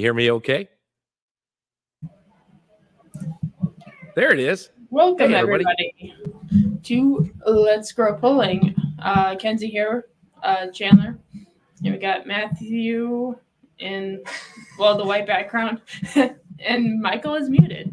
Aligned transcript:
Everybody 0.00 0.02
hear 0.02 0.14
me 0.14 0.30
okay? 0.30 0.68
There 4.14 4.32
it 4.32 4.38
is. 4.38 4.70
Welcome, 4.88 5.30
Hey, 5.30 5.36
everybody. 5.36 5.64
everybody. 6.00 6.80
to 6.84 7.30
Let's 7.46 7.92
Grow 7.92 8.16
Pulling. 8.16 8.74
Uh, 8.98 9.36
Kenzie 9.36 9.68
here, 9.68 10.06
uh, 10.42 10.68
Chandler. 10.68 11.18
And 11.84 11.92
we 11.94 11.98
got 11.98 12.26
Matthew 12.26 13.36
in, 13.78 14.22
well, 14.78 14.96
the 14.96 15.04
white 15.04 15.26
background. 15.26 15.82
and 16.58 17.00
Michael 17.02 17.34
is 17.34 17.50
muted. 17.50 17.92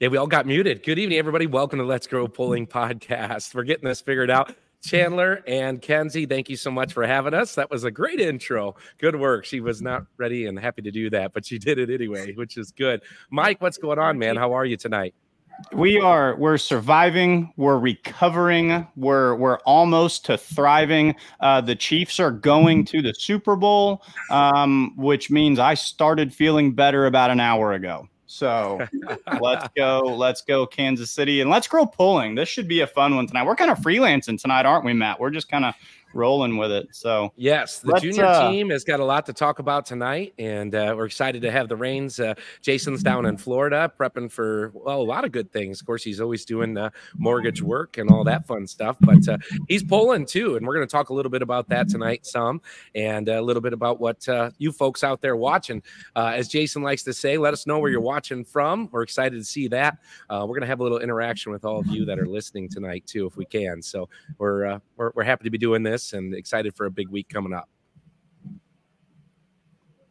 Yeah, 0.00 0.08
we 0.08 0.16
all 0.16 0.26
got 0.26 0.46
muted. 0.46 0.82
Good 0.82 0.98
evening, 0.98 1.18
everybody. 1.18 1.46
Welcome 1.46 1.80
to 1.80 1.84
Let's 1.84 2.06
Grow 2.06 2.28
Pulling 2.28 2.66
Podcast. 2.66 3.54
We're 3.54 3.64
getting 3.64 3.88
this 3.88 4.00
figured 4.00 4.30
out. 4.30 4.54
Chandler 4.84 5.42
and 5.46 5.82
Kenzie, 5.82 6.26
thank 6.26 6.48
you 6.48 6.56
so 6.56 6.70
much 6.70 6.92
for 6.92 7.06
having 7.06 7.34
us. 7.34 7.54
That 7.54 7.70
was 7.70 7.84
a 7.84 7.90
great 7.90 8.20
intro. 8.20 8.76
Good 8.98 9.16
work. 9.16 9.44
She 9.44 9.60
was 9.60 9.82
not 9.82 10.06
ready 10.16 10.46
and 10.46 10.58
happy 10.58 10.82
to 10.82 10.90
do 10.90 11.10
that, 11.10 11.32
but 11.32 11.44
she 11.44 11.58
did 11.58 11.78
it 11.78 11.90
anyway, 11.90 12.32
which 12.34 12.56
is 12.56 12.72
good. 12.72 13.02
Mike, 13.30 13.60
what's 13.60 13.78
going 13.78 13.98
on, 13.98 14.18
man? 14.18 14.36
How 14.36 14.52
are 14.52 14.64
you 14.64 14.76
tonight? 14.76 15.14
We 15.72 15.98
are 15.98 16.36
we're 16.36 16.56
surviving, 16.56 17.52
we're 17.56 17.78
recovering, 17.78 18.86
we're 18.94 19.34
we're 19.34 19.58
almost 19.60 20.24
to 20.26 20.38
thriving. 20.38 21.16
Uh, 21.40 21.60
the 21.60 21.74
Chiefs 21.74 22.20
are 22.20 22.30
going 22.30 22.84
to 22.86 23.02
the 23.02 23.12
Super 23.12 23.56
Bowl, 23.56 24.04
um, 24.30 24.94
which 24.96 25.30
means 25.30 25.58
I 25.58 25.74
started 25.74 26.32
feeling 26.32 26.74
better 26.74 27.06
about 27.06 27.32
an 27.32 27.40
hour 27.40 27.72
ago. 27.72 28.08
So 28.28 28.86
let's 29.40 29.66
go, 29.74 30.00
let's 30.00 30.42
go, 30.42 30.66
Kansas 30.66 31.10
City, 31.10 31.40
and 31.40 31.50
let's 31.50 31.66
grow 31.66 31.86
pulling. 31.86 32.34
This 32.34 32.48
should 32.48 32.68
be 32.68 32.82
a 32.82 32.86
fun 32.86 33.16
one 33.16 33.26
tonight. 33.26 33.46
We're 33.46 33.56
kind 33.56 33.70
of 33.70 33.78
freelancing 33.78 34.40
tonight, 34.40 34.66
aren't 34.66 34.84
we, 34.84 34.92
Matt? 34.92 35.18
We're 35.18 35.30
just 35.30 35.48
kind 35.48 35.64
of 35.64 35.74
rolling 36.14 36.56
with 36.56 36.72
it. 36.72 36.88
So 36.92 37.32
Yes, 37.36 37.78
the 37.78 37.98
junior 38.00 38.24
uh, 38.24 38.50
team 38.50 38.70
has 38.70 38.84
got 38.84 39.00
a 39.00 39.04
lot 39.04 39.26
to 39.26 39.32
talk 39.32 39.58
about 39.58 39.86
tonight, 39.86 40.34
and 40.38 40.74
uh, 40.74 40.94
we're 40.96 41.06
excited 41.06 41.42
to 41.42 41.50
have 41.50 41.68
the 41.68 41.76
reins. 41.76 42.20
Uh, 42.20 42.34
Jason's 42.62 43.02
down 43.02 43.26
in 43.26 43.36
Florida 43.36 43.92
prepping 43.98 44.30
for 44.30 44.72
well 44.74 45.00
a 45.00 45.02
lot 45.02 45.24
of 45.24 45.32
good 45.32 45.52
things. 45.52 45.80
Of 45.80 45.86
course, 45.86 46.02
he's 46.02 46.20
always 46.20 46.44
doing 46.44 46.76
mortgage 47.16 47.62
work 47.62 47.98
and 47.98 48.10
all 48.10 48.24
that 48.24 48.46
fun 48.46 48.66
stuff, 48.66 48.96
but 49.00 49.26
uh, 49.28 49.38
he's 49.68 49.82
pulling 49.82 50.26
too, 50.26 50.56
and 50.56 50.66
we're 50.66 50.74
going 50.74 50.86
to 50.86 50.90
talk 50.90 51.10
a 51.10 51.14
little 51.14 51.30
bit 51.30 51.42
about 51.42 51.68
that 51.68 51.88
tonight, 51.88 52.26
some, 52.26 52.60
and 52.94 53.28
a 53.28 53.40
little 53.40 53.62
bit 53.62 53.72
about 53.72 54.00
what 54.00 54.28
uh, 54.28 54.50
you 54.58 54.72
folks 54.72 55.04
out 55.04 55.20
there 55.20 55.36
watching. 55.36 55.82
Uh, 56.16 56.32
as 56.34 56.48
Jason 56.48 56.82
likes 56.82 57.02
to 57.02 57.12
say, 57.12 57.38
let 57.38 57.52
us 57.52 57.66
know 57.66 57.78
where 57.78 57.90
you're 57.90 58.00
watching 58.00 58.44
from. 58.44 58.88
We're 58.92 59.02
excited 59.02 59.36
to 59.36 59.44
see 59.44 59.68
that. 59.68 59.98
Uh, 60.30 60.40
we're 60.42 60.54
going 60.54 60.62
to 60.62 60.66
have 60.66 60.80
a 60.80 60.82
little 60.82 60.98
interaction 60.98 61.52
with 61.52 61.64
all 61.64 61.78
of 61.78 61.86
you 61.86 62.04
that 62.04 62.18
are 62.18 62.26
listening 62.26 62.68
tonight 62.68 63.06
too, 63.06 63.26
if 63.26 63.36
we 63.36 63.44
can. 63.44 63.82
So 63.82 64.08
we're 64.38 64.66
uh, 64.66 64.78
we're, 64.96 65.12
we're 65.14 65.24
happy 65.24 65.44
to 65.44 65.50
be 65.50 65.58
doing 65.58 65.82
this 65.82 65.97
and 66.12 66.34
excited 66.34 66.74
for 66.76 66.86
a 66.86 66.90
big 66.90 67.08
week 67.08 67.28
coming 67.28 67.52
up. 67.52 67.68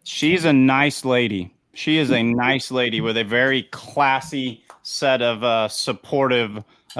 She's 0.03 0.45
a 0.45 0.53
nice 0.53 1.03
lady. 1.03 1.53
She 1.73 1.97
is 1.97 2.11
a 2.11 2.23
nice 2.47 2.71
lady 2.71 3.01
with 3.01 3.17
a 3.17 3.23
very 3.23 3.63
classy 3.63 4.63
set 4.83 5.21
of 5.21 5.43
uh, 5.43 5.67
supportive 5.67 6.63
uh, 6.95 6.99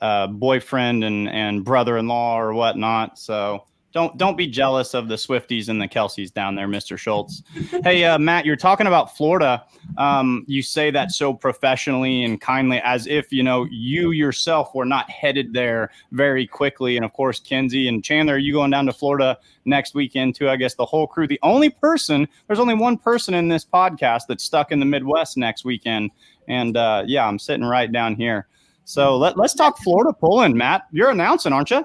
uh, 0.00 0.26
boyfriend 0.28 1.04
and, 1.04 1.28
and 1.28 1.64
brother-in-law 1.64 2.40
or 2.40 2.54
whatnot. 2.54 3.18
So 3.18 3.66
don't 3.96 4.18
don't 4.18 4.36
be 4.36 4.46
jealous 4.46 4.92
of 4.92 5.08
the 5.08 5.14
Swifties 5.14 5.70
and 5.70 5.80
the 5.80 5.88
Kelseys 5.88 6.30
down 6.30 6.54
there, 6.54 6.68
Mr. 6.68 6.98
Schultz. 6.98 7.42
hey, 7.82 8.04
uh, 8.04 8.18
Matt, 8.18 8.44
you're 8.44 8.54
talking 8.54 8.86
about 8.86 9.16
Florida. 9.16 9.64
Um, 9.96 10.44
you 10.46 10.60
say 10.60 10.90
that 10.90 11.12
so 11.12 11.32
professionally 11.32 12.22
and 12.22 12.38
kindly, 12.38 12.78
as 12.84 13.06
if 13.06 13.32
you 13.32 13.42
know 13.42 13.66
you 13.70 14.10
yourself 14.10 14.74
were 14.74 14.84
not 14.84 15.08
headed 15.10 15.54
there 15.54 15.90
very 16.12 16.46
quickly. 16.46 16.96
And 16.96 17.06
of 17.06 17.14
course, 17.14 17.40
Kenzie 17.40 17.88
and 17.88 18.04
Chandler, 18.04 18.34
are 18.34 18.38
you 18.38 18.52
going 18.52 18.70
down 18.70 18.84
to 18.84 18.92
Florida 18.92 19.38
next 19.64 19.94
weekend 19.94 20.34
too. 20.34 20.50
I 20.50 20.56
guess 20.56 20.74
the 20.74 20.84
whole 20.84 21.06
crew. 21.06 21.26
The 21.26 21.40
only 21.42 21.70
person, 21.70 22.28
there's 22.46 22.60
only 22.60 22.74
one 22.74 22.98
person 22.98 23.32
in 23.32 23.48
this 23.48 23.64
podcast 23.64 24.24
that's 24.28 24.44
stuck 24.44 24.72
in 24.72 24.78
the 24.78 24.84
Midwest 24.84 25.38
next 25.38 25.64
weekend. 25.64 26.10
And 26.48 26.76
uh, 26.76 27.04
yeah, 27.06 27.26
I'm 27.26 27.38
sitting 27.38 27.64
right 27.64 27.90
down 27.90 28.14
here. 28.14 28.46
So 28.84 29.16
let, 29.16 29.38
let's 29.38 29.54
talk 29.54 29.78
Florida 29.78 30.12
pulling, 30.12 30.54
Matt. 30.54 30.82
You're 30.92 31.10
announcing, 31.10 31.54
aren't 31.54 31.70
you? 31.70 31.84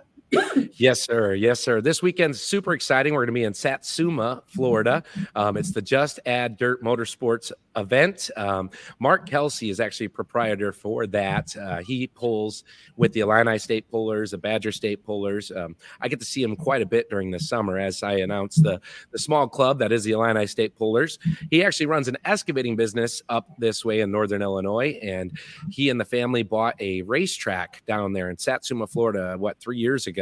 Yes, 0.73 1.01
sir. 1.01 1.33
Yes, 1.35 1.59
sir. 1.59 1.81
This 1.81 2.01
weekend's 2.01 2.41
super 2.41 2.73
exciting. 2.73 3.13
We're 3.13 3.19
going 3.19 3.27
to 3.27 3.39
be 3.39 3.43
in 3.43 3.53
Satsuma, 3.53 4.41
Florida. 4.47 5.03
Um, 5.35 5.57
it's 5.57 5.71
the 5.71 5.81
Just 5.81 6.19
Add 6.25 6.57
Dirt 6.57 6.83
Motorsports 6.83 7.51
event. 7.75 8.29
Um, 8.35 8.69
Mark 8.99 9.29
Kelsey 9.29 9.69
is 9.69 9.79
actually 9.79 10.07
proprietor 10.07 10.71
for 10.71 11.07
that. 11.07 11.55
Uh, 11.55 11.77
he 11.77 12.07
pulls 12.07 12.63
with 12.97 13.13
the 13.13 13.21
Illini 13.21 13.57
State 13.57 13.89
Pullers, 13.89 14.31
the 14.31 14.37
Badger 14.37 14.71
State 14.71 15.03
Pullers. 15.03 15.51
Um, 15.51 15.75
I 16.01 16.07
get 16.07 16.19
to 16.19 16.25
see 16.25 16.43
him 16.43 16.55
quite 16.55 16.81
a 16.81 16.85
bit 16.85 17.09
during 17.09 17.31
the 17.31 17.39
summer 17.39 17.77
as 17.77 18.03
I 18.03 18.13
announce 18.13 18.55
the, 18.55 18.81
the 19.11 19.19
small 19.19 19.47
club 19.47 19.79
that 19.79 19.91
is 19.91 20.03
the 20.03 20.11
Illini 20.11 20.47
State 20.47 20.75
Pullers. 20.75 21.19
He 21.49 21.63
actually 21.63 21.85
runs 21.85 22.07
an 22.07 22.17
excavating 22.25 22.75
business 22.75 23.21
up 23.29 23.47
this 23.57 23.85
way 23.85 24.01
in 24.01 24.11
Northern 24.11 24.41
Illinois, 24.41 24.99
and 25.01 25.37
he 25.69 25.89
and 25.89 25.99
the 25.99 26.05
family 26.05 26.43
bought 26.43 26.75
a 26.79 27.01
racetrack 27.03 27.83
down 27.85 28.13
there 28.13 28.29
in 28.29 28.37
Satsuma, 28.37 28.87
Florida, 28.87 29.35
what, 29.37 29.59
three 29.59 29.77
years 29.77 30.07
ago, 30.07 30.20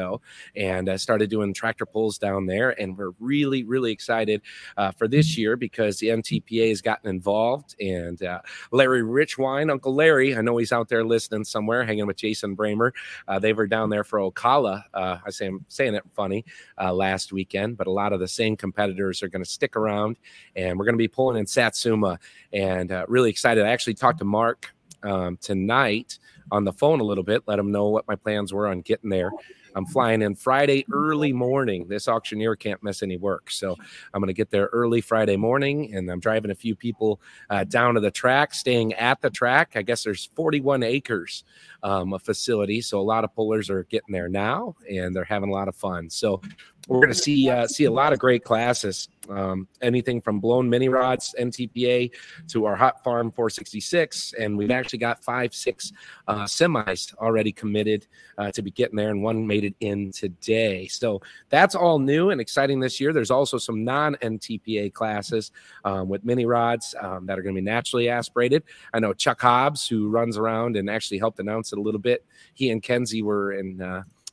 and 0.55 0.89
uh, 0.89 0.97
started 0.97 1.29
doing 1.29 1.53
tractor 1.53 1.85
pulls 1.85 2.17
down 2.17 2.45
there. 2.45 2.79
And 2.79 2.97
we're 2.97 3.11
really, 3.19 3.63
really 3.63 3.91
excited 3.91 4.41
uh, 4.77 4.91
for 4.91 5.07
this 5.07 5.37
year 5.37 5.55
because 5.55 5.97
the 5.99 6.07
NTPA 6.07 6.69
has 6.69 6.81
gotten 6.81 7.09
involved. 7.09 7.75
And 7.79 8.21
uh, 8.23 8.41
Larry 8.71 9.01
Richwine, 9.01 9.71
Uncle 9.71 9.93
Larry, 9.93 10.35
I 10.35 10.41
know 10.41 10.57
he's 10.57 10.71
out 10.71 10.89
there 10.89 11.03
listening 11.03 11.43
somewhere, 11.43 11.83
hanging 11.83 12.07
with 12.07 12.17
Jason 12.17 12.55
Bramer. 12.55 12.91
Uh, 13.27 13.39
they 13.39 13.53
were 13.53 13.67
down 13.67 13.89
there 13.89 14.03
for 14.03 14.19
Ocala. 14.19 14.83
Uh, 14.93 15.17
I 15.25 15.29
say 15.29 15.47
I'm 15.47 15.65
saying 15.67 15.95
it 15.95 16.03
funny 16.13 16.45
uh, 16.81 16.93
last 16.93 17.31
weekend, 17.31 17.77
but 17.77 17.87
a 17.87 17.91
lot 17.91 18.13
of 18.13 18.19
the 18.19 18.27
same 18.27 18.55
competitors 18.55 19.23
are 19.23 19.27
going 19.27 19.43
to 19.43 19.49
stick 19.49 19.75
around, 19.75 20.17
and 20.55 20.77
we're 20.77 20.85
going 20.85 20.95
to 20.95 20.97
be 20.97 21.07
pulling 21.07 21.37
in 21.37 21.45
Satsuma. 21.45 22.19
And 22.53 22.93
really 23.07 23.29
excited. 23.29 23.65
I 23.65 23.69
actually 23.69 23.93
talked 23.93 24.19
to 24.19 24.25
Mark 24.25 24.73
um, 25.03 25.37
tonight 25.37 26.19
on 26.51 26.63
the 26.63 26.73
phone 26.73 26.99
a 26.99 27.03
little 27.03 27.23
bit, 27.23 27.43
let 27.45 27.59
him 27.59 27.71
know 27.71 27.89
what 27.89 28.07
my 28.07 28.15
plans 28.15 28.53
were 28.53 28.67
on 28.67 28.81
getting 28.81 29.09
there. 29.09 29.31
I'm 29.75 29.85
flying 29.85 30.21
in 30.21 30.35
Friday 30.35 30.85
early 30.91 31.33
morning. 31.33 31.87
This 31.87 32.07
auctioneer 32.07 32.55
can't 32.55 32.81
miss 32.83 33.03
any 33.03 33.17
work. 33.17 33.51
So 33.51 33.75
I'm 34.13 34.21
going 34.21 34.27
to 34.27 34.33
get 34.33 34.49
there 34.49 34.69
early 34.71 35.01
Friday 35.01 35.37
morning 35.37 35.93
and 35.95 36.09
I'm 36.09 36.19
driving 36.19 36.51
a 36.51 36.55
few 36.55 36.75
people 36.75 37.21
uh, 37.49 37.63
down 37.63 37.95
to 37.95 37.99
the 37.99 38.11
track, 38.11 38.53
staying 38.53 38.93
at 38.93 39.21
the 39.21 39.29
track. 39.29 39.73
I 39.75 39.81
guess 39.81 40.03
there's 40.03 40.29
41 40.35 40.83
acres 40.83 41.43
um, 41.83 42.13
of 42.13 42.21
facility. 42.21 42.81
So 42.81 42.99
a 42.99 43.01
lot 43.01 43.23
of 43.23 43.33
pullers 43.33 43.69
are 43.69 43.83
getting 43.85 44.13
there 44.13 44.29
now 44.29 44.75
and 44.89 45.15
they're 45.15 45.23
having 45.23 45.49
a 45.49 45.53
lot 45.53 45.67
of 45.67 45.75
fun. 45.75 46.09
So 46.09 46.41
we're 46.87 46.99
going 46.99 47.13
to 47.13 47.15
see 47.15 47.49
uh, 47.49 47.67
see 47.67 47.85
a 47.85 47.91
lot 47.91 48.13
of 48.13 48.19
great 48.19 48.43
classes. 48.43 49.09
Um, 49.29 49.67
anything 49.83 50.21
from 50.21 50.39
blown 50.39 50.67
mini 50.67 50.89
rods, 50.89 51.35
NTPA, 51.39 52.11
to 52.47 52.65
our 52.65 52.75
hot 52.75 53.03
farm 53.03 53.31
466, 53.31 54.33
and 54.39 54.57
we've 54.57 54.71
actually 54.71 54.97
got 54.97 55.23
five, 55.23 55.53
six 55.53 55.93
uh, 56.27 56.45
semis 56.45 57.15
already 57.17 57.51
committed 57.51 58.07
uh, 58.39 58.51
to 58.51 58.63
be 58.63 58.71
getting 58.71 58.95
there, 58.95 59.11
and 59.11 59.21
one 59.21 59.45
made 59.45 59.65
it 59.65 59.75
in 59.81 60.11
today. 60.11 60.87
So 60.87 61.21
that's 61.49 61.75
all 61.75 61.99
new 61.99 62.31
and 62.31 62.41
exciting 62.41 62.79
this 62.79 62.99
year. 62.99 63.13
There's 63.13 63.29
also 63.29 63.59
some 63.59 63.83
non 63.83 64.15
NTPA 64.15 64.93
classes 64.93 65.51
um, 65.85 66.09
with 66.09 66.25
mini 66.25 66.47
rods 66.47 66.95
um, 66.99 67.27
that 67.27 67.37
are 67.37 67.43
going 67.43 67.53
to 67.53 67.61
be 67.61 67.65
naturally 67.65 68.09
aspirated. 68.09 68.63
I 68.95 68.99
know 68.99 69.13
Chuck 69.13 69.39
Hobbs, 69.39 69.87
who 69.87 70.09
runs 70.09 70.37
around 70.37 70.75
and 70.75 70.89
actually 70.89 71.19
helped 71.19 71.39
announce 71.39 71.71
it 71.71 71.77
a 71.77 71.81
little 71.81 72.01
bit. 72.01 72.25
He 72.55 72.71
and 72.71 72.81
Kenzie 72.81 73.21
were 73.21 73.53
in. 73.53 73.79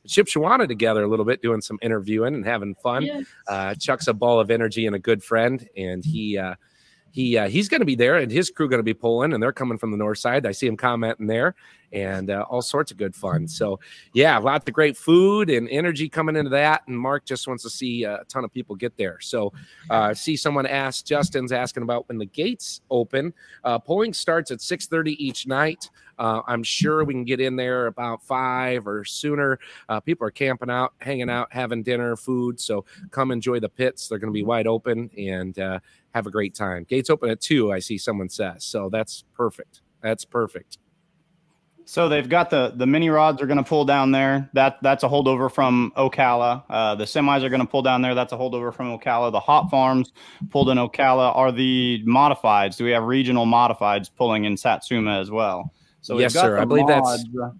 Uh, 0.03 0.07
Shipshewana 0.07 0.67
together 0.67 1.03
a 1.03 1.07
little 1.07 1.25
bit, 1.25 1.41
doing 1.41 1.61
some 1.61 1.79
interviewing 1.81 2.35
and 2.35 2.45
having 2.45 2.75
fun. 2.75 3.03
Yes. 3.03 3.25
Uh, 3.47 3.75
Chuck's 3.75 4.07
a 4.07 4.13
ball 4.13 4.39
of 4.39 4.51
energy 4.51 4.85
and 4.85 4.95
a 4.95 4.99
good 4.99 5.23
friend, 5.23 5.67
and 5.75 6.03
he 6.03 6.37
uh, 6.37 6.55
he 7.11 7.37
uh, 7.37 7.47
he's 7.47 7.67
going 7.67 7.81
to 7.81 7.85
be 7.85 7.95
there, 7.95 8.17
and 8.17 8.31
his 8.31 8.49
crew 8.49 8.69
going 8.69 8.79
to 8.79 8.83
be 8.83 8.93
pulling, 8.93 9.33
and 9.33 9.41
they're 9.41 9.51
coming 9.51 9.77
from 9.77 9.91
the 9.91 9.97
north 9.97 10.19
side. 10.19 10.45
I 10.45 10.51
see 10.51 10.67
him 10.67 10.77
commenting 10.77 11.27
there, 11.27 11.55
and 11.91 12.29
uh, 12.29 12.45
all 12.49 12.61
sorts 12.61 12.91
of 12.91 12.97
good 12.97 13.15
fun. 13.15 13.47
So 13.47 13.79
yeah, 14.13 14.37
lots 14.37 14.67
of 14.67 14.73
great 14.73 14.97
food 14.97 15.49
and 15.49 15.67
energy 15.69 16.09
coming 16.09 16.35
into 16.35 16.51
that. 16.51 16.83
And 16.87 16.97
Mark 16.97 17.25
just 17.25 17.47
wants 17.47 17.63
to 17.63 17.69
see 17.69 18.03
a 18.03 18.23
ton 18.29 18.43
of 18.43 18.53
people 18.53 18.75
get 18.75 18.97
there. 18.97 19.19
So 19.19 19.53
uh, 19.89 20.13
see 20.13 20.35
someone 20.35 20.65
ask 20.65 21.05
Justin's 21.05 21.51
asking 21.51 21.83
about 21.83 22.07
when 22.07 22.17
the 22.17 22.25
gates 22.25 22.81
open. 22.91 23.33
Uh, 23.63 23.79
polling 23.79 24.13
starts 24.13 24.51
at 24.51 24.59
6:30 24.59 25.15
each 25.17 25.47
night. 25.47 25.89
Uh, 26.17 26.41
I'm 26.47 26.63
sure 26.63 27.03
we 27.03 27.13
can 27.13 27.23
get 27.23 27.39
in 27.39 27.55
there 27.55 27.87
about 27.87 28.23
five 28.23 28.87
or 28.87 29.03
sooner. 29.05 29.59
Uh, 29.89 29.99
people 29.99 30.27
are 30.27 30.31
camping 30.31 30.69
out, 30.69 30.93
hanging 30.99 31.29
out, 31.29 31.47
having 31.51 31.83
dinner, 31.83 32.15
food. 32.15 32.59
So 32.59 32.85
come 33.11 33.31
enjoy 33.31 33.59
the 33.59 33.69
pits. 33.69 34.07
They're 34.07 34.19
going 34.19 34.31
to 34.31 34.37
be 34.37 34.43
wide 34.43 34.67
open 34.67 35.09
and 35.17 35.57
uh, 35.59 35.79
have 36.13 36.27
a 36.27 36.31
great 36.31 36.55
time. 36.55 36.85
Gates 36.85 37.09
open 37.09 37.29
at 37.29 37.41
two, 37.41 37.71
I 37.71 37.79
see 37.79 37.97
someone 37.97 38.29
says. 38.29 38.63
So 38.63 38.89
that's 38.89 39.23
perfect. 39.33 39.81
That's 40.01 40.25
perfect. 40.25 40.79
So 41.87 42.09
they've 42.09 42.27
got 42.27 42.49
the 42.49 42.73
the 42.75 42.85
mini 42.85 43.09
rods 43.09 43.41
are 43.41 43.45
going 43.45 43.59
to 43.59 43.63
pull 43.63 43.85
down 43.85 44.11
there. 44.11 44.49
That 44.51 44.77
that's 44.81 45.05
a 45.05 45.07
holdover 45.07 45.49
from 45.49 45.93
Ocala. 45.95 46.63
Uh, 46.69 46.95
the 46.95 47.05
semis 47.05 47.43
are 47.43 47.49
going 47.49 47.61
to 47.61 47.65
pull 47.65 47.81
down 47.81 48.01
there. 48.01 48.13
That's 48.13 48.33
a 48.33 48.35
holdover 48.35 48.73
from 48.73 48.87
Ocala. 48.99 49.31
The 49.31 49.39
hot 49.39 49.69
farms 49.71 50.11
pulled 50.49 50.69
in 50.69 50.77
Ocala 50.77 51.33
are 51.33 51.49
the 51.49 52.03
modifieds. 52.05 52.75
Do 52.75 52.83
we 52.83 52.91
have 52.91 53.03
regional 53.03 53.45
modifieds 53.45 54.11
pulling 54.13 54.43
in 54.43 54.57
Satsuma 54.57 55.17
as 55.17 55.31
well? 55.31 55.71
So 56.01 56.19
yes, 56.19 56.33
sir. 56.33 56.57
I 56.57 56.65
believe 56.65 56.87
mods. 56.87 57.23
that's. 57.33 57.55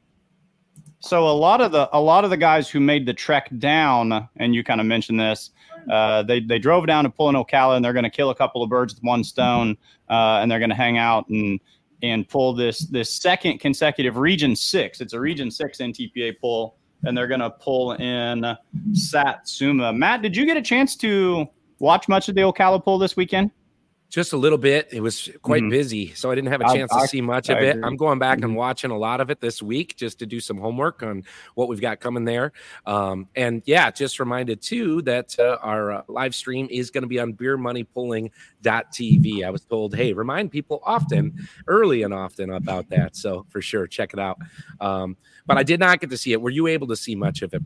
So 0.99 1.27
a 1.27 1.31
lot 1.31 1.61
of 1.61 1.71
the 1.71 1.89
a 1.95 2.01
lot 2.01 2.23
of 2.23 2.31
the 2.31 2.37
guys 2.37 2.69
who 2.69 2.79
made 2.79 3.05
the 3.05 3.13
trek 3.13 3.49
down, 3.59 4.27
and 4.37 4.55
you 4.55 4.63
kind 4.63 4.81
of 4.81 4.87
mentioned 4.87 5.19
this, 5.19 5.51
uh, 5.91 6.23
they 6.23 6.39
they 6.39 6.59
drove 6.59 6.87
down 6.87 7.03
to 7.03 7.09
pull 7.09 7.29
in 7.29 7.35
Ocala, 7.35 7.75
and 7.75 7.85
they're 7.85 7.93
going 7.93 8.03
to 8.03 8.09
kill 8.09 8.29
a 8.29 8.35
couple 8.35 8.63
of 8.63 8.69
birds 8.69 8.95
with 8.95 9.03
one 9.03 9.23
stone, 9.23 9.77
uh, 10.09 10.39
and 10.41 10.49
they're 10.49 10.59
going 10.59 10.69
to 10.69 10.75
hang 10.75 10.97
out 10.97 11.27
and 11.29 11.59
and 12.01 12.27
pull 12.27 12.53
this 12.53 12.79
this 12.79 13.11
second 13.11 13.59
consecutive 13.59 14.17
Region 14.17 14.55
Six. 14.55 14.99
It's 15.01 15.13
a 15.13 15.19
Region 15.19 15.51
Six 15.51 15.77
NTPA 15.77 16.39
pull, 16.39 16.75
and 17.03 17.17
they're 17.17 17.27
going 17.27 17.41
to 17.41 17.51
pull 17.51 17.93
in 17.93 18.57
Satsuma. 18.93 19.93
Matt, 19.93 20.21
did 20.21 20.35
you 20.35 20.45
get 20.45 20.57
a 20.57 20.61
chance 20.61 20.95
to 20.97 21.47
watch 21.79 22.07
much 22.07 22.27
of 22.27 22.35
the 22.35 22.41
Ocala 22.41 22.83
pull 22.83 22.97
this 22.97 23.15
weekend? 23.15 23.51
Just 24.09 24.31
a 24.31 24.37
little 24.37 24.57
bit. 24.57 24.87
It 24.91 25.01
was 25.01 25.29
quite 25.41 25.63
mm-hmm. 25.63 25.69
busy, 25.69 26.13
so 26.13 26.31
I 26.31 26.35
didn't 26.35 26.49
have 26.49 26.61
a 26.61 26.73
chance 26.73 26.93
I, 26.93 26.99
to 26.99 27.03
I, 27.03 27.07
see 27.07 27.19
much 27.19 27.49
I 27.49 27.53
of 27.53 27.63
it. 27.63 27.69
Agree. 27.71 27.83
I'm 27.83 27.97
going 27.97 28.19
back 28.19 28.37
mm-hmm. 28.37 28.45
and 28.45 28.55
watching 28.55 28.89
a 28.89 28.97
lot 28.97 29.19
of 29.19 29.29
it 29.29 29.41
this 29.41 29.61
week 29.61 29.97
just 29.97 30.17
to 30.19 30.25
do 30.25 30.39
some 30.39 30.57
homework 30.57 31.03
on 31.03 31.25
what 31.55 31.67
we've 31.67 31.81
got 31.81 31.99
coming 31.99 32.23
there. 32.23 32.53
Um, 32.85 33.27
and 33.35 33.63
yeah, 33.65 33.91
just 33.91 34.19
reminded 34.19 34.61
too 34.61 35.01
that 35.01 35.37
uh, 35.37 35.57
our 35.61 35.91
uh, 35.91 36.03
live 36.07 36.35
stream 36.35 36.69
is 36.71 36.89
going 36.89 37.01
to 37.01 37.07
be 37.07 37.19
on 37.19 37.33
beermoneypulling.tv. 37.33 39.45
I 39.45 39.49
was 39.49 39.65
told, 39.65 39.93
hey, 39.93 40.13
remind 40.13 40.51
people 40.51 40.81
often, 40.85 41.45
early 41.67 42.03
and 42.03 42.13
often 42.13 42.51
about 42.51 42.87
that. 42.89 43.17
So 43.17 43.45
for 43.49 43.61
sure, 43.61 43.87
check 43.87 44.13
it 44.13 44.19
out. 44.19 44.37
Um, 44.79 45.17
but 45.45 45.57
I 45.57 45.63
did 45.63 45.79
not 45.79 45.99
get 45.99 46.09
to 46.11 46.17
see 46.17 46.33
it. 46.33 46.41
Were 46.41 46.49
you 46.49 46.67
able 46.67 46.87
to 46.87 46.95
see 46.95 47.15
much 47.15 47.41
of 47.41 47.53
it? 47.53 47.63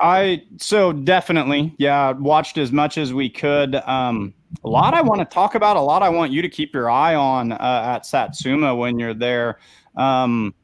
I 0.00 0.42
so 0.58 0.92
definitely, 0.92 1.74
yeah, 1.78 2.12
watched 2.12 2.56
as 2.56 2.72
much 2.72 2.98
as 2.98 3.12
we 3.12 3.28
could. 3.28 3.74
Um, 3.74 4.32
a 4.64 4.68
lot 4.68 4.94
I 4.94 5.02
want 5.02 5.20
to 5.20 5.24
talk 5.24 5.54
about, 5.54 5.76
a 5.76 5.80
lot 5.80 6.02
I 6.02 6.08
want 6.08 6.32
you 6.32 6.42
to 6.42 6.48
keep 6.48 6.74
your 6.74 6.90
eye 6.90 7.14
on 7.14 7.52
uh, 7.52 7.56
at 7.96 8.06
Satsuma 8.06 8.74
when 8.74 8.98
you're 8.98 9.14
there. 9.14 9.58
Um, 9.96 10.54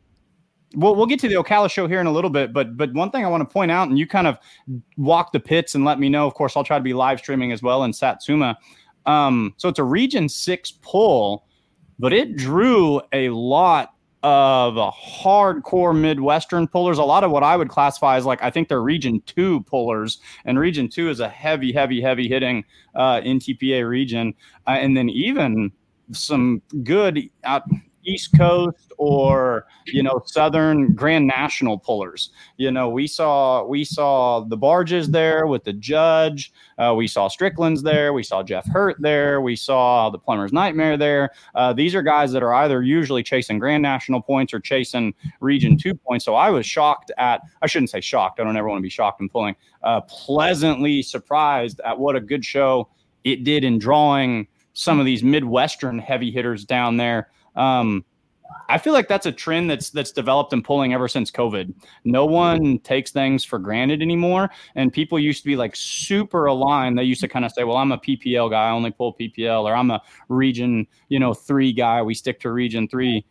we'll, 0.75 0.95
we'll 0.95 1.07
get 1.07 1.21
to 1.21 1.29
the 1.29 1.35
Ocala 1.35 1.71
show 1.71 1.87
here 1.87 2.01
in 2.01 2.07
a 2.07 2.13
little 2.13 2.31
bit, 2.31 2.53
but 2.53 2.77
but 2.77 2.93
one 2.93 3.11
thing 3.11 3.25
I 3.25 3.29
want 3.29 3.49
to 3.49 3.53
point 3.53 3.71
out, 3.71 3.89
and 3.89 3.99
you 3.99 4.07
kind 4.07 4.27
of 4.27 4.39
walk 4.97 5.33
the 5.33 5.41
pits 5.41 5.75
and 5.75 5.85
let 5.85 5.99
me 5.99 6.09
know. 6.09 6.27
Of 6.27 6.35
course, 6.35 6.57
I'll 6.57 6.65
try 6.65 6.79
to 6.79 6.85
be 6.85 6.95
live 6.95 7.19
streaming 7.19 7.53
as 7.53 7.63
well 7.63 7.85
in 7.85 7.93
Satsuma. 7.93 8.59
Um, 9.07 9.55
so 9.57 9.69
it's 9.69 9.79
a 9.79 9.85
Region 9.85 10.29
Six 10.29 10.71
pull, 10.71 11.47
but 11.99 12.13
it 12.13 12.37
drew 12.37 13.01
a 13.13 13.29
lot 13.31 13.92
of 14.23 14.75
hardcore 14.95 15.99
Midwestern 15.99 16.69
pullers. 16.69 16.99
A 16.99 17.05
lot 17.05 17.25
of 17.25 17.31
what 17.31 17.43
I 17.43 17.57
would 17.57 17.69
classify 17.69 18.17
as 18.17 18.25
like 18.25 18.43
I 18.43 18.51
think 18.51 18.69
they're 18.69 18.83
Region 18.83 19.21
Two 19.27 19.63
pullers, 19.63 20.19
and 20.45 20.59
Region 20.59 20.89
Two 20.89 21.11
is 21.11 21.21
a 21.21 21.29
heavy, 21.29 21.73
heavy, 21.73 22.01
heavy 22.01 22.29
hitting 22.29 22.65
uh, 22.95 23.21
NTPA 23.21 23.89
region, 23.89 24.35
uh, 24.67 24.71
and 24.71 24.97
then 24.97 25.09
even 25.09 25.73
some 26.13 26.63
good 26.83 27.29
out 27.45 27.63
East 28.05 28.37
Coast 28.37 28.93
or 28.99 29.67
you 29.87 30.03
know 30.03 30.23
Southern 30.27 30.93
Grand 30.95 31.27
National 31.27 31.79
pullers. 31.79 32.31
You 32.57 32.71
know, 32.71 32.89
we 32.89 33.07
saw 33.07 33.65
we 33.65 33.85
saw 33.85 34.41
the 34.41 34.57
barges 34.57 35.11
there 35.11 35.47
with 35.47 35.65
the 35.65 35.73
judge. 35.73 36.53
Uh, 36.79 36.95
we 36.97 37.07
saw 37.07 37.29
Strickland's 37.29 37.83
there. 37.83 38.13
We 38.13 38.23
saw 38.23 38.43
Jeff 38.43 38.67
Hirt 38.67 38.97
there. 39.01 39.41
We 39.41 39.57
saw 39.57 40.11
the 40.11 40.19
Plumber's 40.19 40.53
Nightmare 40.53 40.97
there. 40.97 41.31
Uh, 41.55 41.73
these 41.73 41.95
are 41.95 42.03
guys 42.03 42.33
that 42.33 42.43
are 42.43 42.55
either 42.55 42.83
usually 42.83 43.23
chasing 43.23 43.59
Grand 43.59 43.83
National 43.83 44.21
points 44.21 44.53
or 44.55 44.61
chasing 44.61 45.15
Region 45.41 45.77
Two 45.77 45.95
points. 45.95 46.25
So 46.25 46.35
I 46.35 46.51
was 46.51 46.67
shocked 46.67 47.11
at. 47.19 47.43
I 47.63 47.67
shouldn't 47.67 47.91
say 47.91 48.01
shocked. 48.01 48.41
I 48.41 48.45
don't 48.45 48.57
ever 48.57 48.69
want 48.69 48.79
to 48.79 48.83
be 48.83 48.91
shocked 48.91 49.21
in 49.21 49.29
pulling. 49.29 49.57
Uh, 49.83 50.01
pleasantly 50.03 51.03
surprised 51.03 51.81
at 51.85 51.99
what 51.99 52.17
a 52.17 52.21
good 52.21 52.45
show 52.45 52.89
it 53.25 53.45
did 53.45 53.65
in 53.65 53.79
drawing 53.79 54.47
some 54.75 54.99
of 54.99 55.07
these 55.07 55.23
Midwestern 55.23 55.99
heavy 55.99 56.31
hitters 56.31 56.65
down 56.65 56.97
there. 56.97 57.29
Um, 57.57 58.05
I 58.69 58.79
feel 58.79 58.93
like 58.93 59.09
that's 59.09 59.27
a 59.27 59.33
trend 59.33 59.71
that's 59.71 59.91
that's 59.91 60.13
developed 60.13 60.53
in 60.53 60.63
pulling 60.63 60.95
ever 60.95 61.09
since 61.09 61.31
COVID. 61.31 61.75
No 62.05 62.25
one 62.25 62.79
takes 62.81 63.11
things 63.11 63.45
for 63.45 63.59
granted 63.59 64.03
anymore, 64.03 64.51
and 64.75 64.93
people 64.93 65.19
used 65.19 65.43
to 65.43 65.49
be 65.49 65.57
like 65.57 65.77
super 65.77 66.47
aligned. 66.47 66.99
They 66.99 67.03
used 67.03 67.21
to 67.21 67.29
kind 67.29 67.45
of 67.45 67.53
say, 67.53 67.65
"Well, 67.65 67.77
I'm 67.77 67.93
a 67.93 67.99
PPL 67.99 68.51
guy, 68.51 68.69
I 68.69 68.71
only 68.71 68.91
pull 68.91 69.15
PPL," 69.15 69.65
or 69.65 69.75
"I'm 69.75 69.91
a 69.91 70.01
Region, 70.29 70.87
you 71.09 71.19
know, 71.19 71.35
three 71.35 71.73
guy, 71.73 72.03
we 72.03 72.15
stick 72.15 72.41
to 72.41 72.51
Region 72.51 72.89
three. 72.89 73.25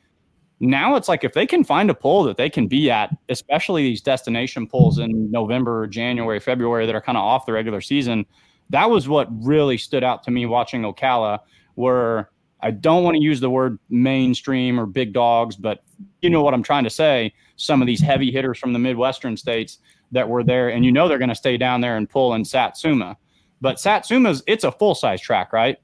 Now 0.59 0.95
it's 0.95 1.07
like 1.07 1.23
if 1.23 1.33
they 1.33 1.47
can 1.47 1.63
find 1.63 1.89
a 1.89 1.95
pull 1.95 2.23
that 2.23 2.38
they 2.38 2.50
can 2.50 2.68
be 2.68 2.91
at, 2.91 3.09
especially 3.29 3.81
these 3.81 4.01
destination 4.01 4.68
pulls 4.68 5.00
in 5.00 5.31
November, 5.31 5.88
January, 5.88 6.39
February 6.39 6.85
that 6.85 6.94
are 6.94 7.01
kind 7.01 7.18
of 7.18 7.23
off 7.23 7.47
the 7.47 7.51
regular 7.51 7.81
season. 7.81 8.25
That 8.69 8.89
was 8.89 9.09
what 9.09 9.27
really 9.44 9.77
stood 9.77 10.03
out 10.03 10.23
to 10.23 10.31
me 10.31 10.45
watching 10.45 10.83
Ocala, 10.83 11.39
where 11.73 12.29
I 12.62 12.72
don't 12.72 13.04
want 13.04 13.16
to 13.16 13.24
use 13.24 13.40
the 13.40 13.50
word 13.50 13.80
mainstream 13.90 14.80
or 14.80 14.86
big 14.86 15.13
dogs, 15.13 15.56
but 15.56 15.84
you 16.22 16.30
know 16.30 16.44
what 16.44 16.54
I'm 16.54 16.63
trying 16.63 16.84
to 16.84 16.90
say. 16.90 17.34
Some 17.56 17.81
of 17.81 17.88
these 17.88 18.02
heavy 18.02 18.31
hitters 18.31 18.58
from 18.58 18.74
the 18.74 18.80
Midwestern 18.80 19.36
states 19.38 19.80
that 20.12 20.28
were 20.28 20.44
there, 20.44 20.69
and 20.69 20.86
you 20.86 20.92
know 20.92 21.08
they're 21.08 21.18
going 21.18 21.30
to 21.30 21.36
stay 21.36 21.58
down 21.58 21.81
there 21.81 21.98
and 21.98 22.10
pull 22.10 22.34
in 22.34 22.46
Satsuma. 22.46 23.18
But 23.62 23.78
Satsuma's 23.78 24.44
it's 24.48 24.63
a 24.63 24.72
full 24.72 24.96
size 24.96 25.22
track, 25.22 25.54
right? 25.54 25.78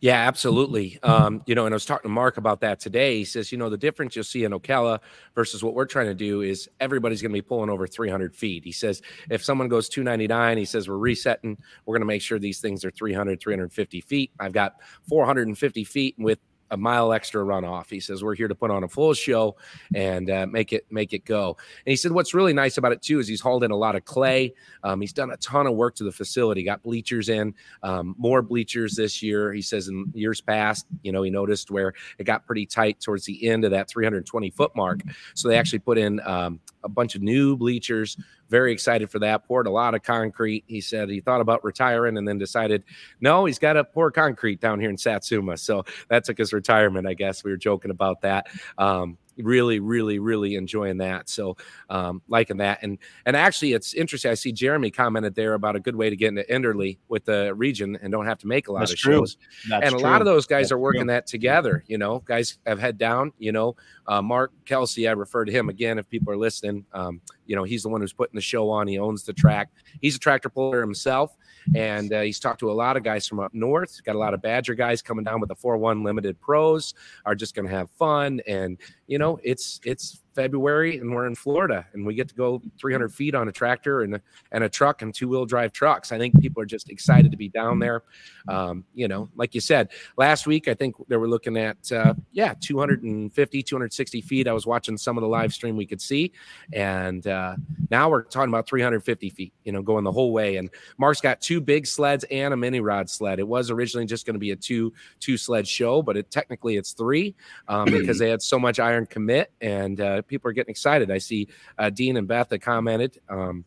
Yeah, 0.00 0.16
absolutely. 0.26 0.98
Um, 1.02 1.42
you 1.46 1.54
know, 1.54 1.66
and 1.66 1.72
I 1.72 1.76
was 1.76 1.84
talking 1.84 2.08
to 2.08 2.12
Mark 2.12 2.36
about 2.36 2.60
that 2.60 2.80
today. 2.80 3.18
He 3.18 3.24
says, 3.24 3.52
you 3.52 3.58
know, 3.58 3.70
the 3.70 3.78
difference 3.78 4.16
you'll 4.16 4.24
see 4.24 4.44
in 4.44 4.52
Ocala 4.52 4.98
versus 5.34 5.62
what 5.62 5.74
we're 5.74 5.86
trying 5.86 6.06
to 6.06 6.14
do 6.14 6.40
is 6.42 6.68
everybody's 6.80 7.22
going 7.22 7.30
to 7.30 7.36
be 7.36 7.42
pulling 7.42 7.70
over 7.70 7.86
300 7.86 8.34
feet. 8.34 8.64
He 8.64 8.72
says, 8.72 9.02
if 9.30 9.44
someone 9.44 9.68
goes 9.68 9.88
299, 9.88 10.58
he 10.58 10.64
says, 10.64 10.88
we're 10.88 10.96
resetting. 10.96 11.56
We're 11.86 11.94
going 11.94 12.02
to 12.02 12.06
make 12.06 12.22
sure 12.22 12.38
these 12.38 12.60
things 12.60 12.84
are 12.84 12.90
300, 12.90 13.40
350 13.40 14.00
feet. 14.00 14.30
I've 14.40 14.52
got 14.52 14.74
450 15.08 15.84
feet 15.84 16.16
with 16.18 16.38
a 16.72 16.76
mile 16.76 17.12
extra 17.12 17.44
runoff. 17.44 17.88
He 17.88 18.00
says 18.00 18.24
we're 18.24 18.34
here 18.34 18.48
to 18.48 18.54
put 18.54 18.70
on 18.70 18.82
a 18.82 18.88
full 18.88 19.14
show 19.14 19.56
and 19.94 20.28
uh, 20.30 20.46
make 20.46 20.72
it 20.72 20.86
make 20.90 21.12
it 21.12 21.24
go. 21.24 21.56
And 21.86 21.90
he 21.90 21.96
said 21.96 22.10
what's 22.10 22.34
really 22.34 22.54
nice 22.54 22.78
about 22.78 22.92
it 22.92 23.02
too 23.02 23.20
is 23.20 23.28
he's 23.28 23.40
hauled 23.40 23.62
in 23.62 23.70
a 23.70 23.76
lot 23.76 23.94
of 23.94 24.04
clay. 24.04 24.54
Um, 24.82 25.00
he's 25.00 25.12
done 25.12 25.30
a 25.30 25.36
ton 25.36 25.66
of 25.66 25.74
work 25.74 25.94
to 25.96 26.04
the 26.04 26.10
facility. 26.10 26.64
Got 26.64 26.82
bleachers 26.82 27.28
in, 27.28 27.54
um, 27.82 28.14
more 28.18 28.42
bleachers 28.42 28.96
this 28.96 29.22
year. 29.22 29.52
He 29.52 29.62
says 29.62 29.88
in 29.88 30.10
years 30.14 30.40
past, 30.40 30.86
you 31.02 31.12
know, 31.12 31.22
he 31.22 31.30
noticed 31.30 31.70
where 31.70 31.92
it 32.18 32.24
got 32.24 32.46
pretty 32.46 32.66
tight 32.66 33.00
towards 33.00 33.24
the 33.26 33.48
end 33.48 33.64
of 33.64 33.70
that 33.70 33.88
320 33.88 34.50
foot 34.50 34.74
mark. 34.74 35.02
So 35.34 35.48
they 35.48 35.58
actually 35.58 35.80
put 35.80 35.98
in 35.98 36.20
um, 36.20 36.58
a 36.82 36.88
bunch 36.88 37.14
of 37.14 37.22
new 37.22 37.56
bleachers. 37.56 38.16
Very 38.52 38.70
excited 38.70 39.10
for 39.10 39.18
that. 39.20 39.46
Poured 39.46 39.66
a 39.66 39.70
lot 39.70 39.94
of 39.94 40.02
concrete. 40.02 40.62
He 40.66 40.82
said 40.82 41.08
he 41.08 41.22
thought 41.22 41.40
about 41.40 41.64
retiring 41.64 42.18
and 42.18 42.28
then 42.28 42.36
decided, 42.36 42.84
no, 43.22 43.46
he's 43.46 43.58
got 43.58 43.72
to 43.72 43.82
pour 43.82 44.10
concrete 44.10 44.60
down 44.60 44.78
here 44.78 44.90
in 44.90 44.98
Satsuma. 44.98 45.56
So 45.56 45.86
that 46.08 46.24
took 46.24 46.36
his 46.36 46.52
retirement, 46.52 47.06
I 47.06 47.14
guess. 47.14 47.42
We 47.44 47.50
were 47.50 47.56
joking 47.56 47.90
about 47.90 48.20
that. 48.20 48.48
Um, 48.76 49.16
really 49.38 49.80
really 49.80 50.18
really 50.18 50.54
enjoying 50.54 50.98
that. 50.98 51.28
So 51.28 51.56
um 51.90 52.22
liking 52.28 52.58
that. 52.58 52.82
And 52.82 52.98
and 53.26 53.36
actually 53.36 53.72
it's 53.72 53.94
interesting 53.94 54.30
i 54.30 54.34
see 54.34 54.52
jeremy 54.52 54.90
commented 54.90 55.34
there 55.34 55.54
about 55.54 55.76
a 55.76 55.80
good 55.80 55.96
way 55.96 56.10
to 56.10 56.16
get 56.16 56.28
into 56.28 56.44
enderley 56.50 56.98
with 57.08 57.24
the 57.24 57.54
region 57.54 57.98
and 58.02 58.12
don't 58.12 58.26
have 58.26 58.38
to 58.38 58.46
make 58.46 58.68
a 58.68 58.72
lot 58.72 58.80
That's 58.80 58.92
of 58.92 58.98
true. 58.98 59.20
shows. 59.20 59.36
That's 59.68 59.86
and 59.86 59.94
a 59.94 59.98
true. 59.98 60.08
lot 60.08 60.20
of 60.20 60.26
those 60.26 60.46
guys 60.46 60.64
That's 60.64 60.72
are 60.72 60.78
working 60.78 61.02
true. 61.02 61.14
that 61.14 61.26
together 61.26 61.84
you 61.86 61.98
know? 61.98 62.20
Guys 62.20 62.58
have 62.66 62.78
head 62.78 62.98
down 62.98 63.32
you 63.38 63.52
know? 63.52 63.76
Uh, 64.06 64.20
mark 64.20 64.52
kelsey 64.64 65.08
i 65.08 65.12
refer 65.12 65.44
to 65.44 65.52
him 65.52 65.68
again 65.68 65.98
if 65.98 66.08
people 66.08 66.32
are 66.32 66.36
listening. 66.36 66.84
Um 66.92 67.20
you 67.46 67.56
know 67.56 67.64
he's 67.64 67.82
the 67.82 67.88
one 67.88 68.00
who's 68.00 68.12
putting 68.12 68.36
the 68.36 68.40
show 68.40 68.70
on. 68.70 68.86
He 68.86 68.98
owns 68.98 69.24
the 69.24 69.32
track. 69.32 69.70
He's 70.00 70.16
a 70.16 70.18
tractor 70.18 70.48
puller 70.48 70.80
himself 70.80 71.36
and 71.74 72.12
uh, 72.12 72.20
he's 72.22 72.40
talked 72.40 72.60
to 72.60 72.70
a 72.70 72.72
lot 72.72 72.96
of 72.96 73.02
guys 73.02 73.26
from 73.26 73.40
up 73.40 73.52
north. 73.54 74.02
Got 74.04 74.16
a 74.16 74.18
lot 74.18 74.34
of 74.34 74.42
Badger 74.42 74.74
guys 74.74 75.02
coming 75.02 75.24
down 75.24 75.40
with 75.40 75.48
the 75.48 75.56
4 75.56 75.76
1 75.76 76.02
limited 76.02 76.40
pros, 76.40 76.94
are 77.24 77.34
just 77.34 77.54
going 77.54 77.66
to 77.66 77.74
have 77.74 77.90
fun. 77.90 78.40
And, 78.46 78.78
you 79.06 79.18
know, 79.18 79.38
it's, 79.42 79.80
it's, 79.84 80.21
February 80.34 80.98
and 80.98 81.14
we're 81.14 81.26
in 81.26 81.34
Florida 81.34 81.86
and 81.92 82.04
we 82.06 82.14
get 82.14 82.28
to 82.28 82.34
go 82.34 82.62
300 82.78 83.12
feet 83.12 83.34
on 83.34 83.48
a 83.48 83.52
tractor 83.52 84.02
and 84.02 84.16
a, 84.16 84.20
and 84.50 84.64
a 84.64 84.68
truck 84.68 85.02
and 85.02 85.14
two 85.14 85.28
wheel 85.28 85.44
drive 85.44 85.72
trucks. 85.72 86.12
I 86.12 86.18
think 86.18 86.40
people 86.40 86.62
are 86.62 86.66
just 86.66 86.90
excited 86.90 87.30
to 87.30 87.36
be 87.36 87.48
down 87.48 87.78
there. 87.78 88.02
Um, 88.48 88.84
you 88.94 89.08
know, 89.08 89.28
like 89.36 89.54
you 89.54 89.60
said, 89.60 89.90
last 90.16 90.46
week, 90.46 90.68
I 90.68 90.74
think 90.74 90.96
they 91.08 91.16
were 91.16 91.28
looking 91.28 91.56
at, 91.56 91.90
uh, 91.92 92.14
yeah, 92.32 92.54
250, 92.60 93.62
260 93.62 94.20
feet. 94.22 94.48
I 94.48 94.52
was 94.52 94.66
watching 94.66 94.96
some 94.96 95.16
of 95.16 95.22
the 95.22 95.28
live 95.28 95.52
stream 95.52 95.76
we 95.76 95.86
could 95.86 96.00
see. 96.00 96.32
And 96.72 97.26
uh, 97.26 97.56
now 97.90 98.08
we're 98.08 98.22
talking 98.22 98.48
about 98.48 98.66
350 98.66 99.30
feet, 99.30 99.52
you 99.64 99.72
know, 99.72 99.82
going 99.82 100.04
the 100.04 100.12
whole 100.12 100.32
way. 100.32 100.56
And 100.56 100.70
Mark's 100.98 101.20
got 101.20 101.40
two 101.40 101.60
big 101.60 101.86
sleds 101.86 102.24
and 102.30 102.54
a 102.54 102.56
mini 102.56 102.80
rod 102.80 103.08
sled. 103.08 103.38
It 103.38 103.46
was 103.46 103.70
originally 103.70 104.06
just 104.06 104.26
going 104.26 104.34
to 104.34 104.40
be 104.40 104.50
a 104.50 104.56
two, 104.56 104.92
two 105.20 105.36
sled 105.36 105.66
show, 105.68 106.02
but 106.02 106.16
it 106.16 106.30
technically 106.30 106.76
it's 106.76 106.92
three 106.92 107.34
um, 107.68 107.86
because 107.86 108.18
they 108.20 108.30
had 108.30 108.42
so 108.42 108.58
much 108.58 108.80
iron 108.80 109.06
commit 109.06 109.52
and 109.60 110.00
uh, 110.00 110.21
people 110.22 110.50
are 110.50 110.52
getting 110.52 110.70
excited. 110.70 111.10
I 111.10 111.18
see 111.18 111.48
uh, 111.78 111.90
Dean 111.90 112.16
and 112.16 112.28
Beth 112.28 112.48
that 112.50 112.60
commented. 112.60 113.20
Um, 113.28 113.64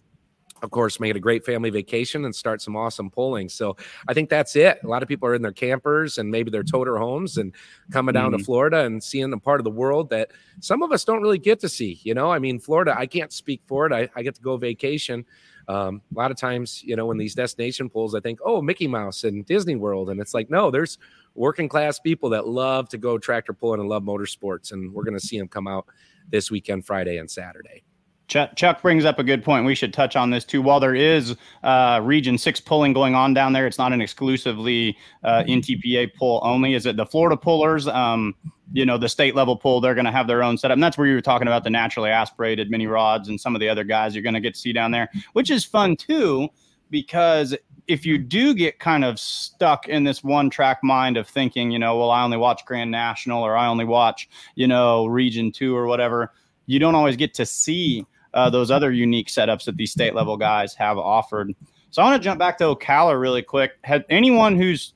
of 0.62 0.72
course, 0.72 1.00
make 1.00 1.12
it 1.12 1.18
a 1.18 1.20
great 1.20 1.46
family 1.46 1.70
vacation 1.70 2.26
and 2.26 2.34
start 2.34 2.62
some 2.62 2.76
awesome 2.76 3.10
polling. 3.10 3.50
So 3.50 3.76
I 4.08 4.14
think 4.14 4.30
that's 4.30 4.56
it. 4.56 4.80
A 4.84 4.88
lot 4.88 5.04
of 5.04 5.10
people 5.10 5.28
are 5.28 5.36
in 5.36 5.42
their 5.42 5.52
campers 5.52 6.18
and 6.18 6.32
maybe 6.32 6.50
their 6.50 6.64
toter 6.64 6.98
homes 6.98 7.38
and 7.38 7.54
coming 7.92 8.14
down 8.14 8.32
mm-hmm. 8.32 8.40
to 8.40 8.44
Florida 8.44 8.80
and 8.86 9.04
seeing 9.04 9.32
a 9.34 9.38
part 9.38 9.60
of 9.60 9.64
the 9.66 9.72
world 9.72 10.10
that 10.12 10.32
some 10.62 10.82
of 10.82 10.92
us 10.92 11.04
don't 11.04 11.22
really 11.22 11.38
get 11.38 11.60
to 11.60 11.70
see. 11.70 12.00
You 12.04 12.14
know, 12.14 12.32
I 12.32 12.40
mean, 12.40 12.60
Florida, 12.60 12.96
I 12.98 13.06
can't 13.06 13.34
speak 13.34 13.62
for 13.66 13.86
it. 13.86 13.94
I, 13.94 14.10
I 14.16 14.24
get 14.24 14.36
to 14.36 14.42
go 14.42 14.58
vacation. 14.58 15.26
Um, 15.68 16.02
a 16.16 16.18
lot 16.18 16.32
of 16.32 16.38
times, 16.38 16.84
you 16.84 16.96
know, 16.96 17.12
in 17.12 17.18
these 17.18 17.36
destination 17.36 17.90
polls, 17.90 18.16
I 18.16 18.20
think, 18.20 18.40
oh, 18.44 18.62
Mickey 18.62 18.88
Mouse 18.88 19.24
and 19.24 19.46
Disney 19.46 19.76
World. 19.76 20.10
And 20.10 20.20
it's 20.20 20.34
like, 20.34 20.50
no, 20.50 20.72
there's 20.72 20.98
working 21.36 21.70
class 21.70 22.00
people 22.00 22.30
that 22.30 22.48
love 22.48 22.90
to 22.90 22.98
go 22.98 23.18
tractor 23.18 23.54
pulling 23.54 23.80
and 23.80 23.90
love 23.90 24.04
motorsports. 24.04 24.72
And 24.72 24.94
we're 24.94 25.04
going 25.04 25.18
to 25.18 25.26
see 25.26 25.38
them 25.38 25.48
come 25.48 25.68
out 25.68 25.86
this 26.30 26.50
weekend, 26.50 26.86
Friday 26.86 27.18
and 27.18 27.30
Saturday. 27.30 27.84
Chuck, 28.28 28.56
Chuck 28.56 28.82
brings 28.82 29.06
up 29.06 29.20
a 29.20 29.24
good 29.24 29.44
point. 29.44 29.66
We 29.66 29.76
should 29.76 29.94
touch 29.94 30.16
on 30.16 30.32
this 30.32 30.44
too. 30.44 30.62
While 30.62 30.80
there 30.80 30.96
is 30.96 31.36
uh, 31.64 32.02
Region 32.04 32.38
Six 32.38 32.60
pulling 32.60 32.92
going 32.92 33.14
on 33.14 33.34
down 33.34 33.54
there, 33.54 33.68
it's 33.68 33.78
not 33.78 33.94
an 33.94 34.02
exclusively 34.02 34.98
uh, 35.24 35.44
NTPA 35.48 36.14
pull 36.16 36.42
only. 36.44 36.74
Is 36.74 36.88
it 36.88 36.98
the 36.98 37.06
Florida 37.06 37.38
pullers? 37.38 37.88
Um, 37.88 38.34
you 38.74 38.84
know, 38.84 38.98
the 38.98 39.10
state 39.10 39.36
level 39.36 39.56
pull, 39.56 39.80
they're 39.80 39.94
going 39.94 40.06
to 40.06 40.12
have 40.12 40.26
their 40.26 40.42
own 40.42 40.58
setup, 40.58 40.74
and 40.74 40.84
that's 40.84 40.98
where 40.98 41.06
you 41.06 41.14
were 41.14 41.22
talking 41.22 41.48
about 41.48 41.64
the 41.64 41.70
naturally 41.70 42.10
aspirated 42.10 42.72
mini 42.72 42.88
rods 42.88 43.30
and 43.30 43.40
some 43.40 43.56
of 43.56 43.60
the 43.60 43.70
other 43.70 43.84
guys 43.84 44.16
you're 44.16 44.24
going 44.24 44.34
to 44.34 44.40
get 44.40 44.56
to 44.56 44.60
see 44.60 44.74
down 44.74 44.90
there, 44.90 45.08
which 45.34 45.52
is 45.52 45.64
fun 45.64 45.96
too, 45.96 46.50
because 46.90 47.56
if 47.88 48.06
you 48.06 48.18
do 48.18 48.54
get 48.54 48.80
kind 48.80 49.04
of 49.06 49.20
stuck 49.20 49.88
in 49.88 50.04
this 50.04 50.24
one 50.24 50.50
track 50.50 50.80
mind 50.84 51.18
of 51.18 51.28
thinking, 51.28 51.72
you 51.72 51.80
know, 51.80 51.98
well, 51.98 52.12
I 52.12 52.24
only 52.24 52.38
watch 52.38 52.66
Grand 52.66 52.92
National 52.92 53.44
or 53.44 53.56
I 53.56 53.68
only 53.68 53.86
watch, 53.86 54.30
you 54.56 54.68
know, 54.68 55.06
Region 55.06 55.52
Two 55.52 55.76
or 55.76 55.86
whatever, 55.86 56.34
you 56.66 56.80
don't 56.80 56.96
always 56.96 57.16
get 57.16 57.34
to 57.36 57.46
see 57.46 58.06
uh, 58.34 58.50
those 58.50 58.72
other 58.72 58.92
unique 58.92 59.28
setups 59.28 59.66
that 59.66 59.78
these 59.78 59.92
state 59.92 60.16
level 60.16 60.38
guys 60.38 60.74
have 60.76 60.98
offered. 60.98 61.54
So 61.92 62.02
I 62.02 62.06
want 62.06 62.22
to 62.22 62.24
jump 62.24 62.40
back 62.40 62.58
to 62.58 62.66
Ocala 62.66 63.20
really 63.20 63.42
quick. 63.42 63.74
Had 63.84 64.04
anyone 64.10 64.58
who's 64.58 64.94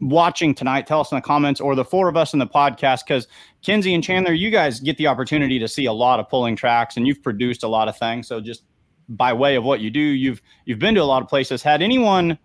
watching 0.00 0.54
tonight 0.54 0.86
tell 0.86 1.00
us 1.00 1.10
in 1.10 1.16
the 1.16 1.22
comments 1.22 1.60
or 1.60 1.74
the 1.74 1.84
four 1.84 2.08
of 2.08 2.16
us 2.16 2.34
in 2.34 2.38
the 2.38 2.46
podcast 2.46 3.04
because 3.06 3.26
Kenzie 3.62 3.94
and 3.94 4.04
Chandler, 4.04 4.34
you 4.34 4.50
guys 4.50 4.80
get 4.80 4.98
the 4.98 5.06
opportunity 5.06 5.58
to 5.58 5.68
see 5.68 5.86
a 5.86 5.92
lot 5.92 6.20
of 6.20 6.28
pulling 6.28 6.54
tracks 6.54 6.98
and 6.98 7.06
you've 7.06 7.22
produced 7.22 7.62
a 7.62 7.68
lot 7.68 7.88
of 7.88 7.96
things. 7.96 8.28
So 8.28 8.40
just 8.40 8.64
by 9.08 9.32
way 9.32 9.56
of 9.56 9.64
what 9.64 9.80
you 9.80 9.90
do, 9.90 10.00
you've 10.00 10.42
you've 10.64 10.78
been 10.78 10.94
to 10.94 11.02
a 11.02 11.04
lot 11.04 11.22
of 11.22 11.28
places. 11.28 11.62
Had 11.62 11.82
anyone 11.82 12.38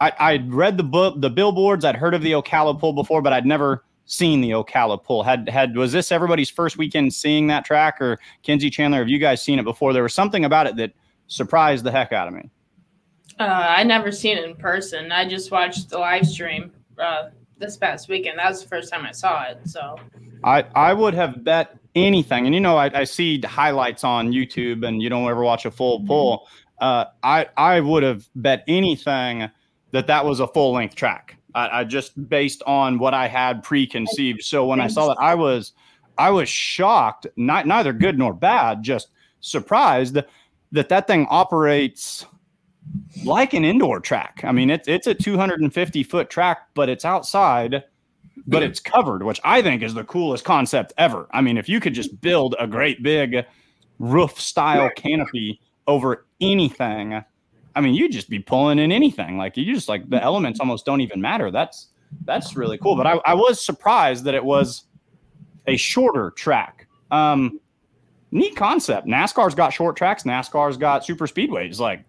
I, 0.00 0.12
I'd 0.18 0.52
read 0.52 0.76
the 0.76 0.84
book, 0.84 1.20
the 1.20 1.30
billboards. 1.30 1.84
I'd 1.84 1.96
heard 1.96 2.14
of 2.14 2.22
the 2.22 2.32
Ocala 2.32 2.78
Pool 2.78 2.92
before, 2.92 3.22
but 3.22 3.32
I'd 3.32 3.46
never 3.46 3.84
seen 4.04 4.40
the 4.40 4.50
Ocala 4.50 5.02
Pool. 5.02 5.22
Had 5.22 5.48
had 5.48 5.76
was 5.76 5.92
this 5.92 6.12
everybody's 6.12 6.50
first 6.50 6.78
weekend 6.78 7.12
seeing 7.12 7.46
that 7.48 7.64
track, 7.64 8.00
or 8.00 8.18
Kenzie 8.42 8.70
Chandler? 8.70 9.00
Have 9.00 9.08
you 9.08 9.18
guys 9.18 9.42
seen 9.42 9.58
it 9.58 9.64
before? 9.64 9.92
There 9.92 10.02
was 10.02 10.14
something 10.14 10.44
about 10.44 10.66
it 10.66 10.76
that 10.76 10.92
surprised 11.26 11.84
the 11.84 11.90
heck 11.90 12.12
out 12.12 12.28
of 12.28 12.34
me. 12.34 12.50
Uh, 13.38 13.66
I 13.68 13.84
never 13.84 14.10
seen 14.10 14.38
it 14.38 14.44
in 14.44 14.56
person. 14.56 15.12
I 15.12 15.28
just 15.28 15.50
watched 15.50 15.90
the 15.90 15.98
live 15.98 16.26
stream 16.26 16.72
uh, 16.98 17.30
this 17.58 17.76
past 17.76 18.08
weekend. 18.08 18.38
That 18.38 18.48
was 18.48 18.62
the 18.62 18.68
first 18.68 18.92
time 18.92 19.04
I 19.04 19.12
saw 19.12 19.44
it. 19.44 19.60
So 19.64 19.96
I 20.44 20.64
I 20.74 20.92
would 20.92 21.14
have 21.14 21.42
bet 21.42 21.76
anything, 21.98 22.46
and 22.46 22.54
you 22.54 22.60
know 22.60 22.76
I, 22.76 23.00
I 23.00 23.04
see 23.04 23.40
highlights 23.40 24.04
on 24.04 24.32
YouTube, 24.32 24.86
and 24.86 25.02
you 25.02 25.08
don't 25.08 25.28
ever 25.28 25.42
watch 25.42 25.66
a 25.66 25.70
full 25.70 26.04
pull. 26.06 26.48
Uh, 26.80 27.06
I 27.22 27.46
I 27.56 27.80
would 27.80 28.02
have 28.02 28.28
bet 28.34 28.64
anything 28.68 29.50
that 29.90 30.06
that 30.06 30.24
was 30.24 30.40
a 30.40 30.46
full 30.48 30.72
length 30.72 30.94
track. 30.94 31.36
I, 31.54 31.80
I 31.80 31.84
just 31.84 32.28
based 32.28 32.62
on 32.66 32.98
what 32.98 33.14
I 33.14 33.26
had 33.26 33.62
preconceived. 33.62 34.42
So 34.42 34.66
when 34.66 34.80
I 34.80 34.86
saw 34.86 35.08
that, 35.08 35.18
I 35.20 35.34
was 35.34 35.72
I 36.16 36.30
was 36.30 36.48
shocked, 36.48 37.26
not 37.36 37.66
neither 37.66 37.92
good 37.92 38.18
nor 38.18 38.34
bad, 38.34 38.82
just 38.82 39.08
surprised 39.40 40.18
that 40.72 40.88
that 40.88 41.06
thing 41.06 41.26
operates 41.30 42.26
like 43.24 43.54
an 43.54 43.64
indoor 43.64 44.00
track. 44.00 44.40
I 44.44 44.52
mean, 44.52 44.70
it's 44.70 44.88
it's 44.88 45.06
a 45.06 45.14
250 45.14 46.02
foot 46.02 46.30
track, 46.30 46.58
but 46.74 46.88
it's 46.88 47.04
outside, 47.04 47.84
but 48.48 48.62
it's 48.62 48.80
covered, 48.80 49.22
which 49.22 49.40
I 49.44 49.62
think 49.62 49.82
is 49.82 49.94
the 49.94 50.04
coolest 50.04 50.44
concept 50.44 50.92
ever. 50.98 51.28
I 51.32 51.40
mean, 51.40 51.56
if 51.56 51.68
you 51.68 51.80
could 51.80 51.94
just 51.94 52.20
build 52.20 52.56
a 52.58 52.66
great 52.66 53.02
big 53.02 53.44
roof 53.98 54.40
style 54.40 54.90
canopy 54.96 55.60
over 55.86 56.26
anything 56.40 57.22
I 57.78 57.80
mean, 57.80 57.94
you'd 57.94 58.10
just 58.10 58.28
be 58.28 58.40
pulling 58.40 58.80
in 58.80 58.90
anything. 58.90 59.38
Like 59.38 59.56
you 59.56 59.72
just 59.72 59.88
like 59.88 60.10
the 60.10 60.20
elements 60.20 60.58
almost 60.58 60.84
don't 60.84 61.00
even 61.00 61.20
matter. 61.20 61.52
That's 61.52 61.90
that's 62.24 62.56
really 62.56 62.76
cool. 62.76 62.96
But 62.96 63.06
I, 63.06 63.20
I 63.24 63.34
was 63.34 63.64
surprised 63.64 64.24
that 64.24 64.34
it 64.34 64.44
was 64.44 64.82
a 65.68 65.76
shorter 65.76 66.32
track. 66.32 66.88
Um, 67.12 67.60
neat 68.32 68.56
concept. 68.56 69.06
NASCAR's 69.06 69.54
got 69.54 69.72
short 69.72 69.96
tracks. 69.96 70.24
NASCAR's 70.24 70.76
got 70.76 71.04
super 71.04 71.28
speedways. 71.28 71.78
Like 71.78 72.02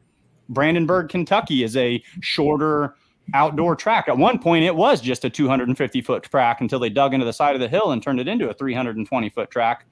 Brandenburg, 0.49 1.09
Kentucky 1.09 1.63
is 1.63 1.77
a 1.77 2.03
shorter 2.19 2.95
outdoor 3.33 3.75
track. 3.75 4.07
At 4.07 4.17
one 4.17 4.39
point, 4.39 4.63
it 4.63 4.75
was 4.75 5.01
just 5.01 5.25
a 5.25 5.29
250 5.29 6.01
foot 6.01 6.23
track 6.23 6.61
until 6.61 6.79
they 6.79 6.89
dug 6.89 7.13
into 7.13 7.25
the 7.25 7.33
side 7.33 7.55
of 7.55 7.61
the 7.61 7.67
hill 7.67 7.91
and 7.91 8.01
turned 8.01 8.19
it 8.19 8.27
into 8.27 8.49
a 8.49 8.53
320 8.53 9.29
foot 9.29 9.51
track. 9.51 9.85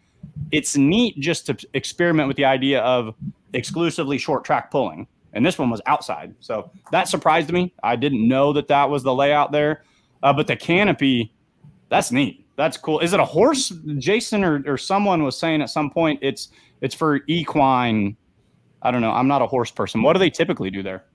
It's 0.52 0.78
neat 0.78 1.20
just 1.20 1.46
to 1.48 1.58
experiment 1.74 2.28
with 2.28 2.38
the 2.38 2.46
idea 2.46 2.82
of 2.82 3.16
exclusively 3.54 4.18
short 4.18 4.44
track 4.44 4.72
pulling 4.72 5.08
and 5.38 5.46
this 5.46 5.60
one 5.60 5.70
was 5.70 5.82
outside. 5.86 6.34
So 6.40 6.72
that 6.92 7.08
surprised 7.08 7.52
me. 7.52 7.72
I 7.84 7.96
didn't 7.96 8.28
know 8.28 8.54
that 8.54 8.68
that 8.70 8.90
was 8.90 9.04
the 9.04 9.14
layout 9.14 9.52
there. 9.52 9.84
Uh, 10.24 10.34
but 10.34 10.48
the 10.48 10.56
canopy, 10.56 11.32
that's 11.90 12.12
neat. 12.12 12.46
That's 12.56 12.76
cool. 12.76 13.00
Is 13.02 13.14
it 13.14 13.20
a 13.20 13.26
horse? 13.26 13.70
Jason 14.00 14.44
or, 14.44 14.64
or 14.66 14.80
someone 14.80 15.22
was 15.22 15.38
saying 15.38 15.62
at 15.62 15.70
some 15.70 15.92
point 15.92 16.20
it's 16.24 16.50
it's 16.82 16.96
for 16.96 17.22
equine. 17.28 18.18
I 18.82 18.90
don't 18.90 19.02
know. 19.02 19.12
I'm 19.12 19.28
not 19.28 19.44
a 19.44 19.46
horse 19.46 19.70
person. 19.70 20.02
What 20.02 20.14
do 20.14 20.20
they 20.20 20.32
typically 20.32 20.72
do 20.72 20.82
there? 20.82 21.06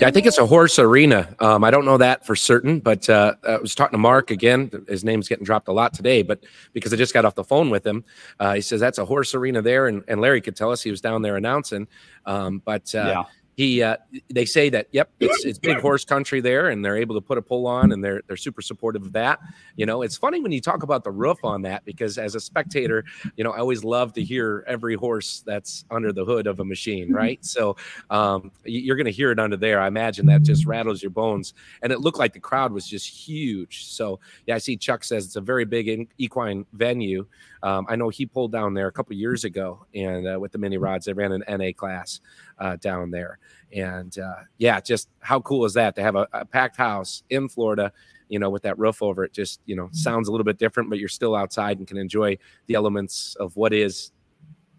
Yeah, 0.00 0.08
I 0.08 0.10
think 0.10 0.26
it's 0.26 0.38
a 0.38 0.46
horse 0.46 0.78
arena. 0.78 1.34
Um, 1.40 1.62
I 1.62 1.70
don't 1.70 1.84
know 1.84 1.98
that 1.98 2.24
for 2.24 2.34
certain, 2.34 2.80
but 2.80 3.08
uh, 3.10 3.34
I 3.46 3.58
was 3.58 3.74
talking 3.74 3.92
to 3.92 3.98
Mark 3.98 4.30
again. 4.30 4.70
His 4.88 5.04
name's 5.04 5.28
getting 5.28 5.44
dropped 5.44 5.68
a 5.68 5.72
lot 5.72 5.92
today, 5.92 6.22
but 6.22 6.42
because 6.72 6.92
I 6.92 6.96
just 6.96 7.12
got 7.12 7.24
off 7.24 7.34
the 7.34 7.44
phone 7.44 7.68
with 7.68 7.86
him, 7.86 8.04
uh, 8.38 8.54
he 8.54 8.60
says 8.62 8.80
that's 8.80 8.98
a 8.98 9.04
horse 9.04 9.34
arena 9.34 9.60
there, 9.60 9.88
and, 9.88 10.02
and 10.08 10.20
Larry 10.20 10.40
could 10.40 10.56
tell 10.56 10.72
us 10.72 10.82
he 10.82 10.90
was 10.90 11.00
down 11.00 11.22
there 11.22 11.36
announcing. 11.36 11.86
Um, 12.24 12.62
but 12.64 12.94
uh, 12.94 13.04
yeah 13.06 13.24
he 13.60 13.82
uh, 13.82 13.96
they 14.30 14.46
say 14.46 14.70
that 14.70 14.88
yep 14.90 15.10
it's 15.20 15.44
it's 15.44 15.58
big 15.58 15.78
horse 15.80 16.04
country 16.04 16.40
there 16.40 16.70
and 16.70 16.82
they're 16.82 16.96
able 16.96 17.14
to 17.14 17.20
put 17.20 17.36
a 17.36 17.42
pull 17.42 17.66
on 17.66 17.92
and 17.92 18.02
they're 18.02 18.22
they're 18.26 18.36
super 18.36 18.62
supportive 18.62 19.02
of 19.02 19.12
that 19.12 19.38
you 19.76 19.86
know? 19.86 20.02
It's 20.02 20.16
funny 20.16 20.40
when 20.40 20.50
you 20.50 20.60
talk 20.60 20.82
about 20.82 21.04
the 21.04 21.10
roof 21.10 21.38
on 21.44 21.62
that 21.62 21.84
because 21.84 22.16
as 22.16 22.34
a 22.34 22.40
spectator 22.40 23.04
you 23.36 23.44
know 23.44 23.50
i 23.50 23.58
always 23.58 23.84
love 23.84 24.14
to 24.14 24.24
hear 24.24 24.64
every 24.66 24.94
horse 24.94 25.42
that's 25.44 25.84
under 25.90 26.10
the 26.12 26.24
hood 26.24 26.46
of 26.46 26.60
a 26.60 26.64
machine 26.64 27.08
mm-hmm. 27.08 27.16
right? 27.16 27.44
So 27.44 27.76
um, 28.08 28.50
you're 28.64 28.96
going 28.96 29.06
to 29.06 29.12
hear 29.12 29.30
it 29.30 29.38
under 29.38 29.56
there. 29.56 29.80
I 29.80 29.88
imagine 29.88 30.26
that 30.26 30.42
just 30.42 30.66
rattles 30.66 31.02
your 31.02 31.10
bones. 31.10 31.54
And 31.82 31.92
it 31.92 32.00
looked 32.00 32.18
like 32.18 32.32
the 32.32 32.40
crowd 32.40 32.72
was 32.72 32.86
just 32.86 33.06
huge. 33.06 33.86
So 33.86 34.20
yeah 34.46 34.54
i 34.54 34.58
see 34.58 34.76
chuck 34.76 35.04
says 35.04 35.24
it's 35.26 35.36
a 35.36 35.40
very 35.40 35.64
big 35.64 36.08
equine 36.18 36.64
venue 36.72 37.26
um, 37.62 37.86
i 37.88 37.96
know 37.96 38.08
he 38.08 38.26
pulled 38.26 38.52
down 38.52 38.74
there 38.74 38.88
a 38.88 38.92
couple 38.92 39.14
years 39.14 39.44
ago 39.44 39.86
and 39.94 40.26
uh, 40.26 40.38
with 40.38 40.52
the 40.52 40.58
mini 40.58 40.78
rods 40.78 41.06
they 41.06 41.12
ran 41.12 41.32
an 41.32 41.42
na 41.48 41.72
class 41.72 42.20
uh, 42.60 42.76
down 42.76 43.10
there. 43.10 43.38
And 43.72 44.16
uh, 44.18 44.42
yeah, 44.58 44.80
just 44.80 45.08
how 45.20 45.40
cool 45.40 45.64
is 45.64 45.74
that 45.74 45.94
to 45.96 46.02
have 46.02 46.16
a, 46.16 46.26
a, 46.32 46.44
packed 46.44 46.76
house 46.76 47.22
in 47.30 47.48
Florida, 47.48 47.92
you 48.28 48.38
know, 48.38 48.50
with 48.50 48.62
that 48.62 48.78
roof 48.78 49.02
over 49.02 49.24
it? 49.24 49.32
Just, 49.32 49.60
you 49.66 49.76
know, 49.76 49.86
mm-hmm. 49.86 49.94
sounds 49.94 50.28
a 50.28 50.30
little 50.30 50.44
bit 50.44 50.58
different, 50.58 50.90
but 50.90 50.98
you're 50.98 51.08
still 51.08 51.34
outside 51.34 51.78
and 51.78 51.86
can 51.86 51.96
enjoy 51.96 52.36
the 52.66 52.74
elements 52.74 53.36
of 53.38 53.56
what 53.56 53.72
is 53.72 54.12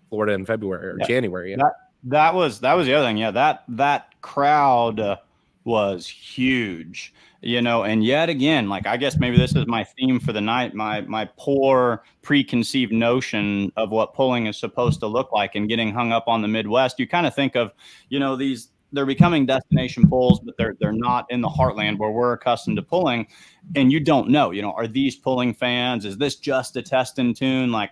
Florida 0.10 0.34
in 0.34 0.46
February 0.46 0.88
or 0.88 0.98
yeah. 1.00 1.08
January. 1.08 1.56
That, 1.56 1.74
that 2.04 2.34
was 2.34 2.60
that 2.62 2.74
was 2.74 2.88
the 2.88 2.96
other 2.96 3.06
thing. 3.06 3.18
Yeah, 3.18 3.32
that 3.32 3.64
that 3.70 4.20
crowd 4.22 5.00
uh, 5.00 5.18
was 5.64 6.08
huge 6.08 7.14
you 7.42 7.62
know 7.62 7.84
and 7.84 8.04
yet 8.04 8.30
again 8.30 8.68
like 8.70 8.88
i 8.88 8.98
guess 8.98 9.18
maybe 9.18 9.38
this 9.38 9.56
is 9.56 9.66
my 9.68 9.84
theme 9.84 10.20
for 10.20 10.34
the 10.34 10.42
night 10.42 10.74
my 10.74 11.02
my 11.02 11.30
poor 11.38 12.04
preconceived 12.22 12.92
notion 12.92 13.72
of 13.78 13.92
what 13.92 14.14
pulling 14.14 14.48
is 14.48 14.58
supposed 14.58 15.00
to 15.00 15.08
look 15.08 15.32
like 15.32 15.56
and 15.56 15.70
getting 15.70 15.92
hung 15.94 16.12
up 16.12 16.28
on 16.28 16.42
the 16.42 16.48
midwest 16.48 17.00
you 17.00 17.08
kind 17.08 17.28
of 17.28 17.36
think 17.36 17.56
of 17.56 17.74
you 18.10 18.20
know 18.20 18.36
these 18.36 18.70
they're 18.94 19.06
becoming 19.06 19.46
destination 19.46 20.08
pulls 20.08 20.40
but 20.40 20.56
they're 20.58 20.76
they're 20.80 20.92
not 20.92 21.26
in 21.30 21.42
the 21.42 21.48
heartland 21.48 21.98
where 21.98 22.12
we're 22.12 22.34
accustomed 22.34 22.76
to 22.76 22.84
pulling 22.84 23.28
and 23.76 23.92
you 23.92 24.00
don't 24.00 24.30
know 24.30 24.52
you 24.52 24.62
know 24.62 24.74
are 24.74 24.88
these 24.88 25.16
pulling 25.16 25.54
fans 25.54 26.06
is 26.06 26.18
this 26.18 26.36
just 26.36 26.76
a 26.76 26.82
test 26.82 27.20
and 27.20 27.36
tune 27.36 27.72
like 27.72 27.92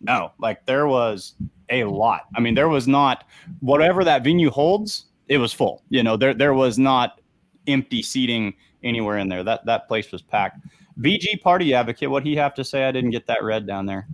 No, 0.00 0.32
like 0.38 0.66
there 0.66 0.86
was 0.88 1.34
a 1.70 1.84
lot. 1.84 2.22
I 2.34 2.40
mean, 2.40 2.54
there 2.54 2.68
was 2.68 2.88
not 2.88 3.24
whatever 3.60 4.04
that 4.04 4.24
venue 4.24 4.50
holds. 4.50 5.06
It 5.32 5.38
was 5.38 5.52
full. 5.52 5.82
You 5.88 6.02
know, 6.02 6.18
there 6.18 6.34
there 6.34 6.52
was 6.52 6.78
not 6.78 7.20
empty 7.66 8.02
seating 8.02 8.52
anywhere 8.84 9.16
in 9.16 9.28
there. 9.30 9.42
That 9.42 9.64
that 9.64 9.88
place 9.88 10.12
was 10.12 10.20
packed. 10.20 10.60
VG 11.00 11.40
Party 11.40 11.72
Advocate, 11.72 12.10
what 12.10 12.22
he 12.22 12.36
have 12.36 12.54
to 12.54 12.64
say? 12.64 12.84
I 12.84 12.92
didn't 12.92 13.10
get 13.12 13.26
that 13.28 13.42
read 13.42 13.66
down 13.66 13.86
there. 13.86 14.06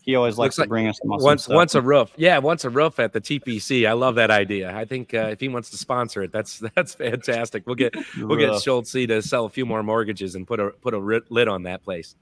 He 0.00 0.16
always 0.16 0.38
likes 0.38 0.56
Looks 0.56 0.64
to 0.64 0.68
bring 0.68 0.88
us 0.88 0.98
once 1.04 1.44
stuff. 1.44 1.54
once 1.54 1.74
a 1.74 1.82
roof. 1.82 2.10
Yeah, 2.16 2.38
once 2.38 2.64
a 2.64 2.70
roof 2.70 2.98
at 2.98 3.12
the 3.12 3.20
TPC. 3.20 3.86
I 3.86 3.92
love 3.92 4.14
that 4.14 4.30
idea. 4.30 4.74
I 4.74 4.86
think 4.86 5.12
uh, 5.12 5.28
if 5.30 5.40
he 5.40 5.48
wants 5.48 5.68
to 5.70 5.76
sponsor 5.76 6.22
it, 6.22 6.32
that's 6.32 6.58
that's 6.74 6.94
fantastic. 6.94 7.66
We'll 7.66 7.76
get 7.76 7.94
we'll 8.16 8.38
get 8.38 8.62
Schultz 8.62 8.92
to 8.92 9.20
sell 9.20 9.44
a 9.44 9.50
few 9.50 9.66
more 9.66 9.82
mortgages 9.82 10.34
and 10.34 10.46
put 10.46 10.58
a 10.58 10.70
put 10.70 10.94
a 10.94 10.98
lid 10.98 11.48
on 11.48 11.64
that 11.64 11.84
place. 11.84 12.16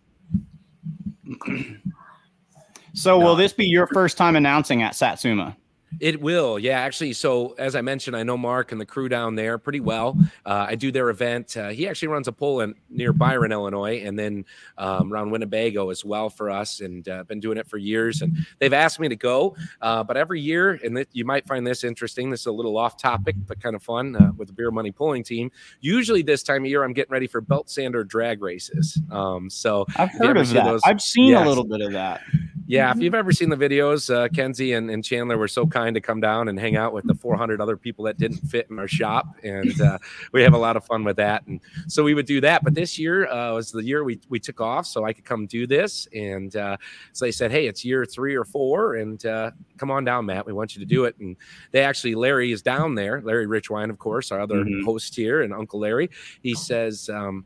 so, 2.94 3.18
no. 3.18 3.24
will 3.24 3.36
this 3.36 3.52
be 3.52 3.66
your 3.66 3.86
first 3.86 4.16
time 4.16 4.34
announcing 4.34 4.82
at 4.82 4.96
Satsuma? 4.96 5.56
It 5.98 6.20
will, 6.20 6.58
yeah. 6.58 6.78
Actually, 6.78 7.12
so 7.14 7.54
as 7.58 7.74
I 7.74 7.80
mentioned, 7.80 8.16
I 8.16 8.22
know 8.22 8.36
Mark 8.36 8.70
and 8.70 8.80
the 8.80 8.86
crew 8.86 9.08
down 9.08 9.34
there 9.34 9.58
pretty 9.58 9.80
well. 9.80 10.16
Uh, 10.46 10.66
I 10.68 10.74
do 10.76 10.92
their 10.92 11.10
event. 11.10 11.56
Uh, 11.56 11.70
he 11.70 11.88
actually 11.88 12.08
runs 12.08 12.28
a 12.28 12.32
poll 12.32 12.60
in 12.60 12.74
near 12.88 13.12
Byron, 13.12 13.50
Illinois, 13.50 14.02
and 14.04 14.18
then 14.18 14.44
um, 14.78 15.12
around 15.12 15.30
Winnebago 15.30 15.90
as 15.90 16.04
well 16.04 16.30
for 16.30 16.48
us, 16.48 16.80
and 16.80 17.08
uh, 17.08 17.24
been 17.24 17.40
doing 17.40 17.58
it 17.58 17.66
for 17.66 17.76
years. 17.76 18.22
And 18.22 18.36
they've 18.58 18.72
asked 18.72 19.00
me 19.00 19.08
to 19.08 19.16
go, 19.16 19.56
uh, 19.80 20.04
but 20.04 20.16
every 20.16 20.40
year, 20.40 20.78
and 20.84 20.96
th- 20.96 21.08
you 21.12 21.24
might 21.24 21.46
find 21.46 21.66
this 21.66 21.82
interesting. 21.82 22.30
This 22.30 22.40
is 22.40 22.46
a 22.46 22.52
little 22.52 22.78
off 22.78 22.96
topic, 22.96 23.34
but 23.46 23.60
kind 23.60 23.74
of 23.74 23.82
fun 23.82 24.14
uh, 24.14 24.32
with 24.36 24.48
the 24.48 24.54
beer 24.54 24.70
money 24.70 24.92
pulling 24.92 25.24
team. 25.24 25.50
Usually, 25.80 26.22
this 26.22 26.42
time 26.42 26.64
of 26.64 26.70
year, 26.70 26.84
I'm 26.84 26.92
getting 26.92 27.12
ready 27.12 27.26
for 27.26 27.40
belt 27.40 27.68
sander 27.68 28.04
drag 28.04 28.42
races. 28.42 29.00
Um, 29.10 29.50
so 29.50 29.86
I've 29.96 30.12
heard 30.12 30.36
of 30.36 30.48
that. 30.50 30.64
Those, 30.64 30.82
I've 30.84 31.02
seen 31.02 31.30
yes. 31.30 31.44
a 31.44 31.48
little 31.48 31.64
bit 31.64 31.80
of 31.80 31.92
that. 31.92 32.22
Yeah, 32.70 32.88
if 32.88 32.94
mm-hmm. 32.94 33.02
you've 33.02 33.14
ever 33.16 33.32
seen 33.32 33.48
the 33.48 33.56
videos, 33.56 34.14
uh, 34.14 34.28
Kenzie 34.28 34.74
and, 34.74 34.90
and, 34.90 35.04
Chandler 35.04 35.36
were 35.36 35.48
so 35.48 35.66
kind 35.66 35.79
to 35.94 36.00
come 36.00 36.20
down 36.20 36.48
and 36.48 36.58
hang 36.58 36.76
out 36.76 36.92
with 36.92 37.06
the 37.06 37.14
400 37.14 37.60
other 37.60 37.76
people 37.76 38.04
that 38.04 38.18
didn't 38.18 38.38
fit 38.38 38.66
in 38.70 38.78
our 38.78 38.88
shop, 38.88 39.26
and 39.42 39.80
uh, 39.80 39.98
we 40.32 40.42
have 40.42 40.54
a 40.54 40.58
lot 40.58 40.76
of 40.76 40.84
fun 40.84 41.04
with 41.04 41.16
that. 41.16 41.46
And 41.46 41.60
so 41.88 42.04
we 42.04 42.14
would 42.14 42.26
do 42.26 42.40
that. 42.42 42.62
But 42.62 42.74
this 42.74 42.98
year 42.98 43.28
uh, 43.28 43.54
was 43.54 43.72
the 43.72 43.82
year 43.82 44.04
we 44.04 44.20
we 44.28 44.38
took 44.38 44.60
off, 44.60 44.86
so 44.86 45.04
I 45.04 45.12
could 45.12 45.24
come 45.24 45.46
do 45.46 45.66
this. 45.66 46.06
And 46.14 46.54
uh, 46.54 46.76
so 47.12 47.24
they 47.24 47.32
said, 47.32 47.50
"Hey, 47.50 47.66
it's 47.66 47.84
year 47.84 48.04
three 48.04 48.34
or 48.34 48.44
four, 48.44 48.96
and 48.96 49.24
uh, 49.24 49.50
come 49.78 49.90
on 49.90 50.04
down, 50.04 50.26
Matt. 50.26 50.46
We 50.46 50.52
want 50.52 50.76
you 50.76 50.80
to 50.80 50.86
do 50.86 51.04
it." 51.04 51.16
And 51.18 51.36
they 51.72 51.82
actually, 51.82 52.14
Larry 52.14 52.52
is 52.52 52.62
down 52.62 52.94
there. 52.94 53.20
Larry 53.22 53.46
Richwine, 53.46 53.90
of 53.90 53.98
course, 53.98 54.30
our 54.30 54.40
other 54.40 54.64
mm-hmm. 54.64 54.84
host 54.84 55.14
here, 55.14 55.42
and 55.42 55.52
Uncle 55.52 55.80
Larry. 55.80 56.10
He 56.42 56.54
says. 56.54 57.08
Um, 57.08 57.44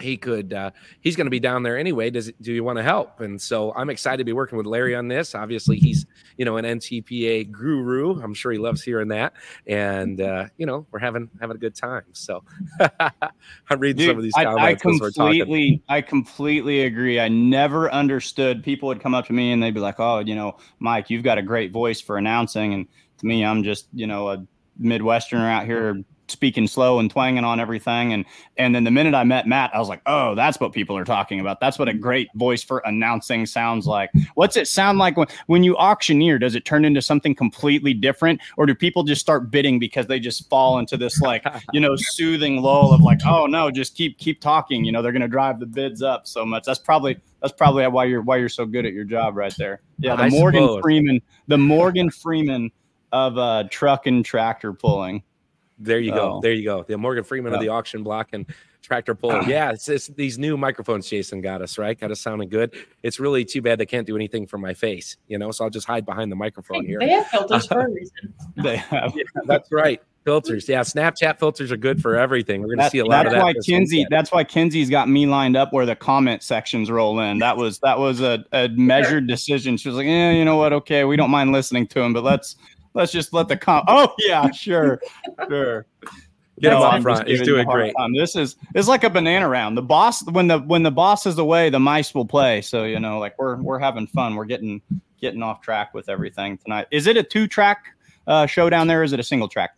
he 0.00 0.16
could 0.16 0.52
uh, 0.52 0.70
he's 1.00 1.16
going 1.16 1.26
to 1.26 1.30
be 1.30 1.40
down 1.40 1.62
there 1.62 1.76
anyway. 1.76 2.10
Does 2.10 2.32
do 2.40 2.52
you 2.52 2.62
want 2.62 2.78
to 2.78 2.82
help? 2.82 3.20
And 3.20 3.40
so 3.40 3.72
i'm 3.74 3.90
excited 3.90 4.18
to 4.18 4.24
be 4.24 4.32
working 4.32 4.56
with 4.58 4.66
larry 4.66 4.94
on 4.94 5.08
this. 5.08 5.34
Obviously 5.34 5.78
he's 5.78 6.06
you 6.36 6.44
know 6.44 6.56
an 6.56 6.64
ntpa 6.64 7.50
guru. 7.50 8.20
I'm 8.20 8.34
sure 8.34 8.52
he 8.52 8.58
loves 8.58 8.82
hearing 8.82 9.08
that. 9.08 9.32
And 9.66 10.20
uh, 10.20 10.46
you 10.56 10.66
know 10.66 10.86
we're 10.90 11.00
having 11.00 11.28
having 11.40 11.56
a 11.56 11.58
good 11.58 11.74
time. 11.74 12.04
So 12.12 12.44
i'm 13.70 13.78
reading 13.78 13.98
Dude, 13.98 14.10
some 14.10 14.16
of 14.18 14.22
these 14.22 14.34
comments 14.34 14.60
I, 14.60 14.68
I 14.68 14.74
completely 14.74 15.82
i 15.88 16.00
completely 16.00 16.82
agree. 16.82 17.18
I 17.20 17.28
never 17.28 17.90
understood. 17.90 18.62
People 18.62 18.88
would 18.88 19.00
come 19.00 19.14
up 19.14 19.26
to 19.26 19.32
me 19.32 19.52
and 19.52 19.62
they'd 19.62 19.74
be 19.74 19.80
like 19.80 19.98
oh 19.98 20.20
you 20.20 20.34
know 20.34 20.56
mike 20.78 21.10
you've 21.10 21.24
got 21.24 21.38
a 21.38 21.42
great 21.42 21.72
voice 21.72 22.00
for 22.00 22.18
announcing. 22.18 22.74
And 22.74 22.86
to 23.18 23.26
me 23.26 23.44
i'm 23.44 23.64
just 23.64 23.88
you 23.92 24.06
know 24.06 24.30
a 24.30 24.46
midwesterner 24.80 25.50
out 25.50 25.66
here 25.66 26.04
speaking 26.30 26.66
slow 26.66 26.98
and 26.98 27.10
twanging 27.10 27.44
on 27.44 27.60
everything. 27.60 28.12
And 28.12 28.24
and 28.56 28.74
then 28.74 28.84
the 28.84 28.90
minute 28.90 29.14
i 29.14 29.24
met 29.24 29.46
matt 29.46 29.70
i 29.74 29.78
was 29.78 29.88
like 29.88 30.02
oh 30.06 30.34
that's 30.34 30.60
what 30.60 30.72
people 30.72 30.96
are 30.96 31.04
talking 31.04 31.40
about. 31.40 31.60
That's 31.60 31.78
what 31.78 31.88
a 31.88 31.94
great 31.94 32.28
voice 32.34 32.62
for 32.62 32.78
announcing 32.84 33.46
sounds 33.46 33.86
like. 33.86 34.10
What's 34.34 34.56
it 34.56 34.68
sound 34.68 34.98
like 34.98 35.16
when 35.16 35.26
when 35.46 35.64
you 35.64 35.76
auctioneer? 35.76 36.38
Does 36.38 36.54
it 36.54 36.64
turn 36.64 36.84
into 36.84 37.02
something 37.02 37.34
completely 37.34 37.94
different? 37.94 38.40
Or 38.56 38.66
do 38.66 38.74
people 38.74 39.02
just 39.02 39.20
start 39.20 39.50
bidding 39.50 39.78
because 39.78 40.06
they 40.06 40.20
just 40.20 40.48
fall 40.48 40.78
into 40.78 40.96
this 40.96 41.20
like 41.20 41.44
you 41.72 41.80
know 41.80 41.96
soothing 41.96 42.62
lull 42.62 42.92
of 42.92 43.00
like 43.00 43.18
oh 43.26 43.46
no 43.46 43.70
just 43.70 43.96
keep 43.96 44.18
keep 44.18 44.40
talking. 44.40 44.84
You 44.84 44.92
know 44.92 45.02
they're 45.02 45.12
going 45.12 45.22
to 45.22 45.28
drive 45.28 45.60
the 45.60 45.66
bids 45.66 46.02
up 46.02 46.26
so 46.26 46.44
much. 46.44 46.64
That's 46.64 46.78
probably 46.78 47.18
that's 47.40 47.52
probably 47.52 47.86
why 47.88 48.04
you're 48.04 48.22
why 48.22 48.36
you're 48.36 48.48
so 48.48 48.66
good 48.66 48.86
at 48.86 48.92
your 48.92 49.04
job 49.04 49.36
right 49.36 49.54
there. 49.58 49.82
Yeah 49.98 50.16
the 50.16 50.24
I 50.24 50.28
morgan 50.30 50.62
suppose. 50.62 50.80
freeman 50.82 51.20
the 51.48 51.58
morgan 51.58 52.10
freeman 52.10 52.70
of 53.12 53.38
uh 53.38 53.64
truck 53.70 54.06
and 54.06 54.24
tractor 54.24 54.72
pulling 54.72 55.22
there 55.78 56.00
you 56.00 56.12
go. 56.12 56.34
Oh. 56.36 56.40
There 56.40 56.52
you 56.52 56.64
go. 56.64 56.82
The 56.82 56.98
Morgan 56.98 57.24
Freeman 57.24 57.54
of 57.54 57.60
the 57.60 57.68
oh. 57.68 57.76
auction 57.76 58.02
block 58.02 58.28
and 58.32 58.46
tractor 58.82 59.14
pull. 59.14 59.32
Ah. 59.32 59.44
yeah, 59.46 59.70
it's, 59.70 59.88
it's, 59.88 60.08
these 60.08 60.38
new 60.38 60.56
microphones 60.56 61.08
Jason 61.08 61.40
got 61.40 61.62
us, 61.62 61.78
right? 61.78 61.98
Got 61.98 62.10
us 62.10 62.20
sounding 62.20 62.48
good. 62.48 62.74
It's 63.02 63.20
really 63.20 63.44
too 63.44 63.62
bad 63.62 63.78
they 63.78 63.86
can't 63.86 64.06
do 64.06 64.16
anything 64.16 64.46
for 64.46 64.58
my 64.58 64.74
face, 64.74 65.16
you 65.28 65.38
know, 65.38 65.50
so 65.50 65.64
I'll 65.64 65.70
just 65.70 65.86
hide 65.86 66.06
behind 66.06 66.32
the 66.32 66.36
microphone 66.36 66.86
here. 66.86 66.98
They 66.98 67.10
have 67.10 67.26
filters 67.28 67.66
for 67.66 67.80
a 67.80 67.90
reason. 67.90 68.34
they 68.56 68.76
have. 68.76 69.12
Yeah, 69.14 69.24
that's 69.44 69.70
right. 69.70 70.00
Filters. 70.24 70.68
Yeah, 70.68 70.80
Snapchat 70.80 71.38
filters 71.38 71.72
are 71.72 71.76
good 71.76 72.02
for 72.02 72.16
everything. 72.16 72.60
We're 72.60 72.74
going 72.74 72.80
to 72.80 72.90
see 72.90 72.98
a 72.98 73.04
lot 73.04 73.24
that's 73.24 73.34
of 73.34 73.40
that. 73.40 73.44
Why 73.44 73.54
Kenzie, 73.64 74.06
that's 74.10 74.30
why 74.30 74.44
Kenzie's 74.44 74.90
got 74.90 75.08
me 75.08 75.26
lined 75.26 75.56
up 75.56 75.72
where 75.72 75.86
the 75.86 75.96
comment 75.96 76.42
sections 76.42 76.90
roll 76.90 77.18
in. 77.20 77.38
That 77.38 77.56
was 77.56 77.78
that 77.78 77.98
was 77.98 78.20
a, 78.20 78.44
a 78.52 78.68
measured 78.68 79.26
decision. 79.26 79.78
She 79.78 79.88
was 79.88 79.96
like, 79.96 80.06
yeah, 80.06 80.32
you 80.32 80.44
know 80.44 80.56
what? 80.56 80.74
Okay, 80.74 81.04
we 81.04 81.16
don't 81.16 81.30
mind 81.30 81.52
listening 81.52 81.86
to 81.88 82.00
him, 82.00 82.12
but 82.12 82.24
let's 82.24 82.56
let's 82.98 83.12
just 83.12 83.32
let 83.32 83.48
the 83.48 83.56
comp. 83.56 83.86
Oh 83.88 84.12
yeah, 84.18 84.50
sure, 84.50 85.00
sure. 85.48 85.86
Get 86.60 86.72
him 86.72 86.80
off 86.80 87.02
front. 87.02 87.28
He's 87.28 87.42
doing 87.42 87.68
great. 87.68 87.94
Time. 87.96 88.12
This 88.12 88.34
is 88.34 88.56
it's 88.74 88.88
like 88.88 89.04
a 89.04 89.10
banana 89.10 89.48
round. 89.48 89.76
The 89.76 89.82
boss 89.82 90.28
when 90.30 90.48
the 90.48 90.58
when 90.58 90.82
the 90.82 90.90
boss 90.90 91.24
is 91.24 91.38
away, 91.38 91.70
the 91.70 91.78
mice 91.78 92.12
will 92.14 92.26
play. 92.26 92.62
So 92.62 92.82
you 92.84 92.98
know, 92.98 93.20
like 93.20 93.38
we're 93.38 93.56
we're 93.62 93.78
having 93.78 94.08
fun. 94.08 94.34
We're 94.34 94.44
getting 94.44 94.82
getting 95.20 95.40
off 95.40 95.60
track 95.60 95.94
with 95.94 96.08
everything 96.08 96.58
tonight. 96.58 96.88
Is 96.90 97.06
it 97.06 97.16
a 97.16 97.22
two 97.22 97.46
track 97.46 97.84
uh, 98.26 98.46
show 98.46 98.68
down 98.68 98.88
there? 98.88 99.04
is 99.04 99.12
it 99.12 99.20
a 99.20 99.22
single 99.22 99.48
track? 99.48 99.76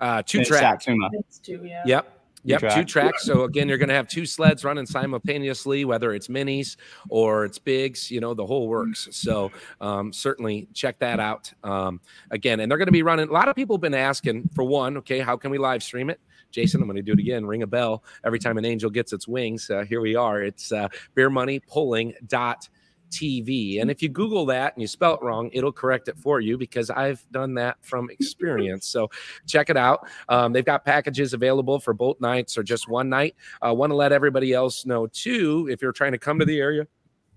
Uh, 0.00 0.22
two 0.24 0.44
track. 0.44 0.82
It's 0.86 1.38
two, 1.38 1.62
yeah. 1.64 1.82
Yep. 1.86 2.19
Yep, 2.44 2.60
track. 2.60 2.74
two 2.74 2.84
tracks. 2.84 3.24
So 3.24 3.44
again, 3.44 3.68
you're 3.68 3.78
going 3.78 3.90
to 3.90 3.94
have 3.94 4.08
two 4.08 4.24
sleds 4.24 4.64
running 4.64 4.86
simultaneously, 4.86 5.84
whether 5.84 6.14
it's 6.14 6.28
minis 6.28 6.76
or 7.08 7.44
it's 7.44 7.58
bigs. 7.58 8.10
You 8.10 8.20
know, 8.20 8.32
the 8.34 8.46
whole 8.46 8.68
works. 8.68 9.08
So 9.10 9.50
um, 9.80 10.12
certainly 10.12 10.66
check 10.72 10.98
that 11.00 11.20
out. 11.20 11.52
Um, 11.62 12.00
again, 12.30 12.60
and 12.60 12.70
they're 12.70 12.78
going 12.78 12.86
to 12.86 12.92
be 12.92 13.02
running. 13.02 13.28
A 13.28 13.32
lot 13.32 13.48
of 13.48 13.56
people 13.56 13.76
have 13.76 13.82
been 13.82 13.94
asking 13.94 14.48
for 14.54 14.64
one. 14.64 14.96
Okay, 14.98 15.20
how 15.20 15.36
can 15.36 15.50
we 15.50 15.58
live 15.58 15.82
stream 15.82 16.08
it? 16.08 16.20
Jason, 16.50 16.80
I'm 16.80 16.88
going 16.88 16.96
to 16.96 17.02
do 17.02 17.12
it 17.12 17.18
again. 17.18 17.46
Ring 17.46 17.62
a 17.62 17.66
bell 17.66 18.02
every 18.24 18.38
time 18.38 18.58
an 18.58 18.64
angel 18.64 18.90
gets 18.90 19.12
its 19.12 19.28
wings. 19.28 19.70
Uh, 19.70 19.84
here 19.84 20.00
we 20.00 20.16
are. 20.16 20.42
It's 20.42 20.72
uh, 20.72 20.88
beer 21.14 21.30
money 21.30 21.60
pulling 21.60 22.14
dot 22.26 22.68
TV. 23.10 23.80
And 23.80 23.90
if 23.90 24.02
you 24.02 24.08
Google 24.08 24.46
that 24.46 24.74
and 24.74 24.80
you 24.80 24.86
spell 24.86 25.14
it 25.14 25.22
wrong, 25.22 25.50
it'll 25.52 25.72
correct 25.72 26.08
it 26.08 26.18
for 26.18 26.40
you 26.40 26.56
because 26.56 26.90
I've 26.90 27.24
done 27.30 27.54
that 27.54 27.76
from 27.80 28.10
experience. 28.10 28.86
So 28.88 29.10
check 29.46 29.70
it 29.70 29.76
out. 29.76 30.08
Um, 30.28 30.52
they've 30.52 30.64
got 30.64 30.84
packages 30.84 31.34
available 31.34 31.78
for 31.78 31.92
both 31.92 32.20
nights 32.20 32.56
or 32.56 32.62
just 32.62 32.88
one 32.88 33.08
night. 33.08 33.36
I 33.62 33.70
uh, 33.70 33.74
want 33.74 33.90
to 33.90 33.96
let 33.96 34.12
everybody 34.12 34.52
else 34.52 34.86
know 34.86 35.06
too, 35.06 35.68
if 35.70 35.82
you're 35.82 35.92
trying 35.92 36.12
to 36.12 36.18
come 36.18 36.38
to 36.38 36.44
the 36.44 36.58
area, 36.58 36.86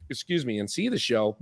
excuse 0.10 0.46
me, 0.46 0.60
and 0.60 0.70
see 0.70 0.90
the 0.90 1.00
show. 1.00 1.38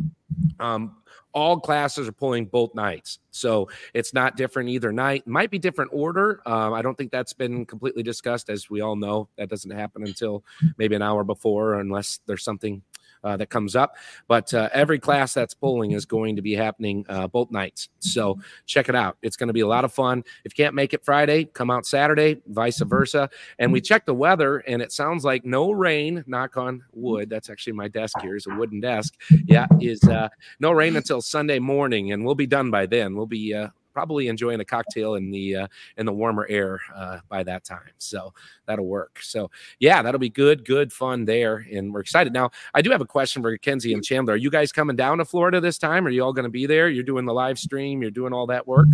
Um, 0.59 0.95
all 1.33 1.59
classes 1.59 2.07
are 2.07 2.13
pulling 2.13 2.45
both 2.45 2.75
nights. 2.75 3.19
So 3.31 3.69
it's 3.93 4.13
not 4.13 4.35
different 4.35 4.69
either 4.69 4.91
night. 4.91 5.25
Might 5.27 5.49
be 5.49 5.59
different 5.59 5.91
order. 5.93 6.41
Um, 6.45 6.73
I 6.73 6.81
don't 6.81 6.97
think 6.97 7.11
that's 7.11 7.33
been 7.33 7.65
completely 7.65 8.03
discussed. 8.03 8.49
As 8.49 8.69
we 8.69 8.81
all 8.81 8.95
know, 8.95 9.29
that 9.37 9.49
doesn't 9.49 9.71
happen 9.71 10.03
until 10.03 10.43
maybe 10.77 10.95
an 10.95 11.01
hour 11.01 11.23
before, 11.23 11.75
unless 11.75 12.19
there's 12.25 12.43
something 12.43 12.81
uh, 13.23 13.37
that 13.37 13.49
comes 13.49 13.75
up. 13.75 13.95
But 14.27 14.53
uh, 14.53 14.69
every 14.73 14.99
class 14.99 15.33
that's 15.33 15.53
pulling 15.53 15.91
is 15.91 16.05
going 16.05 16.35
to 16.35 16.41
be 16.41 16.53
happening 16.53 17.05
uh, 17.09 17.27
both 17.27 17.51
nights. 17.51 17.89
So 17.99 18.39
check 18.65 18.89
it 18.89 18.95
out. 18.95 19.17
It's 19.21 19.35
going 19.35 19.47
to 19.47 19.53
be 19.53 19.61
a 19.61 19.67
lot 19.67 19.85
of 19.85 19.93
fun. 19.93 20.23
If 20.43 20.57
you 20.57 20.63
can't 20.63 20.75
make 20.75 20.93
it 20.93 21.03
Friday, 21.03 21.45
come 21.45 21.69
out 21.69 21.85
Saturday, 21.85 22.41
vice 22.47 22.79
versa. 22.81 23.29
And 23.59 23.71
we 23.71 23.81
checked 23.81 24.05
the 24.05 24.13
weather, 24.13 24.59
and 24.59 24.81
it 24.81 24.91
sounds 24.91 25.23
like 25.23 25.45
no 25.45 25.71
rain. 25.71 26.23
Knock 26.27 26.57
on 26.57 26.83
wood. 26.93 27.29
That's 27.29 27.49
actually 27.49 27.73
my 27.73 27.87
desk 27.87 28.19
here 28.21 28.35
is 28.35 28.47
a 28.47 28.55
wooden 28.55 28.79
desk. 28.81 29.15
Yeah, 29.45 29.67
is 29.79 30.03
uh, 30.03 30.29
no 30.59 30.71
rain 30.71 30.95
until 30.95 31.21
Sunday 31.21 31.59
morning, 31.59 32.11
and 32.11 32.25
we'll 32.25 32.35
be 32.35 32.47
done 32.47 32.71
by 32.71 32.85
then. 32.85 33.15
We'll 33.15 33.25
be 33.25 33.53
uh, 33.53 33.69
probably 33.93 34.27
enjoying 34.27 34.59
a 34.59 34.65
cocktail 34.65 35.15
in 35.15 35.31
the 35.31 35.55
uh, 35.55 35.67
in 35.97 36.05
the 36.05 36.13
warmer 36.13 36.45
air 36.49 36.79
uh, 36.95 37.19
by 37.29 37.43
that 37.43 37.63
time. 37.63 37.91
So 37.97 38.33
that'll 38.65 38.87
work. 38.87 39.19
So 39.21 39.51
yeah, 39.79 40.01
that'll 40.01 40.19
be 40.19 40.29
good, 40.29 40.65
good 40.65 40.91
fun 40.91 41.25
there, 41.25 41.65
and 41.71 41.93
we're 41.93 42.01
excited. 42.01 42.33
Now, 42.33 42.51
I 42.73 42.81
do 42.81 42.91
have 42.91 43.01
a 43.01 43.05
question 43.05 43.41
for 43.41 43.57
Kenzie 43.57 43.93
and 43.93 44.03
Chandler. 44.03 44.33
Are 44.33 44.37
you 44.37 44.49
guys 44.49 44.71
coming 44.71 44.95
down 44.95 45.17
to 45.19 45.25
Florida 45.25 45.59
this 45.59 45.77
time? 45.77 46.05
Are 46.05 46.09
you 46.11 46.23
all 46.23 46.33
going 46.33 46.43
to 46.43 46.49
be 46.49 46.65
there? 46.65 46.89
You're 46.89 47.03
doing 47.03 47.25
the 47.25 47.33
live 47.33 47.59
stream. 47.59 48.01
You're 48.01 48.11
doing 48.11 48.33
all 48.33 48.47
that 48.47 48.67
work. 48.67 48.87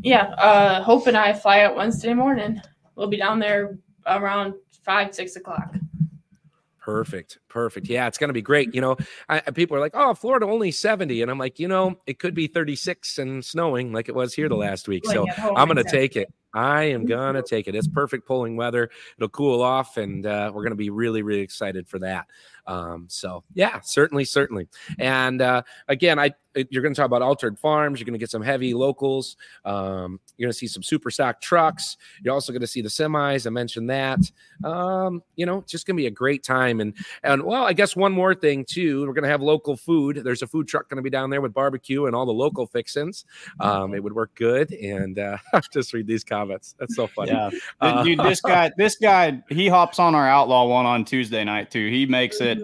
Yeah, 0.00 0.26
uh, 0.38 0.82
Hope 0.82 1.06
and 1.06 1.16
I 1.16 1.32
fly 1.32 1.62
out 1.62 1.76
Wednesday 1.76 2.14
morning. 2.14 2.60
We'll 2.94 3.08
be 3.08 3.16
down 3.16 3.38
there 3.38 3.78
around 4.06 4.54
five, 4.84 5.14
six 5.14 5.36
o'clock. 5.36 5.74
Perfect. 6.86 7.40
Perfect. 7.48 7.88
Yeah, 7.88 8.06
it's 8.06 8.16
going 8.16 8.28
to 8.28 8.32
be 8.32 8.40
great. 8.40 8.72
You 8.72 8.80
know, 8.80 8.96
I, 9.28 9.40
people 9.40 9.76
are 9.76 9.80
like, 9.80 9.90
oh, 9.94 10.14
Florida 10.14 10.46
only 10.46 10.70
70. 10.70 11.20
And 11.20 11.28
I'm 11.28 11.36
like, 11.36 11.58
you 11.58 11.66
know, 11.66 11.98
it 12.06 12.20
could 12.20 12.32
be 12.32 12.46
36 12.46 13.18
and 13.18 13.44
snowing 13.44 13.92
like 13.92 14.08
it 14.08 14.14
was 14.14 14.32
here 14.32 14.48
the 14.48 14.54
mm-hmm. 14.54 14.70
last 14.70 14.86
week. 14.86 15.04
So 15.04 15.26
I'm 15.36 15.66
going 15.66 15.84
to 15.84 15.90
take 15.90 16.14
it. 16.14 16.32
I 16.54 16.84
am 16.84 17.00
mm-hmm. 17.00 17.08
going 17.08 17.34
to 17.34 17.42
take 17.42 17.66
it. 17.66 17.74
It's 17.74 17.88
perfect 17.88 18.24
pulling 18.24 18.54
weather. 18.54 18.88
It'll 19.18 19.28
cool 19.28 19.62
off, 19.62 19.96
and 19.96 20.24
uh, 20.24 20.52
we're 20.54 20.62
going 20.62 20.70
to 20.70 20.76
be 20.76 20.90
really, 20.90 21.22
really 21.22 21.40
excited 21.40 21.88
for 21.88 21.98
that. 21.98 22.28
Um, 22.66 23.06
so 23.08 23.44
yeah, 23.54 23.80
certainly, 23.82 24.24
certainly. 24.24 24.68
And 24.98 25.40
uh, 25.40 25.62
again, 25.88 26.18
I 26.18 26.32
you're 26.70 26.82
going 26.82 26.94
to 26.94 26.98
talk 26.98 27.06
about 27.06 27.22
altered 27.22 27.58
farms. 27.58 28.00
You're 28.00 28.06
going 28.06 28.14
to 28.14 28.18
get 28.18 28.30
some 28.30 28.42
heavy 28.42 28.74
locals. 28.74 29.36
Um, 29.64 30.20
you're 30.36 30.46
going 30.46 30.52
to 30.52 30.58
see 30.58 30.66
some 30.66 30.82
super 30.82 31.10
stock 31.10 31.40
trucks. 31.40 31.96
You're 32.22 32.34
also 32.34 32.52
going 32.52 32.62
to 32.62 32.66
see 32.66 32.80
the 32.80 32.88
semis. 32.88 33.46
I 33.46 33.50
mentioned 33.50 33.90
that. 33.90 34.20
Um, 34.64 35.22
you 35.36 35.46
know, 35.46 35.58
it's 35.58 35.70
just 35.70 35.86
going 35.86 35.96
to 35.96 36.00
be 36.00 36.06
a 36.06 36.10
great 36.10 36.42
time. 36.42 36.80
And 36.80 36.94
and 37.22 37.42
well, 37.42 37.64
I 37.64 37.72
guess 37.72 37.94
one 37.94 38.12
more 38.12 38.34
thing 38.34 38.64
too. 38.64 39.06
We're 39.06 39.12
going 39.12 39.24
to 39.24 39.28
have 39.28 39.42
local 39.42 39.76
food. 39.76 40.22
There's 40.24 40.42
a 40.42 40.46
food 40.46 40.68
truck 40.68 40.88
going 40.88 40.96
to 40.96 41.02
be 41.02 41.10
down 41.10 41.30
there 41.30 41.40
with 41.40 41.52
barbecue 41.52 42.06
and 42.06 42.16
all 42.16 42.26
the 42.26 42.32
local 42.32 42.66
fixins. 42.66 43.24
Um, 43.60 43.94
it 43.94 44.02
would 44.02 44.14
work 44.14 44.34
good. 44.34 44.72
And 44.72 45.18
uh, 45.18 45.38
just 45.72 45.92
read 45.92 46.06
these 46.06 46.24
comments. 46.24 46.74
That's 46.78 46.96
so 46.96 47.06
funny. 47.06 47.32
Yeah, 47.32 47.50
uh, 47.80 48.02
dude, 48.02 48.20
this 48.20 48.40
guy, 48.40 48.70
this 48.76 48.96
guy, 48.96 49.42
he 49.48 49.68
hops 49.68 49.98
on 49.98 50.14
our 50.14 50.28
outlaw 50.28 50.66
one 50.66 50.86
on 50.86 51.04
Tuesday 51.04 51.44
night 51.44 51.70
too. 51.70 51.90
He 51.90 52.06
makes 52.06 52.40
it. 52.40 52.55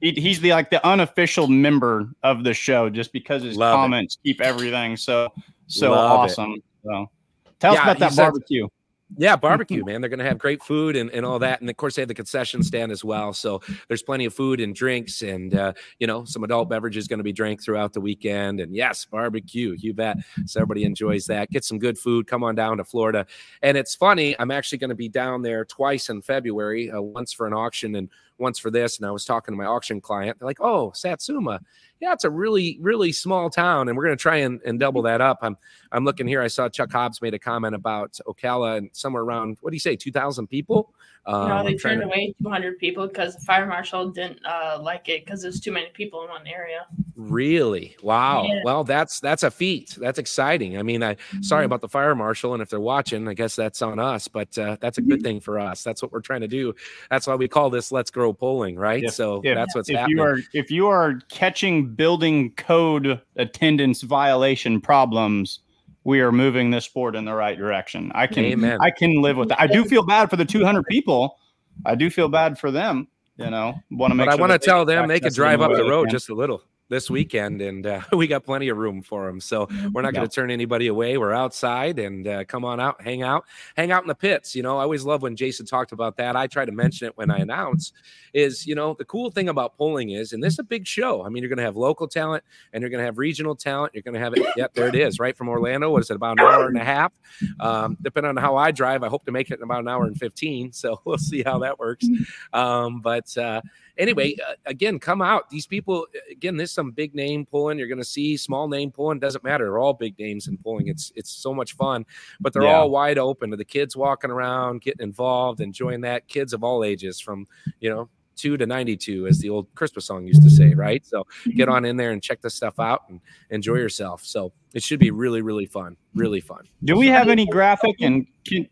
He, 0.00 0.12
he's 0.12 0.40
the 0.40 0.50
like 0.50 0.70
the 0.70 0.84
unofficial 0.86 1.48
member 1.48 2.10
of 2.22 2.44
the 2.44 2.54
show 2.54 2.88
just 2.88 3.12
because 3.12 3.42
his 3.42 3.56
Love 3.56 3.74
comments 3.74 4.16
it. 4.16 4.28
keep 4.28 4.40
everything 4.40 4.96
so 4.96 5.28
so 5.66 5.90
Love 5.90 6.20
awesome. 6.20 6.52
It. 6.52 6.64
So 6.84 7.10
tell 7.58 7.74
yeah, 7.74 7.80
us 7.80 7.96
about 7.96 7.98
that 7.98 8.16
barbecue. 8.16 8.68
Yeah, 9.16 9.36
barbecue, 9.36 9.82
man. 9.86 10.02
They're 10.02 10.10
going 10.10 10.18
to 10.18 10.24
have 10.26 10.36
great 10.36 10.62
food 10.62 10.94
and, 10.94 11.10
and 11.12 11.24
all 11.24 11.38
that. 11.38 11.62
And 11.62 11.70
of 11.70 11.76
course, 11.78 11.94
they 11.94 12.02
have 12.02 12.08
the 12.08 12.14
concession 12.14 12.62
stand 12.62 12.92
as 12.92 13.02
well. 13.02 13.32
So 13.32 13.62
there's 13.88 14.02
plenty 14.02 14.26
of 14.26 14.34
food 14.34 14.60
and 14.60 14.74
drinks 14.74 15.22
and, 15.22 15.54
uh, 15.54 15.72
you 15.98 16.06
know, 16.06 16.26
some 16.26 16.44
adult 16.44 16.68
beverages 16.68 17.08
going 17.08 17.18
to 17.18 17.24
be 17.24 17.32
drank 17.32 17.62
throughout 17.62 17.94
the 17.94 18.02
weekend. 18.02 18.60
And 18.60 18.76
yes, 18.76 19.06
barbecue, 19.06 19.74
you 19.78 19.94
bet. 19.94 20.18
So 20.44 20.60
everybody 20.60 20.84
enjoys 20.84 21.24
that. 21.26 21.50
Get 21.50 21.64
some 21.64 21.78
good 21.78 21.98
food. 21.98 22.26
Come 22.26 22.44
on 22.44 22.54
down 22.54 22.76
to 22.76 22.84
Florida. 22.84 23.24
And 23.62 23.78
it's 23.78 23.94
funny, 23.94 24.38
I'm 24.38 24.50
actually 24.50 24.78
going 24.78 24.90
to 24.90 24.94
be 24.94 25.08
down 25.08 25.40
there 25.40 25.64
twice 25.64 26.10
in 26.10 26.20
February, 26.20 26.90
uh, 26.90 27.00
once 27.00 27.32
for 27.32 27.46
an 27.46 27.54
auction 27.54 27.94
and 27.94 28.10
once 28.38 28.58
for 28.58 28.70
this. 28.70 28.98
And 28.98 29.06
I 29.06 29.10
was 29.10 29.24
talking 29.24 29.52
to 29.52 29.58
my 29.58 29.66
auction 29.66 30.00
client. 30.00 30.38
They're 30.38 30.46
like, 30.46 30.60
oh, 30.60 30.92
Satsuma 30.94 31.60
yeah, 32.00 32.12
it's 32.12 32.24
a 32.24 32.30
really, 32.30 32.78
really 32.80 33.12
small 33.12 33.50
town, 33.50 33.88
and 33.88 33.96
we're 33.96 34.04
going 34.04 34.16
to 34.16 34.20
try 34.22 34.36
and, 34.36 34.60
and 34.64 34.78
double 34.78 35.02
that 35.02 35.20
up. 35.20 35.38
I'm 35.42 35.56
I'm 35.90 36.04
looking 36.04 36.28
here. 36.28 36.40
I 36.42 36.48
saw 36.48 36.68
Chuck 36.68 36.92
Hobbs 36.92 37.20
made 37.22 37.34
a 37.34 37.38
comment 37.38 37.74
about 37.74 38.18
Ocala 38.26 38.76
and 38.78 38.90
somewhere 38.92 39.22
around 39.22 39.58
what 39.62 39.70
do 39.70 39.76
you 39.76 39.80
say, 39.80 39.96
two 39.96 40.12
thousand 40.12 40.46
people? 40.46 40.94
Um, 41.26 41.48
no, 41.48 41.64
they 41.64 41.74
turned 41.74 42.00
to... 42.00 42.06
away 42.06 42.34
200 42.42 42.78
people 42.78 43.06
because 43.06 43.34
the 43.34 43.42
fire 43.42 43.66
marshal 43.66 44.08
didn't 44.08 44.40
uh, 44.46 44.78
like 44.80 45.10
it 45.10 45.26
because 45.26 45.42
there's 45.42 45.60
too 45.60 45.72
many 45.72 45.88
people 45.92 46.22
in 46.22 46.30
one 46.30 46.46
area. 46.46 46.86
Really? 47.16 47.96
Wow. 48.02 48.44
Yeah. 48.44 48.60
Well, 48.64 48.82
that's 48.82 49.20
that's 49.20 49.42
a 49.42 49.50
feat. 49.50 49.96
That's 50.00 50.18
exciting. 50.18 50.78
I 50.78 50.82
mean, 50.82 51.02
I 51.02 51.14
mm-hmm. 51.14 51.42
sorry 51.42 51.64
about 51.64 51.80
the 51.80 51.88
fire 51.88 52.14
marshal, 52.14 52.54
and 52.54 52.62
if 52.62 52.70
they're 52.70 52.80
watching, 52.80 53.28
I 53.28 53.34
guess 53.34 53.56
that's 53.56 53.82
on 53.82 53.98
us. 53.98 54.28
But 54.28 54.56
uh, 54.56 54.76
that's 54.80 54.98
a 54.98 55.02
good 55.02 55.18
mm-hmm. 55.18 55.24
thing 55.24 55.40
for 55.40 55.58
us. 55.58 55.82
That's 55.82 56.00
what 56.00 56.12
we're 56.12 56.20
trying 56.20 56.42
to 56.42 56.48
do. 56.48 56.74
That's 57.10 57.26
why 57.26 57.34
we 57.34 57.48
call 57.48 57.70
this 57.70 57.90
"Let's 57.92 58.10
Grow 58.10 58.27
Polling," 58.32 58.76
right? 58.76 59.04
If, 59.04 59.14
so 59.14 59.40
if, 59.44 59.54
that's 59.54 59.74
what's 59.74 59.88
if 59.88 59.96
happening. 59.96 60.18
You 60.18 60.22
are, 60.22 60.38
if 60.52 60.70
you 60.70 60.88
are 60.88 61.20
catching 61.28 61.94
building 61.94 62.52
code 62.52 63.20
attendance 63.36 64.02
violation 64.02 64.80
problems 64.80 65.60
we 66.08 66.20
are 66.22 66.32
moving 66.32 66.70
this 66.70 66.86
sport 66.86 67.14
in 67.14 67.26
the 67.26 67.34
right 67.34 67.58
direction. 67.58 68.10
I 68.14 68.26
can 68.26 68.42
Amen. 68.46 68.78
I 68.80 68.90
can 68.90 69.20
live 69.20 69.36
with 69.36 69.50
that. 69.50 69.60
I 69.60 69.66
do 69.66 69.84
feel 69.84 70.02
bad 70.02 70.30
for 70.30 70.36
the 70.36 70.44
200 70.46 70.86
people. 70.86 71.36
I 71.84 71.96
do 71.96 72.08
feel 72.08 72.30
bad 72.30 72.58
for 72.58 72.70
them. 72.70 73.08
You 73.36 73.50
know, 73.50 73.74
want 73.90 74.10
to 74.10 74.14
make. 74.14 74.26
But 74.26 74.32
sure 74.32 74.38
I 74.38 74.48
want 74.48 74.52
to 74.52 74.58
tell 74.58 74.86
them 74.86 75.06
they 75.06 75.20
can 75.20 75.32
drive 75.34 75.60
up 75.60 75.72
the 75.72 75.84
road 75.84 76.08
just 76.10 76.30
a 76.30 76.34
little 76.34 76.62
this 76.88 77.10
weekend, 77.10 77.60
and 77.60 77.86
uh, 77.86 78.00
we 78.12 78.26
got 78.26 78.44
plenty 78.44 78.68
of 78.68 78.76
room 78.76 79.02
for 79.02 79.26
them. 79.26 79.40
So 79.40 79.68
we're 79.92 80.02
not 80.02 80.14
going 80.14 80.28
to 80.28 80.34
turn 80.34 80.50
anybody 80.50 80.86
away. 80.86 81.18
We're 81.18 81.32
outside, 81.32 81.98
and 81.98 82.26
uh, 82.26 82.44
come 82.44 82.64
on 82.64 82.80
out, 82.80 83.00
hang 83.02 83.22
out, 83.22 83.44
hang 83.76 83.92
out 83.92 84.02
in 84.02 84.08
the 84.08 84.14
pits. 84.14 84.54
You 84.54 84.62
know, 84.62 84.78
I 84.78 84.82
always 84.82 85.04
love 85.04 85.22
when 85.22 85.36
Jason 85.36 85.66
talked 85.66 85.92
about 85.92 86.16
that. 86.16 86.36
I 86.36 86.46
try 86.46 86.64
to 86.64 86.72
mention 86.72 87.08
it 87.08 87.16
when 87.16 87.30
I 87.30 87.38
announce. 87.38 87.92
Is 88.34 88.66
you 88.66 88.74
know 88.74 88.94
the 88.94 89.04
cool 89.04 89.30
thing 89.30 89.48
about 89.48 89.76
polling 89.76 90.10
is, 90.10 90.32
and 90.32 90.42
this 90.42 90.54
is 90.54 90.58
a 90.58 90.64
big 90.64 90.86
show. 90.86 91.24
I 91.24 91.28
mean, 91.28 91.42
you're 91.42 91.48
going 91.48 91.58
to 91.58 91.64
have 91.64 91.76
local 91.76 92.06
talent, 92.06 92.44
and 92.72 92.82
you're 92.82 92.90
going 92.90 93.00
to 93.00 93.06
have 93.06 93.18
regional 93.18 93.56
talent. 93.56 93.94
You're 93.94 94.02
going 94.02 94.14
to 94.14 94.20
have 94.20 94.34
it. 94.34 94.46
Yep, 94.56 94.74
there 94.74 94.88
it 94.88 94.94
is, 94.94 95.18
right 95.18 95.36
from 95.36 95.48
Orlando. 95.48 95.90
What 95.90 96.02
is 96.02 96.10
it? 96.10 96.16
About 96.16 96.38
an 96.40 96.46
hour 96.46 96.68
and 96.68 96.76
a 96.76 96.84
half. 96.84 97.12
Um, 97.60 97.96
depending 98.02 98.30
on 98.30 98.36
how 98.36 98.56
I 98.56 98.70
drive, 98.70 99.02
I 99.02 99.08
hope 99.08 99.24
to 99.26 99.32
make 99.32 99.50
it 99.50 99.58
in 99.58 99.62
about 99.62 99.80
an 99.80 99.88
hour 99.88 100.04
and 100.04 100.16
fifteen. 100.16 100.72
So 100.78 101.00
we'll 101.04 101.18
see 101.18 101.42
how 101.42 101.58
that 101.60 101.78
works. 101.78 102.06
Um, 102.52 103.00
but 103.00 103.36
uh, 103.36 103.60
anyway, 103.98 104.36
uh, 104.46 104.54
again, 104.64 104.98
come 104.98 105.20
out. 105.20 105.50
These 105.50 105.66
people, 105.66 106.06
again, 106.30 106.56
there's 106.56 106.70
some 106.78 106.92
big 106.92 107.14
name 107.14 107.44
pulling. 107.44 107.78
You're 107.78 107.88
going 107.88 107.98
to 107.98 108.04
see 108.04 108.36
small 108.36 108.68
name 108.68 108.90
pulling. 108.90 109.18
Doesn't 109.18 109.42
matter. 109.42 109.64
They're 109.64 109.78
all 109.78 109.94
big 109.94 110.18
names 110.18 110.46
in 110.46 110.56
pulling. 110.58 110.88
It's 110.88 111.12
it's 111.16 111.30
so 111.30 111.52
much 111.52 111.74
fun, 111.74 112.06
but 112.40 112.52
they're 112.52 112.62
yeah. 112.62 112.76
all 112.76 112.90
wide 112.90 113.18
open 113.18 113.50
to 113.50 113.56
the 113.56 113.64
kids 113.64 113.96
walking 113.96 114.30
around, 114.30 114.82
getting 114.82 115.02
involved, 115.02 115.60
enjoying 115.60 116.02
that. 116.02 116.28
Kids 116.28 116.52
of 116.52 116.62
all 116.62 116.84
ages, 116.84 117.20
from 117.20 117.46
you 117.80 117.90
know 117.90 118.08
two 118.36 118.56
to 118.56 118.66
92 118.66 119.26
as 119.26 119.40
the 119.40 119.50
old 119.50 119.66
christmas 119.74 120.06
song 120.06 120.24
used 120.24 120.44
to 120.44 120.48
say 120.48 120.72
right 120.72 121.04
so 121.04 121.26
get 121.56 121.66
mm-hmm. 121.66 121.72
on 121.72 121.84
in 121.84 121.96
there 121.96 122.12
and 122.12 122.22
check 122.22 122.40
this 122.40 122.54
stuff 122.54 122.78
out 122.78 123.02
and 123.08 123.20
enjoy 123.50 123.74
yourself 123.74 124.24
so 124.24 124.52
it 124.74 124.80
should 124.80 125.00
be 125.00 125.10
really 125.10 125.42
really 125.42 125.66
fun 125.66 125.96
really 126.14 126.40
fun 126.40 126.60
do 126.84 126.96
we 126.96 127.08
have 127.08 127.28
any 127.28 127.46
graphic 127.46 127.96
and 128.00 128.28
can, 128.46 128.68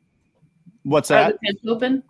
what's 0.84 1.08
that 1.08 1.36
open 1.66 2.00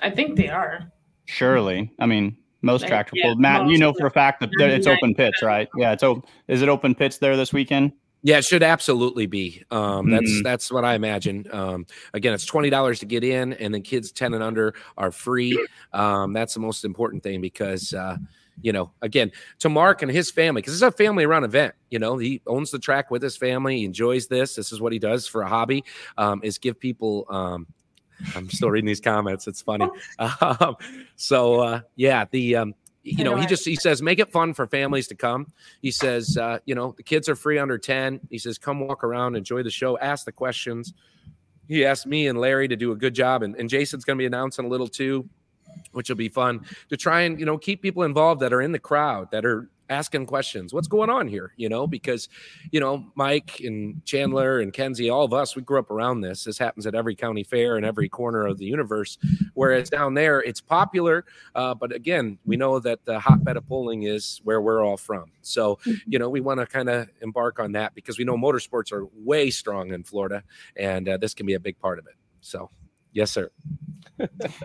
i 0.00 0.08
think 0.08 0.38
they 0.38 0.48
are 0.48 0.90
Surely. 1.26 1.92
I 1.98 2.06
mean, 2.06 2.36
most 2.62 2.86
tractor 2.86 3.12
yeah, 3.14 3.24
pulls. 3.24 3.38
Matt, 3.38 3.68
you 3.68 3.78
know 3.78 3.92
for 3.92 4.06
a 4.06 4.10
fact 4.10 4.40
that 4.40 4.50
it's 4.70 4.86
open 4.86 5.14
pits, 5.14 5.42
right? 5.42 5.68
Yeah, 5.76 5.92
it's 5.92 6.02
open. 6.02 6.22
Is 6.48 6.62
it 6.62 6.68
open 6.68 6.94
pits 6.94 7.18
there 7.18 7.36
this 7.36 7.52
weekend? 7.52 7.92
Yeah, 8.22 8.38
it 8.38 8.44
should 8.44 8.62
absolutely 8.64 9.26
be. 9.26 9.62
Um, 9.70 10.10
that's 10.10 10.28
mm-hmm. 10.28 10.42
that's 10.42 10.72
what 10.72 10.84
I 10.84 10.94
imagine. 10.94 11.46
Um, 11.52 11.86
again, 12.12 12.34
it's 12.34 12.46
twenty 12.46 12.70
dollars 12.70 12.98
to 13.00 13.06
get 13.06 13.22
in, 13.22 13.52
and 13.52 13.72
then 13.72 13.82
kids 13.82 14.10
ten 14.10 14.34
and 14.34 14.42
under 14.42 14.74
are 14.96 15.12
free. 15.12 15.56
Um, 15.92 16.32
that's 16.32 16.54
the 16.54 16.60
most 16.60 16.84
important 16.84 17.22
thing 17.22 17.40
because 17.40 17.94
uh, 17.94 18.16
you 18.62 18.72
know, 18.72 18.90
again, 19.02 19.30
to 19.60 19.68
Mark 19.68 20.02
and 20.02 20.10
his 20.10 20.30
family, 20.30 20.62
because 20.62 20.74
it's 20.74 20.82
a 20.82 20.90
family 20.90 21.26
run 21.26 21.44
event. 21.44 21.74
You 21.90 21.98
know, 21.98 22.16
he 22.16 22.42
owns 22.46 22.70
the 22.70 22.78
track 22.78 23.10
with 23.10 23.22
his 23.22 23.36
family. 23.36 23.78
He 23.78 23.84
enjoys 23.84 24.26
this. 24.26 24.56
This 24.56 24.72
is 24.72 24.80
what 24.80 24.92
he 24.92 24.98
does 24.98 25.26
for 25.26 25.42
a 25.42 25.48
hobby. 25.48 25.84
Um, 26.16 26.40
is 26.42 26.58
give 26.58 26.80
people 26.80 27.26
um, 27.28 27.66
I'm 28.34 28.48
still 28.50 28.70
reading 28.70 28.86
these 28.86 29.00
comments. 29.00 29.46
It's 29.46 29.62
funny. 29.62 29.88
Um, 30.40 30.76
so 31.16 31.60
uh, 31.60 31.80
yeah, 31.96 32.24
the 32.30 32.56
um, 32.56 32.74
you 33.02 33.24
know 33.24 33.36
he 33.36 33.46
just 33.46 33.64
he 33.64 33.76
says 33.76 34.02
make 34.02 34.18
it 34.18 34.32
fun 34.32 34.54
for 34.54 34.66
families 34.66 35.08
to 35.08 35.14
come. 35.14 35.46
He 35.82 35.90
says 35.90 36.36
uh, 36.36 36.58
you 36.64 36.74
know 36.74 36.94
the 36.96 37.02
kids 37.02 37.28
are 37.28 37.36
free 37.36 37.58
under 37.58 37.78
ten. 37.78 38.20
He 38.30 38.38
says 38.38 38.58
come 38.58 38.80
walk 38.80 39.04
around, 39.04 39.36
enjoy 39.36 39.62
the 39.62 39.70
show, 39.70 39.98
ask 39.98 40.24
the 40.24 40.32
questions. 40.32 40.94
He 41.68 41.84
asked 41.84 42.06
me 42.06 42.28
and 42.28 42.38
Larry 42.38 42.68
to 42.68 42.76
do 42.76 42.92
a 42.92 42.96
good 42.96 43.14
job, 43.14 43.42
and, 43.42 43.56
and 43.56 43.68
Jason's 43.68 44.04
going 44.04 44.16
to 44.16 44.22
be 44.22 44.26
announcing 44.26 44.64
a 44.64 44.68
little 44.68 44.88
too, 44.88 45.28
which 45.92 46.08
will 46.08 46.16
be 46.16 46.28
fun 46.28 46.64
to 46.88 46.96
try 46.96 47.22
and 47.22 47.38
you 47.38 47.46
know 47.46 47.58
keep 47.58 47.82
people 47.82 48.02
involved 48.02 48.40
that 48.40 48.52
are 48.52 48.62
in 48.62 48.72
the 48.72 48.78
crowd 48.78 49.30
that 49.30 49.44
are 49.44 49.68
asking 49.88 50.26
questions. 50.26 50.72
What's 50.72 50.88
going 50.88 51.10
on 51.10 51.28
here? 51.28 51.52
You 51.56 51.68
know, 51.68 51.86
because, 51.86 52.28
you 52.70 52.80
know, 52.80 53.04
Mike 53.14 53.60
and 53.60 54.04
Chandler 54.04 54.60
and 54.60 54.72
Kenzie, 54.72 55.10
all 55.10 55.24
of 55.24 55.32
us, 55.32 55.56
we 55.56 55.62
grew 55.62 55.78
up 55.78 55.90
around 55.90 56.20
this. 56.20 56.44
This 56.44 56.58
happens 56.58 56.86
at 56.86 56.94
every 56.94 57.14
county 57.14 57.44
fair 57.44 57.78
in 57.78 57.84
every 57.84 58.08
corner 58.08 58.46
of 58.46 58.58
the 58.58 58.64
universe. 58.64 59.18
Whereas 59.54 59.90
down 59.90 60.14
there, 60.14 60.40
it's 60.40 60.60
popular. 60.60 61.24
Uh, 61.54 61.74
but 61.74 61.92
again, 61.92 62.38
we 62.44 62.56
know 62.56 62.78
that 62.80 63.04
the 63.04 63.20
hotbed 63.20 63.56
of 63.56 63.66
polling 63.68 64.04
is 64.04 64.40
where 64.44 64.60
we're 64.60 64.84
all 64.84 64.96
from. 64.96 65.32
So, 65.42 65.76
mm-hmm. 65.76 65.94
you 66.06 66.18
know, 66.18 66.28
we 66.28 66.40
want 66.40 66.60
to 66.60 66.66
kind 66.66 66.88
of 66.88 67.08
embark 67.22 67.58
on 67.58 67.72
that 67.72 67.94
because 67.94 68.18
we 68.18 68.24
know 68.24 68.36
motorsports 68.36 68.92
are 68.92 69.06
way 69.14 69.50
strong 69.50 69.92
in 69.92 70.02
Florida 70.02 70.42
and 70.76 71.08
uh, 71.08 71.16
this 71.16 71.34
can 71.34 71.46
be 71.46 71.54
a 71.54 71.60
big 71.60 71.78
part 71.78 71.98
of 71.98 72.06
it. 72.06 72.14
So, 72.40 72.70
yes, 73.16 73.32
sir. 73.32 73.50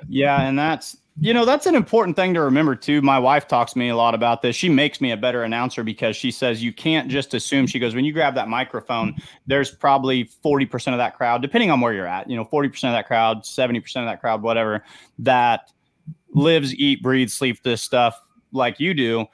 yeah. 0.07 0.41
And 0.41 0.59
that's, 0.59 0.97
you 1.19 1.33
know, 1.33 1.45
that's 1.45 1.65
an 1.65 1.75
important 1.75 2.15
thing 2.15 2.33
to 2.33 2.41
remember 2.41 2.75
too. 2.75 3.01
My 3.01 3.17
wife 3.17 3.47
talks 3.47 3.73
to 3.73 3.79
me 3.79 3.89
a 3.89 3.95
lot 3.95 4.13
about 4.13 4.41
this. 4.41 4.55
She 4.55 4.69
makes 4.69 4.99
me 5.01 5.11
a 5.11 5.17
better 5.17 5.43
announcer 5.43 5.83
because 5.83 6.15
she 6.15 6.31
says 6.31 6.61
you 6.63 6.73
can't 6.73 7.09
just 7.09 7.33
assume. 7.33 7.65
She 7.65 7.79
goes, 7.79 7.95
when 7.95 8.05
you 8.05 8.13
grab 8.13 8.35
that 8.35 8.49
microphone, 8.49 9.15
there's 9.47 9.71
probably 9.71 10.25
40% 10.43 10.91
of 10.91 10.97
that 10.97 11.15
crowd, 11.15 11.41
depending 11.41 11.71
on 11.71 11.79
where 11.79 11.93
you're 11.93 12.07
at, 12.07 12.29
you 12.29 12.35
know, 12.35 12.45
40% 12.45 12.67
of 12.67 12.93
that 12.93 13.07
crowd, 13.07 13.43
70% 13.43 13.77
of 13.77 14.05
that 14.05 14.19
crowd, 14.19 14.41
whatever, 14.41 14.83
that 15.19 15.71
lives, 16.33 16.75
eat, 16.75 17.01
breathe, 17.01 17.29
sleep 17.29 17.63
this 17.63 17.81
stuff 17.81 18.19
like 18.51 18.79
you 18.79 18.93
do 18.93 19.25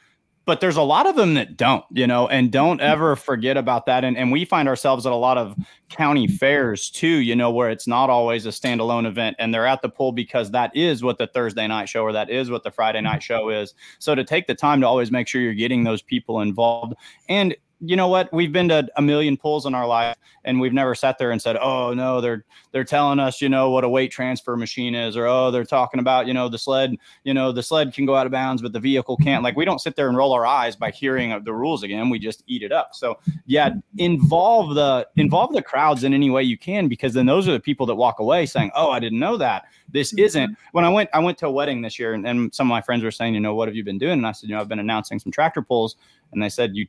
but 0.48 0.62
there's 0.62 0.78
a 0.78 0.82
lot 0.82 1.06
of 1.06 1.18
them 1.18 1.34
that 1.34 1.58
don't, 1.58 1.84
you 1.92 2.08
know, 2.08 2.26
and 2.30 2.52
don't 2.52 2.78
mm-hmm. 2.78 2.90
ever 2.90 3.18
forget 3.18 3.58
about 3.58 3.86
that. 3.86 4.06
And, 4.06 4.18
and 4.18 4.32
we 4.32 4.46
find 4.46 4.70
ourselves 4.70 5.06
at 5.06 5.12
a 5.12 5.16
lot 5.16 5.38
of 5.38 5.54
county 5.90 6.26
fairs 6.26 6.90
too, 6.90 7.18
you 7.18 7.36
know, 7.36 7.52
where 7.52 7.70
it's 7.70 7.86
not 7.86 8.10
always 8.10 8.46
a 8.46 8.50
standalone 8.50 9.06
event 9.06 9.36
and 9.40 9.54
they're 9.54 9.68
at 9.68 9.82
the 9.82 9.90
pool 9.90 10.14
because 10.14 10.52
that 10.52 10.74
is 10.74 11.04
what 11.04 11.18
the 11.18 11.28
Thursday 11.28 11.68
night 11.68 11.90
show 11.90 12.02
or 12.02 12.14
that 12.14 12.30
is 12.30 12.50
what 12.50 12.64
the 12.64 12.72
Friday 12.72 13.02
night 13.02 13.22
show 13.22 13.50
is. 13.50 13.74
So 14.00 14.16
to 14.16 14.24
take 14.24 14.48
the 14.48 14.56
time 14.56 14.80
to 14.80 14.88
always 14.88 15.12
make 15.12 15.28
sure 15.28 15.42
you're 15.42 15.54
getting 15.54 15.84
those 15.84 16.02
people 16.02 16.40
involved 16.40 16.96
and 17.28 17.54
you 17.80 17.96
know 17.96 18.08
what? 18.08 18.32
We've 18.34 18.52
been 18.52 18.70
to 18.70 18.88
a 18.96 19.02
million 19.02 19.38
pulls 19.38 19.66
in 19.66 19.76
our 19.76 19.86
life, 19.86 20.16
and 20.46 20.60
we've 20.60 20.74
never 20.74 20.96
sat 20.96 21.18
there 21.20 21.32
and 21.32 21.40
said, 21.42 21.58
"Oh 21.58 21.94
no, 21.94 22.22
they're 22.22 22.44
they're 22.72 22.84
telling 22.84 23.20
us, 23.20 23.40
you 23.40 23.50
know, 23.50 23.70
what 23.70 23.84
a 23.84 23.90
weight 23.90 24.12
transfer 24.12 24.58
machine 24.58 24.96
is," 24.96 25.16
or 25.16 25.28
"Oh, 25.28 25.52
they're 25.52 25.64
talking 25.64 26.00
about, 26.00 26.26
you 26.26 26.34
know, 26.34 26.50
the 26.50 26.58
sled, 26.58 26.96
you 27.24 27.34
know, 27.34 27.52
the 27.52 27.62
sled 27.62 27.94
can 27.94 28.06
go 28.06 28.16
out 28.16 28.26
of 28.26 28.32
bounds, 28.32 28.62
but 28.62 28.74
the 28.74 28.80
vehicle 28.80 29.16
can't." 29.18 29.44
Like 29.44 29.56
we 29.56 29.66
don't 29.66 29.80
sit 29.80 29.96
there 29.96 30.08
and 30.08 30.18
roll 30.18 30.34
our 30.34 30.46
eyes 30.46 30.76
by 30.76 30.90
hearing 30.90 31.40
the 31.44 31.54
rules 31.54 31.84
again. 31.84 32.10
We 32.10 32.18
just 32.18 32.44
eat 32.48 32.64
it 32.64 32.72
up. 32.72 32.90
So 32.94 33.20
yeah, 33.46 33.74
involve 33.98 34.74
the 34.74 35.08
involve 35.16 35.54
the 35.54 35.62
crowds 35.62 36.04
in 36.04 36.14
any 36.14 36.32
way 36.32 36.44
you 36.44 36.58
can, 36.58 36.88
because 36.88 37.14
then 37.14 37.28
those 37.28 37.48
are 37.48 37.54
the 37.54 37.60
people 37.60 37.86
that 37.86 37.96
walk 37.96 38.20
away 38.20 38.48
saying, 38.48 38.72
"Oh, 38.76 38.90
I 38.90 39.00
didn't 39.00 39.20
know 39.20 39.38
that." 39.38 39.66
This 39.90 40.12
mm-hmm. 40.12 40.26
isn't. 40.26 40.58
When 40.72 40.84
I 40.84 40.90
went, 40.90 41.10
I 41.14 41.20
went 41.20 41.38
to 41.40 41.48
a 41.48 41.52
wedding 41.52 41.82
this 41.84 42.00
year, 42.00 42.14
and, 42.14 42.28
and 42.28 42.54
some 42.54 42.68
of 42.68 42.70
my 42.70 42.82
friends 42.82 43.04
were 43.04 43.12
saying, 43.12 43.36
"You 43.36 43.40
know, 43.40 43.54
what 43.54 43.68
have 43.68 43.76
you 43.76 43.84
been 43.84 44.00
doing?" 44.00 44.14
And 44.14 44.26
I 44.26 44.32
said, 44.32 44.50
"You 44.50 44.56
know, 44.56 44.62
I've 44.62 44.68
been 44.68 44.80
announcing 44.80 45.20
some 45.20 45.32
tractor 45.32 45.62
pulls." 45.62 45.96
And 46.32 46.42
they 46.42 46.50
said, 46.50 46.76
"You 46.76 46.88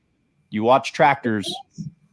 you 0.51 0.63
watch 0.63 0.93
tractors 0.93 1.53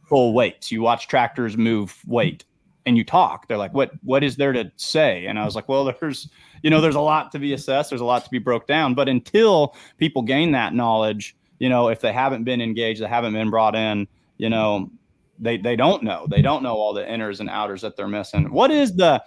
pull 0.08 0.34
weights. 0.34 0.70
You 0.70 0.82
watch 0.82 1.08
tractors 1.08 1.56
move 1.56 2.00
weight, 2.06 2.44
and 2.84 2.96
you 2.96 3.04
talk. 3.04 3.48
They're 3.48 3.56
like, 3.58 3.74
"What? 3.74 3.92
What 4.02 4.22
is 4.22 4.36
there 4.36 4.52
to 4.52 4.70
say?" 4.76 5.26
And 5.26 5.38
I 5.38 5.44
was 5.44 5.54
like, 5.54 5.68
"Well, 5.68 5.84
there's, 6.00 6.28
you 6.62 6.70
know, 6.70 6.80
there's 6.80 6.94
a 6.94 7.00
lot 7.00 7.32
to 7.32 7.38
be 7.38 7.52
assessed. 7.52 7.90
There's 7.90 8.00
a 8.00 8.04
lot 8.04 8.24
to 8.24 8.30
be 8.30 8.38
broke 8.38 8.66
down. 8.66 8.94
But 8.94 9.08
until 9.08 9.74
people 9.98 10.22
gain 10.22 10.52
that 10.52 10.74
knowledge, 10.74 11.36
you 11.58 11.68
know, 11.68 11.88
if 11.88 12.00
they 12.00 12.12
haven't 12.12 12.44
been 12.44 12.60
engaged, 12.60 13.00
they 13.00 13.08
haven't 13.08 13.32
been 13.32 13.50
brought 13.50 13.74
in, 13.74 14.06
you 14.38 14.48
know, 14.48 14.90
they 15.38 15.56
they 15.56 15.76
don't 15.76 16.02
know. 16.02 16.26
They 16.30 16.42
don't 16.42 16.62
know 16.62 16.76
all 16.76 16.92
the 16.92 17.02
inners 17.02 17.40
and 17.40 17.50
outers 17.50 17.82
that 17.82 17.96
they're 17.96 18.08
missing. 18.08 18.50
What 18.52 18.70
is 18.70 18.96
the 18.96 19.22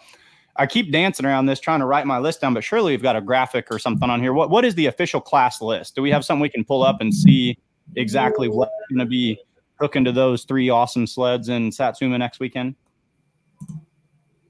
I 0.56 0.66
keep 0.66 0.92
dancing 0.92 1.26
around 1.26 1.46
this, 1.46 1.60
trying 1.60 1.80
to 1.80 1.86
write 1.86 2.06
my 2.06 2.20
list 2.20 2.42
down, 2.42 2.54
but 2.54 2.64
surely 2.64 2.92
we've 2.92 3.02
got 3.02 3.16
a 3.16 3.22
graphic 3.22 3.68
or 3.72 3.80
something 3.80 4.10
on 4.10 4.22
here. 4.22 4.34
What 4.34 4.50
what 4.50 4.66
is 4.66 4.76
the 4.76 4.88
official 4.88 5.22
class 5.22 5.62
list? 5.62 5.96
Do 5.96 6.02
we 6.02 6.12
have 6.12 6.26
something 6.26 6.42
we 6.42 6.50
can 6.50 6.66
pull 6.66 6.84
up 6.84 7.02
and 7.02 7.14
see 7.14 7.58
exactly 7.96 8.48
what's 8.48 8.72
going 8.90 9.00
to 9.00 9.06
be 9.06 9.40
hooking 9.80 10.04
to 10.06 10.12
those 10.12 10.44
three 10.44 10.70
awesome 10.70 11.08
sleds 11.08 11.50
in 11.50 11.72
Satsuma 11.72 12.18
next 12.18 12.40
weekend? 12.40 12.76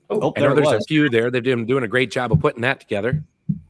Oh, 0.10 0.20
oh 0.22 0.34
I 0.36 0.42
know 0.42 0.56
there's 0.56 0.68
was. 0.68 0.84
a 0.84 0.88
few 0.88 1.10
there. 1.10 1.30
They've 1.30 1.44
been 1.44 1.66
doing 1.66 1.84
a 1.84 1.88
great 1.88 2.12
job 2.12 2.32
of 2.32 2.40
putting 2.40 2.62
that 2.62 2.80
together. 2.80 3.24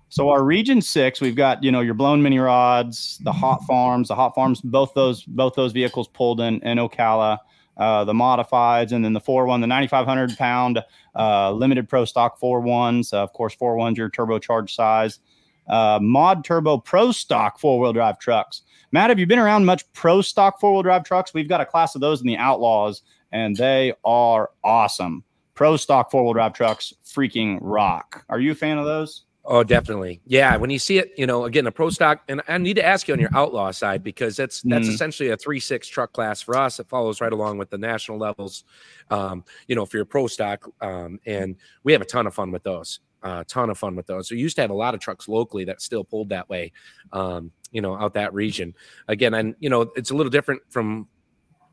So 0.10 0.30
our 0.30 0.44
region 0.44 0.82
six, 0.82 1.22
we've 1.22 1.36
got 1.36 1.64
you 1.64 1.72
know 1.72 1.82
your 1.82 1.94
blown 1.94 2.22
mini 2.22 2.40
rods, 2.40 3.20
the 3.24 3.32
hot 3.32 3.64
farms, 3.66 4.08
the 4.08 4.16
hot 4.16 4.34
farms, 4.34 4.60
both 4.62 4.94
those 4.96 5.24
both 5.24 5.54
those 5.54 5.72
vehicles 5.72 6.08
pulled 6.08 6.42
in 6.42 6.60
in 6.62 6.80
Ocala, 6.80 7.38
uh, 7.78 8.04
the 8.06 8.14
modifieds, 8.14 8.92
and 8.92 9.06
then 9.06 9.14
the 9.14 9.20
four 9.20 9.46
one, 9.46 9.62
the 9.62 9.68
9,500 9.68 10.36
pound 10.38 10.84
uh, 11.16 11.52
limited 11.52 11.88
pro 11.88 12.06
stock 12.06 12.40
four 12.40 12.60
ones. 12.60 13.14
Uh, 13.14 13.22
of 13.22 13.34
course, 13.34 13.54
four 13.54 13.76
ones 13.76 13.98
your 13.98 14.10
turbocharged 14.10 14.72
size. 14.72 15.20
Uh, 15.68 16.00
mod 16.02 16.44
turbo 16.44 16.80
pro 16.80 17.12
stock 17.12 17.60
four 17.60 17.80
wheel 17.80 17.94
drive 17.94 18.18
trucks. 18.18 18.64
Matt, 18.92 19.10
have 19.10 19.20
you 19.20 19.28
been 19.28 19.40
around 19.40 19.66
much 19.66 19.92
pro 19.94 20.22
stock 20.22 20.60
four 20.60 20.74
wheel 20.74 20.84
drive 20.84 21.04
trucks? 21.04 21.34
We've 21.34 21.50
got 21.50 21.62
a 21.62 21.66
class 21.66 21.96
of 21.96 22.02
those 22.02 22.22
in 22.22 22.28
the 22.28 22.38
Outlaws, 22.38 23.04
and 23.32 23.56
they 23.56 23.94
are 24.04 24.50
awesome. 24.64 25.24
Pro 25.54 25.78
stock 25.78 26.10
four 26.10 26.24
wheel 26.24 26.34
drive 26.34 26.54
trucks 26.54 26.94
freaking 27.06 27.60
rock. 27.62 28.26
Are 28.30 28.40
you 28.40 28.52
a 28.52 28.56
fan 28.56 28.78
of 28.78 28.86
those? 28.86 29.26
Oh, 29.46 29.64
definitely. 29.64 30.22
Yeah. 30.26 30.58
When 30.58 30.70
you 30.70 30.78
see 30.78 31.00
it, 31.00 31.12
you 31.18 31.26
know, 31.26 31.46
again, 31.46 31.66
a 31.66 31.72
pro 31.72 31.90
stock, 31.90 32.22
and 32.28 32.42
I 32.48 32.58
need 32.60 32.76
to 32.76 32.86
ask 32.86 33.08
you 33.08 33.16
on 33.16 33.20
your 33.20 33.36
outlaw 33.36 33.72
side 33.72 34.04
because 34.04 34.36
that's 34.36 34.62
that's 34.62 34.88
mm. 34.88 34.94
essentially 34.94 35.30
a 35.30 35.38
three 35.38 35.60
six 35.60 35.88
truck 35.88 36.14
class 36.14 36.42
for 36.42 36.56
us. 36.56 36.80
It 36.80 36.88
follows 36.88 37.20
right 37.20 37.32
along 37.32 37.58
with 37.58 37.70
the 37.70 37.78
national 37.78 38.20
levels. 38.20 38.64
Um, 39.10 39.44
you 39.68 39.76
know, 39.76 39.86
for 39.88 39.98
your 39.98 40.06
pro 40.06 40.28
stock, 40.28 40.70
um, 40.82 41.20
and 41.26 41.56
we 41.84 41.94
have 41.94 42.02
a 42.02 42.06
ton 42.06 42.28
of 42.28 42.36
fun 42.36 42.52
with 42.52 42.64
those. 42.64 43.00
A 43.24 43.28
uh, 43.28 43.44
ton 43.48 43.70
of 43.70 43.78
fun 43.78 43.96
with 43.96 44.08
those. 44.08 44.30
So 44.30 44.36
we 44.36 44.42
used 44.42 44.56
to 44.58 44.62
have 44.62 44.70
a 44.70 44.76
lot 44.76 44.94
of 44.94 45.00
trucks 45.02 45.28
locally 45.28 45.66
that 45.66 45.82
still 45.82 46.04
pulled 46.04 46.30
that 46.30 46.48
way. 46.48 46.72
Um, 47.12 47.52
you 47.72 47.82
know, 47.82 47.96
out 47.96 48.14
that 48.14 48.34
region. 48.34 48.74
Again, 49.08 49.34
and 49.34 49.56
you 49.60 49.70
know, 49.70 49.92
it's 49.96 50.12
a 50.12 50.16
little 50.16 50.30
different 50.30 50.62
from 50.70 51.08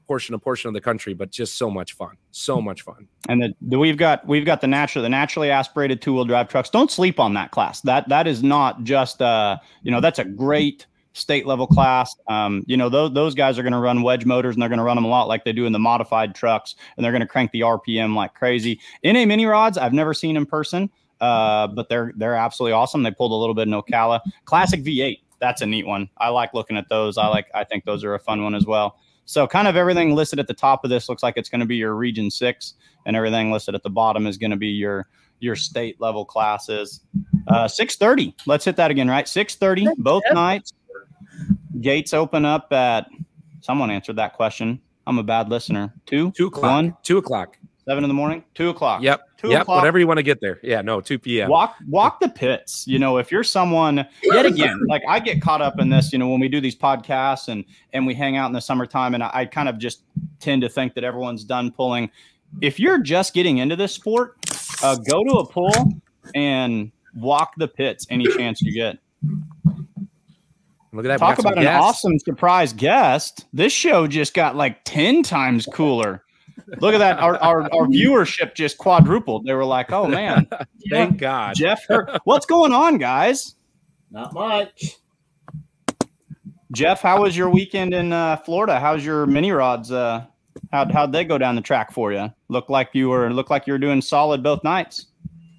portion 0.07 0.33
to 0.33 0.39
portion 0.39 0.69
of 0.69 0.75
the 0.75 0.81
country, 0.81 1.15
but 1.15 1.31
just 1.31 1.57
so 1.57 1.71
much 1.71 1.95
fun, 1.95 2.17
so 2.31 2.61
much 2.61 2.83
fun. 2.83 3.09
And 3.29 3.43
the, 3.43 3.55
the, 3.61 3.79
we've 3.79 3.97
got 3.97 4.27
we've 4.27 4.47
got 4.47 4.61
the 4.61 4.67
natural 4.67 5.03
the 5.03 5.09
naturally 5.09 5.51
aspirated 5.51 6.01
two 6.01 6.15
wheel 6.15 6.25
drive 6.25 6.49
trucks. 6.49 6.71
Don't 6.71 6.91
sleep 6.91 7.19
on 7.19 7.35
that 7.35 7.51
class. 7.51 7.81
That 7.83 8.09
that 8.09 8.27
is 8.27 8.43
not 8.43 8.85
just 8.85 9.21
uh 9.21 9.59
you 9.83 9.91
know 9.91 10.01
that's 10.01 10.19
a 10.19 10.25
great 10.25 10.87
state 11.13 11.47
level 11.47 11.67
class. 11.67 12.15
Um, 12.29 12.63
you 12.67 12.77
know 12.77 12.89
those 12.89 13.13
those 13.15 13.35
guys 13.35 13.59
are 13.59 13.63
going 13.63 13.73
to 13.73 13.79
run 13.79 14.03
wedge 14.03 14.25
motors 14.25 14.55
and 14.55 14.63
they're 14.63 14.69
going 14.69 14.79
to 14.79 14.85
run 14.85 14.97
them 14.97 15.05
a 15.05 15.09
lot 15.09 15.29
like 15.29 15.45
they 15.45 15.53
do 15.53 15.67
in 15.67 15.73
the 15.73 15.79
modified 15.79 16.35
trucks, 16.35 16.77
and 16.97 17.05
they're 17.05 17.13
going 17.13 17.21
to 17.21 17.29
crank 17.29 17.51
the 17.53 17.61
RPM 17.61 18.15
like 18.15 18.35
crazy. 18.35 18.81
NA 19.03 19.25
mini 19.25 19.47
rods 19.47 19.79
I've 19.79 19.93
never 19.93 20.15
seen 20.15 20.37
in 20.37 20.47
person. 20.47 20.91
Uh, 21.19 21.67
but 21.69 21.89
they're 21.89 22.13
they're 22.17 22.35
absolutely 22.35 22.73
awesome. 22.73 23.03
They 23.03 23.11
pulled 23.11 23.33
a 23.33 23.35
little 23.35 23.55
bit 23.55 23.67
in 23.67 23.73
Ocala. 23.73 24.21
Classic 24.45 24.85
V8 24.85 25.21
that's 25.41 25.63
a 25.63 25.67
neat 25.67 25.87
one. 25.87 26.09
I 26.19 26.29
like 26.29 26.55
looking 26.55 26.77
at 26.77 26.89
those. 26.89 27.19
I 27.19 27.29
like 27.29 27.47
I 27.55 27.65
think 27.65 27.85
those 27.85 28.05
are 28.05 28.15
a 28.15 28.19
fun 28.19 28.43
one 28.43 28.55
as 28.55 28.67
well. 28.67 28.99
So 29.25 29.47
kind 29.47 29.67
of 29.67 29.77
everything 29.77 30.15
listed 30.15 30.39
at 30.39 30.47
the 30.47 30.55
top 30.55 30.85
of 30.85 30.91
this 30.91 31.09
looks 31.09 31.23
like 31.23 31.37
it's 31.37 31.49
going 31.49 31.61
to 31.61 31.67
be 31.67 31.77
your 31.77 31.95
region 31.95 32.31
6 32.31 32.75
and 33.07 33.17
everything 33.17 33.51
listed 33.51 33.75
at 33.75 33.83
the 33.83 33.91
bottom 33.91 34.27
is 34.27 34.39
going 34.39 34.53
to 34.53 34.57
be 34.57 34.69
your 34.69 35.09
your 35.41 35.57
state 35.57 36.01
level 36.01 36.25
classes. 36.25 37.01
Uh 37.49 37.65
6:30. 37.67 38.35
Let's 38.47 38.65
hit 38.65 38.77
that 38.77 38.91
again, 38.91 39.09
right? 39.09 39.27
6:30 39.27 39.97
both 39.99 40.23
nights. 40.33 40.73
Gates 41.81 42.15
open 42.15 42.45
up 42.45 42.73
at 42.73 43.09
someone 43.61 43.91
answered 43.91 44.17
that 44.17 44.35
question. 44.35 44.81
I'm 45.07 45.19
a 45.19 45.23
bad 45.23 45.49
listener. 45.49 45.93
Two, 46.07 46.33
two 46.33 46.47
o'clock. 46.47 46.63
One, 46.63 46.97
two 47.03 47.19
o'clock. 47.19 47.59
Seven 47.89 48.03
in 48.03 48.09
the 48.09 48.15
morning, 48.15 48.43
two 48.55 48.71
o'clock. 48.71 49.01
Yep. 49.01 49.23
Two 49.37 49.51
yep. 49.51 49.63
O'clock. 49.63 49.77
Whatever 49.77 50.01
you 50.01 50.09
want 50.09 50.19
to 50.19 50.25
get 50.25 50.41
there. 50.41 50.59
Yeah. 50.61 50.83
No. 50.83 51.01
Two 51.01 51.21
p.m. 51.21 51.49
Walk 51.49 51.77
walk 51.87 52.19
the 52.19 52.29
pits. 52.29 52.85
You 52.89 52.99
know, 52.99 53.19
if 53.19 53.31
you're 53.31 53.45
someone 53.45 54.05
yet 54.25 54.45
again, 54.45 54.81
like 54.89 55.03
I 55.09 55.21
get 55.21 55.41
caught 55.41 55.63
up 55.63 55.79
in 55.79 55.89
this. 55.89 56.13
You 56.13 56.19
know, 56.19 56.29
when 56.29 56.41
we 56.41 56.49
do 56.49 56.61
these 56.61 56.75
podcasts 56.75 57.47
and 57.47 57.65
and 57.93 58.05
we 58.05 58.13
hang 58.13 58.37
out 58.37 58.47
in 58.47 58.53
the 58.53 58.61
summertime, 58.61 59.15
and 59.15 59.23
I, 59.23 59.31
I 59.33 59.45
kind 59.45 59.69
of 59.69 59.79
just 59.79 60.03
tend 60.41 60.63
to 60.63 60.69
think 60.69 60.95
that 60.95 61.05
everyone's 61.05 61.45
done 61.45 61.71
pulling. 61.71 62.11
If 62.61 62.81
you're 62.81 62.99
just 62.99 63.35
getting 63.35 63.59
into 63.59 63.77
this 63.77 63.93
sport, 63.93 64.35
uh, 64.83 64.97
go 64.97 65.23
to 65.23 65.31
a 65.39 65.47
pull 65.47 65.93
and 66.35 66.91
walk 67.15 67.55
the 67.57 67.69
pits 67.69 68.05
any 68.11 68.27
chance 68.27 68.63
you 68.63 68.73
get. 68.73 68.99
Look 70.93 71.05
at 71.05 71.09
that. 71.09 71.19
Talk 71.19 71.39
about 71.39 71.57
an 71.57 71.63
guests. 71.63 71.85
awesome 71.85 72.19
surprise 72.19 72.73
guest. 72.73 73.47
This 73.53 73.73
show 73.73 74.09
just 74.09 74.35
got 74.35 74.57
like 74.57 74.83
10 74.85 75.23
times 75.23 75.69
cooler. 75.73 76.25
Look 76.81 76.95
at 76.95 76.99
that. 76.99 77.19
Our, 77.19 77.37
our, 77.39 77.63
our 77.63 77.87
viewership 77.87 78.55
just 78.55 78.79
quadrupled. 78.79 79.45
They 79.45 79.55
were 79.55 79.65
like, 79.65 79.93
oh 79.93 80.07
man. 80.07 80.49
Thank 80.91 81.19
God. 81.19 81.55
Jeff, 81.57 81.85
what's 82.25 82.47
going 82.47 82.73
on, 82.73 82.99
guys? 82.99 83.55
Not 84.11 84.33
much. 84.33 84.97
Jeff, 86.73 87.01
how 87.01 87.23
was 87.23 87.37
your 87.37 87.49
weekend 87.49 87.95
in 87.95 88.13
uh, 88.13 88.37
Florida? 88.39 88.79
How's 88.81 89.05
your 89.05 89.27
mini 89.27 89.53
rods? 89.53 89.93
Uh, 89.93 90.27
how'd, 90.73 90.91
how'd 90.91 91.13
they 91.13 91.25
go 91.25 91.39
down 91.39 91.55
the 91.55 91.63
track 91.63 91.93
for 91.93 92.13
you? 92.13 92.33
Look 92.49 92.69
like 92.69 92.91
you 92.93 93.09
were 93.09 93.33
look 93.33 93.51
like 93.51 93.67
you 93.67 93.73
were 93.73 93.79
doing 93.79 94.03
solid 94.03 94.43
both 94.43 94.65
nights. 94.65 95.07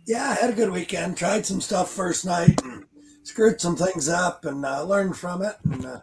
Yeah, 0.06 0.30
I 0.30 0.34
had 0.36 0.50
a 0.50 0.54
good 0.54 0.72
weekend. 0.72 1.18
Tried 1.18 1.46
some 1.46 1.62
stuff 1.62 1.92
first 1.92 2.26
night 2.26 2.62
and 2.64 2.86
screwed 3.24 3.60
some 3.60 3.76
things 3.76 4.08
up 4.08 4.46
and 4.46 4.66
uh, 4.66 4.84
learned 4.84 5.18
from 5.18 5.42
it. 5.42 5.56
And 5.66 5.86
uh, 5.86 6.00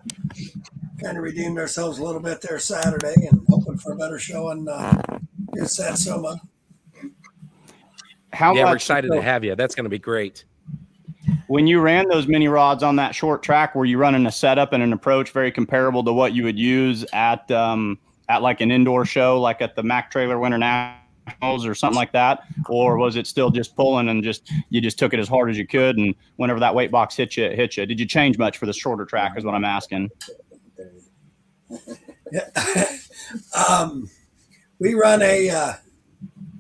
kind 1.03 1.17
of 1.17 1.23
redeemed 1.25 1.59
ourselves 1.59 1.99
a 1.99 2.05
little 2.05 2.21
bit 2.21 2.41
there 2.41 2.59
Saturday 2.59 3.15
and 3.31 3.45
hoping 3.49 3.77
for 3.79 3.93
a 3.93 3.97
better 3.97 4.19
show 4.19 4.51
in, 4.51 4.69
uh, 4.69 5.19
in 5.57 5.67
Satsuma. 5.67 6.41
How 8.33 8.55
yeah, 8.55 8.65
we're 8.65 8.77
excited 8.77 9.11
to 9.13 9.23
have 9.23 9.45
you. 9.45 9.55
That's 9.55 9.75
going 9.75 9.85
to 9.85 9.91
be 9.91 9.99
great. 9.99 10.45
When 11.47 11.67
you 11.67 11.81
ran 11.81 12.09
those 12.09 12.27
mini 12.27 12.49
rods 12.49 12.83
on 12.83 12.97
that 12.97 13.15
short 13.15 13.43
track, 13.43 13.75
were 13.75 13.85
you 13.85 13.97
running 13.99 14.27
a 14.27 14.33
setup 14.33 14.73
and 14.73 14.83
an 14.83 14.93
approach 14.93 15.31
very 15.31 15.53
comparable 15.53 16.03
to 16.05 16.13
what 16.13 16.33
you 16.33 16.43
would 16.45 16.59
use 16.59 17.05
at 17.13 17.51
um, 17.51 17.99
at 18.29 18.43
like 18.43 18.61
an 18.61 18.71
indoor 18.71 19.05
show, 19.05 19.41
like 19.41 19.63
at 19.63 19.77
the 19.77 19.83
Mac 19.83 20.11
Trailer 20.11 20.39
Winter 20.39 20.59
Nationals 20.59 21.67
or 21.67 21.75
something 21.75 21.97
like 21.97 22.13
that, 22.13 22.45
or 22.69 22.97
was 22.97 23.17
it 23.17 23.27
still 23.27 23.51
just 23.51 23.77
pulling 23.77 24.09
and 24.09 24.23
just 24.23 24.51
you 24.71 24.81
just 24.81 24.99
took 24.99 25.15
it 25.15 25.21
as 25.21 25.29
hard 25.29 25.51
as 25.51 25.57
you 25.57 25.67
could, 25.67 25.97
and 25.97 26.15
whenever 26.37 26.61
that 26.61 26.75
weight 26.75 26.91
box 26.91 27.17
hit 27.17 27.37
you, 27.37 27.45
it 27.45 27.57
hit 27.57 27.77
you? 27.77 27.87
Did 27.87 28.01
you 28.01 28.07
change 28.07 28.37
much 28.37 28.59
for 28.59 28.67
the 28.67 28.73
shorter 28.73 29.05
track? 29.05 29.33
Is 29.37 29.45
what 29.45 29.55
I'm 29.55 29.65
asking. 29.65 30.11
um, 33.69 34.09
we 34.79 34.95
run 34.95 35.23
a 35.23 35.51
uh, 35.51 35.73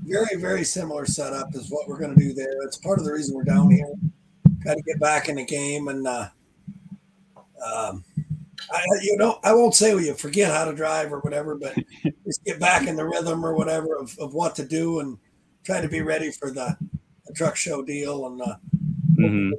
very, 0.05 0.37
very 0.37 0.65
similar 0.65 1.07
setup 1.07 1.55
as 1.55 1.69
what 1.69 1.89
we're 1.89 1.99
going 1.99 2.15
to 2.15 2.21
do 2.21 2.33
there. 2.33 2.63
It's 2.63 2.77
part 2.77 2.99
of 2.99 3.05
the 3.05 3.13
reason 3.13 3.35
we're 3.35 3.45
down 3.45 3.71
here. 3.71 3.93
Got 4.65 4.75
to 4.75 4.83
get 4.83 5.01
back 5.01 5.29
in 5.29 5.37
the 5.37 5.45
game, 5.45 5.89
and 5.89 6.07
uh, 6.07 6.29
um, 7.65 8.05
I, 8.73 8.83
you 9.03 9.17
know, 9.17 9.39
I 9.43 9.53
won't 9.53 9.75
say 9.75 9.91
you 9.91 10.15
forget 10.15 10.53
how 10.53 10.65
to 10.65 10.75
drive 10.75 11.13
or 11.13 11.21
whatever, 11.21 11.55
but 11.55 11.75
just 12.27 12.45
get 12.45 12.61
back 12.61 12.87
in 12.87 12.97
the 12.97 13.05
rhythm 13.05 13.45
or 13.45 13.55
whatever 13.55 13.97
of, 13.97 14.17
of 14.19 14.35
what 14.35 14.55
to 14.57 14.65
do 14.65 15.01
and 15.01 15.19
try 15.65 15.81
to 15.81 15.89
be 15.89 16.03
ready 16.03 16.31
for 16.31 16.51
the, 16.51 16.77
the 17.27 17.33
truck 17.35 17.57
show 17.57 17.83
deal. 17.83 18.27
And 18.27 18.41
uh, 18.43 18.57
mm-hmm. 19.19 19.53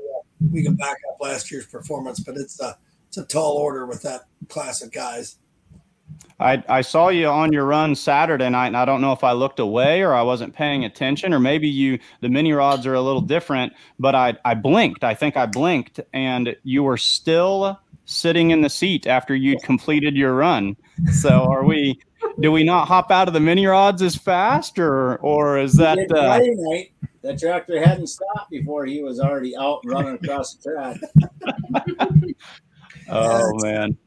we 0.51 0.63
can 0.63 0.75
back 0.75 0.97
up 1.11 1.17
last 1.21 1.51
year's 1.51 1.67
performance, 1.67 2.19
but 2.19 2.35
it's 2.37 2.59
a 2.59 2.77
it's 3.07 3.17
a 3.17 3.25
tall 3.25 3.57
order 3.57 3.85
with 3.85 4.01
that 4.01 4.21
class 4.49 4.81
of 4.81 4.91
guys. 4.91 5.37
I, 6.39 6.61
I 6.67 6.81
saw 6.81 7.09
you 7.09 7.27
on 7.27 7.53
your 7.53 7.65
run 7.65 7.95
Saturday 7.95 8.49
night, 8.49 8.67
and 8.67 8.77
I 8.77 8.83
don't 8.83 8.99
know 8.99 9.13
if 9.13 9.23
I 9.23 9.31
looked 9.31 9.59
away 9.59 10.01
or 10.01 10.13
I 10.13 10.21
wasn't 10.21 10.53
paying 10.53 10.83
attention, 10.83 11.33
or 11.33 11.39
maybe 11.39 11.69
you 11.69 11.97
the 12.19 12.29
mini 12.29 12.51
rods 12.51 12.85
are 12.85 12.93
a 12.93 13.01
little 13.01 13.21
different. 13.21 13.73
But 13.99 14.15
I 14.15 14.35
I 14.43 14.53
blinked. 14.53 15.03
I 15.03 15.13
think 15.13 15.37
I 15.37 15.45
blinked, 15.45 16.01
and 16.13 16.55
you 16.63 16.83
were 16.83 16.97
still 16.97 17.79
sitting 18.05 18.51
in 18.51 18.61
the 18.61 18.69
seat 18.69 19.07
after 19.07 19.35
you'd 19.35 19.61
completed 19.63 20.15
your 20.15 20.35
run. 20.35 20.75
So 21.11 21.29
are 21.29 21.63
we? 21.63 21.99
Do 22.39 22.51
we 22.51 22.63
not 22.63 22.87
hop 22.87 23.11
out 23.11 23.27
of 23.27 23.33
the 23.33 23.39
mini 23.39 23.65
rods 23.65 24.01
as 24.01 24.15
fast, 24.15 24.77
or 24.77 25.17
or 25.17 25.57
is 25.57 25.73
that? 25.73 25.97
Uh, 26.11 26.37
Friday 26.37 26.55
night, 26.55 26.91
the 27.21 27.35
tractor 27.35 27.79
hadn't 27.79 28.07
stopped 28.07 28.51
before 28.51 28.85
he 28.85 29.01
was 29.01 29.19
already 29.19 29.55
out 29.55 29.81
running 29.85 30.15
across 30.15 30.55
the 30.55 30.71
track. 30.71 30.97
oh 33.09 33.51
man, 33.63 33.97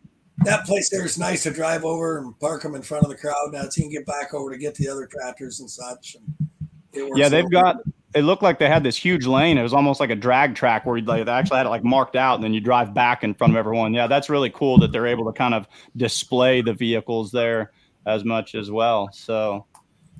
That 0.45 0.65
place 0.65 0.89
there 0.89 1.05
is 1.05 1.19
nice 1.19 1.43
to 1.45 1.51
drive 1.51 1.85
over 1.85 2.19
and 2.19 2.39
park 2.39 2.63
them 2.63 2.75
in 2.75 2.83
front 2.83 3.05
of 3.05 3.11
the 3.11 3.17
crowd. 3.17 3.51
Now 3.53 3.63
so 3.63 3.71
you 3.77 3.83
can 3.85 3.91
get 3.91 4.07
back 4.07 4.35
over 4.35 4.51
to 4.51 4.59
get 4.59 4.75
the 4.77 4.89
other 4.89 5.07
tractors 5.07 5.61
and 5.61 5.69
such. 5.71 6.17
And 6.17 6.49
it 6.93 7.17
yeah, 7.17 7.29
they've 7.29 7.51
got. 7.51 7.77
It 8.15 8.23
looked 8.23 8.43
like 8.43 8.59
they 8.59 8.69
had 8.69 8.83
this 8.83 8.97
huge 8.97 9.27
lane. 9.27 9.59
It 9.59 9.63
was 9.63 9.75
almost 9.75 10.01
like 10.01 10.09
a 10.09 10.17
drag 10.17 10.55
track 10.55 10.87
where 10.87 10.97
you'd 10.97 11.07
like 11.07 11.27
they 11.27 11.31
actually 11.31 11.59
had 11.59 11.67
it 11.67 11.71
like 11.71 11.85
marked 11.85 12.17
out, 12.17 12.37
and 12.37 12.45
then 12.45 12.55
you 12.55 12.61
drive 12.61 12.95
back 12.95 13.23
in 13.23 13.35
front 13.35 13.53
of 13.53 13.59
everyone. 13.59 13.93
Yeah, 13.93 14.07
that's 14.07 14.31
really 14.31 14.49
cool 14.51 14.79
that 14.79 14.93
they're 14.93 15.07
able 15.07 15.27
to 15.27 15.33
kind 15.33 15.53
of 15.53 15.67
display 15.97 16.63
the 16.63 16.73
vehicles 16.73 17.31
there 17.31 17.73
as 18.07 18.25
much 18.25 18.55
as 18.55 18.71
well. 18.71 19.11
So, 19.13 19.67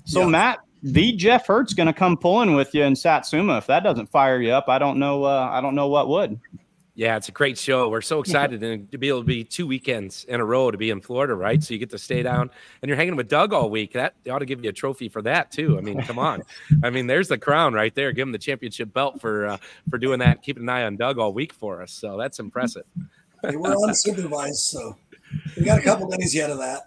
so 0.05 0.21
Yeah. 0.21 0.27
Matt, 0.27 0.59
the 0.83 1.13
Jeff 1.13 1.47
Hirt's 1.47 1.73
going 1.73 1.87
to 1.87 1.93
come 1.93 2.15
pulling 2.15 2.53
with 2.53 2.75
you 2.75 2.83
in 2.83 2.95
Satsuma. 2.95 3.57
If 3.57 3.67
that 3.67 3.83
doesn't 3.83 4.11
fire 4.11 4.39
you 4.39 4.51
up, 4.51 4.69
I 4.69 4.77
don't 4.77 4.99
know. 4.99 5.23
Uh, 5.23 5.49
I 5.51 5.59
don't 5.59 5.73
know 5.73 5.87
what 5.87 6.07
would. 6.09 6.39
Yeah, 6.99 7.15
it's 7.15 7.29
a 7.29 7.31
great 7.31 7.57
show. 7.57 7.87
We're 7.87 8.01
so 8.01 8.19
excited 8.19 8.61
and 8.61 8.91
to 8.91 8.97
be 8.97 9.07
able 9.07 9.21
to 9.21 9.25
be 9.25 9.45
two 9.45 9.65
weekends 9.65 10.25
in 10.25 10.41
a 10.41 10.43
row 10.43 10.69
to 10.69 10.77
be 10.77 10.89
in 10.89 10.99
Florida, 10.99 11.33
right? 11.33 11.63
So 11.63 11.73
you 11.73 11.79
get 11.79 11.91
to 11.91 11.97
stay 11.97 12.23
down 12.23 12.51
and 12.81 12.89
you're 12.89 12.97
hanging 12.97 13.15
with 13.15 13.29
Doug 13.29 13.53
all 13.53 13.69
week. 13.69 13.93
That 13.93 14.15
they 14.25 14.31
ought 14.31 14.39
to 14.39 14.45
give 14.45 14.61
you 14.61 14.69
a 14.69 14.73
trophy 14.73 15.07
for 15.07 15.21
that 15.21 15.49
too. 15.49 15.77
I 15.77 15.81
mean, 15.81 16.01
come 16.01 16.19
on. 16.19 16.43
I 16.83 16.89
mean, 16.89 17.07
there's 17.07 17.29
the 17.29 17.37
crown 17.37 17.73
right 17.73 17.95
there. 17.95 18.11
Give 18.11 18.27
him 18.27 18.33
the 18.33 18.37
championship 18.37 18.91
belt 18.91 19.21
for 19.21 19.47
uh, 19.47 19.57
for 19.89 19.97
doing 19.97 20.19
that, 20.19 20.41
keeping 20.41 20.63
an 20.63 20.67
eye 20.67 20.83
on 20.83 20.97
Doug 20.97 21.19
all 21.19 21.31
week 21.31 21.53
for 21.53 21.81
us. 21.81 21.93
So 21.93 22.17
that's 22.17 22.37
impressive. 22.39 22.83
They 23.43 23.55
were 23.55 23.69
unsupervised, 23.75 24.55
so 24.55 24.97
we 25.55 25.63
got 25.63 25.79
a 25.79 25.81
couple 25.81 26.09
days 26.09 26.35
yet 26.35 26.49
of 26.49 26.57
that. 26.57 26.81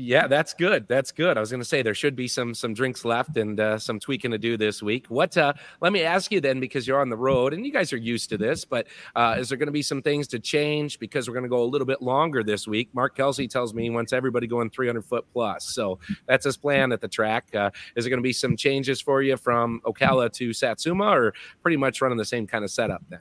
Yeah, 0.00 0.28
that's 0.28 0.54
good. 0.54 0.86
That's 0.86 1.10
good. 1.10 1.36
I 1.36 1.40
was 1.40 1.50
going 1.50 1.60
to 1.60 1.66
say 1.66 1.82
there 1.82 1.92
should 1.92 2.14
be 2.14 2.28
some 2.28 2.54
some 2.54 2.72
drinks 2.72 3.04
left 3.04 3.36
and 3.36 3.58
uh, 3.58 3.80
some 3.80 3.98
tweaking 3.98 4.30
to 4.30 4.38
do 4.38 4.56
this 4.56 4.80
week. 4.80 5.06
What? 5.08 5.36
Uh, 5.36 5.54
let 5.80 5.92
me 5.92 6.04
ask 6.04 6.30
you 6.30 6.40
then, 6.40 6.60
because 6.60 6.86
you're 6.86 7.00
on 7.00 7.08
the 7.08 7.16
road 7.16 7.52
and 7.52 7.66
you 7.66 7.72
guys 7.72 7.92
are 7.92 7.96
used 7.96 8.28
to 8.28 8.38
this, 8.38 8.64
but 8.64 8.86
uh, 9.16 9.34
is 9.40 9.48
there 9.48 9.58
going 9.58 9.66
to 9.66 9.72
be 9.72 9.82
some 9.82 10.00
things 10.00 10.28
to 10.28 10.38
change 10.38 11.00
because 11.00 11.26
we're 11.26 11.34
going 11.34 11.42
to 11.42 11.48
go 11.48 11.64
a 11.64 11.66
little 11.66 11.84
bit 11.84 12.00
longer 12.00 12.44
this 12.44 12.68
week? 12.68 12.90
Mark 12.92 13.16
Kelsey 13.16 13.48
tells 13.48 13.74
me 13.74 13.82
he 13.82 13.90
wants 13.90 14.12
everybody 14.12 14.46
going 14.46 14.70
300 14.70 15.04
foot 15.04 15.26
plus, 15.32 15.64
so 15.64 15.98
that's 16.26 16.44
his 16.44 16.56
plan 16.56 16.92
at 16.92 17.00
the 17.00 17.08
track. 17.08 17.52
Uh, 17.52 17.72
is 17.96 18.04
there 18.04 18.10
going 18.10 18.20
to 18.20 18.22
be 18.22 18.32
some 18.32 18.56
changes 18.56 19.00
for 19.00 19.20
you 19.20 19.36
from 19.36 19.80
Ocala 19.84 20.32
to 20.34 20.52
Satsuma, 20.52 21.06
or 21.06 21.34
pretty 21.60 21.76
much 21.76 22.00
running 22.00 22.18
the 22.18 22.24
same 22.24 22.46
kind 22.46 22.62
of 22.62 22.70
setup 22.70 23.02
then? 23.08 23.20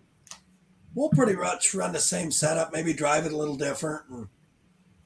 We'll 0.94 1.10
pretty 1.10 1.38
much 1.38 1.74
run 1.74 1.92
the 1.92 2.00
same 2.00 2.30
setup, 2.30 2.72
maybe 2.72 2.94
drive 2.94 3.26
it 3.26 3.32
a 3.32 3.38
little 3.38 3.58
different 3.58 4.04
and 4.12 4.28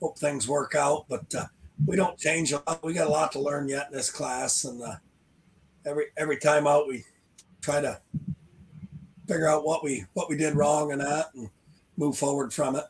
hope 0.01 0.19
things 0.19 0.49
work 0.49 0.75
out. 0.75 1.05
But 1.07 1.33
uh, 1.33 1.45
we 1.85 1.95
don't 1.95 2.17
change 2.17 2.51
a 2.51 2.63
lot. 2.67 2.83
We 2.83 2.93
got 2.93 3.07
a 3.07 3.11
lot 3.11 3.31
to 3.33 3.39
learn 3.39 3.67
yet 3.67 3.87
in 3.91 3.97
this 3.97 4.09
class, 4.09 4.63
and 4.65 4.81
uh, 4.81 4.95
every 5.85 6.05
every 6.17 6.37
time 6.37 6.67
out 6.67 6.87
we 6.87 7.03
try 7.61 7.81
to 7.81 7.99
figure 9.27 9.47
out 9.47 9.65
what 9.65 9.83
we 9.83 10.05
what 10.13 10.29
we 10.29 10.37
did 10.37 10.55
wrong 10.55 10.91
and 10.91 11.01
that, 11.01 11.33
and 11.35 11.49
move 11.97 12.17
forward 12.17 12.53
from 12.53 12.75
it. 12.75 12.85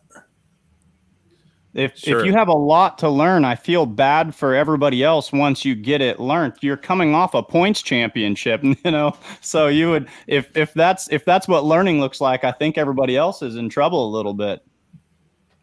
If 1.74 1.98
Sure. 1.98 2.20
if 2.20 2.26
you 2.26 2.34
have 2.34 2.50
a 2.50 2.54
lot 2.54 2.98
to 2.98 3.10
learn, 3.10 3.46
I 3.46 3.56
feel 3.56 3.86
bad 3.86 4.36
for 4.36 4.54
everybody 4.54 5.04
else 5.04 5.32
once 5.32 5.64
you 5.64 5.74
get 5.74 6.02
it 6.02 6.20
learned. 6.20 6.56
You're 6.60 6.76
coming 6.76 7.16
off 7.16 7.34
a 7.34 7.42
points 7.42 7.82
championship, 7.82 8.62
you 8.64 8.92
know. 8.92 9.16
So 9.40 9.68
you 9.68 9.90
would 9.90 10.10
if 10.28 10.56
if 10.58 10.74
that's 10.74 11.10
if 11.12 11.24
that's 11.24 11.48
what 11.48 11.64
learning 11.64 12.02
looks 12.02 12.20
like, 12.20 12.44
I 12.44 12.52
think 12.52 12.78
everybody 12.78 13.16
else 13.16 13.42
is 13.42 13.56
in 13.56 13.70
trouble 13.70 14.06
a 14.06 14.12
little 14.12 14.34
bit. 14.34 14.62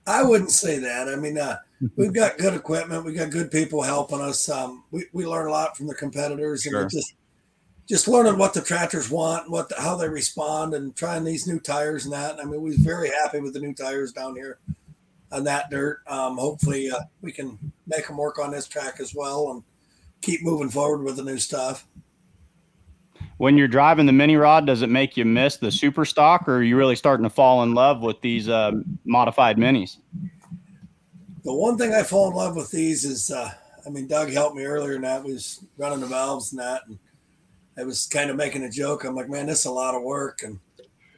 I 0.06 0.22
wouldn't 0.22 0.50
say 0.50 0.78
that. 0.78 1.08
I 1.08 1.16
mean, 1.16 1.36
uh, 1.36 1.58
we've 1.96 2.12
got 2.12 2.38
good 2.38 2.54
equipment. 2.54 3.04
We 3.04 3.12
got 3.14 3.30
good 3.30 3.50
people 3.50 3.82
helping 3.82 4.20
us. 4.20 4.48
Um, 4.48 4.84
we, 4.90 5.04
we 5.12 5.26
learn 5.26 5.46
a 5.46 5.50
lot 5.50 5.76
from 5.76 5.86
the 5.86 5.94
competitors, 5.94 6.66
and 6.66 6.72
Sure. 6.72 6.88
just 6.88 7.14
just 7.88 8.06
learning 8.06 8.36
what 8.36 8.52
the 8.52 8.60
tractors 8.60 9.10
want, 9.10 9.44
and 9.44 9.52
what 9.52 9.70
the, 9.70 9.80
how 9.80 9.96
they 9.96 10.08
respond, 10.08 10.74
and 10.74 10.94
trying 10.94 11.24
these 11.24 11.46
new 11.46 11.58
tires 11.58 12.04
and 12.04 12.12
that. 12.12 12.38
I 12.38 12.44
mean, 12.44 12.60
we're 12.60 12.74
very 12.78 13.10
happy 13.10 13.40
with 13.40 13.54
the 13.54 13.60
new 13.60 13.72
tires 13.72 14.12
down 14.12 14.34
here 14.36 14.58
on 15.32 15.44
that 15.44 15.70
dirt. 15.70 16.00
Um, 16.06 16.36
hopefully, 16.36 16.90
uh, 16.90 17.00
we 17.22 17.32
can 17.32 17.58
make 17.86 18.06
them 18.06 18.18
work 18.18 18.38
on 18.38 18.50
this 18.50 18.68
track 18.68 19.00
as 19.00 19.14
well, 19.14 19.52
and 19.52 19.62
keep 20.20 20.42
moving 20.42 20.68
forward 20.68 21.02
with 21.02 21.16
the 21.16 21.22
new 21.22 21.38
stuff. 21.38 21.86
When 23.38 23.56
you're 23.56 23.68
driving 23.68 24.06
the 24.06 24.12
mini 24.12 24.36
rod, 24.36 24.66
does 24.66 24.82
it 24.82 24.88
make 24.88 25.16
you 25.16 25.24
miss 25.24 25.56
the 25.58 25.70
super 25.70 26.04
stock, 26.04 26.48
or 26.48 26.56
are 26.56 26.62
you 26.62 26.76
really 26.76 26.96
starting 26.96 27.22
to 27.22 27.30
fall 27.30 27.62
in 27.62 27.72
love 27.72 28.00
with 28.02 28.20
these 28.20 28.48
uh, 28.48 28.72
modified 29.04 29.56
minis? 29.56 29.98
The 31.48 31.54
one 31.54 31.78
thing 31.78 31.94
I 31.94 32.02
fall 32.02 32.28
in 32.28 32.36
love 32.36 32.56
with 32.56 32.70
these 32.70 33.06
is, 33.06 33.30
uh, 33.30 33.50
I 33.86 33.88
mean, 33.88 34.06
Doug 34.06 34.30
helped 34.30 34.54
me 34.54 34.66
earlier, 34.66 34.96
and 34.96 35.04
that 35.04 35.24
was 35.24 35.64
running 35.78 36.00
the 36.00 36.06
valves 36.06 36.52
and 36.52 36.60
that, 36.60 36.82
and 36.86 36.98
I 37.78 37.84
was 37.84 38.04
kind 38.04 38.28
of 38.28 38.36
making 38.36 38.64
a 38.64 38.70
joke. 38.70 39.04
I'm 39.04 39.14
like, 39.14 39.30
man, 39.30 39.46
this 39.46 39.60
is 39.60 39.64
a 39.64 39.70
lot 39.70 39.94
of 39.94 40.02
work, 40.02 40.42
and 40.42 40.60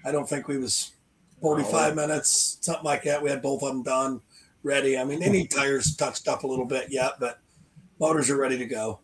I 0.05 0.13
don't 0.13 0.29
think 0.29 0.47
we 0.47 0.57
was 0.57 0.93
45 1.41 1.97
minutes, 1.97 2.59
something 2.61 2.85
like 2.85 3.03
that. 3.03 3.21
We 3.21 3.29
had 3.29 3.43
both 3.43 3.65
of 3.65 3.71
them 3.71 3.83
done, 3.83 4.21
ready. 4.63 4.97
I 4.97 5.03
mean, 5.03 5.21
any 5.21 5.49
tires 5.49 5.97
touched 5.97 6.29
up 6.29 6.45
a 6.45 6.47
little 6.47 6.65
bit 6.65 6.93
yet, 6.93 7.15
but 7.19 7.41
motors 7.99 8.31
are 8.31 8.39
ready 8.39 8.57
to 8.57 8.67
go. 8.67 9.01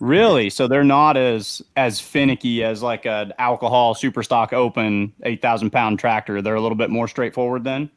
Really? 0.00 0.50
So 0.50 0.66
they're 0.66 0.82
not 0.82 1.16
as 1.16 1.62
as 1.76 2.00
finicky 2.00 2.64
as 2.64 2.82
like 2.82 3.06
an 3.06 3.32
alcohol 3.38 3.94
super 3.94 4.24
stock 4.24 4.52
open 4.52 5.12
eight 5.22 5.40
thousand 5.40 5.70
pound 5.70 6.00
tractor. 6.00 6.42
They're 6.42 6.56
a 6.56 6.60
little 6.60 6.76
bit 6.76 6.90
more 6.90 7.06
straightforward 7.06 7.62
then. 7.62 7.92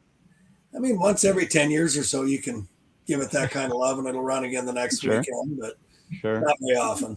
I 0.74 0.78
mean, 0.78 0.98
once 0.98 1.24
every 1.24 1.46
10 1.46 1.70
years 1.70 1.96
or 1.96 2.02
so, 2.04 2.22
you 2.22 2.40
can 2.40 2.66
give 3.06 3.20
it 3.20 3.30
that 3.30 3.50
kind 3.50 3.70
of 3.72 3.78
love, 3.78 3.98
and 3.98 4.06
it'll 4.08 4.22
run 4.22 4.44
again 4.44 4.64
the 4.64 4.72
next 4.72 5.00
Sure. 5.00 5.18
weekend, 5.18 5.58
but 5.60 5.74
Sure. 6.10 6.40
not 6.40 6.56
very 6.60 6.78
often. 6.78 7.16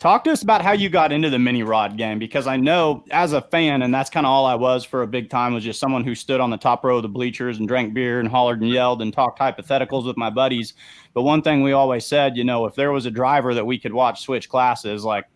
Talk 0.00 0.24
to 0.24 0.32
us 0.32 0.42
about 0.42 0.60
how 0.60 0.72
you 0.72 0.88
got 0.88 1.12
into 1.12 1.30
the 1.30 1.38
mini 1.38 1.62
rod 1.62 1.96
game 1.96 2.18
because 2.18 2.46
I 2.46 2.56
know 2.56 3.04
as 3.10 3.32
a 3.32 3.40
fan, 3.40 3.82
and 3.82 3.94
that's 3.94 4.10
kind 4.10 4.26
of 4.26 4.30
all 4.30 4.44
I 4.44 4.54
was 4.54 4.84
for 4.84 5.02
a 5.02 5.06
big 5.06 5.30
time, 5.30 5.54
was 5.54 5.64
just 5.64 5.80
someone 5.80 6.04
who 6.04 6.14
stood 6.14 6.40
on 6.40 6.50
the 6.50 6.56
top 6.56 6.84
row 6.84 6.96
of 6.96 7.02
the 7.02 7.08
bleachers 7.08 7.58
and 7.58 7.68
drank 7.68 7.94
beer 7.94 8.20
and 8.20 8.28
hollered 8.28 8.60
and 8.60 8.68
yelled 8.70 9.02
and 9.02 9.12
talked 9.14 9.38
hypotheticals 9.38 10.04
with 10.04 10.16
my 10.16 10.30
buddies. 10.30 10.74
But 11.14 11.22
one 11.22 11.42
thing 11.42 11.62
we 11.62 11.72
always 11.72 12.04
said, 12.04 12.36
you 12.36 12.44
know, 12.44 12.66
if 12.66 12.74
there 12.74 12.92
was 12.92 13.06
a 13.06 13.10
driver 13.10 13.54
that 13.54 13.64
we 13.64 13.78
could 13.78 13.92
watch 13.94 14.22
switch 14.22 14.48
classes, 14.48 15.04
like 15.04 15.26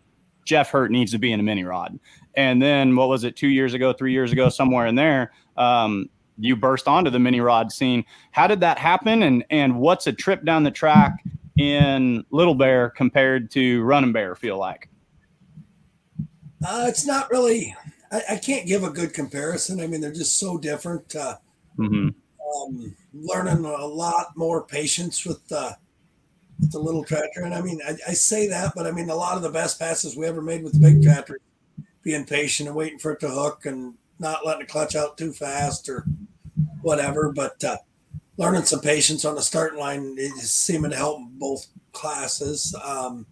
Jeff 0.45 0.71
Hirt 0.71 0.91
needs 0.91 1.13
to 1.13 1.19
be 1.19 1.33
in 1.33 1.41
a 1.41 1.43
mini 1.43 1.65
rod. 1.65 1.99
And 2.35 2.61
then 2.61 2.95
what 2.97 3.09
was 3.09 3.25
it, 3.25 3.37
two 3.37 3.49
years 3.49 3.75
ago, 3.75 3.93
three 3.93 4.13
years 4.13 4.33
ago, 4.33 4.49
somewhere 4.49 4.87
in 4.87 4.97
there, 4.97 5.33
um, 5.57 6.11
you 6.39 6.57
burst 6.57 6.89
onto 6.89 7.11
the 7.11 7.19
mini 7.19 7.41
rod 7.41 7.73
scene. 7.73 8.05
How 8.31 8.47
did 8.47 8.61
that 8.61 8.79
happen? 8.79 9.23
And 9.23 9.45
and 9.51 9.79
what's 9.79 10.07
a 10.07 10.13
trip 10.13 10.45
down 10.45 10.63
the 10.63 10.71
track 10.71 11.25
in 11.57 12.25
Little 12.31 12.55
Bear 12.55 12.91
compared 12.91 13.51
to 13.53 13.83
Running 13.83 14.13
Bear 14.13 14.35
feel 14.35 14.59
like? 14.59 14.89
Uh, 16.67 16.87
it's 16.89 17.07
not 17.07 17.31
really, 17.31 17.75
I, 18.11 18.23
I 18.31 18.37
can't 18.37 18.67
give 18.67 18.83
a 18.85 18.91
good 18.91 19.15
comparison. 19.15 19.81
I 19.81 19.87
mean, 19.87 20.01
they're 20.01 20.13
just 20.13 20.39
so 20.39 20.59
different. 20.59 21.15
Uh, 21.15 21.37
Mm-hmm. 21.79 22.09
um, 22.09 22.97
learning 23.15 23.65
a 23.65 23.87
lot 23.87 24.37
more 24.37 24.65
patience 24.67 25.25
with 25.25 25.47
the 25.47 25.77
with 26.59 26.73
the 26.73 26.79
little 26.81 27.05
tractor. 27.05 27.43
And 27.43 27.55
I 27.55 27.61
mean, 27.61 27.79
I, 27.87 27.97
I 28.09 28.13
say 28.15 28.49
that, 28.49 28.73
but 28.75 28.85
I 28.85 28.91
mean, 28.91 29.11
a 29.11 29.15
lot 29.15 29.37
of 29.37 29.45
the 29.45 29.49
best 29.49 29.79
passes 29.79 30.17
we 30.17 30.27
ever 30.27 30.43
made 30.43 30.65
with 30.65 30.73
the 30.73 30.81
big 30.81 31.01
tractor, 31.05 31.39
being 32.03 32.25
patient 32.25 32.69
and 32.69 32.77
waiting 32.77 32.99
for 32.99 33.13
it 33.13 33.21
to 33.21 33.29
hook 33.29 33.65
and 33.67 33.95
not 34.19 34.45
letting 34.47 34.67
the 34.67 34.73
clutch 34.73 34.97
out 34.97 35.19
too 35.19 35.33
fast 35.33 35.89
or 35.89 36.07
whatever. 36.83 37.33
But 37.33 37.63
uh, 37.65 37.77
learning 38.37 38.65
some 38.65 38.81
patience 38.81 39.25
on 39.25 39.35
the 39.35 39.43
starting 39.43 39.79
line 39.79 40.15
is 40.19 40.53
seeming 40.53 40.91
to 40.91 40.97
help 40.97 41.21
both 41.33 41.67
classes. 41.93 42.75
Um, 42.85 43.27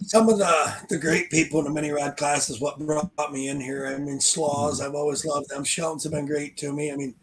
some 0.00 0.28
of 0.28 0.38
the 0.38 0.74
the 0.88 0.98
great 0.98 1.30
people 1.30 1.58
in 1.58 1.64
the 1.64 1.70
mini 1.70 1.90
rod 1.90 2.16
class 2.16 2.50
is 2.50 2.60
what 2.60 2.78
brought 2.78 3.32
me 3.32 3.48
in 3.48 3.60
here. 3.60 3.86
I 3.86 3.96
mean, 3.98 4.20
Slaws, 4.20 4.80
I've 4.80 4.94
always 4.94 5.24
loved 5.24 5.48
them. 5.48 5.64
Sheltons 5.64 6.04
have 6.04 6.12
been 6.12 6.26
great 6.26 6.56
to 6.58 6.72
me. 6.72 6.92
I 6.92 6.96
mean, 6.96 7.14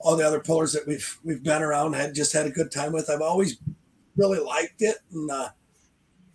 all 0.00 0.16
the 0.16 0.26
other 0.26 0.40
pullers 0.40 0.72
that 0.72 0.86
we've 0.86 1.18
we've 1.22 1.42
been 1.42 1.62
around 1.62 1.94
had 1.94 2.14
just 2.14 2.32
had 2.32 2.46
a 2.46 2.50
good 2.50 2.72
time 2.72 2.92
with. 2.92 3.10
I've 3.10 3.22
always 3.22 3.58
really 4.16 4.40
liked 4.40 4.82
it, 4.82 4.96
and 5.12 5.30
uh, 5.30 5.48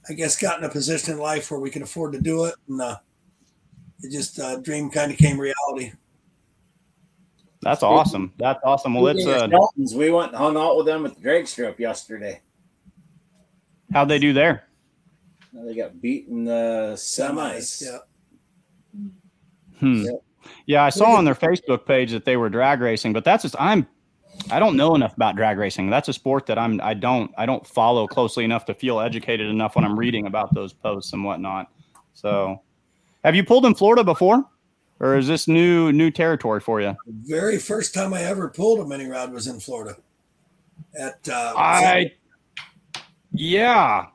I 0.09 0.13
guess 0.13 0.39
got 0.39 0.59
in 0.59 0.63
a 0.63 0.69
position 0.69 1.13
in 1.13 1.19
life 1.19 1.51
where 1.51 1.59
we 1.59 1.69
can 1.69 1.83
afford 1.83 2.13
to 2.13 2.21
do 2.21 2.45
it, 2.45 2.55
and 2.69 2.81
uh, 2.81 2.97
it 4.03 4.11
just 4.11 4.39
uh, 4.39 4.57
dream 4.57 4.89
kind 4.89 5.11
of 5.11 5.17
came 5.17 5.39
reality. 5.39 5.93
That's 7.61 7.83
awesome. 7.83 8.33
That's 8.37 8.59
awesome. 8.63 8.95
Well, 8.95 9.07
it's 9.07 9.21
Speaking 9.21 9.53
uh, 9.53 9.97
we 9.97 10.09
went 10.09 10.29
and 10.29 10.37
hung 10.37 10.57
out 10.57 10.77
with 10.77 10.87
them 10.87 11.05
at 11.05 11.15
the 11.15 11.21
drag 11.21 11.47
strip 11.47 11.79
yesterday. 11.79 12.41
how'd 13.93 14.09
they 14.09 14.17
do 14.17 14.33
there? 14.33 14.63
They 15.53 15.75
got 15.75 16.01
beat 16.01 16.27
in 16.27 16.45
the 16.45 16.93
semis. 16.95 17.83
yeah. 17.83 17.97
Hmm. 19.79 20.03
Yep. 20.03 20.23
Yeah, 20.65 20.83
I 20.83 20.89
saw 20.89 21.15
on 21.15 21.25
their 21.25 21.35
Facebook 21.35 21.85
page 21.85 22.11
that 22.11 22.25
they 22.25 22.37
were 22.37 22.49
drag 22.49 22.81
racing, 22.81 23.13
but 23.13 23.23
that's 23.23 23.43
just 23.43 23.55
I'm 23.59 23.87
I 24.49 24.59
don't 24.59 24.75
know 24.75 24.95
enough 24.95 25.15
about 25.15 25.35
drag 25.35 25.57
racing. 25.57 25.89
That's 25.89 26.07
a 26.07 26.13
sport 26.13 26.45
that 26.47 26.57
I'm 26.57 26.79
I 26.81 26.93
don't 26.93 27.31
I 27.37 27.45
don't 27.45 27.65
follow 27.65 28.07
closely 28.07 28.43
enough 28.43 28.65
to 28.65 28.73
feel 28.73 28.99
educated 28.99 29.47
enough 29.47 29.75
when 29.75 29.85
I'm 29.85 29.97
reading 29.97 30.25
about 30.25 30.53
those 30.53 30.73
posts 30.73 31.13
and 31.13 31.23
whatnot. 31.23 31.67
So, 32.13 32.61
have 33.23 33.35
you 33.35 33.43
pulled 33.43 33.65
in 33.65 33.75
Florida 33.75 34.03
before? 34.03 34.43
or 34.99 35.17
is 35.17 35.25
this 35.27 35.47
new 35.47 35.91
new 35.91 36.11
territory 36.11 36.59
for 36.59 36.79
you? 36.79 36.95
The 37.07 37.13
very 37.35 37.57
first 37.57 37.91
time 37.93 38.13
I 38.13 38.21
ever 38.21 38.49
pulled 38.49 38.79
a 38.81 38.85
mini 38.87 39.07
rod 39.07 39.33
was 39.33 39.47
in 39.47 39.59
Florida. 39.59 39.95
At 40.99 41.27
uh, 41.27 41.53
I 41.57 42.11
yeah, 43.33 44.05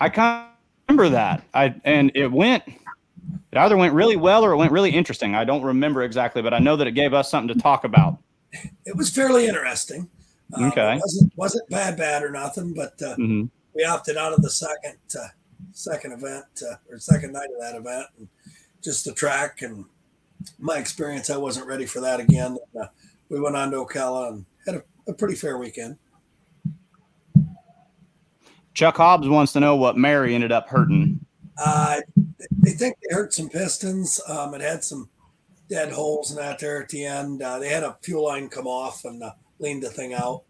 I 0.00 0.08
kind 0.08 0.46
of 0.46 0.48
remember 0.88 1.10
that. 1.10 1.42
I 1.52 1.74
and 1.84 2.10
it 2.14 2.28
went. 2.32 2.62
It 2.66 3.58
either 3.58 3.76
went 3.76 3.92
really 3.92 4.16
well 4.16 4.42
or 4.42 4.52
it 4.52 4.56
went 4.56 4.72
really 4.72 4.90
interesting. 4.90 5.34
I 5.34 5.44
don't 5.44 5.62
remember 5.62 6.02
exactly, 6.02 6.40
but 6.40 6.54
I 6.54 6.58
know 6.58 6.76
that 6.76 6.86
it 6.86 6.92
gave 6.92 7.12
us 7.12 7.30
something 7.30 7.54
to 7.54 7.62
talk 7.62 7.84
about. 7.84 8.16
it 8.86 8.96
was 8.96 9.10
fairly 9.10 9.46
interesting. 9.46 10.08
Um, 10.54 10.64
Okay. 10.64 10.94
it 10.96 11.00
wasn't 11.04 11.32
wasn't 11.36 11.68
bad, 11.68 11.96
bad 11.98 12.22
or 12.22 12.30
nothing, 12.30 12.72
but 12.72 12.94
uh, 13.02 13.16
Mhm. 13.16 13.50
we 13.74 13.84
opted 13.84 14.16
out 14.16 14.32
of 14.32 14.40
the 14.40 14.48
second 14.50 14.96
uh, 15.18 15.28
second 15.72 16.12
event 16.12 16.46
uh, 16.66 16.76
or 16.90 16.98
second 16.98 17.32
night 17.34 17.48
of 17.54 17.60
that 17.60 17.74
event, 17.76 18.06
and 18.18 18.28
just 18.82 19.04
the 19.04 19.12
track 19.12 19.62
and 19.62 19.84
my 20.58 20.76
experience. 20.78 21.30
I 21.30 21.36
wasn't 21.36 21.66
ready 21.66 21.86
for 21.86 22.00
that 22.00 22.20
again. 22.20 22.58
Uh, 22.78 22.86
we 23.28 23.40
went 23.40 23.56
on 23.56 23.70
to 23.70 23.78
Ocala 23.78 24.28
and 24.32 24.46
had 24.66 24.74
a, 24.76 24.82
a 25.08 25.14
pretty 25.14 25.34
fair 25.34 25.56
weekend. 25.58 25.96
Chuck 28.74 28.96
Hobbs 28.96 29.28
wants 29.28 29.52
to 29.52 29.60
know 29.60 29.76
what 29.76 29.96
Mary 29.96 30.34
ended 30.34 30.50
up 30.52 30.68
hurting. 30.68 31.24
Uh, 31.58 32.00
they 32.58 32.70
think 32.70 32.96
they 33.02 33.14
hurt 33.14 33.34
some 33.34 33.48
pistons. 33.48 34.20
Um, 34.26 34.54
it 34.54 34.62
had 34.62 34.82
some 34.82 35.08
dead 35.68 35.92
holes 35.92 36.30
in 36.30 36.36
that 36.38 36.58
there 36.58 36.82
at 36.82 36.88
the 36.88 37.04
end. 37.04 37.42
Uh, 37.42 37.58
they 37.58 37.68
had 37.68 37.82
a 37.82 37.96
fuel 38.02 38.24
line 38.24 38.48
come 38.48 38.66
off 38.66 39.04
and 39.04 39.22
uh, 39.22 39.32
leaned 39.58 39.82
the 39.82 39.90
thing 39.90 40.14
out. 40.14 40.42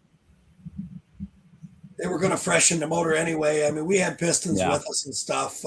They 1.99 2.07
were 2.07 2.17
going 2.19 2.31
to 2.31 2.37
freshen 2.37 2.79
the 2.79 2.87
motor 2.87 3.13
anyway. 3.13 3.67
I 3.67 3.71
mean, 3.71 3.85
we 3.85 3.97
had 3.97 4.17
pistons 4.17 4.59
Yeah. 4.59 4.71
with 4.71 4.87
us 4.89 5.05
and 5.05 5.13
stuff. 5.15 5.63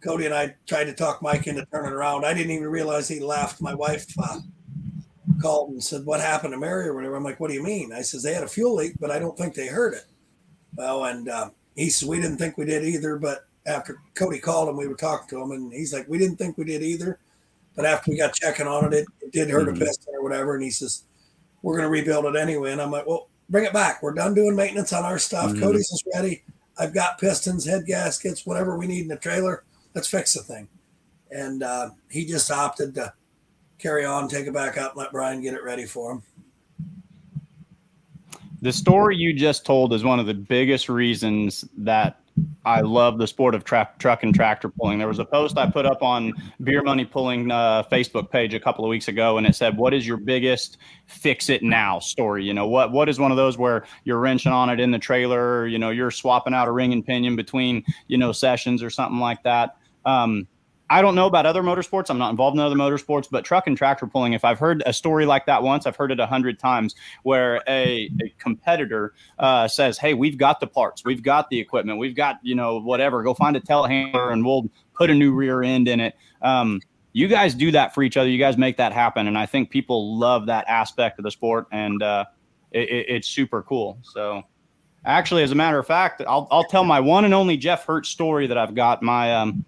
Cody 0.00 0.26
and 0.26 0.34
I 0.34 0.54
tried 0.66 0.84
to 0.84 0.94
talk 0.94 1.22
Mike 1.22 1.46
into 1.46 1.66
turning 1.66 1.92
around. 1.92 2.24
I 2.24 2.32
didn't 2.34 2.52
even 2.52 2.68
realize 2.68 3.06
he 3.08 3.20
left. 3.20 3.60
My 3.60 3.74
wife 3.74 4.06
uh, 4.18 4.40
called 5.40 5.70
and 5.70 5.82
said, 5.82 6.04
"What 6.06 6.20
happened 6.20 6.52
to 6.52 6.58
Mary?" 6.58 6.88
or 6.88 6.94
whatever. 6.94 7.16
I'm 7.16 7.24
like, 7.24 7.38
"What 7.40 7.48
do 7.48 7.54
you 7.54 7.62
mean?" 7.62 7.92
I 7.92 8.02
says, 8.02 8.22
"They 8.22 8.34
had 8.34 8.42
a 8.44 8.48
fuel 8.48 8.74
leak, 8.76 8.94
but 8.98 9.10
I 9.10 9.18
don't 9.18 9.36
think 9.36 9.54
they 9.54 9.66
heard 9.66 9.94
it." 9.94 10.04
Well, 10.74 11.04
and 11.04 11.28
uh, 11.28 11.50
he 11.76 11.90
says, 11.90 12.08
"We 12.08 12.20
didn't 12.20 12.38
think 12.38 12.56
we 12.56 12.64
did 12.64 12.84
either, 12.84 13.16
but 13.16 13.46
after 13.66 14.00
Cody 14.14 14.38
called 14.38 14.68
him, 14.68 14.76
we 14.76 14.88
were 14.88 14.94
talking 14.94 15.28
to 15.28 15.42
him, 15.42 15.50
and 15.52 15.72
he's 15.72 15.92
like, 15.92 16.08
"We 16.08 16.18
didn't 16.18 16.36
think 16.36 16.56
we 16.56 16.64
did 16.64 16.82
either, 16.82 17.18
but 17.76 17.84
after 17.84 18.10
we 18.10 18.16
got 18.16 18.32
checking 18.34 18.66
on 18.66 18.86
it, 18.86 18.94
it, 18.94 19.06
it 19.20 19.32
did 19.32 19.50
hurt 19.50 19.68
Mhm. 19.68 19.76
a 19.76 19.84
piston 19.84 20.14
or 20.14 20.22
whatever." 20.22 20.54
And 20.54 20.62
he 20.62 20.70
says, 20.70 21.02
"We're 21.62 21.76
going 21.76 21.86
to 21.86 21.90
rebuild 21.90 22.24
it 22.24 22.36
anyway." 22.36 22.72
And 22.72 22.80
I'm 22.80 22.90
like, 22.90 23.06
"Well, 23.06 23.28
bring 23.50 23.64
it 23.64 23.72
back. 23.74 24.02
We're 24.02 24.14
done 24.14 24.32
doing 24.34 24.56
maintenance 24.56 24.92
on 24.92 25.04
our 25.04 25.18
stuff. 25.18 25.52
Mhm. 25.52 25.60
Cody's 25.60 25.90
is 25.92 26.02
ready. 26.14 26.42
I've 26.78 26.94
got 26.94 27.18
pistons, 27.18 27.66
head 27.66 27.84
gaskets, 27.84 28.46
whatever 28.46 28.78
we 28.78 28.86
need 28.86 29.02
in 29.02 29.08
the 29.08 29.16
trailer. 29.16 29.64
Let's 29.94 30.08
fix 30.08 30.34
the 30.34 30.42
thing." 30.42 30.68
And 31.30 31.62
uh, 31.62 31.90
he 32.10 32.26
just 32.26 32.50
opted 32.50 32.94
to 32.96 33.12
carry 33.78 34.04
on, 34.04 34.28
take 34.28 34.46
it 34.46 34.54
back 34.54 34.78
up, 34.78 34.96
let 34.96 35.12
Brian 35.12 35.40
get 35.40 35.54
it 35.54 35.62
ready 35.62 35.86
for 35.86 36.12
him. 36.12 36.22
The 38.62 38.72
story 38.72 39.16
you 39.16 39.32
just 39.32 39.64
told 39.64 39.94
is 39.94 40.04
one 40.04 40.20
of 40.20 40.26
the 40.26 40.34
biggest 40.34 40.90
reasons 40.90 41.64
that 41.78 42.20
I 42.64 42.82
love 42.82 43.18
the 43.18 43.26
sport 43.26 43.54
of 43.54 43.64
tra- 43.64 43.90
truck 43.98 44.22
and 44.22 44.34
tractor 44.34 44.68
pulling. 44.68 44.98
There 44.98 45.08
was 45.08 45.18
a 45.18 45.24
post 45.24 45.56
I 45.56 45.70
put 45.70 45.86
up 45.86 46.02
on 46.02 46.32
Beer 46.62 46.82
Money 46.82 47.06
Pulling 47.06 47.50
uh, 47.50 47.84
Facebook 47.84 48.30
page 48.30 48.52
a 48.52 48.60
couple 48.60 48.84
of 48.84 48.90
weeks 48.90 49.08
ago, 49.08 49.38
and 49.38 49.46
it 49.46 49.54
said, 49.54 49.76
"What 49.76 49.94
is 49.94 50.06
your 50.06 50.18
biggest 50.18 50.76
fix 51.06 51.48
it 51.48 51.62
now 51.62 51.98
story? 51.98 52.44
You 52.44 52.52
know, 52.52 52.68
what 52.68 52.92
what 52.92 53.08
is 53.08 53.18
one 53.18 53.30
of 53.30 53.38
those 53.38 53.56
where 53.56 53.86
you're 54.04 54.18
wrenching 54.18 54.52
on 54.52 54.68
it 54.68 54.78
in 54.78 54.90
the 54.90 54.98
trailer? 54.98 55.66
You 55.66 55.78
know, 55.78 55.90
you're 55.90 56.10
swapping 56.10 56.54
out 56.54 56.68
a 56.68 56.72
ring 56.72 56.92
and 56.92 57.04
pinion 57.04 57.36
between 57.36 57.82
you 58.08 58.18
know 58.18 58.32
sessions 58.32 58.82
or 58.82 58.90
something 58.90 59.18
like 59.20 59.42
that." 59.44 59.76
Um, 60.04 60.46
I 60.92 61.02
don't 61.02 61.14
know 61.14 61.26
about 61.26 61.46
other 61.46 61.62
motorsports. 61.62 62.10
I'm 62.10 62.18
not 62.18 62.30
involved 62.30 62.56
in 62.56 62.60
other 62.60 62.74
motorsports, 62.74 63.28
but 63.30 63.44
truck 63.44 63.68
and 63.68 63.76
tractor 63.76 64.08
pulling. 64.08 64.32
If 64.32 64.44
I've 64.44 64.58
heard 64.58 64.82
a 64.86 64.92
story 64.92 65.24
like 65.24 65.46
that 65.46 65.62
once, 65.62 65.86
I've 65.86 65.94
heard 65.94 66.10
it 66.10 66.18
a 66.18 66.26
hundred 66.26 66.58
times, 66.58 66.96
where 67.22 67.62
a, 67.68 68.10
a 68.20 68.34
competitor 68.38 69.14
uh, 69.38 69.68
says, 69.68 69.98
"Hey, 69.98 70.14
we've 70.14 70.36
got 70.36 70.58
the 70.58 70.66
parts, 70.66 71.04
we've 71.04 71.22
got 71.22 71.48
the 71.48 71.60
equipment, 71.60 72.00
we've 72.00 72.16
got 72.16 72.40
you 72.42 72.56
know 72.56 72.80
whatever. 72.80 73.22
Go 73.22 73.34
find 73.34 73.56
a 73.56 73.60
telehandler, 73.60 74.32
and 74.32 74.44
we'll 74.44 74.68
put 74.92 75.10
a 75.10 75.14
new 75.14 75.32
rear 75.32 75.62
end 75.62 75.86
in 75.86 76.00
it." 76.00 76.16
Um, 76.42 76.80
you 77.12 77.28
guys 77.28 77.54
do 77.54 77.70
that 77.70 77.94
for 77.94 78.02
each 78.02 78.16
other. 78.16 78.28
You 78.28 78.38
guys 78.38 78.58
make 78.58 78.76
that 78.78 78.92
happen, 78.92 79.28
and 79.28 79.38
I 79.38 79.46
think 79.46 79.70
people 79.70 80.18
love 80.18 80.46
that 80.46 80.64
aspect 80.66 81.20
of 81.20 81.22
the 81.22 81.30
sport, 81.30 81.68
and 81.70 82.02
uh, 82.02 82.24
it, 82.72 82.88
it, 82.88 83.06
it's 83.08 83.28
super 83.28 83.62
cool. 83.62 83.98
So. 84.02 84.42
Actually, 85.02 85.42
as 85.42 85.50
a 85.50 85.54
matter 85.54 85.78
of 85.78 85.86
fact, 85.86 86.20
I'll, 86.28 86.46
I'll 86.50 86.64
tell 86.64 86.84
my 86.84 87.00
one 87.00 87.24
and 87.24 87.32
only 87.32 87.56
Jeff 87.56 87.86
Hirt 87.86 88.04
story 88.04 88.46
that 88.48 88.58
I've 88.58 88.74
got. 88.74 89.02
My 89.02 89.34
um, 89.34 89.64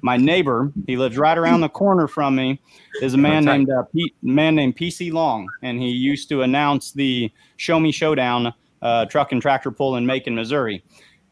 my 0.00 0.16
neighbor, 0.16 0.72
he 0.86 0.96
lives 0.96 1.16
right 1.16 1.36
around 1.36 1.60
the 1.60 1.68
corner 1.68 2.06
from 2.06 2.36
me, 2.36 2.60
is 3.00 3.14
a 3.14 3.18
man 3.18 3.44
named 3.44 3.70
uh, 3.70 3.82
Pete, 3.94 4.14
man 4.22 4.54
named 4.54 4.76
PC 4.76 5.12
Long, 5.12 5.48
and 5.62 5.80
he 5.80 5.88
used 5.88 6.28
to 6.28 6.42
announce 6.42 6.92
the 6.92 7.30
Show 7.56 7.80
Me 7.80 7.92
Showdown 7.92 8.52
uh, 8.82 9.06
truck 9.06 9.32
and 9.32 9.40
tractor 9.40 9.70
pull 9.70 9.96
in 9.96 10.06
Macon, 10.06 10.34
Missouri. 10.34 10.84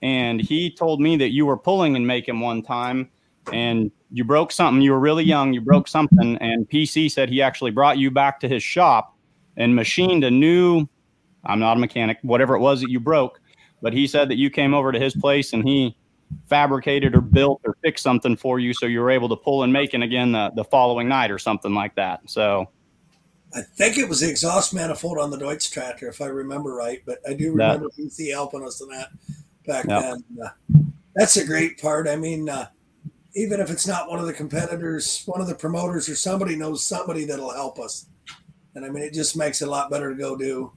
And 0.02 0.40
he 0.40 0.70
told 0.70 1.00
me 1.00 1.16
that 1.16 1.30
you 1.30 1.46
were 1.46 1.56
pulling 1.56 1.96
in 1.96 2.06
Macon 2.06 2.40
one 2.40 2.62
time, 2.62 3.10
and 3.52 3.90
you 4.12 4.24
broke 4.24 4.52
something. 4.52 4.82
You 4.82 4.92
were 4.92 5.00
really 5.00 5.24
young. 5.24 5.52
You 5.52 5.60
broke 5.60 5.88
something, 5.88 6.36
and 6.38 6.68
PC 6.68 7.10
said 7.10 7.28
he 7.28 7.42
actually 7.42 7.70
brought 7.70 7.98
you 7.98 8.10
back 8.10 8.40
to 8.40 8.48
his 8.48 8.62
shop 8.62 9.16
and 9.56 9.74
machined 9.74 10.24
a 10.24 10.30
new. 10.30 10.88
I'm 11.44 11.60
not 11.60 11.76
a 11.76 11.80
mechanic, 11.80 12.18
whatever 12.22 12.54
it 12.54 12.60
was 12.60 12.80
that 12.80 12.90
you 12.90 13.00
broke, 13.00 13.40
but 13.82 13.92
he 13.92 14.06
said 14.06 14.28
that 14.28 14.36
you 14.36 14.50
came 14.50 14.74
over 14.74 14.92
to 14.92 14.98
his 14.98 15.14
place 15.14 15.52
and 15.52 15.66
he 15.66 15.96
fabricated 16.48 17.14
or 17.14 17.20
built 17.20 17.60
or 17.64 17.76
fixed 17.82 18.02
something 18.02 18.36
for 18.36 18.58
you 18.58 18.74
so 18.74 18.86
you 18.86 19.00
were 19.00 19.10
able 19.10 19.28
to 19.28 19.36
pull 19.36 19.62
and 19.62 19.72
make 19.72 19.94
it 19.94 20.02
again 20.02 20.32
the, 20.32 20.50
the 20.56 20.64
following 20.64 21.08
night 21.08 21.30
or 21.30 21.38
something 21.38 21.74
like 21.74 21.94
that. 21.94 22.20
So 22.26 22.68
I 23.54 23.62
think 23.62 23.98
it 23.98 24.08
was 24.08 24.20
the 24.20 24.28
exhaust 24.30 24.72
manifold 24.74 25.18
on 25.18 25.30
the 25.30 25.36
Deutz 25.38 25.70
tractor, 25.70 26.08
if 26.08 26.20
I 26.20 26.26
remember 26.26 26.74
right. 26.74 27.02
But 27.06 27.18
I 27.28 27.34
do 27.34 27.54
That- 27.56 27.74
remember 27.80 27.88
PC 27.98 28.30
helping 28.32 28.64
us 28.64 28.80
in 28.80 28.88
that 28.88 29.08
back 29.66 29.86
Yep. 29.86 30.02
then. 30.02 30.24
Uh, 30.44 30.78
that's 31.16 31.36
a 31.36 31.44
great 31.44 31.80
part. 31.80 32.06
I 32.08 32.16
mean, 32.16 32.48
uh, 32.48 32.66
even 33.34 33.60
if 33.60 33.70
it's 33.70 33.86
not 33.86 34.08
one 34.08 34.18
of 34.18 34.26
the 34.26 34.32
competitors, 34.32 35.22
one 35.26 35.40
of 35.40 35.46
the 35.46 35.54
promoters, 35.54 36.08
or 36.08 36.16
somebody 36.16 36.56
knows 36.56 36.84
somebody 36.84 37.24
that'll 37.24 37.52
help 37.52 37.78
us. 37.78 38.06
And 38.74 38.84
I 38.84 38.88
mean, 38.88 39.02
it 39.02 39.12
just 39.12 39.36
makes 39.36 39.62
it 39.62 39.68
a 39.68 39.70
lot 39.70 39.90
better 39.90 40.10
to 40.10 40.16
go 40.16 40.36
do. 40.36 40.72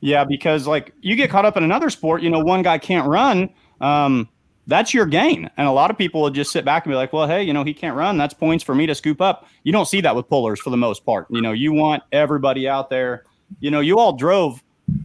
Yeah, 0.00 0.24
because 0.24 0.66
like 0.66 0.92
you 1.00 1.16
get 1.16 1.30
caught 1.30 1.44
up 1.44 1.56
in 1.56 1.64
another 1.64 1.90
sport, 1.90 2.22
you 2.22 2.30
know, 2.30 2.40
one 2.40 2.62
guy 2.62 2.78
can't 2.78 3.06
run. 3.08 3.50
Um, 3.80 4.28
that's 4.66 4.94
your 4.94 5.06
gain. 5.06 5.50
And 5.56 5.66
a 5.66 5.72
lot 5.72 5.90
of 5.90 5.98
people 5.98 6.22
will 6.22 6.30
just 6.30 6.52
sit 6.52 6.64
back 6.64 6.84
and 6.86 6.92
be 6.92 6.96
like, 6.96 7.12
well, 7.12 7.26
hey, 7.26 7.42
you 7.42 7.52
know, 7.52 7.64
he 7.64 7.74
can't 7.74 7.96
run. 7.96 8.16
That's 8.16 8.34
points 8.34 8.62
for 8.62 8.74
me 8.74 8.86
to 8.86 8.94
scoop 8.94 9.20
up. 9.20 9.46
You 9.64 9.72
don't 9.72 9.86
see 9.86 10.00
that 10.02 10.14
with 10.14 10.28
pullers 10.28 10.60
for 10.60 10.70
the 10.70 10.76
most 10.76 11.04
part. 11.04 11.26
You 11.30 11.40
know, 11.40 11.52
you 11.52 11.72
want 11.72 12.02
everybody 12.12 12.68
out 12.68 12.88
there. 12.88 13.24
You 13.58 13.70
know, 13.70 13.80
you 13.80 13.98
all 13.98 14.12
drove. 14.12 14.62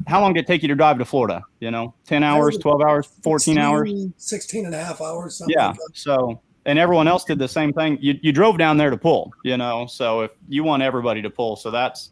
How 0.08 0.22
long 0.22 0.34
did 0.34 0.42
it 0.42 0.48
take 0.48 0.62
you 0.62 0.68
to 0.68 0.76
drive 0.76 1.00
to 1.00 1.06
Florida? 1.06 1.44
You 1.60 1.72
know, 1.72 1.96
10 2.06 2.24
hours, 2.24 2.58
12 2.58 2.82
hours, 2.82 3.08
14 3.24 3.58
hours? 3.58 3.92
16 4.18 4.66
and 4.66 4.76
a 4.76 4.84
half 4.84 5.02
hours. 5.02 5.38
Something 5.38 5.56
Yeah. 5.58 5.70
like. 5.70 5.78
So, 5.94 6.42
and 6.68 6.78
everyone 6.78 7.08
else 7.08 7.24
did 7.24 7.40
the 7.40 7.48
same 7.48 7.74
thing. 7.74 7.98
You, 8.02 8.20
you 8.22 8.32
drove 8.32 8.58
down 8.58 8.78
there 8.78 8.90
to 8.90 8.98
pull, 8.98 9.32
you 9.44 9.58
know, 9.58 9.86
so 9.88 10.22
if 10.22 10.32
you 10.48 10.64
want 10.64 10.84
everybody 10.84 11.22
to 11.22 11.30
pull, 11.30 11.56
so 11.56 11.72
that's, 11.72 12.12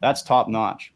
that's 0.00 0.22
top 0.22 0.48
notch. 0.48 0.93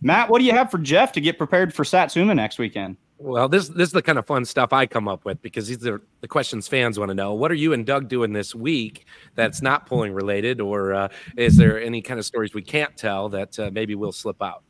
Matt, 0.00 0.30
what 0.30 0.38
do 0.38 0.44
you 0.44 0.52
have 0.52 0.70
for 0.70 0.78
Jeff 0.78 1.12
to 1.12 1.20
get 1.20 1.38
prepared 1.38 1.74
for 1.74 1.84
Satsuma 1.84 2.34
next 2.34 2.58
weekend? 2.58 2.96
Well, 3.20 3.48
this 3.48 3.68
this 3.68 3.88
is 3.88 3.92
the 3.92 4.02
kind 4.02 4.16
of 4.16 4.26
fun 4.26 4.44
stuff 4.44 4.72
I 4.72 4.86
come 4.86 5.08
up 5.08 5.24
with 5.24 5.42
because 5.42 5.66
these 5.66 5.84
are 5.88 6.00
the 6.20 6.28
questions 6.28 6.68
fans 6.68 7.00
want 7.00 7.08
to 7.08 7.16
know. 7.16 7.34
What 7.34 7.50
are 7.50 7.56
you 7.56 7.72
and 7.72 7.84
Doug 7.84 8.08
doing 8.08 8.32
this 8.32 8.54
week 8.54 9.06
that's 9.34 9.60
not 9.60 9.86
pulling 9.86 10.12
related, 10.12 10.60
or 10.60 10.94
uh, 10.94 11.08
is 11.36 11.56
there 11.56 11.82
any 11.82 12.00
kind 12.00 12.20
of 12.20 12.26
stories 12.26 12.54
we 12.54 12.62
can't 12.62 12.96
tell 12.96 13.28
that 13.30 13.58
uh, 13.58 13.70
maybe 13.72 13.96
we'll 13.96 14.12
slip 14.12 14.40
out? 14.40 14.62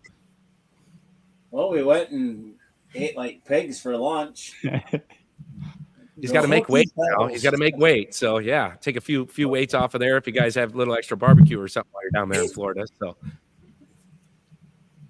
Well, 1.51 1.71
we 1.71 1.83
went 1.83 2.11
and 2.11 2.55
ate 2.95 3.19
like 3.19 3.45
pigs 3.45 3.79
for 3.81 3.95
lunch. 3.99 4.55
He's 6.21 6.33
got 6.33 6.43
to 6.43 6.49
make 6.49 6.69
weight 6.69 6.91
now. 6.97 7.27
He's 7.27 7.43
got 7.43 7.51
to 7.51 7.59
make 7.59 7.77
weight. 7.77 8.15
So 8.15 8.39
yeah, 8.39 8.75
take 8.81 8.97
a 8.97 9.01
few 9.01 9.27
few 9.27 9.49
weights 9.49 9.75
off 9.75 9.95
of 9.95 10.01
there 10.01 10.17
if 10.17 10.27
you 10.27 10.33
guys 10.33 10.55
have 10.55 10.75
a 10.75 10.77
little 10.77 10.95
extra 10.95 11.19
barbecue 11.19 11.61
or 11.61 11.69
something 11.69 11.91
while 11.93 12.03
you're 12.03 12.11
down 12.13 12.31
there 12.31 12.43
in 12.43 12.49
Florida. 12.49 12.87
So 12.99 13.17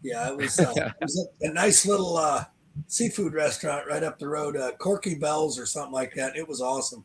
Yeah, 0.03 0.29
it 0.31 0.37
was, 0.37 0.59
uh, 0.61 0.73
it 0.77 0.93
was 1.03 1.29
a, 1.43 1.47
a 1.49 1.53
nice 1.53 1.85
little 1.87 2.17
uh, 2.17 2.45
seafood 2.87 3.35
restaurant 3.35 3.87
right 3.89 4.03
up 4.03 4.19
the 4.19 4.29
road, 4.29 4.57
uh, 4.57 4.73
Corky 4.79 5.15
Bells 5.15 5.59
or 5.59 5.67
something 5.67 5.93
like 5.93 6.15
that. 6.15 6.37
It 6.37 6.47
was 6.49 6.61
awesome. 6.61 7.05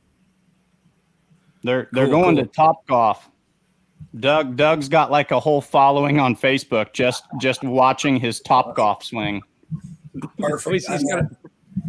They're 1.64 1.88
they're 1.94 2.08
Cool, 2.08 2.22
going 2.22 2.36
cool. 2.36 2.46
to 2.46 2.52
Top 2.52 2.86
Golf. 2.88 3.30
Doug 4.20 4.58
Doug's 4.58 4.90
got 4.90 5.12
like 5.12 5.32
a 5.32 5.40
whole 5.40 5.62
following 5.62 6.20
on 6.20 6.36
Facebook 6.36 6.94
just 6.94 7.24
just 7.40 7.64
watching 7.64 8.18
his 8.18 8.42
Top 8.42 8.76
Golf 8.76 9.04
swing. 9.04 9.42
Perfect. 10.38 10.74
He's, 10.74 10.88
he's 10.88 11.04
got 11.12 11.20
a 11.24 11.30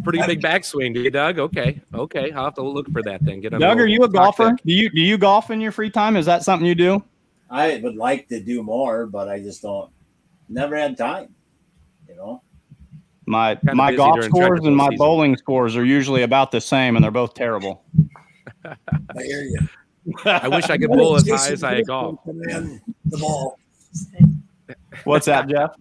pretty 0.03 0.19
big 0.25 0.41
backswing, 0.41 0.93
do 0.93 1.01
you, 1.01 1.11
Doug? 1.11 1.37
Okay, 1.39 1.81
okay. 1.93 2.31
I'll 2.31 2.45
have 2.45 2.55
to 2.55 2.63
look 2.63 2.89
for 2.91 3.03
that 3.03 3.23
then. 3.23 3.41
Get 3.41 3.51
Doug, 3.59 3.79
are 3.79 3.85
you 3.85 4.03
a 4.03 4.09
golfer? 4.09 4.51
deck. 4.51 4.61
Do 4.65 4.73
you 4.73 4.89
do 4.89 5.01
you 5.01 5.17
golf 5.17 5.51
in 5.51 5.59
your 5.61 5.71
free 5.71 5.89
time? 5.91 6.15
Is 6.15 6.25
that 6.25 6.43
something 6.43 6.65
you 6.65 6.73
do? 6.75 7.03
I 7.49 7.79
would 7.83 7.95
like 7.95 8.27
to 8.29 8.39
do 8.39 8.63
more, 8.63 9.05
but 9.05 9.27
I 9.29 9.39
just 9.39 9.61
don't. 9.61 9.91
Never 10.49 10.75
had 10.75 10.97
time. 10.97 11.33
You 12.07 12.15
know. 12.15 12.41
My 13.27 13.55
Kinda 13.55 13.75
my 13.75 13.95
golf 13.95 14.23
scores 14.23 14.63
and 14.65 14.75
my 14.75 14.85
season. 14.85 14.97
bowling 14.97 15.37
scores 15.37 15.75
are 15.75 15.85
usually 15.85 16.21
about 16.21 16.51
the 16.51 16.61
same, 16.61 16.95
and 16.95 17.03
they're 17.03 17.11
both 17.11 17.33
terrible. 17.33 17.83
I 18.65 18.75
hear 19.23 19.43
you. 19.43 19.59
I 20.25 20.47
wish 20.47 20.69
I 20.69 20.77
could 20.77 20.89
bowl 20.91 21.15
as 21.15 21.27
high 21.27 21.51
as 21.51 21.63
I 21.63 21.81
golf. 21.81 22.19
And 22.25 22.79
the 23.05 23.17
ball. 23.17 23.59
What's 25.03 25.25
that, 25.25 25.47
Jeff? 25.47 25.71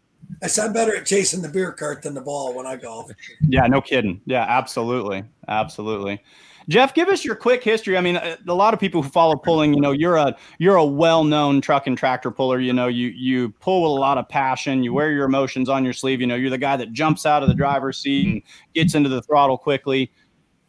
I 0.42 0.46
said 0.46 0.66
I'm 0.66 0.72
better 0.72 0.96
at 0.96 1.06
chasing 1.06 1.42
the 1.42 1.48
beer 1.48 1.72
cart 1.72 2.02
than 2.02 2.14
the 2.14 2.20
ball 2.20 2.54
when 2.54 2.66
I 2.66 2.76
golf. 2.76 3.10
Yeah, 3.42 3.66
no 3.66 3.80
kidding. 3.80 4.20
Yeah, 4.24 4.44
absolutely, 4.48 5.24
absolutely. 5.48 6.22
Jeff, 6.68 6.94
give 6.94 7.08
us 7.08 7.24
your 7.24 7.34
quick 7.34 7.62
history. 7.62 7.96
I 7.96 8.00
mean, 8.00 8.16
a 8.16 8.54
lot 8.54 8.72
of 8.72 8.80
people 8.80 9.02
who 9.02 9.08
follow 9.08 9.36
pulling, 9.36 9.74
you 9.74 9.80
know, 9.80 9.92
you're 9.92 10.16
a 10.16 10.34
you're 10.58 10.76
a 10.76 10.84
well-known 10.84 11.60
truck 11.60 11.86
and 11.86 11.96
tractor 11.96 12.30
puller. 12.30 12.58
You 12.58 12.72
know, 12.72 12.88
you 12.88 13.08
you 13.08 13.50
pull 13.60 13.82
with 13.82 13.90
a 13.90 14.00
lot 14.00 14.16
of 14.16 14.28
passion. 14.28 14.82
You 14.82 14.94
wear 14.94 15.10
your 15.12 15.26
emotions 15.26 15.68
on 15.68 15.84
your 15.84 15.92
sleeve. 15.92 16.20
You 16.20 16.26
know, 16.26 16.34
you're 16.34 16.50
the 16.50 16.58
guy 16.58 16.76
that 16.76 16.92
jumps 16.92 17.26
out 17.26 17.42
of 17.42 17.48
the 17.48 17.54
driver's 17.54 17.98
seat 17.98 18.26
and 18.26 18.42
gets 18.74 18.94
into 18.94 19.08
the 19.08 19.20
throttle 19.22 19.58
quickly. 19.58 20.10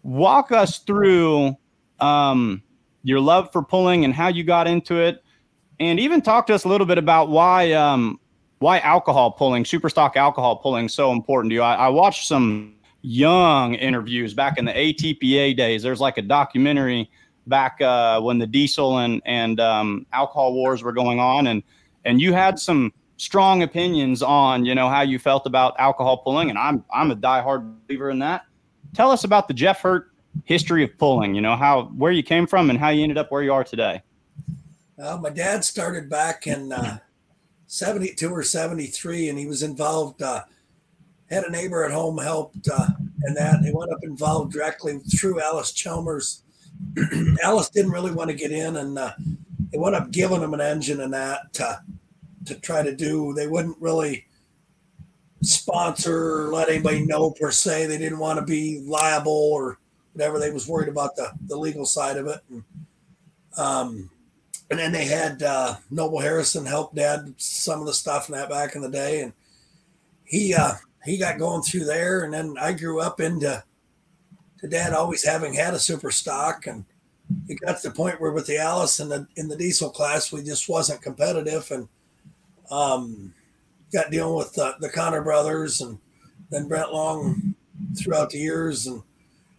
Walk 0.04 0.52
us 0.52 0.80
through 0.80 1.56
um, 2.00 2.62
your 3.04 3.20
love 3.20 3.52
for 3.52 3.64
pulling 3.64 4.04
and 4.04 4.14
how 4.14 4.28
you 4.28 4.44
got 4.44 4.68
into 4.68 5.00
it, 5.00 5.24
and 5.80 6.00
even 6.00 6.22
talk 6.22 6.48
to 6.48 6.54
us 6.54 6.66
a 6.66 6.68
little 6.68 6.88
bit 6.88 6.98
about 6.98 7.30
why 7.30 7.72
um, 7.72 8.20
why 8.60 8.80
alcohol 8.80 9.32
pulling, 9.32 9.64
super 9.64 9.90
stock 9.90 10.18
alcohol 10.18 10.58
pulling, 10.58 10.90
so 10.90 11.12
important 11.12 11.52
to 11.52 11.56
you. 11.56 11.62
I, 11.62 11.76
I 11.76 11.90
watched 11.90 12.28
some 12.28 12.75
young 13.06 13.76
interviews 13.76 14.34
back 14.34 14.58
in 14.58 14.66
the 14.66 14.74
ATPA 14.74 15.56
days. 15.56 15.84
There's 15.84 16.02
like 16.02 16.18
a 16.18 16.22
documentary 16.22 17.10
back 17.48 17.80
uh, 17.82 18.20
when 18.22 18.40
the 18.40 18.48
diesel 18.48 19.00
and 19.00 19.22
and 19.26 19.60
um, 19.60 20.06
alcohol 20.12 20.54
wars 20.54 20.84
were 20.84 20.92
going 20.92 21.20
on, 21.20 21.48
and 21.48 21.64
and 22.04 22.20
you 22.20 22.34
had 22.34 22.60
some 22.60 22.94
strong 23.18 23.64
opinions 23.64 24.22
on 24.22 24.66
you 24.66 24.76
know 24.76 24.90
how 24.90 25.02
you 25.02 25.20
felt 25.20 25.46
about 25.46 25.76
alcohol 25.80 26.18
pulling, 26.18 26.50
and 26.50 26.58
I'm 26.58 26.84
I'm 26.94 27.12
a 27.12 27.16
diehard 27.16 27.76
believer 27.88 28.10
in 28.10 28.20
that. 28.20 28.46
Tell 28.94 29.12
us 29.12 29.24
about 29.24 29.48
the 29.48 29.54
Jeff 29.54 29.82
Hirt 29.82 30.12
history 30.46 30.84
of 30.84 30.98
pulling. 30.98 31.36
You 31.36 31.42
know 31.42 31.56
how 31.56 31.86
where 31.96 32.12
you 32.12 32.24
came 32.24 32.48
from 32.48 32.70
and 32.70 32.80
how 32.80 32.90
you 32.90 33.04
ended 33.04 33.18
up 33.18 33.32
where 33.32 33.44
you 33.44 33.54
are 33.54 33.64
today. 33.64 34.02
Well, 34.98 35.20
my 35.20 35.30
dad 35.30 35.66
started 35.66 36.10
back 36.10 36.48
in 36.48 36.72
uh, 36.72 37.00
72 37.68 38.30
or 38.30 38.44
73, 38.44 39.30
and 39.30 39.38
he 39.38 39.46
was 39.46 39.62
involved. 39.62 40.22
Uh, 40.22 40.44
had 41.30 41.44
a 41.44 41.52
neighbor 41.52 41.84
at 41.84 41.92
home 41.92 42.18
helped 42.18 42.68
uh, 42.72 42.88
and 43.24 43.36
that 43.36 43.64
he 43.64 43.72
went 43.74 43.92
up 43.92 44.00
involved 44.04 44.54
directly 44.54 45.00
through 45.18 45.42
Allis-Chalmers. 45.42 46.44
Alice 47.44 47.70
didn't 47.70 47.92
really 47.92 48.12
want 48.12 48.30
to 48.30 48.36
get 48.36 48.52
in, 48.52 48.76
and 48.76 48.98
uh, 49.00 49.14
they 49.72 49.78
went 49.78 49.96
up 49.96 50.12
giving 50.12 50.42
him 50.42 50.54
an 50.54 50.62
engine 50.62 51.02
and 51.02 51.14
that 51.14 51.54
to, 51.54 51.82
to 52.46 52.56
try 52.56 52.84
to 52.84 52.96
do. 52.96 53.34
They 53.34 53.48
wouldn't 53.48 53.78
really 53.80 54.26
sponsor 55.42 56.42
or 56.42 56.52
let 56.52 56.70
anybody 56.70 57.06
know 57.06 57.32
per 57.32 57.52
se. 57.52 57.88
They 57.88 57.98
didn't 57.98 58.20
want 58.20 58.40
to 58.40 58.46
be 58.46 58.84
liable 58.86 59.32
or 59.32 59.80
whatever. 60.14 60.40
They 60.40 60.52
was 60.52 60.68
worried 60.68 60.90
about 60.90 61.16
the, 61.16 61.32
the 61.48 61.58
legal 61.58 61.86
side 61.86 62.18
of 62.18 62.28
it. 62.28 62.42
And, 62.50 62.64
um, 63.58 64.10
and 64.70 64.80
then 64.80 64.92
they 64.92 65.06
had 65.06 65.44
uh, 65.44 65.76
Noble 65.92 66.20
Harrison 66.20 66.66
help 66.66 66.96
Dad 66.96 67.34
some 67.38 67.80
of 67.80 67.86
the 67.86 67.94
stuff 67.94 68.30
in 68.30 68.36
that 68.36 68.50
back 68.50 68.76
in 68.76 68.82
the 68.82 68.90
day, 68.90 69.22
and 69.22 69.34
he 70.24 70.56
uh, 70.56 70.74
he 71.06 71.18
got 71.18 71.40
going 71.40 71.62
through 71.62 71.86
there, 71.86 72.24
and 72.24 72.34
then 72.34 72.56
I 72.60 72.74
grew 72.74 73.00
up 73.00 73.20
into 73.20 73.64
to 74.60 74.68
dad 74.68 74.94
always 74.94 75.24
having 75.24 75.54
had 75.54 75.74
a 75.74 75.80
super 75.80 76.12
stock, 76.12 76.68
and 76.68 76.86
it 77.48 77.60
got 77.60 77.82
to 77.82 77.90
the 77.90 77.96
point 77.96 78.20
where 78.20 78.32
with 78.32 78.48
the 78.48 78.58
Allis 78.58 79.00
and 79.00 79.12
the 79.12 79.28
in 79.36 79.48
the 79.48 79.58
diesel 79.58 79.90
class, 79.90 80.32
we 80.32 80.44
just 80.44 80.68
wasn't 80.68 81.02
competitive, 81.02 81.70
and 81.72 81.88
um, 82.72 83.34
got 83.94 84.12
dealing 84.12 84.36
with 84.36 84.54
the, 84.54 84.76
the 84.80 84.90
Connor 84.90 85.22
brothers 85.22 85.82
and 85.82 86.00
then 86.50 86.68
Brent 86.68 86.94
Long 86.94 87.56
throughout 87.98 88.32
the 88.32 88.40
years, 88.40 88.88
and 88.88 89.04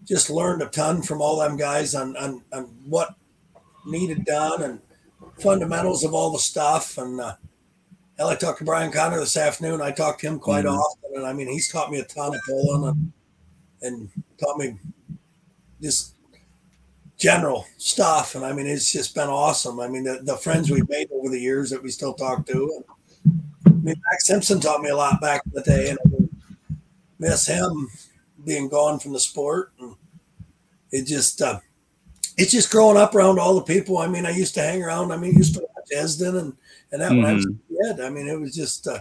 just 0.04 0.30
learned 0.30 0.62
a 0.62 0.66
ton 0.66 1.02
from 1.02 1.20
all 1.20 1.38
them 1.38 1.56
guys 1.56 1.94
on 1.94 2.16
on, 2.16 2.42
on 2.52 2.64
what 2.84 3.14
needed 3.86 4.24
done 4.24 4.62
and 4.62 4.80
fundamentals 5.40 6.02
of 6.02 6.14
all 6.14 6.32
the 6.32 6.38
stuff, 6.38 6.98
and 6.98 7.20
uh, 7.20 7.36
Hell, 8.18 8.28
I 8.28 8.34
talked 8.34 8.58
to 8.60 8.64
Brian 8.64 8.90
Connor 8.90 9.20
this 9.20 9.36
afternoon. 9.36 9.82
I 9.82 9.90
talked 9.90 10.20
to 10.20 10.26
him 10.26 10.38
quite 10.38 10.64
mm-hmm. 10.64 10.74
often, 10.74 11.16
and 11.16 11.26
I 11.26 11.34
mean, 11.34 11.48
he's 11.48 11.70
taught 11.70 11.90
me 11.90 11.98
a 11.98 12.04
ton 12.04 12.34
of 12.34 12.40
pulling 12.48 12.88
and, 12.88 13.12
and 13.82 14.10
taught 14.38 14.56
me 14.56 14.78
just 15.82 16.14
general 17.18 17.66
stuff. 17.76 18.34
And 18.34 18.44
I 18.44 18.54
mean, 18.54 18.66
it's 18.66 18.90
just 18.90 19.14
been 19.14 19.28
awesome. 19.28 19.80
I 19.80 19.88
mean, 19.88 20.04
the, 20.04 20.20
the 20.22 20.36
friends 20.36 20.70
we've 20.70 20.88
made 20.88 21.08
over 21.12 21.28
the 21.28 21.38
years 21.38 21.68
that 21.70 21.82
we 21.82 21.90
still 21.90 22.14
talk 22.14 22.46
to. 22.46 22.82
And, 23.24 23.34
I 23.66 23.70
mean, 23.70 24.02
Max 24.10 24.26
Simpson 24.26 24.60
taught 24.60 24.80
me 24.80 24.88
a 24.88 24.96
lot 24.96 25.20
back 25.20 25.42
in 25.44 25.52
the 25.52 25.62
day, 25.62 25.90
and 25.90 25.98
I 26.06 26.74
miss 27.18 27.46
him 27.46 27.88
being 28.46 28.70
gone 28.70 28.98
from 28.98 29.12
the 29.12 29.20
sport. 29.20 29.72
And 29.78 29.94
it 30.90 31.06
just, 31.06 31.42
uh, 31.42 31.60
it's 32.38 32.52
just 32.52 32.70
growing 32.70 32.96
up 32.96 33.14
around 33.14 33.38
all 33.38 33.54
the 33.54 33.60
people. 33.60 33.98
I 33.98 34.06
mean, 34.06 34.24
I 34.24 34.30
used 34.30 34.54
to 34.54 34.62
hang 34.62 34.82
around. 34.82 35.12
I 35.12 35.18
mean, 35.18 35.34
used 35.34 35.54
to 35.54 35.60
watch 35.60 35.88
Esden 35.94 36.36
and 36.38 36.56
and 36.92 37.00
that 37.00 37.10
mm-hmm. 37.10 37.22
when 37.22 37.30
I 37.30 37.34
was 37.34 37.46
a 37.46 37.94
kid, 37.94 38.00
I 38.00 38.10
mean, 38.10 38.28
it 38.28 38.38
was 38.38 38.54
just 38.54 38.86
uh, 38.86 39.00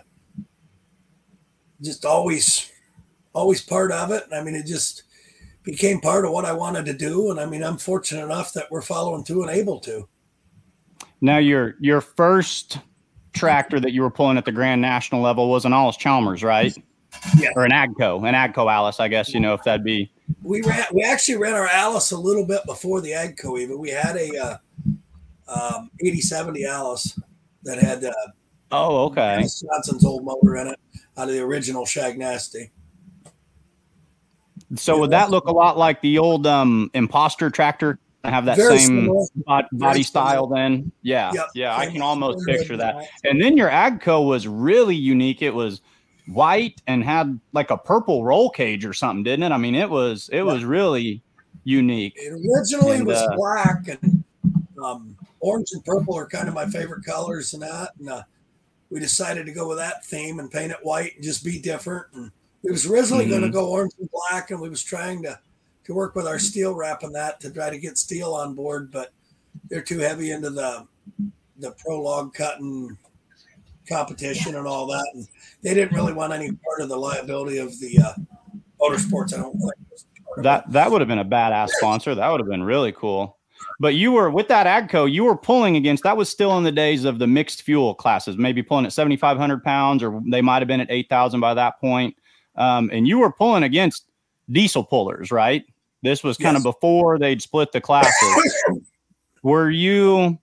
just 1.82 2.06
always 2.06 2.72
always 3.34 3.62
part 3.62 3.92
of 3.92 4.12
it. 4.12 4.24
I 4.34 4.44
mean, 4.44 4.56
it 4.56 4.66
just 4.66 5.04
became 5.64 6.00
part 6.00 6.26
of 6.26 6.32
what 6.32 6.46
I 6.46 6.54
wanted 6.54 6.86
to 6.86 6.94
do, 6.94 7.32
and 7.32 7.40
I 7.40 7.46
mean, 7.46 7.64
I'm 7.64 7.78
fortunate 7.78 8.24
enough 8.24 8.54
that 8.54 8.70
we're 8.72 8.82
following 8.82 9.24
through 9.24 9.44
and 9.44 9.52
able 9.52 9.80
to. 9.82 10.08
Now, 11.22 11.38
your 11.38 11.76
your 11.80 12.02
first 12.02 12.80
tractor 13.34 13.80
that 13.80 13.92
you 13.92 14.02
were 14.02 14.12
pulling 14.12 14.38
at 14.38 14.46
the 14.46 14.52
Grand 14.52 14.82
National 14.82 15.22
level 15.22 15.50
was 15.50 15.66
an 15.66 15.74
Allis-Chalmers, 15.74 16.44
right? 16.44 16.74
Yeah. 17.38 17.50
Or 17.56 17.66
an 17.66 17.72
Agco, 17.72 18.28
an 18.28 18.34
Agco 18.34 18.72
Allis, 18.72 19.00
I 19.00 19.08
guess, 19.08 19.34
you 19.34 19.40
know, 19.40 19.54
if 19.54 19.64
that'd 19.64 19.84
be. 19.84 20.12
We 20.42 20.62
ran, 20.62 20.86
we 20.94 21.04
actually 21.04 21.38
ran 21.38 21.54
our 21.54 21.68
Allis 21.68 22.12
a 22.12 22.18
little 22.18 22.46
bit 22.46 22.62
before 22.66 23.02
the 23.02 23.12
Agco 23.12 23.60
even. 23.60 23.80
We 23.80 23.90
had 23.90 24.16
a 24.16 24.38
uh, 24.38 24.58
um, 25.48 25.92
8070 26.02 26.66
Allis 26.66 27.20
that 27.66 27.78
had 27.78 28.04
uh, 28.04 28.14
oh 28.72 29.06
okay 29.06 29.38
Johnson's 29.42 30.06
old 30.06 30.24
motor 30.24 30.56
in 30.58 30.68
it 30.68 30.80
out 31.18 31.28
of 31.28 31.34
the 31.34 31.42
original 31.42 31.86
Shag 31.86 32.18
Nasty. 32.18 32.72
So 34.76 34.98
would 35.00 35.12
that 35.12 35.30
look 35.30 35.46
a 35.46 35.52
lot 35.52 35.78
like 35.78 36.02
the 36.02 36.18
old 36.18 36.48
um, 36.48 36.90
imposter 36.94 37.50
tractor? 37.50 38.00
I 38.24 38.32
have 38.32 38.46
that 38.46 38.58
Very 38.58 38.80
same 38.80 39.06
similar. 39.06 39.68
body 39.72 40.02
style 40.02 40.48
then? 40.48 40.92
Yeah, 41.04 41.32
yep. 41.34 41.48
yeah, 41.54 41.78
I 41.78 41.86
can 41.86 42.02
almost 42.02 42.46
picture 42.46 42.76
that. 42.78 42.96
And 43.24 43.42
then 43.42 43.56
your 43.56 43.70
Agco 43.70 44.26
was 44.26 44.48
really 44.48 44.96
unique. 44.96 45.44
It 45.44 45.54
was 45.54 45.82
white 46.28 46.82
and 46.88 47.04
had 47.04 47.40
like 47.54 47.70
a 47.70 47.78
purple 47.78 48.24
roll 48.24 48.50
cage 48.50 48.84
or 48.86 48.94
something, 48.94 49.24
didn't 49.24 49.44
it? 49.44 49.52
I 49.52 49.58
mean, 49.58 49.76
it 49.76 49.90
was 49.90 50.30
it 50.34 50.42
was 50.42 50.64
really 50.64 51.22
unique. 51.64 52.14
It 52.18 52.34
originally 52.34 52.98
and, 52.98 53.06
was 53.06 53.18
uh, 53.18 53.36
black 53.36 53.88
and 53.88 54.24
um, 54.84 55.16
orange 55.46 55.70
and 55.74 55.86
purple 55.86 56.18
are 56.18 56.28
kind 56.28 56.48
of 56.48 56.56
my 56.56 56.66
favorite 56.66 57.06
colors 57.06 57.54
and 57.54 57.62
that. 57.62 57.92
And 58.00 58.10
uh, 58.10 58.24
we 58.90 59.00
decided 59.00 59.46
to 59.46 59.54
go 59.54 59.68
with 59.68 59.78
that 59.78 60.06
theme 60.06 60.40
and 60.40 60.50
paint 60.50 60.72
it 60.72 60.80
white 60.82 61.16
and 61.16 61.24
just 61.24 61.46
be 61.46 61.60
different. 61.60 62.08
And 62.14 62.32
we 62.64 62.72
was 62.72 62.86
originally 62.88 63.26
mm-hmm. 63.26 63.32
going 63.32 63.44
to 63.44 63.50
go 63.50 63.70
orange 63.70 63.94
and 64.00 64.10
black, 64.12 64.52
and 64.52 64.60
we 64.60 64.70
was 64.70 64.84
trying 64.84 65.22
to 65.24 65.40
to 65.86 65.94
work 65.94 66.16
with 66.16 66.26
our 66.26 66.40
steel 66.40 66.74
wrap 66.74 67.04
and 67.04 67.14
that 67.14 67.40
to 67.40 67.52
try 67.52 67.70
to 67.70 67.78
get 67.78 67.94
Stihl 67.94 68.34
on 68.34 68.56
board, 68.56 68.92
but 68.92 69.14
they're 69.70 69.84
too 69.84 70.00
heavy 70.00 70.32
into 70.32 70.50
the 70.50 70.88
the 71.60 71.72
prologue 71.74 72.34
cutting 72.34 72.98
competition 73.88 74.56
and 74.56 74.66
all 74.66 74.88
that, 74.88 75.08
and 75.14 75.28
they 75.62 75.76
didn't 75.76 75.96
really 75.96 76.12
want 76.12 76.34
any 76.34 76.52
part 76.52 76.82
of 76.82 76.90
the 76.90 76.98
liability 76.98 77.60
of 77.60 77.80
the 77.80 78.00
uh, 78.00 78.14
motorsports. 78.82 79.34
I 79.34 79.38
don't 79.38 79.54
think 79.54 80.44
that 80.44 80.70
that 80.72 80.92
would 80.92 81.02
have 81.02 81.08
been 81.08 81.20
a 81.20 81.26
badass 81.26 81.70
sponsor. 81.70 82.16
That 82.16 82.28
would 82.30 82.40
have 82.40 82.50
been 82.50 82.64
really 82.64 82.92
cool. 82.92 83.38
But 83.80 83.96
you 83.96 84.12
were 84.14 84.30
with 84.30 84.48
that 84.48 84.68
Agco, 84.68 85.12
you 85.12 85.26
were 85.26 85.36
pulling 85.36 85.76
against 85.76 86.04
that 86.04 86.16
was 86.16 86.30
still 86.30 86.58
in 86.58 86.64
the 86.64 86.72
days 86.72 87.04
of 87.04 87.20
the 87.20 87.28
mixed 87.28 87.64
fuel 87.64 87.94
classes, 87.94 88.38
maybe 88.38 88.64
pulling 88.64 88.86
at 88.86 88.94
7,500 88.94 89.64
pounds, 89.64 90.02
or 90.02 90.22
they 90.28 90.42
might 90.42 90.60
have 90.60 90.68
been 90.68 90.80
at 90.80 90.90
8,000 90.90 91.40
by 91.40 91.54
that 91.54 91.80
point. 91.80 92.16
Um, 92.56 92.90
and 92.94 93.08
you 93.08 93.20
were 93.20 93.32
pulling 93.32 93.64
against 93.64 94.06
diesel 94.50 94.84
pullers, 94.84 95.32
right? 95.32 95.66
This 96.04 96.24
was 96.24 96.38
kind 96.38 96.56
yes. 96.56 96.66
of 96.66 96.74
before 96.74 97.20
they'd 97.20 97.42
split 97.42 97.72
the 97.72 97.82
classes. 97.82 98.64
were 99.44 99.70
you 99.70 100.40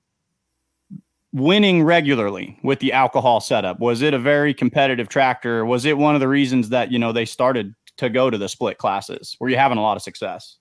winning 1.32 1.82
regularly 1.82 2.58
with 2.62 2.80
the 2.80 2.92
alcohol 2.92 3.40
setup? 3.40 3.80
Was 3.80 4.02
it 4.02 4.12
a 4.12 4.18
very 4.18 4.52
competitive 4.52 5.08
tractor? 5.08 5.64
Was 5.64 5.84
it 5.84 5.96
one 5.96 6.14
of 6.14 6.20
the 6.20 6.28
reasons 6.28 6.68
that, 6.68 6.92
you 6.92 6.98
know, 6.98 7.12
they 7.12 7.24
started 7.24 7.74
to 7.96 8.10
go 8.10 8.28
to 8.28 8.36
the 8.36 8.48
split 8.48 8.78
classes? 8.78 9.36
Were 9.40 9.48
you 9.48 9.56
having 9.56 9.78
a 9.78 9.82
lot 9.82 9.96
of 9.96 10.02
success? 10.02 10.58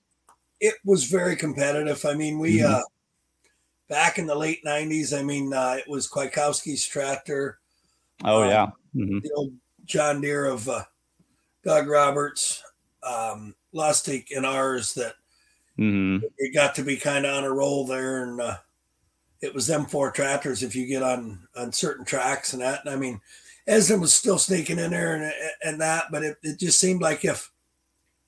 It 0.62 0.76
was 0.84 1.04
very 1.04 1.34
competitive. 1.34 2.04
I 2.06 2.14
mean, 2.14 2.38
we 2.38 2.58
mm-hmm. 2.58 2.72
uh, 2.72 2.82
back 3.88 4.18
in 4.18 4.26
the 4.26 4.34
late 4.34 4.64
'90s. 4.64 5.16
I 5.16 5.22
mean, 5.22 5.52
uh, 5.52 5.76
it 5.78 5.88
was 5.88 6.08
Kwiatkowski's 6.08 6.86
tractor. 6.86 7.58
Oh 8.24 8.44
um, 8.44 8.48
yeah, 8.48 8.66
mm-hmm. 8.94 9.18
the 9.22 9.32
old 9.36 9.52
John 9.84 10.20
Deere 10.20 10.46
of 10.46 10.68
uh, 10.68 10.84
Doug 11.64 11.88
Roberts, 11.88 12.62
um, 13.02 13.56
Lustig, 13.74 14.26
and 14.34 14.46
ours 14.46 14.94
that 14.94 15.14
mm-hmm. 15.78 16.24
it 16.38 16.54
got 16.54 16.76
to 16.76 16.84
be 16.84 16.96
kind 16.96 17.26
of 17.26 17.34
on 17.34 17.44
a 17.44 17.52
roll 17.52 17.84
there, 17.84 18.22
and 18.22 18.40
uh, 18.40 18.56
it 19.40 19.52
was 19.52 19.66
them 19.66 19.84
four 19.84 20.12
tractors. 20.12 20.62
If 20.62 20.76
you 20.76 20.86
get 20.86 21.02
on 21.02 21.48
on 21.56 21.72
certain 21.72 22.04
tracks 22.04 22.52
and 22.52 22.62
that, 22.62 22.84
and 22.84 22.94
I 22.94 22.96
mean, 22.96 23.20
Esden 23.66 24.00
was 24.00 24.14
still 24.14 24.38
sneaking 24.38 24.78
in 24.78 24.92
there 24.92 25.16
and 25.16 25.32
and 25.64 25.80
that, 25.80 26.04
but 26.12 26.22
it, 26.22 26.36
it 26.44 26.60
just 26.60 26.78
seemed 26.78 27.02
like 27.02 27.24
if 27.24 27.51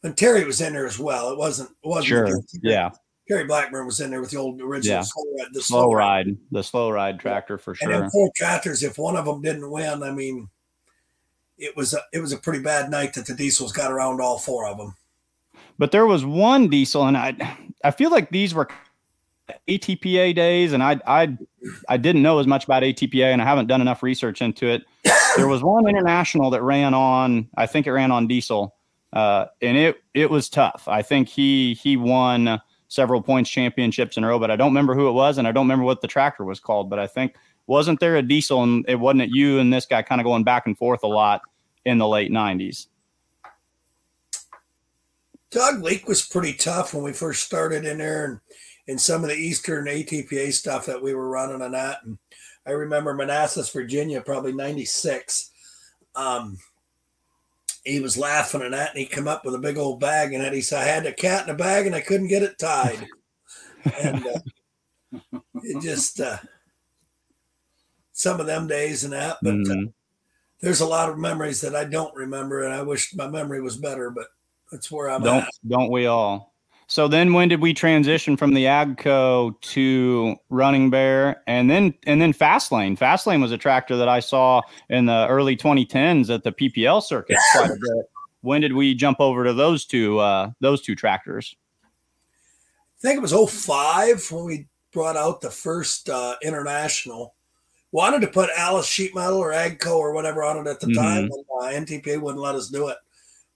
and 0.04 0.16
Terry 0.16 0.44
was 0.44 0.60
in 0.60 0.72
there 0.74 0.86
as 0.86 0.98
well. 0.98 1.30
It 1.32 1.38
wasn't. 1.38 1.70
It 1.82 1.88
wasn't 1.88 2.06
sure. 2.06 2.28
Yeah. 2.62 2.90
Terry 3.26 3.44
Blackburn 3.46 3.86
was 3.86 4.00
in 4.00 4.10
there 4.10 4.20
with 4.20 4.30
the 4.30 4.36
old 4.36 4.60
original 4.60 4.98
Yeah. 4.98 5.02
slow 5.02 5.24
ride, 5.38 5.48
the 5.54 5.62
Slow 5.62 5.92
ride, 5.92 6.26
the 6.52 6.62
slow 6.62 6.90
ride 6.90 7.18
tractor 7.18 7.56
for 7.56 7.74
sure. 7.74 7.90
then 7.90 8.10
four 8.10 8.30
tractors. 8.36 8.82
If 8.82 8.98
one 8.98 9.16
of 9.16 9.24
them 9.24 9.40
didn't 9.40 9.70
win, 9.70 10.02
I 10.02 10.12
mean, 10.12 10.50
it 11.56 11.74
was 11.74 11.94
a, 11.94 12.00
it 12.12 12.18
was 12.18 12.32
a 12.32 12.36
pretty 12.36 12.60
bad 12.62 12.90
night 12.90 13.14
that 13.14 13.26
the 13.26 13.34
diesels 13.34 13.72
got 13.72 13.90
around 13.90 14.20
all 14.20 14.38
four 14.38 14.66
of 14.66 14.76
them. 14.76 14.94
But 15.78 15.90
there 15.90 16.04
was 16.06 16.24
one 16.24 16.68
diesel, 16.68 17.06
and 17.06 17.16
I 17.16 17.56
I 17.82 17.90
feel 17.92 18.10
like 18.10 18.30
these 18.30 18.54
were 18.54 18.68
ATPA 19.68 20.34
days, 20.34 20.72
and 20.74 20.82
I 20.82 21.00
I 21.06 21.36
I 21.88 21.96
didn't 21.96 22.22
know 22.22 22.38
as 22.40 22.46
much 22.46 22.64
about 22.64 22.82
ATPA, 22.82 23.32
and 23.32 23.40
I 23.40 23.44
haven't 23.46 23.66
done 23.68 23.80
enough 23.80 24.02
research 24.02 24.42
into 24.42 24.66
it. 24.66 24.82
There 25.36 25.48
was 25.48 25.62
one 25.62 25.88
international 25.88 26.50
that 26.50 26.62
ran 26.62 26.92
on, 26.94 27.48
I 27.56 27.66
think 27.66 27.86
it 27.86 27.92
ran 27.92 28.10
on 28.12 28.26
diesel, 28.28 28.74
uh, 29.14 29.46
and 29.62 29.76
it 29.76 30.02
it 30.12 30.28
was 30.28 30.48
tough. 30.48 30.84
I 30.88 31.00
think 31.00 31.28
he 31.28 31.74
he 31.74 31.96
won 31.96 32.60
several 32.88 33.22
points 33.22 33.48
championships 33.48 34.16
in 34.16 34.24
a 34.24 34.28
row, 34.28 34.38
but 34.38 34.50
I 34.50 34.56
don't 34.56 34.70
remember 34.70 34.94
who 34.94 35.08
it 35.08 35.12
was, 35.12 35.38
and 35.38 35.46
I 35.46 35.52
don't 35.52 35.64
remember 35.64 35.84
what 35.84 36.00
the 36.00 36.08
tractor 36.08 36.44
was 36.44 36.58
called. 36.58 36.90
But 36.90 36.98
I 36.98 37.06
think 37.06 37.36
wasn't 37.66 38.00
there 38.00 38.16
a 38.16 38.22
diesel, 38.22 38.64
and 38.64 38.84
it 38.88 38.96
wasn't 38.96 39.22
it 39.22 39.30
you 39.30 39.60
and 39.60 39.72
this 39.72 39.86
guy 39.86 40.02
kind 40.02 40.20
of 40.20 40.24
going 40.24 40.42
back 40.42 40.66
and 40.66 40.76
forth 40.76 41.04
a 41.04 41.08
lot 41.08 41.42
in 41.84 41.98
the 41.98 42.08
late 42.08 42.32
'90s. 42.32 42.88
Dog 45.50 45.82
Leak 45.84 46.08
was 46.08 46.26
pretty 46.26 46.52
tough 46.52 46.92
when 46.92 47.04
we 47.04 47.12
first 47.12 47.44
started 47.44 47.84
in 47.84 47.98
there, 47.98 48.24
and 48.24 48.40
and 48.88 49.00
some 49.00 49.22
of 49.22 49.30
the 49.30 49.36
Eastern 49.36 49.86
ATPA 49.86 50.52
stuff 50.52 50.86
that 50.86 51.00
we 51.00 51.14
were 51.14 51.28
running 51.28 51.62
on 51.62 51.70
that. 51.70 51.98
And 52.04 52.18
I 52.66 52.72
remember 52.72 53.14
Manassas, 53.14 53.70
Virginia, 53.70 54.20
probably 54.20 54.52
'96. 54.52 55.52
Um, 56.16 56.58
he 57.84 58.00
was 58.00 58.16
laughing 58.16 58.62
at 58.62 58.70
that, 58.70 58.90
and 58.90 58.98
he 58.98 59.06
come 59.06 59.28
up 59.28 59.44
with 59.44 59.54
a 59.54 59.58
big 59.58 59.76
old 59.76 60.00
bag, 60.00 60.32
and 60.32 60.42
that. 60.42 60.52
he 60.52 60.60
said, 60.62 60.80
"I 60.82 60.84
had 60.86 61.06
a 61.06 61.12
cat 61.12 61.46
in 61.46 61.54
a 61.54 61.58
bag, 61.58 61.86
and 61.86 61.94
I 61.94 62.00
couldn't 62.00 62.28
get 62.28 62.42
it 62.42 62.58
tied." 62.58 63.08
and 64.00 64.26
uh, 64.26 65.38
it 65.62 65.82
just 65.82 66.20
uh, 66.20 66.38
some 68.12 68.40
of 68.40 68.46
them 68.46 68.66
days 68.66 69.04
and 69.04 69.12
that, 69.12 69.38
but 69.42 69.54
uh, 69.54 69.54
Mhm. 69.56 69.92
there's 70.60 70.80
a 70.80 70.86
lot 70.86 71.10
of 71.10 71.18
memories 71.18 71.60
that 71.60 71.76
I 71.76 71.84
don't 71.84 72.14
remember, 72.14 72.62
and 72.64 72.72
I 72.72 72.82
wish 72.82 73.14
my 73.14 73.28
memory 73.28 73.60
was 73.60 73.76
better, 73.76 74.10
but 74.10 74.28
that's 74.72 74.90
where 74.90 75.10
I'm 75.10 75.22
don't 75.22 75.42
at. 75.44 75.50
don't 75.68 75.90
we 75.90 76.06
all? 76.06 76.53
So 76.86 77.08
then 77.08 77.32
when 77.32 77.48
did 77.48 77.60
we 77.60 77.72
transition 77.72 78.36
from 78.36 78.54
the 78.54 78.64
Agco 78.64 79.58
to 79.60 80.36
Running 80.50 80.90
Bear 80.90 81.42
and 81.46 81.70
then 81.70 81.94
and 82.04 82.20
then 82.20 82.32
Fastlane? 82.32 82.98
Fastlane 82.98 83.40
was 83.40 83.52
a 83.52 83.58
tractor 83.58 83.96
that 83.96 84.08
I 84.08 84.20
saw 84.20 84.60
in 84.90 85.06
the 85.06 85.26
early 85.28 85.56
2010s 85.56 86.32
at 86.32 86.44
the 86.44 86.52
PPL 86.52 87.02
circuit 87.02 87.38
quite 87.52 87.70
a 87.70 87.74
bit. 87.74 88.10
When 88.42 88.60
did 88.60 88.74
we 88.74 88.94
jump 88.94 89.20
over 89.20 89.44
to 89.44 89.54
those 89.54 89.86
two 89.86 90.18
uh 90.18 90.50
those 90.60 90.82
two 90.82 90.94
tractors? 90.94 91.56
I 91.82 93.08
think 93.08 93.18
it 93.18 93.22
was 93.22 93.32
05 93.32 94.30
when 94.30 94.44
we 94.44 94.66
brought 94.92 95.16
out 95.16 95.42
the 95.42 95.50
first 95.50 96.08
uh, 96.08 96.36
international. 96.42 97.34
Wanted 97.92 98.22
to 98.22 98.28
put 98.28 98.48
Allis 98.56 98.86
Sheet 98.86 99.14
Metal 99.14 99.38
or 99.38 99.52
Agco 99.52 99.96
or 99.96 100.14
whatever 100.14 100.42
on 100.42 100.56
it 100.56 100.70
at 100.70 100.80
the 100.80 100.92
time, 100.94 101.24
and 101.24 101.32
uh, 101.32 101.66
NTPA 101.66 102.20
wouldn't 102.20 102.42
let 102.42 102.54
us 102.54 102.68
do 102.68 102.88
it. 102.88 102.96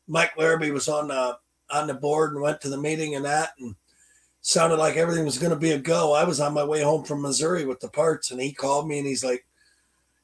Mike 0.07 0.37
Larrabee 0.37 0.71
was 0.71 0.87
on 0.87 1.09
the 1.09 1.39
on 1.71 1.87
the 1.87 1.95
board 1.95 2.33
and 2.33 2.43
went 2.43 2.61
to 2.63 2.69
the 2.69 2.79
meeting 2.79 3.15
and 3.15 3.25
that, 3.25 3.51
and 3.59 3.75
sounded 4.41 4.77
like 4.77 4.97
everything 4.97 5.25
was 5.25 5.39
going 5.39 5.53
to 5.53 5.59
be 5.59 5.73
a 5.73 5.79
go. 5.79 6.13
I 6.15 6.25
was 6.25 6.41
on 6.41 6.55
my 6.55 6.65
way 6.65 6.83
home 6.83 7.05
from 7.05 7.23
Missouri 7.23 7.65
with 7.65 7.81
the 7.81 7.89
parts, 7.89 8.31
and 8.31 8.41
he 8.41 8.53
called 8.53 8.89
me 8.89 8.99
and 8.99 9.07
he's 9.07 9.25
like, 9.25 9.45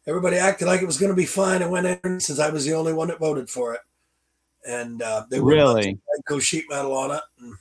everybody 0.06 0.36
acted 0.36 0.66
like 0.66 0.82
it 0.82 0.86
was 0.86 0.98
going 0.98 1.12
to 1.12 1.16
be 1.16 1.26
fine. 1.26 1.62
and 1.62 1.70
went 1.70 2.00
in 2.04 2.20
since 2.20 2.38
I 2.38 2.50
was 2.50 2.64
the 2.64 2.74
only 2.74 2.92
one 2.92 3.08
that 3.08 3.18
voted 3.18 3.50
for 3.50 3.74
it, 3.74 3.80
and 4.66 5.02
uh, 5.02 5.24
they 5.30 5.40
were 5.40 5.50
Really? 5.50 5.98
go 6.26 6.38
Sheet 6.38 6.66
Metal 6.70 6.96
on 6.96 7.10
it. 7.12 7.22
And, 7.40 7.54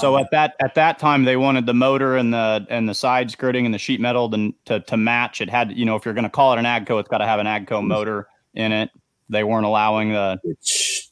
So 0.00 0.14
um, 0.14 0.20
at 0.22 0.30
that 0.30 0.54
at 0.60 0.74
that 0.76 0.98
time 0.98 1.24
they 1.24 1.36
wanted 1.36 1.66
the 1.66 1.74
motor 1.74 2.16
and 2.16 2.32
the 2.32 2.64
and 2.70 2.88
the 2.88 2.94
side 2.94 3.30
skirting 3.30 3.64
and 3.64 3.74
the 3.74 3.78
sheet 3.78 4.00
metal 4.00 4.30
to 4.30 4.54
to, 4.66 4.80
to 4.80 4.96
match. 4.96 5.40
It 5.40 5.50
had 5.50 5.76
you 5.76 5.84
know 5.84 5.96
if 5.96 6.04
you're 6.04 6.14
going 6.14 6.24
to 6.24 6.30
call 6.30 6.52
it 6.52 6.58
an 6.58 6.64
Agco, 6.64 7.00
it's 7.00 7.08
got 7.08 7.18
to 7.18 7.26
have 7.26 7.40
an 7.40 7.46
Agco 7.46 7.84
motor 7.84 8.28
in 8.54 8.70
it. 8.70 8.90
They 9.32 9.44
weren't 9.44 9.66
allowing 9.66 10.10
the 10.12 10.38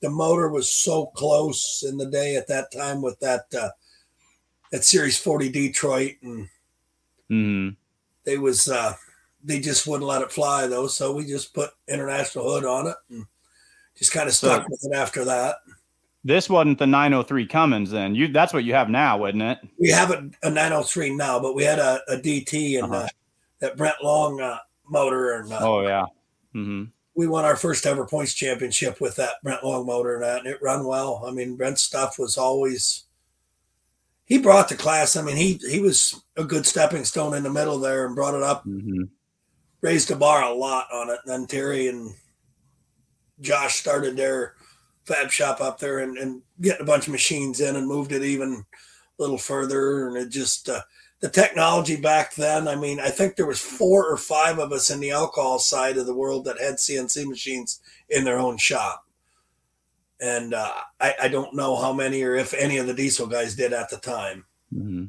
the 0.02 0.10
motor 0.10 0.48
was 0.48 0.70
so 0.70 1.06
close 1.06 1.84
in 1.88 1.96
the 1.96 2.06
day 2.06 2.36
at 2.36 2.46
that 2.48 2.70
time 2.72 3.02
with 3.02 3.18
that 3.20 3.46
uh, 3.58 3.70
that 4.70 4.84
Series 4.84 5.18
40 5.18 5.48
Detroit, 5.48 6.12
and 6.22 6.48
mhm. 7.30 7.76
they 8.24 8.38
was 8.38 8.68
uh, 8.68 8.94
they 9.42 9.58
just 9.58 9.86
wouldn't 9.86 10.06
let 10.08 10.22
it 10.22 10.30
fly 10.30 10.66
though, 10.66 10.86
so 10.86 11.12
we 11.14 11.24
just 11.24 11.54
put 11.54 11.70
International 11.88 12.44
Hood 12.44 12.64
on 12.64 12.86
it 12.88 12.96
and 13.10 13.24
just 13.96 14.12
kind 14.12 14.28
of 14.28 14.34
stuck 14.34 14.62
So- 14.62 14.68
with 14.70 14.84
it 14.92 14.94
after 14.96 15.24
that. 15.24 15.56
This 16.22 16.50
wasn't 16.50 16.78
the 16.78 16.86
903 16.86 17.46
Cummins 17.46 17.90
then. 17.90 18.14
You 18.14 18.28
that's 18.28 18.52
what 18.52 18.64
you 18.64 18.74
have 18.74 18.90
now, 18.90 19.16
wouldn't 19.16 19.42
it? 19.42 19.58
We 19.78 19.88
have 19.88 20.10
a, 20.10 20.28
a 20.42 20.50
903 20.50 21.16
now, 21.16 21.40
but 21.40 21.54
we 21.54 21.64
had 21.64 21.78
a, 21.78 22.02
a 22.08 22.16
DT 22.18 22.76
and 22.78 22.92
Uh-huh. 22.92 23.04
uh, 23.04 23.08
that 23.60 23.78
Brent 23.78 23.96
Long 24.02 24.38
uh, 24.38 24.58
motor, 24.86 25.32
and 25.36 25.50
uh, 25.50 25.58
Oh 25.62 25.80
yeah. 25.80 26.04
hmm 26.52 26.84
we 27.20 27.26
won 27.26 27.44
our 27.44 27.54
first 27.54 27.84
ever 27.84 28.06
points 28.06 28.32
championship 28.32 28.98
with 28.98 29.14
that 29.16 29.34
Brent 29.42 29.62
Long 29.62 29.84
motor 29.84 30.14
and 30.14 30.24
that, 30.24 30.38
and 30.38 30.46
it 30.46 30.62
run 30.62 30.86
well. 30.86 31.22
I 31.26 31.30
mean, 31.30 31.54
Brent's 31.54 31.82
stuff 31.82 32.18
was 32.18 32.38
always. 32.38 33.04
He 34.24 34.38
brought 34.38 34.70
the 34.70 34.74
class. 34.74 35.16
I 35.16 35.22
mean, 35.22 35.36
he 35.36 35.60
he 35.68 35.80
was 35.80 36.18
a 36.38 36.44
good 36.44 36.64
stepping 36.64 37.04
stone 37.04 37.34
in 37.34 37.42
the 37.42 37.50
middle 37.50 37.78
there 37.78 38.06
and 38.06 38.16
brought 38.16 38.34
it 38.34 38.42
up, 38.42 38.62
hmm 38.62 39.02
raised 39.82 40.08
the 40.08 40.16
bar 40.16 40.44
a 40.44 40.54
lot 40.54 40.86
on 40.92 41.10
it. 41.10 41.18
And 41.24 41.32
then 41.32 41.46
Terry 41.46 41.88
and 41.88 42.14
Josh 43.42 43.76
started 43.76 44.16
their 44.16 44.54
fab 45.04 45.30
shop 45.30 45.60
up 45.60 45.78
there 45.78 45.98
and, 45.98 46.16
and 46.16 46.40
getting 46.60 46.82
a 46.82 46.86
bunch 46.86 47.06
of 47.06 47.12
machines 47.12 47.60
in 47.60 47.76
and 47.76 47.86
moved 47.86 48.12
it 48.12 48.22
even 48.22 48.64
a 49.18 49.22
little 49.22 49.38
further. 49.38 50.08
And 50.08 50.16
it 50.16 50.30
just 50.30 50.70
uh, 50.70 50.80
the 51.20 51.28
technology 51.28 51.96
back 51.96 52.34
then. 52.34 52.66
I 52.66 52.74
mean, 52.76 52.98
I 52.98 53.10
think 53.10 53.36
there 53.36 53.46
was 53.46 53.60
four 53.60 54.10
or 54.10 54.16
five 54.16 54.58
of 54.58 54.72
us 54.72 54.90
in 54.90 55.00
the 55.00 55.10
alcohol 55.10 55.58
side 55.58 55.96
of 55.96 56.06
the 56.06 56.14
world 56.14 56.44
that 56.46 56.60
had 56.60 56.74
CNC 56.76 57.26
machines 57.28 57.80
in 58.08 58.24
their 58.24 58.38
own 58.38 58.56
shop. 58.56 59.04
And 60.20 60.54
uh, 60.54 60.72
I, 61.00 61.14
I 61.22 61.28
don't 61.28 61.54
know 61.54 61.76
how 61.76 61.92
many 61.92 62.22
or 62.22 62.34
if 62.34 62.52
any 62.54 62.76
of 62.78 62.86
the 62.86 62.94
diesel 62.94 63.26
guys 63.26 63.54
did 63.54 63.72
at 63.72 63.88
the 63.90 63.96
time. 63.98 64.44
hmm 64.72 65.04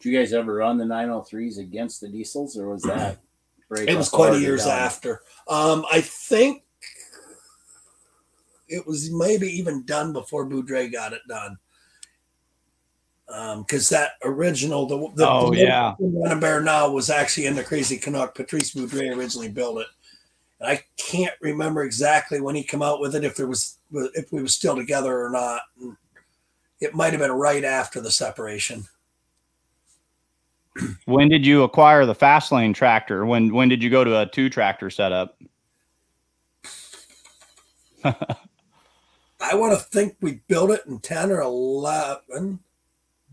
Did 0.00 0.10
you 0.10 0.18
guys 0.18 0.32
ever 0.32 0.54
run 0.54 0.78
the 0.78 0.84
903s 0.84 1.58
against 1.58 2.00
the 2.00 2.08
diesels, 2.08 2.56
or 2.56 2.68
was 2.68 2.82
that? 2.82 3.18
break 3.68 3.88
It 3.88 3.96
was 3.96 4.08
quite 4.08 4.34
a 4.34 4.38
years 4.40 4.64
done? 4.64 4.78
after. 4.78 5.20
Um, 5.48 5.84
I 5.90 6.00
think 6.00 6.62
it 8.68 8.86
was 8.86 9.10
maybe 9.12 9.46
even 9.48 9.84
done 9.84 10.12
before 10.12 10.48
Boudre 10.48 10.90
got 10.92 11.12
it 11.12 11.22
done. 11.28 11.56
Um, 13.28 13.62
because 13.62 13.88
that 13.88 14.12
original, 14.22 14.86
the, 14.86 14.98
the 15.14 15.28
Oh, 15.28 15.50
the 15.50 15.58
yeah. 15.58 15.94
Running 15.98 16.40
Bear 16.40 16.60
now 16.60 16.90
was 16.90 17.08
actually 17.08 17.46
in 17.46 17.54
the 17.56 17.64
Crazy 17.64 17.96
Canuck. 17.96 18.34
Patrice 18.34 18.74
Boudre 18.74 19.16
originally 19.16 19.48
built 19.48 19.78
it. 19.78 19.86
And 20.60 20.70
I 20.70 20.84
can't 20.96 21.34
remember 21.40 21.82
exactly 21.84 22.40
when 22.40 22.54
he 22.54 22.62
came 22.62 22.82
out 22.82 23.00
with 23.00 23.14
it, 23.14 23.24
if 23.24 23.34
there 23.36 23.46
was 23.46 23.78
if 23.92 24.30
we 24.30 24.42
were 24.42 24.48
still 24.48 24.76
together 24.76 25.24
or 25.24 25.30
not. 25.30 25.62
And 25.80 25.96
it 26.80 26.94
might 26.94 27.12
have 27.12 27.20
been 27.20 27.32
right 27.32 27.64
after 27.64 28.00
the 28.00 28.10
separation. 28.10 28.84
When 31.06 31.28
did 31.28 31.46
you 31.46 31.62
acquire 31.62 32.04
the 32.04 32.14
Fastlane 32.14 32.74
tractor? 32.74 33.24
When 33.24 33.54
when 33.54 33.68
did 33.68 33.82
you 33.82 33.90
go 33.90 34.04
to 34.04 34.20
a 34.20 34.26
two 34.26 34.50
tractor 34.50 34.90
setup? 34.90 35.38
I 39.40 39.54
want 39.54 39.78
to 39.78 39.84
think 39.84 40.16
we 40.20 40.40
built 40.48 40.70
it 40.70 40.82
in 40.86 40.98
10 41.00 41.30
or 41.30 41.40
11. 41.40 42.58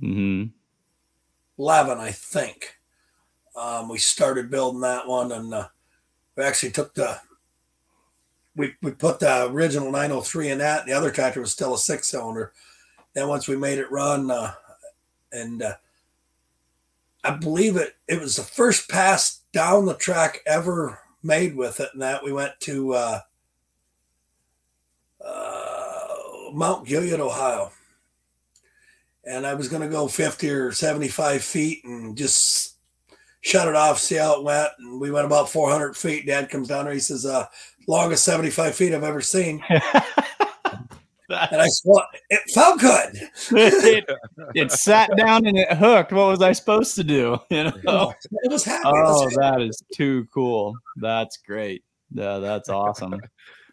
Hmm 0.02 0.46
11, 1.62 2.00
I 2.00 2.12
think. 2.12 2.80
Um, 3.56 3.88
we 3.88 4.00
started 4.00 4.50
building 4.50 4.82
that 4.82 5.08
one, 5.08 5.32
and 5.32 5.54
uh, 5.54 5.68
we 6.36 6.44
actually 6.44 6.72
took 6.72 6.94
the 6.96 7.20
we 8.56 8.74
we 8.82 8.92
put 8.92 9.20
the 9.20 9.46
original 9.46 9.92
903 9.92 10.50
in 10.50 10.58
that. 10.58 10.82
And 10.82 10.90
the 10.90 10.98
other 10.98 11.12
tractor 11.12 11.40
was 11.40 11.52
still 11.52 11.76
a 11.76 11.78
six 11.78 12.08
cylinder. 12.08 12.52
Then 13.14 13.28
once 13.28 13.48
we 13.48 13.56
made 13.56 13.78
it 13.78 13.92
run, 13.92 14.32
uh, 14.32 14.54
and 15.32 15.62
uh, 15.62 15.76
I 17.24 17.32
believe 17.32 17.76
it 17.76 17.96
it 18.08 18.20
was 18.20 18.38
the 18.38 18.44
first 18.44 18.90
pass 18.90 19.42
down 19.54 19.86
the 19.86 19.94
track 19.94 20.40
ever 20.48 21.00
made 21.22 21.56
with 21.56 21.80
it, 21.80 21.90
and 21.94 22.02
that 22.02 22.24
we 22.24 22.34
went 22.34 22.60
to 22.62 22.94
uh, 22.94 23.20
uh, 25.24 26.16
Mount 26.54 26.88
Gilead, 26.88 27.20
Ohio 27.20 27.72
and 29.26 29.46
I 29.46 29.54
was 29.54 29.68
going 29.68 29.82
to 29.84 29.88
go 29.88 30.08
50 30.08 30.50
or 30.50 30.72
75 30.72 31.44
feet 31.44 31.84
and 31.86 32.18
just 32.18 32.76
shut 33.42 33.68
it 33.68 33.76
off, 33.76 34.00
see 34.00 34.16
how 34.16 34.38
it 34.40 34.44
went. 34.44 34.70
And 34.80 35.00
we 35.00 35.12
went 35.12 35.26
about 35.26 35.50
400 35.50 35.96
feet. 35.96 36.26
Dad 36.26 36.50
comes 36.50 36.68
down 36.68 36.86
there. 36.86 36.94
He 36.94 37.00
says, 37.00 37.26
uh, 37.26 37.46
longest 37.88 38.24
75 38.26 38.76
feet 38.76 38.94
I've 38.94 39.04
ever 39.04 39.22
seen. 39.22 39.64
And 41.30 41.62
I 41.62 41.68
said, 41.68 41.94
it 42.30 42.42
felt 42.54 42.82
good. 42.82 43.16
it, 43.52 44.06
it 44.54 44.70
sat 44.70 45.16
down 45.16 45.46
and 45.48 45.58
it 45.58 45.72
hooked. 45.72 46.12
What 46.12 46.28
was 46.28 46.42
I 46.42 46.52
supposed 46.52 46.94
to 46.96 47.06
do? 47.06 47.38
You 47.50 47.72
know. 47.86 48.14
It 48.44 48.52
was 48.52 48.66
happy. 48.66 48.84
Oh, 48.86 49.24
was 49.24 49.36
that 49.36 49.62
is 49.62 49.82
too 49.94 50.28
cool. 50.34 50.74
That's 50.98 51.38
great. 51.38 51.86
Yeah, 52.14 52.40
that's 52.40 52.68
awesome. 52.68 53.18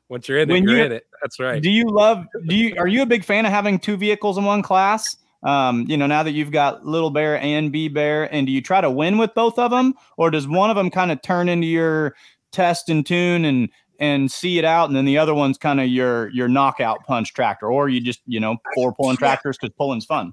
Once 0.09 0.29
you're 0.29 0.39
in 0.39 0.51
it, 0.51 0.53
When 0.53 0.63
you're 0.63 0.77
you- 0.79 0.85
in 0.85 0.93
it. 0.93 1.07
That's 1.21 1.41
right. 1.41 1.61
Do 1.61 1.69
you 1.69 1.87
love? 1.89 2.27
Do 2.47 2.55
you? 2.55 2.77
Are 2.79 2.87
you 2.87 3.03
a 3.03 3.07
big 3.07 3.25
fan 3.25 3.45
of 3.45 3.51
having 3.51 3.81
two 3.81 3.97
vehicles 3.97 4.39
in 4.39 4.45
one 4.45 4.63
class? 4.63 5.17
Um, 5.43 5.85
you 5.89 5.97
know, 5.97 6.07
now 6.07 6.23
that 6.23 6.33
you've 6.33 6.51
got 6.51 6.85
little 6.85 7.11
bear 7.11 7.39
and 7.41 7.71
B 7.71 7.89
bear, 7.89 8.33
and 8.33 8.47
do 8.47 8.53
you 8.53 8.61
try 8.61 8.81
to 8.81 8.91
win 8.91 9.19
with 9.19 9.35
both 9.35 9.59
of 9.59 9.71
them, 9.71 9.95
or 10.17 10.31
does 10.31 10.49
one 10.49 10.71
of 10.71 10.77
them 10.77 10.91
kind 10.91 11.13
of 11.13 11.23
turn 11.23 11.49
into 11.49 11.67
your 11.67 12.15
test 12.53 12.89
and 12.89 13.07
tune 13.07 13.45
and 13.45 13.69
and 14.01 14.31
see 14.31 14.59
it 14.59 14.65
out, 14.65 14.89
and 14.89 14.97
then 14.97 15.05
the 15.05 15.19
other 15.19 15.35
one's 15.35 15.59
kind 15.59 15.81
of 15.81 15.89
your 15.89 16.29
your 16.31 16.49
knockout 16.49 17.05
punch 17.07 17.35
tractor, 17.35 17.71
or 17.71 17.89
you 17.89 18.01
just 18.01 18.21
you 18.27 18.41
know 18.41 18.57
four 18.75 18.93
pulling 18.93 19.17
tractors 19.17 19.57
because 19.61 19.75
pulling's 19.77 20.05
fun. 20.05 20.33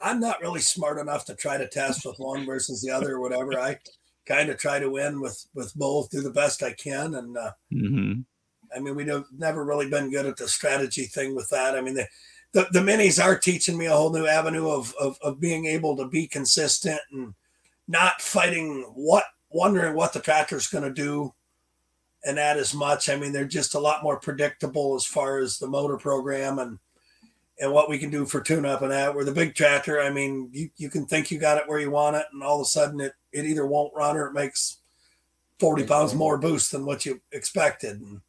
I'm 0.00 0.20
not 0.20 0.40
really 0.40 0.60
smart 0.60 0.98
enough 0.98 1.24
to 1.26 1.34
try 1.36 1.58
to 1.58 1.68
test 1.68 2.04
with 2.04 2.16
one 2.18 2.44
versus 2.44 2.82
the 2.82 2.90
other 2.90 3.14
or 3.14 3.20
whatever. 3.20 3.58
I 3.58 3.78
kind 4.26 4.50
of 4.50 4.58
try 4.58 4.78
to 4.78 4.90
win 4.90 5.20
with 5.20 5.46
with 5.54 5.74
both, 5.74 6.10
do 6.10 6.20
the 6.20 6.30
best 6.30 6.62
I 6.62 6.72
can, 6.72 7.14
and 7.14 7.36
uh, 7.36 7.52
Mm-hmm. 7.72 8.20
I 8.74 8.80
mean 8.80 8.94
we 8.94 9.04
have 9.06 9.24
never 9.36 9.64
really 9.64 9.88
been 9.88 10.10
good 10.10 10.26
at 10.26 10.36
the 10.36 10.48
strategy 10.48 11.04
thing 11.04 11.34
with 11.34 11.48
that. 11.50 11.76
I 11.76 11.80
mean 11.80 11.94
the 11.94 12.06
the, 12.52 12.68
the 12.72 12.80
minis 12.80 13.22
are 13.22 13.38
teaching 13.38 13.78
me 13.78 13.86
a 13.86 13.92
whole 13.94 14.12
new 14.12 14.26
avenue 14.26 14.68
of, 14.68 14.94
of 15.00 15.18
of 15.22 15.40
being 15.40 15.66
able 15.66 15.96
to 15.96 16.06
be 16.06 16.26
consistent 16.26 17.00
and 17.10 17.34
not 17.88 18.20
fighting 18.20 18.82
what 18.94 19.24
wondering 19.50 19.94
what 19.94 20.12
the 20.12 20.20
tractor's 20.20 20.68
going 20.68 20.84
to 20.84 20.92
do 20.92 21.32
and 22.24 22.38
that 22.38 22.56
as 22.56 22.74
much. 22.74 23.08
I 23.08 23.16
mean 23.16 23.32
they're 23.32 23.44
just 23.44 23.74
a 23.74 23.80
lot 23.80 24.02
more 24.02 24.18
predictable 24.18 24.94
as 24.94 25.04
far 25.04 25.38
as 25.38 25.58
the 25.58 25.66
motor 25.66 25.96
program 25.96 26.58
and 26.58 26.78
and 27.60 27.72
what 27.72 27.88
we 27.88 27.98
can 27.98 28.10
do 28.10 28.26
for 28.26 28.40
tune 28.40 28.66
up 28.66 28.82
and 28.82 28.90
that. 28.90 29.14
Where 29.14 29.24
the 29.24 29.32
big 29.32 29.54
tractor, 29.54 30.00
I 30.00 30.10
mean, 30.10 30.48
you, 30.52 30.70
you 30.76 30.90
can 30.90 31.06
think 31.06 31.30
you 31.30 31.38
got 31.38 31.58
it 31.58 31.68
where 31.68 31.78
you 31.78 31.90
want 31.90 32.16
it, 32.16 32.24
and 32.32 32.42
all 32.42 32.60
of 32.60 32.62
a 32.62 32.68
sudden 32.68 33.00
it, 33.00 33.12
it 33.30 33.44
either 33.44 33.66
won't 33.66 33.94
run 33.94 34.16
or 34.16 34.26
it 34.26 34.32
makes 34.32 34.78
40 35.60 35.84
pounds 35.84 36.14
more 36.14 36.38
boost 36.38 36.72
than 36.72 36.84
what 36.84 37.06
you 37.06 37.20
expected. 37.30 38.00
And 38.00 38.20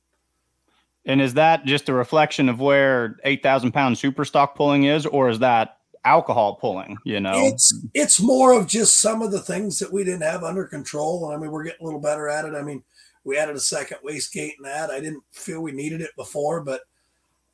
And 1.06 1.22
is 1.22 1.34
that 1.34 1.66
just 1.66 1.90
a 1.90 1.94
reflection 1.94 2.48
of 2.50 2.60
where 2.60 3.18
eight 3.24 3.44
thousand 3.44 3.72
pound 3.74 3.98
super 3.98 4.24
stock 4.26 4.56
pulling 4.56 4.86
is, 4.86 5.06
or 5.06 5.30
is 5.30 5.40
that 5.40 5.78
alcohol 6.06 6.56
pulling? 6.56 6.98
You 7.04 7.20
know, 7.20 7.34
it's 7.36 7.74
it's 7.94 8.22
more 8.22 8.58
of 8.58 8.68
just 8.68 9.02
some 9.02 9.22
of 9.22 9.32
the 9.32 9.42
things 9.42 9.80
that 9.80 9.92
we 9.92 10.04
didn't 10.04 10.22
have 10.22 10.44
under 10.44 10.66
control. 10.66 11.26
And 11.26 11.36
I 11.36 11.42
mean, 11.42 11.52
we're 11.52 11.66
getting 11.66 11.82
a 11.82 11.86
little 11.86 12.00
better 12.00 12.30
at 12.30 12.46
it. 12.46 12.56
I 12.56 12.62
mean, 12.62 12.84
we 13.26 13.38
added 13.38 13.56
a 13.56 13.60
second 13.60 13.98
wastegate 14.06 14.54
and 14.58 14.66
that. 14.66 14.90
I 14.92 15.00
didn't 15.02 15.24
feel 15.32 15.62
we 15.62 15.72
needed 15.74 16.02
it 16.02 16.16
before, 16.16 16.62
but 16.64 16.82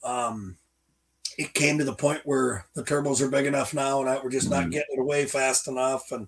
um 0.03 0.55
it 1.37 1.53
came 1.53 1.77
to 1.77 1.83
the 1.85 1.93
point 1.95 2.21
where 2.25 2.65
the 2.75 2.83
turbos 2.83 3.21
are 3.21 3.29
big 3.29 3.45
enough 3.45 3.73
now 3.73 3.99
and 3.99 4.07
that 4.09 4.23
we're 4.23 4.29
just 4.29 4.49
not 4.49 4.65
Mhm. 4.65 4.71
getting 4.71 4.95
it 4.97 4.99
away 4.99 5.25
fast 5.25 5.67
enough. 5.69 6.11
And 6.11 6.27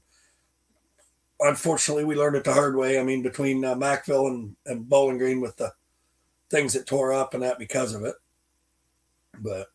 unfortunately, 1.40 2.06
we 2.06 2.16
learned 2.16 2.36
it 2.38 2.44
the 2.46 2.54
hard 2.54 2.76
way. 2.78 3.00
I 3.00 3.04
mean, 3.04 3.22
between 3.22 3.66
uh, 3.66 3.76
Macville 3.76 4.28
and, 4.28 4.56
and 4.66 4.88
Bowling 4.88 5.18
Green 5.18 5.42
with 5.42 5.58
the 5.58 5.74
things 6.52 6.74
that 6.74 6.86
tore 6.86 7.14
up 7.14 7.34
and 7.34 7.42
that 7.42 7.58
because 7.58 7.96
of 7.96 8.04
it. 8.04 8.16
But 9.40 9.68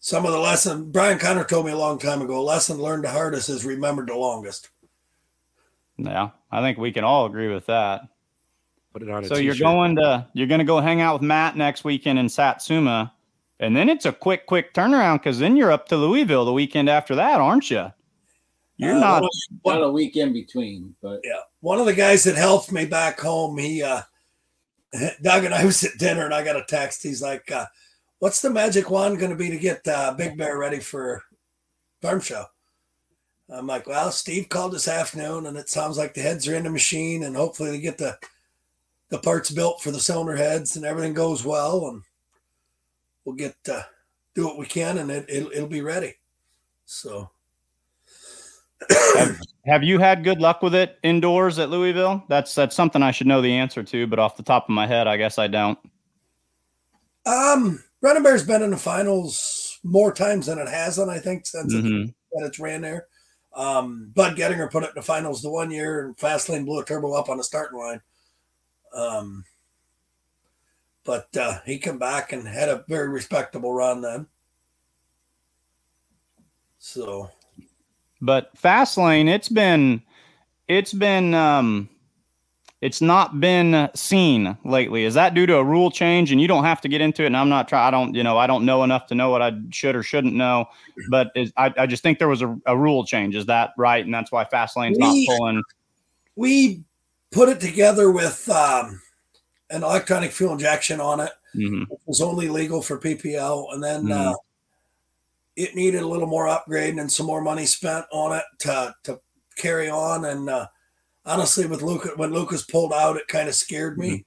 some 0.00 0.24
of 0.26 0.32
the 0.32 0.38
lesson 0.38 0.90
Brian 0.90 1.18
Connor 1.18 1.44
told 1.44 1.66
me 1.66 1.72
a 1.72 1.76
long 1.78 1.98
time 1.98 2.22
ago, 2.22 2.42
lesson 2.42 2.78
learned 2.78 3.04
the 3.04 3.10
hardest 3.10 3.48
is 3.48 3.64
remembered 3.64 4.08
the 4.08 4.16
longest. 4.16 4.70
yeah, 5.98 6.30
I 6.50 6.60
think 6.62 6.78
we 6.78 6.90
can 6.92 7.04
all 7.04 7.26
agree 7.26 7.52
with 7.52 7.66
that. 7.66 8.02
Put 8.92 9.02
it 9.02 9.10
on 9.10 9.24
a 9.24 9.28
So 9.28 9.36
you're 9.36 9.54
going 9.54 9.96
to 9.96 10.26
you're 10.32 10.46
going 10.46 10.60
to 10.60 10.64
go 10.64 10.80
hang 10.80 11.00
out 11.00 11.14
with 11.14 11.22
Matt 11.22 11.56
next 11.56 11.84
weekend 11.84 12.18
in 12.18 12.28
Satsuma, 12.28 13.12
and 13.60 13.76
then 13.76 13.88
it's 13.88 14.06
a 14.06 14.12
quick 14.12 14.46
quick 14.46 14.72
turnaround 14.72 15.18
because 15.18 15.38
then 15.38 15.56
you're 15.56 15.70
up 15.70 15.88
to 15.88 15.96
Louisville 15.96 16.46
the 16.46 16.52
weekend 16.52 16.88
after 16.88 17.14
that, 17.16 17.40
aren't 17.40 17.70
you? 17.70 17.92
You're 18.78 18.94
Uh, 18.96 19.00
not. 19.20 19.24
Got 19.64 19.82
a 19.82 19.90
week 19.90 20.16
in 20.16 20.32
between, 20.32 20.94
but 21.02 21.20
Yeah. 21.22 21.40
One 21.60 21.80
of 21.80 21.86
the 21.86 21.94
guys 21.94 22.24
that 22.24 22.36
helped 22.36 22.72
me 22.72 22.86
back 22.86 23.20
home, 23.20 23.58
he 23.58 23.82
uh 23.82 24.02
Doug 25.22 25.44
and 25.44 25.54
I 25.54 25.64
was 25.64 25.82
at 25.84 25.98
dinner 25.98 26.24
and 26.24 26.34
I 26.34 26.44
got 26.44 26.56
a 26.56 26.64
text. 26.64 27.02
He's 27.02 27.22
like, 27.22 27.50
uh, 27.50 27.66
what's 28.18 28.40
the 28.40 28.50
magic 28.50 28.90
wand 28.90 29.18
going 29.18 29.30
to 29.30 29.36
be 29.36 29.50
to 29.50 29.58
get 29.58 29.86
uh, 29.86 30.14
Big 30.14 30.36
Bear 30.36 30.58
ready 30.58 30.80
for 30.80 31.22
farm 32.00 32.20
show? 32.20 32.44
I'm 33.50 33.66
like, 33.66 33.86
well, 33.86 34.10
Steve 34.10 34.48
called 34.48 34.72
this 34.72 34.88
afternoon 34.88 35.46
and 35.46 35.56
it 35.56 35.70
sounds 35.70 35.96
like 35.96 36.12
the 36.12 36.20
heads 36.20 36.46
are 36.46 36.54
in 36.54 36.64
the 36.64 36.70
machine 36.70 37.24
and 37.24 37.34
hopefully 37.34 37.70
they 37.70 37.80
get 37.80 37.98
the 37.98 38.18
the 39.10 39.18
parts 39.18 39.50
built 39.50 39.80
for 39.80 39.90
the 39.90 39.98
cylinder 39.98 40.36
heads 40.36 40.76
and 40.76 40.84
everything 40.84 41.14
goes 41.14 41.42
well 41.42 41.88
and 41.88 42.02
we'll 43.24 43.34
get 43.34 43.56
uh, 43.72 43.80
do 44.34 44.44
what 44.44 44.58
we 44.58 44.66
can 44.66 44.98
and 44.98 45.10
it, 45.10 45.24
it'll, 45.30 45.50
it'll 45.50 45.66
be 45.66 45.80
ready. 45.80 46.14
So 46.84 47.30
Have 49.68 49.84
you 49.84 49.98
had 49.98 50.24
good 50.24 50.40
luck 50.40 50.62
with 50.62 50.74
it 50.74 50.98
indoors 51.02 51.58
at 51.58 51.68
Louisville? 51.68 52.24
That's 52.28 52.54
that's 52.54 52.74
something 52.74 53.02
I 53.02 53.10
should 53.10 53.26
know 53.26 53.42
the 53.42 53.52
answer 53.52 53.82
to, 53.82 54.06
but 54.06 54.18
off 54.18 54.36
the 54.36 54.42
top 54.42 54.64
of 54.64 54.70
my 54.70 54.86
head, 54.86 55.06
I 55.06 55.16
guess 55.16 55.38
I 55.38 55.46
don't. 55.46 55.78
Um, 57.26 57.84
Running 58.00 58.22
Bear's 58.22 58.46
been 58.46 58.62
in 58.62 58.70
the 58.70 58.78
finals 58.78 59.78
more 59.84 60.12
times 60.12 60.46
than 60.46 60.58
it 60.58 60.68
hasn't, 60.68 61.10
I 61.10 61.18
think, 61.18 61.46
since 61.46 61.74
it, 61.74 61.84
Mhm. 61.84 62.14
that 62.32 62.46
it's 62.46 62.58
ran 62.58 62.80
there. 62.80 63.08
Um, 63.54 64.10
Bud 64.14 64.36
Gettinger 64.36 64.70
put 64.70 64.84
it 64.84 64.90
in 64.90 64.94
the 64.94 65.02
finals 65.02 65.42
the 65.42 65.50
one 65.50 65.70
year, 65.70 66.06
and 66.06 66.16
Fastlane 66.16 66.64
blew 66.64 66.80
a 66.80 66.84
turbo 66.84 67.12
up 67.12 67.28
on 67.28 67.36
the 67.36 67.44
starting 67.44 67.78
line. 67.78 68.00
Um, 68.94 69.44
but 71.04 71.34
uh, 71.36 71.60
he 71.66 71.78
come 71.78 71.98
back 71.98 72.32
and 72.32 72.46
had 72.46 72.68
a 72.68 72.84
very 72.88 73.08
respectable 73.08 73.72
run 73.72 74.00
then. 74.00 74.26
So 76.78 77.30
But 78.20 78.54
Fastlane, 78.56 79.28
it's 79.28 79.48
been 79.48 80.02
it's 80.66 80.92
been 80.92 81.34
um 81.34 81.88
it's 82.80 83.00
not 83.00 83.40
been 83.40 83.88
seen 83.94 84.56
lately. 84.64 85.04
Is 85.04 85.14
that 85.14 85.34
due 85.34 85.46
to 85.46 85.56
a 85.56 85.64
rule 85.64 85.90
change? 85.90 86.30
And 86.30 86.40
you 86.40 86.46
don't 86.46 86.62
have 86.62 86.80
to 86.82 86.88
get 86.88 87.00
into 87.00 87.24
it. 87.24 87.26
And 87.26 87.36
I'm 87.36 87.48
not 87.48 87.66
trying. 87.68 87.88
I 87.88 87.90
don't, 87.90 88.14
you 88.14 88.22
know, 88.22 88.38
I 88.38 88.46
don't 88.46 88.64
know 88.64 88.84
enough 88.84 89.06
to 89.06 89.16
know 89.16 89.30
what 89.30 89.42
I 89.42 89.52
should 89.70 89.96
or 89.96 90.04
shouldn't 90.04 90.34
know. 90.34 90.66
But 91.10 91.32
is, 91.34 91.52
I, 91.56 91.74
I 91.76 91.86
just 91.86 92.04
think 92.04 92.20
there 92.20 92.28
was 92.28 92.40
a, 92.40 92.56
a 92.66 92.76
rule 92.78 93.04
change. 93.04 93.34
Is 93.34 93.46
that 93.46 93.70
right? 93.76 94.04
And 94.04 94.14
that's 94.14 94.30
why 94.30 94.44
Fastlane's 94.44 94.96
not 94.96 95.12
pulling. 95.26 95.62
we 96.36 96.82
put 97.32 97.48
it 97.48 97.58
together 97.60 98.12
with 98.12 98.48
um, 98.48 99.00
an 99.70 99.82
electronic 99.82 100.30
fuel 100.30 100.52
injection 100.52 101.00
on 101.00 101.18
it. 101.18 101.32
Mhm. 101.56 101.82
It 101.90 101.98
was 102.06 102.20
only 102.20 102.48
legal 102.48 102.80
for 102.80 102.96
PPL, 102.96 103.72
and 103.72 103.82
then 103.82 104.04
Mhm. 104.04 104.32
uh, 104.32 104.34
it 105.58 105.74
needed 105.74 106.02
a 106.02 106.06
little 106.08 106.28
more 106.28 106.46
upgrading 106.46 107.00
and 107.00 107.10
some 107.10 107.26
more 107.26 107.40
money 107.42 107.66
spent 107.66 108.06
on 108.12 108.36
it 108.36 108.44
to 108.60 108.94
to 109.02 109.20
carry 109.56 109.90
on. 109.90 110.24
And 110.26 110.48
uh, 110.48 110.68
honestly, 111.26 111.66
with 111.66 111.82
Lucas, 111.82 112.12
when 112.16 112.32
Lucas 112.32 112.62
pulled 112.64 112.92
out, 112.92 113.16
it 113.16 113.26
kind 113.26 113.48
of 113.48 113.54
scared 113.56 113.98
me. 113.98 114.24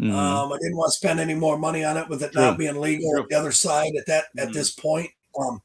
Mhm. 0.00 0.12
Um, 0.12 0.52
I 0.52 0.56
didn't 0.58 0.76
want 0.76 0.90
to 0.92 0.96
spend 0.98 1.20
any 1.20 1.34
more 1.34 1.58
money 1.58 1.84
on 1.84 1.96
it 1.96 2.08
with 2.08 2.22
it 2.22 2.32
True. 2.32 2.42
not 2.42 2.58
being 2.58 2.80
legal 2.80 3.12
True. 3.12 3.22
at 3.22 3.28
the 3.28 3.36
other 3.36 3.52
side 3.52 3.92
at 3.96 4.06
that 4.06 4.24
at 4.38 4.48
Mhm. 4.48 4.52
this 4.54 4.70
point. 4.72 5.10
Um, 5.38 5.60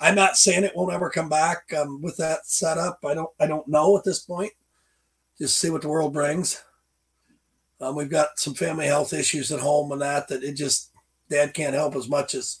I'm 0.00 0.14
not 0.14 0.36
saying 0.36 0.62
it 0.62 0.76
won't 0.76 0.92
ever 0.94 1.10
come 1.10 1.28
back 1.28 1.70
um, 1.74 2.00
with 2.00 2.16
that 2.18 2.46
setup. 2.46 3.00
I 3.04 3.14
don't 3.14 3.30
I 3.40 3.46
don't 3.48 3.66
know 3.66 3.98
at 3.98 4.04
this 4.04 4.20
point. 4.20 4.52
Just 5.38 5.58
see 5.58 5.70
what 5.70 5.82
the 5.82 5.88
world 5.88 6.12
brings. 6.12 6.62
Um, 7.80 7.96
we've 7.96 8.08
got 8.10 8.38
some 8.38 8.54
family 8.54 8.86
health 8.86 9.12
issues 9.12 9.50
at 9.52 9.60
home 9.60 9.90
and 9.92 10.00
that 10.00 10.28
that 10.28 10.42
it 10.44 10.52
just 10.52 10.90
dad 11.28 11.52
can't 11.54 11.74
help 11.74 11.94
as 11.96 12.08
much 12.08 12.34
as 12.34 12.60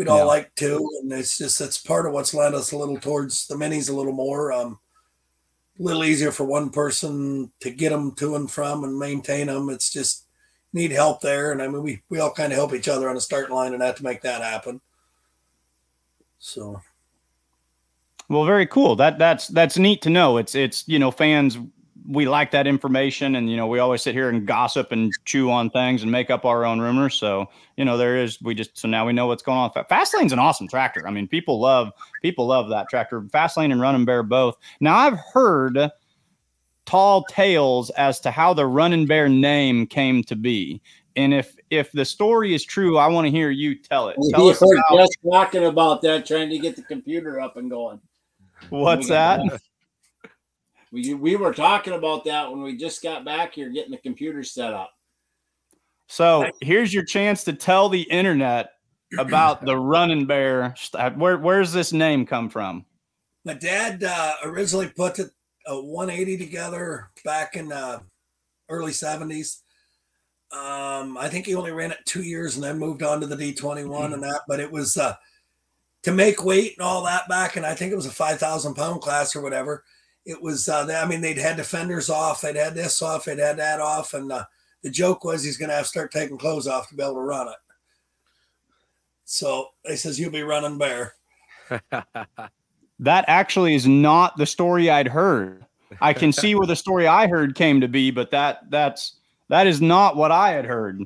we'd 0.00 0.08
all 0.08 0.18
Yeah. 0.20 0.24
like 0.24 0.54
to, 0.54 0.88
and 1.02 1.12
it's 1.12 1.36
just 1.36 1.60
it's 1.60 1.76
part 1.76 2.06
of 2.06 2.14
what's 2.14 2.32
led 2.32 2.54
us 2.54 2.72
a 2.72 2.76
little 2.78 2.98
towards 2.98 3.46
the 3.46 3.54
minis 3.54 3.90
a 3.90 3.92
little 3.92 4.14
more. 4.14 4.50
Um, 4.50 4.78
a 5.78 5.82
little 5.82 6.04
easier 6.04 6.32
for 6.32 6.44
one 6.44 6.70
person 6.70 7.52
to 7.60 7.70
get 7.70 7.90
them 7.90 8.12
to 8.14 8.34
and 8.34 8.50
from 8.50 8.82
and 8.84 8.98
maintain 8.98 9.48
them. 9.48 9.68
It's 9.68 9.92
just 9.92 10.24
need 10.72 10.90
help 10.90 11.20
there, 11.20 11.52
and 11.52 11.60
I 11.60 11.68
mean 11.68 11.82
we 11.82 12.02
we 12.08 12.18
all 12.18 12.32
kind 12.32 12.50
of 12.50 12.56
help 12.56 12.72
each 12.72 12.88
other 12.88 13.10
on 13.10 13.14
the 13.14 13.20
start 13.20 13.50
line 13.50 13.74
and 13.74 13.82
that 13.82 13.98
to 13.98 14.02
make 14.02 14.22
that 14.22 14.40
happen. 14.40 14.80
So 16.38 16.80
Well, 18.30 18.46
very 18.46 18.66
cool. 18.66 18.96
That 18.96 19.18
that's 19.18 19.48
that's 19.48 19.76
neat 19.76 20.00
to 20.02 20.10
know. 20.10 20.38
It's 20.38 20.54
it's 20.54 20.82
you 20.88 20.98
know 20.98 21.10
fans 21.10 21.58
we 22.08 22.26
like 22.26 22.50
that 22.52 22.66
information, 22.66 23.34
and 23.34 23.50
you 23.50 23.56
know 23.56 23.66
we 23.66 23.78
always 23.78 24.02
sit 24.02 24.14
here 24.14 24.28
and 24.28 24.46
gossip 24.46 24.92
and 24.92 25.12
chew 25.24 25.50
on 25.50 25.70
things 25.70 26.02
and 26.02 26.10
make 26.10 26.30
up 26.30 26.44
our 26.44 26.64
own 26.64 26.80
rumors. 26.80 27.14
So 27.14 27.46
you 27.76 27.84
know 27.84 27.96
there 27.96 28.16
is 28.16 28.40
we 28.42 28.54
just 28.54 28.76
so 28.78 28.88
now 28.88 29.06
we 29.06 29.12
know 29.12 29.26
what's 29.26 29.42
going 29.42 29.58
on. 29.58 29.70
Fastlane's 29.70 30.32
an 30.32 30.38
awesome 30.38 30.68
tractor. 30.68 31.06
I 31.06 31.10
mean 31.10 31.28
people 31.28 31.60
love 31.60 31.92
people 32.22 32.46
love 32.46 32.68
that 32.70 32.88
tractor. 32.88 33.22
Fastlane 33.22 33.72
and 33.72 33.80
Running 33.80 34.04
Bear 34.04 34.22
both. 34.22 34.56
Now 34.80 34.96
I've 34.96 35.18
heard 35.18 35.90
tall 36.86 37.24
tales 37.24 37.90
as 37.90 38.20
to 38.20 38.30
how 38.30 38.54
the 38.54 38.66
Running 38.66 39.06
Bear 39.06 39.28
name 39.28 39.86
came 39.86 40.24
to 40.24 40.36
be. 40.36 40.80
And 41.16 41.34
if 41.34 41.56
if 41.70 41.92
the 41.92 42.04
story 42.04 42.54
is 42.54 42.64
true, 42.64 42.98
I 42.98 43.06
want 43.08 43.26
to 43.26 43.30
hear 43.30 43.50
you 43.50 43.74
tell 43.74 44.08
it. 44.08 44.16
Tell 44.30 44.44
we 44.44 44.52
us 44.52 44.60
were 44.60 44.74
about, 44.74 44.98
just 44.98 45.18
talking 45.28 45.64
about 45.64 46.02
that, 46.02 46.26
trying 46.26 46.50
to 46.50 46.58
get 46.58 46.76
the 46.76 46.82
computer 46.82 47.40
up 47.40 47.56
and 47.56 47.70
going. 47.70 48.00
what's 48.70 49.08
that. 49.08 49.40
We 50.92 51.14
we 51.14 51.36
were 51.36 51.54
talking 51.54 51.92
about 51.92 52.24
that 52.24 52.50
when 52.50 52.62
we 52.62 52.76
just 52.76 53.02
got 53.02 53.24
back 53.24 53.54
here, 53.54 53.70
getting 53.70 53.92
the 53.92 53.98
computer 53.98 54.42
set 54.42 54.72
up. 54.72 54.90
So 56.08 56.50
here's 56.60 56.92
your 56.92 57.04
chance 57.04 57.44
to 57.44 57.52
tell 57.52 57.88
the 57.88 58.02
internet 58.02 58.72
about 59.18 59.64
the 59.64 59.76
running 59.78 60.26
bear. 60.26 60.74
Where 61.16 61.38
where's 61.38 61.72
this 61.72 61.92
name 61.92 62.26
come 62.26 62.48
from? 62.48 62.84
my 63.44 63.54
dad 63.54 64.04
uh, 64.04 64.34
originally 64.44 64.88
put 64.88 65.18
it, 65.18 65.30
a 65.66 65.80
180 65.80 66.38
together 66.38 67.10
back 67.24 67.56
in 67.56 67.68
the 67.68 68.02
early 68.68 68.92
70s. 68.92 69.58
Um, 70.52 71.16
I 71.16 71.28
think 71.28 71.46
he 71.46 71.54
only 71.54 71.70
ran 71.70 71.92
it 71.92 71.98
two 72.04 72.22
years 72.22 72.56
and 72.56 72.64
then 72.64 72.78
moved 72.78 73.02
on 73.02 73.20
to 73.20 73.26
the 73.26 73.36
D21 73.36 74.14
and 74.14 74.22
that. 74.22 74.42
But 74.48 74.60
it 74.60 74.70
was 74.70 74.96
uh, 74.96 75.14
to 76.02 76.12
make 76.12 76.44
weight 76.44 76.74
and 76.76 76.86
all 76.86 77.04
that 77.04 77.28
back, 77.28 77.56
and 77.56 77.64
I 77.64 77.74
think 77.74 77.92
it 77.92 77.96
was 77.96 78.06
a 78.06 78.10
five 78.10 78.38
thousand 78.38 78.74
pound 78.74 79.00
class 79.00 79.36
or 79.36 79.42
whatever. 79.42 79.84
It 80.26 80.40
was, 80.40 80.68
uh, 80.68 80.86
I 81.02 81.06
mean, 81.06 81.20
they'd 81.20 81.38
had 81.38 81.56
defenders 81.56 82.10
off, 82.10 82.42
they'd 82.42 82.56
had 82.56 82.74
this 82.74 83.00
off, 83.00 83.24
they'd 83.24 83.38
had 83.38 83.58
that 83.58 83.80
off, 83.80 84.14
and 84.14 84.30
uh, 84.30 84.44
the 84.82 84.90
joke 84.90 85.24
was 85.24 85.42
he's 85.42 85.56
going 85.56 85.70
to 85.70 85.74
have 85.74 85.84
to 85.84 85.88
start 85.88 86.12
taking 86.12 86.38
clothes 86.38 86.66
off 86.66 86.88
to 86.88 86.94
be 86.94 87.02
able 87.02 87.14
to 87.14 87.20
run 87.20 87.48
it. 87.48 87.54
So 89.24 89.68
he 89.86 89.96
says, 89.96 90.18
You'll 90.18 90.32
be 90.32 90.42
running 90.42 90.76
bare. 90.76 91.14
that 92.98 93.24
actually 93.28 93.74
is 93.74 93.86
not 93.86 94.36
the 94.36 94.46
story 94.46 94.90
I'd 94.90 95.08
heard. 95.08 95.64
I 96.00 96.12
can 96.12 96.32
see 96.32 96.54
where 96.54 96.66
the 96.66 96.76
story 96.76 97.06
I 97.06 97.26
heard 97.26 97.54
came 97.54 97.80
to 97.80 97.88
be, 97.88 98.10
but 98.10 98.30
that 98.30 98.70
that's 98.70 99.16
that 99.48 99.66
is 99.66 99.80
not 99.80 100.16
what 100.16 100.30
I 100.30 100.50
had 100.50 100.64
heard. 100.64 101.02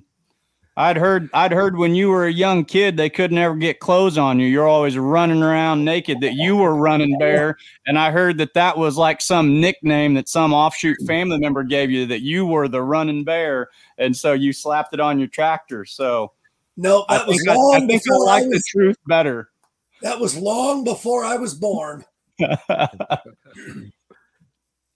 I'd 0.77 0.97
heard 0.97 1.31
I'd 1.33 1.53
heard 1.53 1.77
when 1.77 1.95
you 1.95 2.09
were 2.09 2.27
a 2.27 2.33
young 2.33 2.65
kid 2.65 2.97
they 2.97 3.09
could 3.09 3.31
never 3.31 3.55
get 3.55 3.79
clothes 3.79 4.19
on 4.19 4.41
you. 4.41 4.49
You're 4.49 4.67
always 4.67 4.99
running 4.99 5.41
around 5.41 5.85
naked. 5.85 6.21
That 6.21 6.35
you 6.35 6.57
were 6.57 6.75
running 6.75 7.17
bear, 7.17 7.59
and 7.87 7.97
I 7.97 8.11
heard 8.11 8.39
that 8.39 8.55
that 8.55 8.77
was 8.77 8.97
like 8.97 9.21
some 9.21 9.61
nickname 9.61 10.15
that 10.15 10.29
some 10.29 10.53
offshoot 10.53 10.97
family 11.07 11.39
member 11.39 11.63
gave 11.63 11.93
you. 11.93 12.07
That 12.07 12.23
you 12.23 12.45
were 12.45 12.67
the 12.67 12.83
running 12.83 13.23
bear, 13.23 13.69
and 13.99 14.17
so 14.17 14.33
you 14.33 14.53
slapped 14.53 14.93
it 14.93 14.99
on 14.99 15.21
your 15.21 15.29
tractor. 15.29 15.85
So 15.85 16.33
no, 16.77 17.05
that 17.09 17.23
I 17.23 17.27
was 17.27 17.45
long 17.47 17.75
I, 17.75 17.77
I 17.77 17.87
think 17.87 18.03
before 18.03 18.29
I 18.29 18.41
like 18.41 18.51
the 18.51 18.63
truth 18.69 18.97
better. 19.07 19.51
that 20.03 20.19
was 20.19 20.37
long 20.37 20.83
before 20.83 21.25
I 21.25 21.37
was 21.37 21.55
born. 21.55 22.05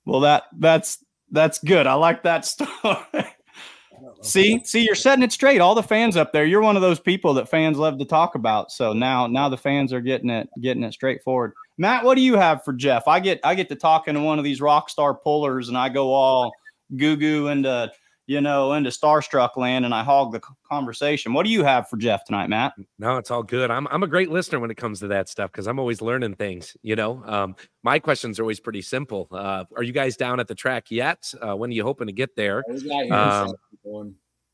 well, 0.04 0.20
that 0.20 0.44
that's 0.58 1.04
that's 1.30 1.60
good. 1.60 1.86
I 1.86 1.94
like 1.94 2.24
that 2.24 2.44
story. 2.46 3.36
See, 4.22 4.62
see, 4.64 4.84
you're 4.84 4.94
setting 4.94 5.22
it 5.22 5.32
straight. 5.32 5.60
All 5.60 5.74
the 5.74 5.82
fans 5.82 6.16
up 6.16 6.32
there, 6.32 6.44
you're 6.44 6.62
one 6.62 6.76
of 6.76 6.82
those 6.82 7.00
people 7.00 7.34
that 7.34 7.48
fans 7.48 7.78
love 7.78 7.98
to 7.98 8.04
talk 8.04 8.34
about. 8.34 8.70
So 8.70 8.92
now, 8.92 9.26
now 9.26 9.48
the 9.48 9.56
fans 9.56 9.92
are 9.92 10.00
getting 10.00 10.30
it, 10.30 10.48
getting 10.60 10.82
it 10.82 10.92
straightforward. 10.92 11.52
Matt, 11.76 12.04
what 12.04 12.16
do 12.16 12.20
you 12.20 12.36
have 12.36 12.64
for 12.64 12.72
Jeff? 12.72 13.06
I 13.06 13.20
get, 13.20 13.40
I 13.44 13.54
get 13.54 13.68
to 13.68 13.76
talking 13.76 14.14
to 14.14 14.20
one 14.20 14.38
of 14.38 14.44
these 14.44 14.60
rock 14.60 14.90
star 14.90 15.14
pullers, 15.14 15.68
and 15.68 15.78
I 15.78 15.88
go 15.88 16.12
all 16.12 16.52
goo 16.96 17.16
goo 17.16 17.48
into 17.48 17.90
you 18.28 18.42
know, 18.42 18.74
into 18.74 18.90
starstruck 18.90 19.56
land 19.56 19.86
and 19.86 19.94
I 19.94 20.04
hog 20.04 20.32
the 20.32 20.40
conversation. 20.70 21.32
What 21.32 21.46
do 21.46 21.50
you 21.50 21.64
have 21.64 21.88
for 21.88 21.96
Jeff 21.96 22.26
tonight, 22.26 22.48
Matt? 22.48 22.74
No, 22.98 23.16
it's 23.16 23.30
all 23.30 23.42
good. 23.42 23.70
I'm 23.70 23.88
I'm 23.88 24.02
a 24.02 24.06
great 24.06 24.30
listener 24.30 24.60
when 24.60 24.70
it 24.70 24.76
comes 24.76 25.00
to 25.00 25.08
that 25.08 25.30
stuff 25.30 25.50
because 25.50 25.66
I'm 25.66 25.78
always 25.78 26.02
learning 26.02 26.34
things. 26.34 26.76
You 26.82 26.94
know, 26.94 27.22
um, 27.24 27.56
my 27.82 27.98
questions 27.98 28.38
are 28.38 28.42
always 28.42 28.60
pretty 28.60 28.82
simple. 28.82 29.28
Uh, 29.32 29.64
are 29.74 29.82
you 29.82 29.92
guys 29.92 30.18
down 30.18 30.40
at 30.40 30.46
the 30.46 30.54
track 30.54 30.90
yet? 30.90 31.32
Uh, 31.40 31.56
when 31.56 31.70
are 31.70 31.72
you 31.72 31.82
hoping 31.82 32.06
to 32.06 32.12
get 32.12 32.36
there? 32.36 32.62
Um, 33.10 33.54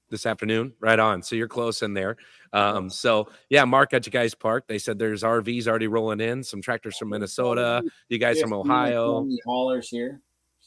this 0.08 0.24
afternoon, 0.24 0.72
right 0.78 1.00
on. 1.00 1.24
So 1.24 1.34
you're 1.34 1.48
close 1.48 1.82
in 1.82 1.94
there. 1.94 2.16
Um, 2.52 2.88
so 2.88 3.28
yeah, 3.50 3.64
Mark 3.64 3.92
at 3.92 4.06
you 4.06 4.12
guys 4.12 4.36
parked. 4.36 4.68
They 4.68 4.78
said 4.78 5.00
there's 5.00 5.24
RVs 5.24 5.66
already 5.66 5.88
rolling 5.88 6.20
in, 6.20 6.44
some 6.44 6.62
tractors 6.62 6.96
from 6.96 7.08
Minnesota, 7.08 7.82
you 8.08 8.18
guys 8.18 8.40
from 8.40 8.52
Ohio. 8.52 9.26
Haulers 9.44 9.88
here. 9.88 10.20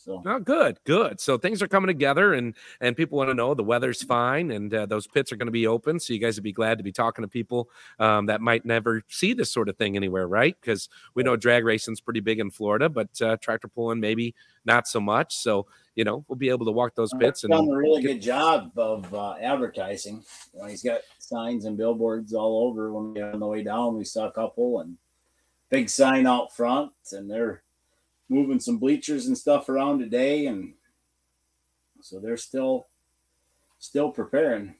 So 0.07 0.23
oh, 0.25 0.39
good, 0.39 0.79
good. 0.85 1.19
So 1.19 1.37
things 1.37 1.61
are 1.61 1.67
coming 1.67 1.87
together, 1.87 2.33
and 2.33 2.55
and 2.79 2.95
people 2.95 3.17
want 3.17 3.29
to 3.29 3.33
know 3.33 3.53
the 3.53 3.63
weather's 3.63 4.01
fine, 4.01 4.51
and 4.51 4.73
uh, 4.73 4.85
those 4.85 5.05
pits 5.05 5.33
are 5.33 5.35
going 5.35 5.47
to 5.47 5.51
be 5.51 5.67
open. 5.67 5.99
So 5.99 6.13
you 6.13 6.19
guys 6.19 6.37
would 6.37 6.45
be 6.45 6.53
glad 6.53 6.77
to 6.77 6.83
be 6.83 6.93
talking 6.93 7.23
to 7.23 7.27
people 7.27 7.69
um, 7.99 8.27
that 8.27 8.39
might 8.39 8.65
never 8.65 9.03
see 9.09 9.33
this 9.33 9.51
sort 9.51 9.67
of 9.67 9.75
thing 9.75 9.97
anywhere, 9.97 10.25
right? 10.25 10.55
Because 10.61 10.87
we 11.13 11.23
know 11.23 11.35
drag 11.35 11.65
racing's 11.65 11.99
pretty 11.99 12.21
big 12.21 12.39
in 12.39 12.51
Florida, 12.51 12.87
but 12.87 13.21
uh, 13.21 13.35
tractor 13.41 13.67
pulling 13.67 13.99
maybe 13.99 14.33
not 14.63 14.87
so 14.87 15.01
much. 15.01 15.35
So 15.35 15.67
you 15.95 16.05
know 16.05 16.23
we'll 16.29 16.37
be 16.37 16.49
able 16.49 16.67
to 16.67 16.71
walk 16.71 16.95
those 16.95 17.13
pits. 17.19 17.43
and 17.43 17.51
done 17.51 17.67
a 17.67 17.75
really 17.75 18.01
get- 18.01 18.13
good 18.13 18.21
job 18.21 18.71
of 18.77 19.13
uh, 19.13 19.33
advertising. 19.41 20.23
You 20.53 20.61
know, 20.61 20.67
he's 20.67 20.83
got 20.83 21.01
signs 21.19 21.65
and 21.65 21.75
billboards 21.75 22.33
all 22.33 22.65
over. 22.65 22.93
When 22.93 23.13
we 23.13 23.21
on 23.21 23.41
the 23.41 23.47
way 23.47 23.61
down, 23.61 23.97
we 23.97 24.05
saw 24.05 24.29
a 24.29 24.31
couple 24.31 24.79
and 24.79 24.95
big 25.69 25.89
sign 25.89 26.25
out 26.25 26.55
front, 26.55 26.93
and 27.11 27.29
they're 27.29 27.61
moving 28.29 28.59
some 28.59 28.77
bleachers 28.77 29.27
and 29.27 29.37
stuff 29.37 29.69
around 29.69 29.99
today, 29.99 30.47
and 30.47 30.73
so 32.01 32.19
they're 32.19 32.37
still 32.37 32.87
still 33.79 34.11
preparing. 34.11 34.75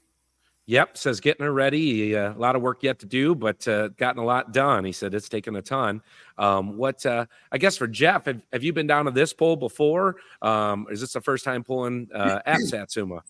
Yep, 0.70 0.98
says 0.98 1.22
getting 1.22 1.46
her 1.46 1.54
ready. 1.54 2.14
Uh, 2.14 2.34
a 2.34 2.38
lot 2.38 2.58
of 2.58 2.62
work 2.62 2.84
yet 2.84 3.00
to 3.00 3.06
do, 3.06 3.34
but 3.34 3.66
uh, 3.70 3.88
gotten 3.90 4.22
a 4.22 4.26
lot 4.26 4.52
done. 4.52 4.84
He 4.84 4.92
said 4.92 5.14
it's 5.14 5.30
taken 5.30 5.56
a 5.56 5.62
ton. 5.62 6.02
Um, 6.38 6.76
what 6.76 7.06
uh, 7.06 7.26
I 7.54 7.58
guess 7.58 7.78
for 7.78 7.88
Jeff, 7.88 8.26
have, 8.26 8.46
have, 8.52 8.66
you 8.66 8.74
been 8.74 8.86
down 8.86 9.06
to 9.06 9.12
this 9.12 9.32
pole 9.32 9.56
before? 9.56 10.18
Um, 10.42 10.86
is 10.92 11.00
this 11.00 11.14
the 11.14 11.22
first 11.22 11.46
time 11.46 11.64
pulling 11.64 12.10
uh, 12.14 12.42
at 12.46 12.60
Satsuma? 12.60 13.24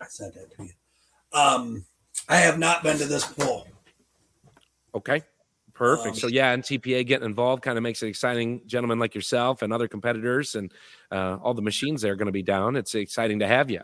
I 0.00 0.06
said 0.08 0.32
that 0.34 0.56
to 0.56 0.64
you. 0.64 0.70
Um, 1.38 1.84
I 2.26 2.36
have 2.36 2.58
not 2.58 2.82
been 2.82 2.96
to 2.96 3.04
this 3.04 3.26
pole. 3.26 3.68
Okay. 4.94 5.22
Perfect. 5.78 6.08
Um, 6.08 6.14
so 6.16 6.26
yeah, 6.26 6.56
NTPA 6.56 7.06
getting 7.06 7.24
involved 7.24 7.62
kind 7.62 7.78
of 7.78 7.84
makes 7.84 8.02
it 8.02 8.08
exciting. 8.08 8.62
Gentlemen 8.66 8.98
like 8.98 9.14
yourself 9.14 9.62
and 9.62 9.72
other 9.72 9.86
competitors 9.86 10.56
and 10.56 10.72
uh, 11.12 11.36
all 11.40 11.54
the 11.54 11.62
machines 11.62 12.02
that 12.02 12.10
are 12.10 12.16
going 12.16 12.26
to 12.26 12.32
be 12.32 12.42
down. 12.42 12.74
It's 12.74 12.96
exciting 12.96 13.38
to 13.38 13.46
have 13.46 13.70
you. 13.70 13.82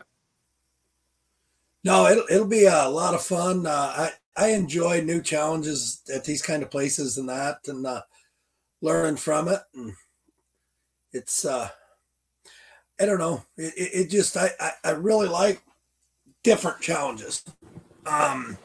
No, 1.85 2.07
it'll 2.07 2.25
it'll 2.29 2.47
be 2.47 2.65
a 2.65 2.89
lot 2.89 3.13
of 3.13 3.23
fun. 3.23 3.65
Uh, 3.65 3.71
I 3.95 4.11
I 4.35 4.47
enjoy 4.49 5.01
new 5.01 5.21
challenges 5.21 6.01
at 6.13 6.25
these 6.25 6.41
kind 6.41 6.63
of 6.63 6.69
places 6.69 7.17
and 7.17 7.29
that, 7.29 7.59
and 7.67 7.87
uh, 7.87 8.01
learning 8.81 9.15
from 9.15 9.47
it. 9.47 9.61
And 9.73 9.93
it's 11.13 11.45
uh, 11.45 11.69
I 12.99 13.05
don't 13.05 13.19
know. 13.19 13.45
It, 13.55 13.73
it, 13.77 13.89
it 13.93 14.09
just 14.09 14.35
I, 14.35 14.49
I 14.59 14.71
I 14.83 14.91
really 14.91 15.29
like 15.29 15.63
different 16.43 16.81
challenges. 16.81 17.41
Um, 18.05 18.57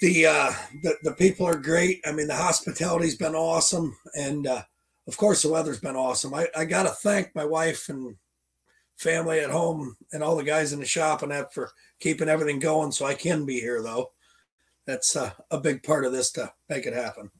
the 0.00 0.26
uh 0.26 0.52
the, 0.82 0.96
the 1.02 1.12
people 1.12 1.46
are 1.46 1.56
great. 1.56 2.00
I 2.04 2.12
mean 2.12 2.26
the 2.26 2.36
hospitality's 2.36 3.16
been 3.16 3.34
awesome. 3.34 3.96
And 4.14 4.46
uh 4.46 4.62
of 5.06 5.16
course 5.16 5.42
the 5.42 5.50
weather's 5.50 5.80
been 5.80 5.96
awesome. 5.96 6.34
I, 6.34 6.48
I 6.56 6.64
gotta 6.64 6.90
thank 6.90 7.34
my 7.34 7.44
wife 7.44 7.88
and 7.88 8.16
family 8.96 9.40
at 9.40 9.50
home 9.50 9.96
and 10.12 10.22
all 10.22 10.36
the 10.36 10.44
guys 10.44 10.72
in 10.72 10.80
the 10.80 10.86
shop 10.86 11.22
and 11.22 11.32
that 11.32 11.54
for 11.54 11.70
keeping 12.00 12.28
everything 12.28 12.58
going 12.58 12.92
so 12.92 13.06
i 13.06 13.14
can 13.14 13.46
be 13.46 13.58
here 13.60 13.82
though. 13.82 14.10
That's 14.86 15.14
uh, 15.16 15.30
a 15.50 15.60
big 15.60 15.82
part 15.82 16.04
of 16.04 16.12
this 16.12 16.32
to 16.32 16.52
make 16.68 16.86
it 16.86 16.94
happen 16.94 17.30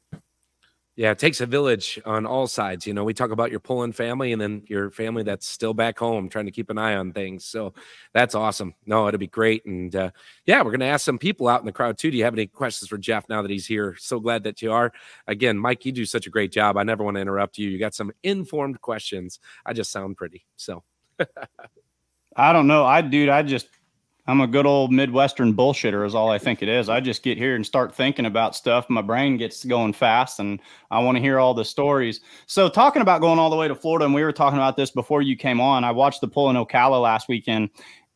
yeah, 0.97 1.13
it 1.13 1.19
takes 1.19 1.41
a 1.41 1.47
village 1.47 2.01
on 2.05 2.27
all 2.27 2.47
sides. 2.47 2.87
You 2.87 2.93
know, 2.93 3.05
we 3.05 3.15
talk 3.15 3.31
about 3.31 3.51
your 3.51 3.61
pulling 3.61 3.93
family 3.93 4.33
and 4.33 4.43
then 4.43 4.65
your 4.67 4.91
family 4.91 5.23
that's 5.23 5.47
still 5.47 5.73
back 5.73 5.99
home 5.99 6.29
trying 6.29 6.47
to 6.47 6.51
keep 6.51 6.69
an 6.69 6.79
eye 6.79 6.97
on 6.97 7.13
things. 7.13 7.45
So 7.45 7.73
that's 8.13 8.35
awesome. 8.35 8.75
No, 8.85 9.09
it'll 9.09 9.19
be 9.19 9.27
great. 9.27 9.65
And 9.65 9.95
uh, 9.95 10.11
yeah, 10.47 10.59
we're 10.59 10.73
going 10.73 10.81
to 10.81 10.87
ask 10.87 11.05
some 11.05 11.19
people 11.19 11.49
out 11.49 11.61
in 11.61 11.67
the 11.67 11.73
crowd 11.73 11.97
too. 11.97 12.11
Do 12.11 12.19
you 12.19 12.25
have 12.25 12.35
any 12.35 12.47
questions 12.47 12.89
for 12.89 12.99
Jeff 12.99 13.29
now 13.29 13.41
that 13.41 13.51
he's 13.51 13.67
here? 13.67 13.97
So 13.99 14.21
glad 14.21 14.43
that 14.45 14.61
you 14.63 14.73
are. 14.73 14.93
Again, 15.27 15.57
Mike, 15.57 15.87
you 15.87 15.93
do 15.93 16.05
such 16.05 16.27
a 16.27 16.31
great 16.31 16.53
job. 16.53 16.77
I 16.77 16.83
never 16.83 17.05
want 17.05 17.15
to 17.17 17.21
interrupt 17.21 17.57
you. 17.57 17.71
You 17.71 17.79
got 17.79 17.95
some 17.95 18.13
informed 18.23 18.81
questions. 18.81 19.39
I 19.65 19.73
just 19.73 19.93
sound 19.93 20.17
pretty. 20.17 20.45
So 20.57 20.83
I 22.37 22.53
don't 22.53 22.67
know. 22.67 22.85
I, 22.85 23.01
dude, 23.01 23.29
I 23.29 23.43
just 23.43 23.69
I'm 24.27 24.41
a 24.41 24.47
good 24.47 24.67
old 24.67 24.93
Midwestern 24.93 25.55
bullshitter, 25.55 26.07
is 26.07 26.15
all 26.15 26.31
I 26.31 26.39
think 26.39 26.63
it 26.63 26.69
is. 26.69 26.89
I 26.89 27.01
just 27.01 27.23
get 27.23 27.39
here 27.39 27.57
and 27.57 27.65
start 27.65 27.95
thinking 27.95 28.27
about 28.27 28.55
stuff. 28.55 28.89
My 28.89 29.03
brain 29.03 29.37
gets 29.37 29.65
going 29.65 29.93
fast, 29.93 30.39
and 30.39 30.61
I 30.91 31.01
want 31.01 31.17
to 31.17 31.23
hear 31.23 31.39
all 31.39 31.55
the 31.55 31.65
stories. 31.65 32.21
So, 32.47 32.69
talking 32.69 33.03
about 33.03 33.21
going 33.21 33.39
all 33.39 33.51
the 33.51 33.57
way 33.57 33.69
to 33.69 33.75
Florida, 33.75 34.05
and 34.05 34.15
we 34.15 34.23
were 34.23 34.33
talking 34.33 34.59
about 34.59 34.77
this 34.77 34.91
before 34.91 35.23
you 35.23 35.37
came 35.37 35.61
on. 35.61 35.85
I 35.85 35.91
watched 35.91 36.21
the 36.21 36.29
pull 36.29 36.51
in 36.51 36.57
Ocala 36.57 37.01
last 37.01 37.29
weekend, 37.29 37.71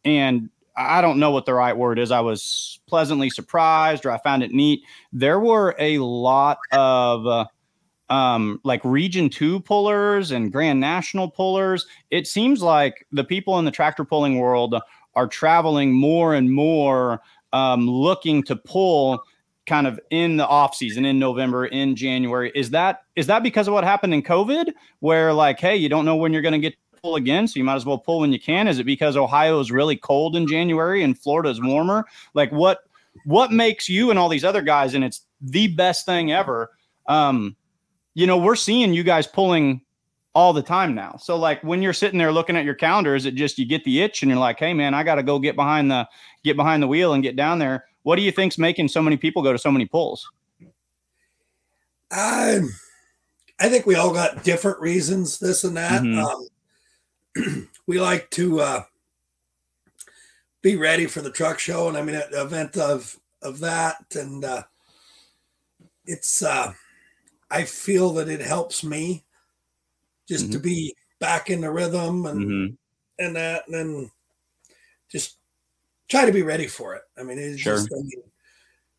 and 0.05 0.51
I 0.77 1.01
don't 1.01 1.19
know 1.19 1.31
what 1.31 1.47
the 1.47 1.55
right 1.55 1.77
word 1.77 1.99
is. 1.99 2.11
I 2.11 2.21
was 2.21 2.81
pleasantly 2.87 3.31
surprised, 3.31 4.05
or 4.05 4.11
I 4.11 4.19
found 4.19 4.43
it 4.43 4.53
neat. 4.53 4.83
There 5.13 5.41
were 5.41 5.75
a 5.79 5.99
lot 5.99 6.59
of 6.73 7.27
uh, 7.27 7.47
um, 8.13 8.61
like 8.65 8.81
Region 8.85 9.31
Two 9.31 9.61
pullers 9.61 10.33
and 10.33 10.53
Grand 10.53 10.81
National 10.81 11.31
pullers. 11.31 11.87
It 12.11 12.27
seems 12.27 12.63
like 12.63 13.07
the 13.13 13.25
people 13.25 13.59
in 13.59 13.65
the 13.65 13.71
tractor 13.71 14.05
pulling 14.05 14.39
world 14.39 14.75
are 15.17 15.27
traveling 15.27 15.93
more 15.93 16.35
and 16.35 16.53
more 16.53 17.21
um, 17.53 17.89
looking 17.89 18.43
to 18.45 18.57
pull 18.57 19.23
kind 19.67 19.87
of 19.87 19.99
in 20.11 20.37
the 20.37 20.47
off 20.47 20.75
season 20.75 21.05
in 21.05 21.19
November 21.19 21.67
in 21.67 21.97
January. 21.97 22.53
Is 22.55 22.71
that 22.71 23.05
is 23.17 23.27
that 23.29 23.43
because 23.43 23.69
of 23.69 23.75
what 23.75 23.85
happened 23.85 24.13
in 24.13 24.23
COVID 24.23 24.73
where 25.01 25.33
like 25.33 25.61
hey 25.61 25.77
you 25.77 25.89
don't 25.89 26.05
know 26.05 26.17
when 26.17 26.33
you're 26.33 26.43
going 26.43 26.53
to 26.53 26.59
get 26.59 26.75
pull 27.03 27.17
again 27.17 27.47
so 27.47 27.59
you 27.59 27.65
might 27.65 27.75
as 27.75 27.87
well 27.87 27.99
pull 27.99 28.21
when 28.21 28.33
you 28.33 28.41
can? 28.41 28.69
Is 28.69 28.79
it 28.79 28.85
because 28.85 29.17
Ohio 29.17 29.61
is 29.61 29.71
really 29.71 29.97
cold 29.97 30.37
in 30.37 30.47
January 30.47 31.03
and 31.03 31.19
Florida 31.19 31.51
is 31.51 31.61
warmer? 31.63 32.07
Like 32.35 32.51
what 32.51 32.81
what 33.25 33.53
makes 33.53 33.89
you 33.89 34.11
and 34.11 34.19
all 34.19 34.29
these 34.29 34.45
other 34.45 34.63
guys 34.63 34.95
and 34.95 35.05
it's 35.05 35.25
the 35.41 35.69
best 35.69 36.05
thing 36.05 36.33
ever 36.33 36.71
um 37.07 37.55
you 38.15 38.27
know 38.27 38.39
we're 38.39 38.57
seeing 38.57 38.93
you 38.93 39.05
guys 39.05 39.27
pulling 39.27 39.81
all 40.35 40.53
the 40.53 40.63
time 40.63 40.95
now. 40.95 41.17
So 41.21 41.37
like 41.37 41.63
when 41.63 41.81
you're 41.81 41.93
sitting 41.93 42.19
there 42.19 42.33
looking 42.33 42.57
at 42.57 42.65
your 42.65 42.75
calendar, 42.75 43.15
is 43.15 43.25
it 43.25 43.35
just 43.35 43.59
you 43.59 43.67
get 43.67 43.85
the 43.85 44.03
itch 44.03 44.23
and 44.23 44.31
you're 44.31 44.39
like, 44.39 44.59
hey 44.59 44.75
man, 44.75 44.95
I 44.95 45.03
got 45.03 45.15
to 45.17 45.23
go 45.23 45.39
get 45.39 45.57
behind 45.57 45.91
the 45.91 46.09
get 46.43 46.57
behind 46.57 46.83
the 46.83 46.89
wheel 46.89 47.15
and 47.15 47.23
get 47.23 47.37
down 47.37 47.59
there. 47.59 47.85
What 48.03 48.17
do 48.17 48.23
you 48.23 48.33
think's 48.33 48.59
making 48.59 48.89
so 48.89 49.01
many 49.01 49.17
people 49.17 49.43
go 49.43 49.53
to 49.53 49.59
so 49.59 49.71
many 49.71 49.87
pulls? 49.87 50.29
I 52.11 52.61
I 53.61 53.69
think 53.69 53.87
we 53.87 53.95
all 53.95 54.13
got 54.13 54.45
different 54.45 54.81
reasons, 54.81 55.39
this 55.39 55.65
and 55.65 55.77
that. 55.77 56.03
Mm-hmm. 56.03 57.45
Um, 57.45 57.69
we 57.87 58.01
like 58.01 58.29
to 58.31 58.61
uh, 58.61 58.83
be 60.63 60.77
ready 60.77 61.07
for 61.07 61.21
the 61.21 61.31
truck 61.31 61.59
show, 61.59 61.89
and 61.89 61.97
I 61.97 62.03
mean, 62.03 62.17
an 62.17 62.25
event 62.33 62.77
of 62.77 63.19
of 63.41 63.61
that, 63.61 63.97
and 64.17 64.45
uh, 64.45 64.63
it's 66.07 66.43
uh 66.43 66.73
I 67.51 67.65
feel 67.65 68.13
that 68.15 68.29
it 68.29 68.41
helps 68.41 68.83
me 68.83 69.25
just 70.29 70.53
to 70.53 70.59
Mhm. 70.59 70.63
be 70.63 70.97
back 71.19 71.51
in 71.51 71.61
the 71.61 71.71
rhythm 71.71 72.27
and 72.27 72.41
Mhm. 72.41 72.77
and 73.19 73.37
that, 73.37 73.67
and 73.67 73.75
then 73.75 74.11
just 75.09 75.39
try 76.09 76.25
to 76.27 76.33
be 76.33 76.43
ready 76.43 76.67
for 76.67 76.95
it. 76.95 77.03
I 77.17 77.23
mean, 77.23 77.39
it's 77.39 77.61
Sure. 77.61 77.77
just 77.77 77.93
I 77.93 77.97
mean, 77.97 78.23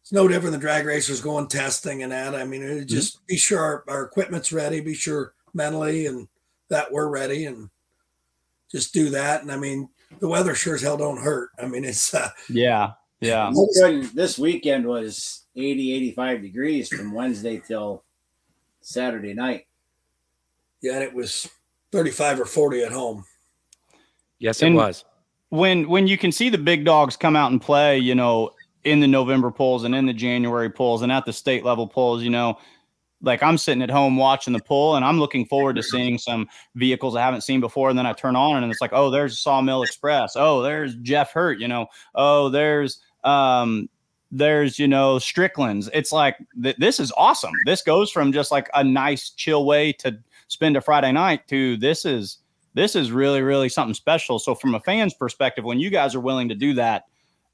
it's 0.02 0.12
no 0.14 0.28
different 0.28 0.52
than 0.54 0.62
drag 0.62 0.86
racers 0.86 1.20
going 1.22 1.48
testing 1.48 2.04
and 2.04 2.12
that. 2.12 2.34
I 2.36 2.46
mean, 2.46 2.62
Mm-hmm. 2.62 2.78
it 2.80 2.86
just 2.86 3.26
be 3.28 3.38
sure 3.38 3.60
our, 3.60 3.84
our 3.88 4.04
equipment's 4.04 4.52
ready, 4.54 4.80
be 4.80 4.94
sure 4.94 5.34
mentally 5.54 6.06
and 6.06 6.28
that 6.70 6.92
we're 6.92 7.08
ready, 7.10 7.46
and 7.46 7.70
just 8.72 8.94
do 8.94 9.10
that. 9.10 9.42
And 9.42 9.52
I 9.52 9.58
mean, 9.58 9.90
the 10.20 10.28
weather 10.28 10.56
sure 10.56 10.76
as 10.76 10.82
hell 10.82 10.98
don't 10.98 11.22
hurt. 11.22 11.50
I 11.60 11.68
mean, 11.68 11.84
it's 11.84 12.14
uh, 12.14 12.30
Yeah. 12.50 12.94
Yeah. 13.22 13.52
This 14.14 14.38
weekend 14.38 14.86
was 14.86 15.46
80, 15.56 15.94
85 15.94 16.42
degrees 16.42 16.90
from 16.90 17.12
Wednesday 17.14 17.60
till 17.66 18.04
Saturday 18.82 19.34
night. 19.34 19.65
Yeah, 20.86 20.94
and 20.94 21.04
it 21.04 21.14
was 21.16 21.50
thirty 21.92 22.12
five 22.12 22.40
or 22.40 22.46
forty 22.46 22.84
at 22.84 22.92
home. 22.92 23.26
Yes, 24.38 24.62
it 24.62 24.68
And- 24.68 24.76
was. 24.76 25.04
when 25.50 25.90
when 25.90 26.08
you 26.08 26.16
can 26.18 26.32
see 26.32 26.50
the 26.50 26.60
big 26.60 26.86
dogs 26.86 27.18
come 27.18 27.36
out 27.36 27.52
and 27.52 27.60
play, 27.60 27.98
you 27.98 28.14
know, 28.14 28.52
in 28.84 29.00
the 29.00 29.08
November 29.08 29.50
polls 29.50 29.84
and 29.84 29.96
in 29.96 30.06
the 30.06 30.14
January 30.14 30.70
polls 30.70 31.02
and 31.02 31.12
at 31.12 31.26
the 31.26 31.34
state 31.34 31.66
level 31.66 31.88
polls, 31.88 32.22
you 32.22 32.30
know, 32.30 32.58
like 33.24 33.42
I'm 33.42 33.58
sitting 33.58 33.82
at 33.82 33.90
home 33.90 34.16
watching 34.18 34.54
the 34.54 34.60
poll 34.62 34.96
and 34.96 35.04
I'm 35.04 35.20
looking 35.20 35.46
forward 35.48 35.76
to 35.78 35.82
seeing 35.84 36.20
some 36.20 36.48
vehicles 36.76 37.16
I 37.16 37.22
haven't 37.22 37.42
seen 37.42 37.62
before. 37.62 37.90
And 37.90 37.98
then 37.98 38.06
I 38.06 38.14
turn 38.14 38.36
on 38.36 38.62
and 38.62 38.72
it's 38.72 38.82
like, 38.82 38.94
oh, 38.94 39.10
there's 39.10 39.40
Sawmill 39.40 39.82
Express. 39.82 40.34
Oh, 40.36 40.62
there's 40.62 40.96
Jeff 40.98 41.32
Hirt, 41.32 41.60
you 41.60 41.68
know, 41.68 41.88
oh, 42.14 42.50
there's 42.50 43.00
um 43.24 43.90
there's 44.32 44.78
you 44.78 44.88
know 44.88 45.18
Strickland's. 45.18 45.90
It's 45.94 46.12
like 46.12 46.36
th- 46.62 46.76
this 46.78 47.00
is 47.00 47.12
awesome. 47.18 47.54
This 47.66 47.82
goes 47.82 48.12
from 48.12 48.32
just 48.34 48.52
like 48.52 48.70
a 48.74 48.84
nice 48.84 49.30
chill 49.32 49.66
way 49.66 49.94
to 49.94 50.18
spend 50.48 50.78
a 50.78 50.82
Friday 50.82 51.12
night 51.12 51.48
to 51.48 51.78
this 51.78 52.06
is 52.06 52.40
this 52.74 52.96
is 52.96 53.12
really 53.12 53.42
really 53.42 53.70
something 53.70 53.94
special. 53.94 54.40
So 54.40 54.56
from 54.56 54.76
a 54.76 54.80
fan's 54.80 55.14
perspective 55.14 55.64
when 55.64 55.80
you 55.80 55.90
guys 55.90 56.16
are 56.16 56.20
willing 56.20 56.50
to 56.50 56.56
do 56.56 56.74
that 56.76 57.04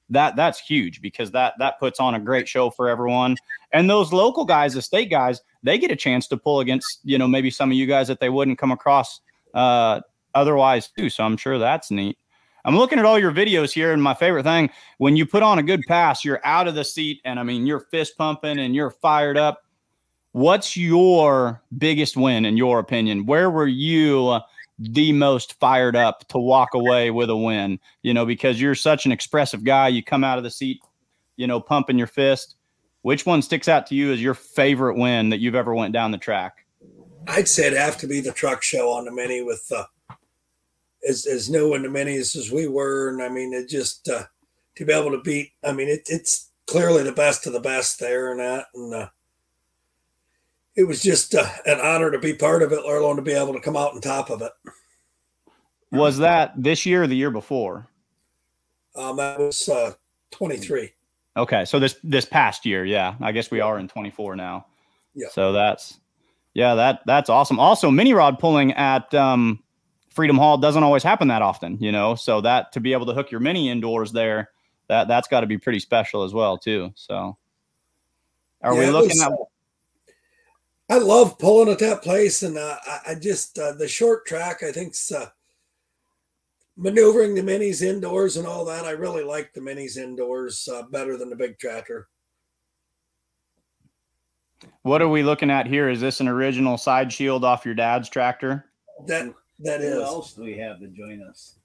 that 0.09 0.35
that's 0.35 0.59
huge 0.59 1.01
because 1.01 1.31
that 1.31 1.53
that 1.59 1.79
puts 1.79 1.99
on 1.99 2.15
a 2.15 2.19
great 2.19 2.47
show 2.47 2.69
for 2.69 2.89
everyone. 2.89 3.37
And 3.73 3.89
those 3.89 4.11
local 4.11 4.45
guys 4.45 4.73
the 4.73 4.81
state 4.81 5.09
guys 5.09 5.41
they 5.63 5.77
get 5.77 5.91
a 5.91 5.95
chance 5.95 6.27
to 6.27 6.37
pull 6.37 6.59
against 6.59 6.99
you 7.03 7.17
know 7.17 7.27
maybe 7.27 7.49
some 7.49 7.71
of 7.71 7.77
you 7.77 7.85
guys 7.85 8.07
that 8.07 8.19
they 8.19 8.29
wouldn't 8.29 8.57
come 8.57 8.71
across 8.71 9.21
uh 9.53 10.01
otherwise 10.35 10.89
too. 10.97 11.09
So 11.09 11.23
i'm 11.23 11.37
sure 11.37 11.57
that's 11.57 11.91
neat. 11.91 12.17
I'm 12.63 12.77
looking 12.77 12.99
at 12.99 13.05
all 13.05 13.17
your 13.17 13.31
videos 13.31 13.71
here 13.71 13.91
and 13.91 14.03
my 14.03 14.13
favorite 14.13 14.43
thing 14.43 14.69
when 14.99 15.15
you 15.15 15.25
put 15.25 15.41
on 15.41 15.57
a 15.59 15.63
good 15.63 15.81
pass 15.87 16.23
you're 16.23 16.41
out 16.43 16.67
of 16.67 16.75
the 16.75 16.83
seat 16.83 17.19
and 17.25 17.39
i 17.39 17.43
mean 17.43 17.65
you're 17.65 17.87
fist 17.91 18.15
pumping 18.17 18.59
and 18.59 18.75
you're 18.75 18.91
fired 18.91 19.35
up 19.35 19.63
what's 20.31 20.77
your 20.77 21.61
biggest 21.77 22.17
win 22.17 22.45
in 22.45 22.57
your 22.57 22.79
opinion? 22.79 23.25
Where 23.25 23.49
were 23.49 23.67
you 23.67 24.39
the 24.79 25.11
most 25.11 25.59
fired 25.59 25.95
up 25.95 26.27
to 26.29 26.37
walk 26.37 26.73
away 26.73 27.11
with 27.11 27.29
a 27.29 27.37
win? 27.37 27.79
You 28.03 28.13
know 28.13 28.25
because 28.25 28.61
you're 28.61 28.75
such 28.75 29.05
an 29.05 29.11
expressive 29.11 29.63
guy 29.63 29.87
you 29.89 30.03
come 30.03 30.23
out 30.23 30.37
of 30.37 30.43
the 30.43 30.51
seat 30.51 30.79
you 31.41 31.47
know 31.47 31.59
pumping 31.59 31.97
your 31.97 32.07
fist. 32.07 32.55
Which 33.01 33.25
one 33.25 33.41
sticks 33.41 33.67
out 33.67 33.87
to 33.87 33.95
you 33.95 34.13
as 34.13 34.21
your 34.21 34.35
favorite 34.35 34.95
win 34.95 35.29
that 35.29 35.39
you've 35.39 35.55
ever 35.55 35.73
went 35.73 35.91
down 35.91 36.11
the 36.11 36.19
track? 36.19 36.65
I'd 37.27 37.47
say 37.47 37.65
it'd 37.65 37.79
have 37.79 37.97
to 37.97 38.07
be 38.07 38.21
the 38.21 38.31
truck 38.31 38.61
show 38.61 38.91
on 38.91 39.05
the 39.05 39.11
mini 39.11 39.41
with 39.41 39.65
uh, 39.75 39.85
as 41.07 41.25
as 41.25 41.49
new 41.49 41.73
in 41.73 41.81
the 41.81 41.89
minis 41.89 42.35
as 42.35 42.51
we 42.51 42.67
were, 42.67 43.09
and 43.09 43.21
I 43.21 43.29
mean 43.29 43.53
it 43.53 43.69
just 43.69 44.07
uh, 44.07 44.25
to 44.75 44.85
be 44.85 44.93
able 44.93 45.11
to 45.11 45.21
beat. 45.21 45.51
I 45.63 45.71
mean 45.71 45.87
it, 45.87 46.03
it's 46.07 46.49
clearly 46.67 47.03
the 47.03 47.11
best 47.11 47.47
of 47.47 47.53
the 47.53 47.59
best 47.59 47.99
there 47.99 48.31
and 48.31 48.39
that, 48.39 48.67
and 48.75 48.93
uh, 48.93 49.09
it 50.75 50.83
was 50.83 51.01
just 51.01 51.35
uh, 51.35 51.47
an 51.65 51.79
honor 51.79 52.11
to 52.11 52.19
be 52.19 52.33
part 52.33 52.63
of 52.63 52.71
it, 52.71 52.85
let 52.85 52.95
alone 52.95 53.17
to 53.17 53.21
be 53.21 53.33
able 53.33 53.53
to 53.53 53.59
come 53.59 53.75
out 53.75 53.93
on 53.93 54.01
top 54.01 54.29
of 54.29 54.41
it. 54.41 54.51
was 55.91 56.17
that 56.19 56.53
this 56.55 56.85
year 56.85 57.03
or 57.03 57.07
the 57.07 57.15
year 57.15 57.31
before 57.31 57.87
Um, 58.95 59.17
that 59.17 59.39
was 59.39 59.67
uh, 59.69 59.93
23. 60.31 60.91
Okay, 61.37 61.63
so 61.65 61.79
this 61.79 61.95
this 62.03 62.25
past 62.25 62.65
year, 62.65 62.85
yeah, 62.85 63.15
I 63.21 63.31
guess 63.31 63.51
we 63.51 63.61
are 63.61 63.79
in 63.79 63.87
24 63.87 64.35
now. 64.35 64.65
Yeah. 65.15 65.27
So 65.31 65.53
that's 65.53 65.99
yeah, 66.53 66.75
that 66.75 67.01
that's 67.05 67.29
awesome. 67.29 67.59
Also, 67.59 67.89
mini 67.89 68.13
rod 68.13 68.39
pulling 68.39 68.73
at 68.73 69.13
um, 69.13 69.63
Freedom 70.09 70.37
Hall 70.37 70.57
doesn't 70.57 70.83
always 70.83 71.03
happen 71.03 71.29
that 71.29 71.41
often, 71.41 71.77
you 71.79 71.91
know. 71.91 72.15
So 72.15 72.41
that 72.41 72.73
to 72.73 72.81
be 72.81 72.91
able 72.91 73.05
to 73.05 73.13
hook 73.13 73.31
your 73.31 73.39
mini 73.39 73.69
indoors 73.69 74.11
there, 74.11 74.49
that 74.87 75.07
that's 75.07 75.29
got 75.29 75.41
to 75.41 75.47
be 75.47 75.57
pretty 75.57 75.79
special 75.79 76.23
as 76.23 76.33
well, 76.33 76.57
too. 76.57 76.91
So, 76.95 77.37
are 78.61 78.73
Yeah, 78.73 78.79
we 78.79 78.85
looking 78.87 79.09
was, 79.09 79.21
at? 79.21 79.31
I 80.91 80.97
love 80.97 81.39
pulling 81.39 81.69
at 81.69 81.79
that 81.79 82.01
place, 82.01 82.43
and 82.43 82.57
uh, 82.57 82.75
I, 82.85 82.99
I 83.11 83.15
just 83.15 83.57
uh, 83.57 83.71
the 83.71 83.87
short 83.87 84.25
track. 84.25 84.61
I 84.61 84.73
think 84.73 84.93
uh, 85.15 85.27
maneuvering 86.75 87.33
the 87.33 87.41
minis 87.41 87.81
indoors 87.81 88.35
and 88.35 88.45
all 88.45 88.65
that. 88.65 88.83
I 88.83 88.91
really 88.91 89.23
like 89.23 89.53
the 89.53 89.61
minis 89.61 89.95
indoors 89.95 90.67
uh, 90.67 90.83
better 90.91 91.15
than 91.15 91.29
the 91.29 91.35
big 91.37 91.57
tractor. 91.59 92.09
What 94.81 95.01
are 95.01 95.07
we 95.07 95.23
looking 95.23 95.49
at 95.49 95.65
here? 95.65 95.87
Is 95.87 96.01
this 96.01 96.19
an 96.19 96.27
original 96.27 96.77
side 96.77 97.13
shield 97.13 97.45
off 97.45 97.65
your 97.65 97.73
dad's 97.73 98.09
tractor? 98.09 98.65
That 99.07 99.33
that 99.61 99.79
Who 99.79 99.87
is 99.87 100.03
else 100.03 100.33
do 100.33 100.43
we 100.43 100.57
have 100.57 100.81
to 100.81 100.87
join 100.87 101.23
us? 101.23 101.55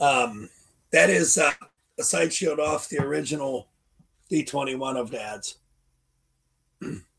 um, 0.00 0.48
that 0.92 1.10
is 1.10 1.36
uh, 1.36 1.50
a 1.98 2.04
side 2.04 2.32
shield 2.32 2.60
off 2.60 2.88
the 2.88 3.02
original 3.02 3.70
D 4.28 4.44
twenty 4.44 4.76
one 4.76 4.96
of 4.96 5.10
Dad's. 5.10 5.58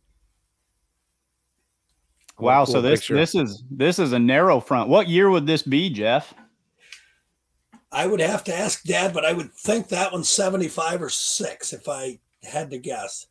Wow. 2.41 2.65
Cool 2.65 2.73
so 2.73 2.81
this 2.81 3.01
picture. 3.01 3.15
this 3.15 3.35
is 3.35 3.63
this 3.71 3.99
is 3.99 4.13
a 4.13 4.19
narrow 4.19 4.59
front. 4.59 4.89
What 4.89 5.07
year 5.07 5.29
would 5.29 5.47
this 5.47 5.61
be, 5.61 5.89
Jeff? 5.89 6.33
I 7.91 8.07
would 8.07 8.21
have 8.21 8.43
to 8.45 8.57
ask 8.57 8.83
Dad, 8.83 9.13
but 9.13 9.25
I 9.25 9.33
would 9.33 9.53
think 9.53 9.89
that 9.89 10.11
one's 10.11 10.29
seventy 10.29 10.67
five 10.67 11.01
or 11.01 11.09
six 11.09 11.73
if 11.73 11.87
I 11.89 12.19
had 12.43 12.71
to 12.71 12.77
guess. 12.77 13.27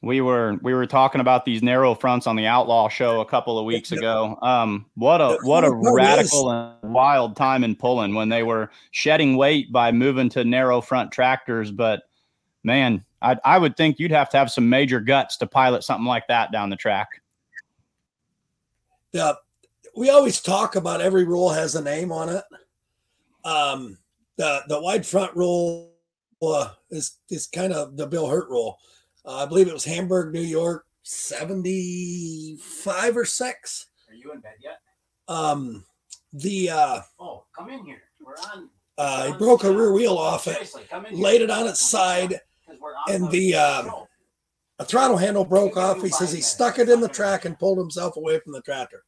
We 0.00 0.20
were 0.20 0.58
we 0.62 0.74
were 0.74 0.86
talking 0.86 1.20
about 1.20 1.44
these 1.44 1.60
narrow 1.62 1.94
fronts 1.94 2.28
on 2.28 2.36
the 2.36 2.46
Outlaw 2.46 2.88
show 2.88 3.20
a 3.20 3.26
couple 3.26 3.58
of 3.58 3.64
weeks 3.64 3.90
ago. 3.90 4.38
Um, 4.42 4.86
what 4.94 5.20
a 5.20 5.38
what 5.42 5.64
a 5.64 5.70
The 5.70 5.72
funny 5.72 5.92
radical 5.92 6.50
and 6.52 6.94
wild 6.94 7.34
time 7.34 7.64
in 7.64 7.74
pulling 7.74 8.14
when 8.14 8.28
they 8.28 8.44
were 8.44 8.70
shedding 8.92 9.36
weight 9.36 9.72
by 9.72 9.90
moving 9.90 10.28
to 10.30 10.44
narrow 10.44 10.80
front 10.80 11.10
tractors. 11.10 11.72
But 11.72 12.02
man, 12.62 13.04
I 13.22 13.36
I 13.44 13.58
would 13.58 13.76
think 13.76 13.98
you'd 13.98 14.12
have 14.12 14.28
to 14.30 14.36
have 14.36 14.52
some 14.52 14.68
major 14.68 15.00
guts 15.00 15.36
to 15.38 15.48
pilot 15.48 15.82
something 15.82 16.06
like 16.06 16.28
that 16.28 16.52
down 16.52 16.70
the 16.70 16.76
track. 16.76 17.20
The 19.18 19.36
we 19.96 20.10
always 20.10 20.40
talk 20.40 20.76
about 20.76 21.00
every 21.00 21.24
rule 21.24 21.50
has 21.50 21.74
a 21.74 21.82
name 21.82 22.12
on 22.12 22.28
it. 22.28 22.44
Um, 23.44 23.98
the 24.36 24.62
the 24.68 24.80
wide 24.80 25.04
front 25.04 25.34
rule 25.34 25.90
uh, 26.40 26.70
is 26.90 27.18
is 27.28 27.48
kind 27.48 27.72
of 27.72 27.96
the 27.96 28.06
Bill 28.06 28.28
Hirt 28.28 28.48
rule. 28.48 28.78
Uh, 29.24 29.38
I 29.42 29.46
believe 29.46 29.66
it 29.66 29.72
was 29.74 29.84
Hamburg, 29.84 30.32
New 30.32 30.40
York, 30.40 30.86
seventy 31.02 32.58
five 32.60 33.16
or 33.16 33.24
six. 33.24 33.88
Are 34.08 34.14
you 34.14 34.30
in 34.32 34.38
bed 34.38 34.54
yet? 34.62 34.78
Um, 35.26 35.84
the 36.32 36.70
uh, 36.70 37.00
Oh, 37.18 37.44
come 37.56 37.70
in 37.70 37.84
here. 37.84 38.02
We're 38.24 38.34
on. 38.54 38.68
uh, 38.98 39.32
he 39.32 39.38
broke 39.38 39.64
a 39.64 39.72
rear 39.72 39.92
wheel 39.92 40.16
off 40.16 40.46
it, 40.46 40.52
Seriously, 40.52 40.84
come 40.88 41.06
in 41.06 41.18
laid 41.18 41.42
it 41.42 41.50
on 41.50 41.66
its 41.66 41.80
side. 41.80 42.40
and 43.10 43.28
the, 43.32 43.54
um, 43.56 43.90
A 44.78 44.84
throttle 44.84 45.16
handle 45.16 45.44
broke 45.44 45.76
off. 45.76 46.02
He 46.02 46.08
says 46.08 46.30
he 46.32 46.40
stuck 46.40 46.78
it 46.78 46.88
in 46.88 47.00
the 47.00 47.08
track 47.08 47.46
and 47.46 47.58
pulled 47.58 47.78
himself 47.78 48.16
away 48.16 48.38
from 48.38 48.52
the 48.52 48.62
tractor 48.62 49.02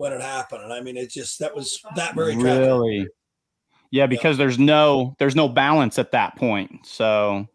when 0.00 0.14
it 0.14 0.22
happened. 0.22 0.62
And 0.62 0.72
I 0.72 0.80
mean, 0.80 0.96
it 0.96 1.10
just 1.10 1.38
that 1.40 1.54
was 1.54 1.78
that 1.94 2.14
very 2.14 2.32
tractor. 2.32 2.60
Really? 2.60 3.06
Yeah, 3.90 4.06
because 4.06 4.38
there's 4.38 4.58
no 4.58 5.14
there's 5.18 5.36
no 5.36 5.46
balance 5.46 5.98
at 5.98 6.12
that 6.12 6.36
point. 6.36 6.86
So 6.86 7.46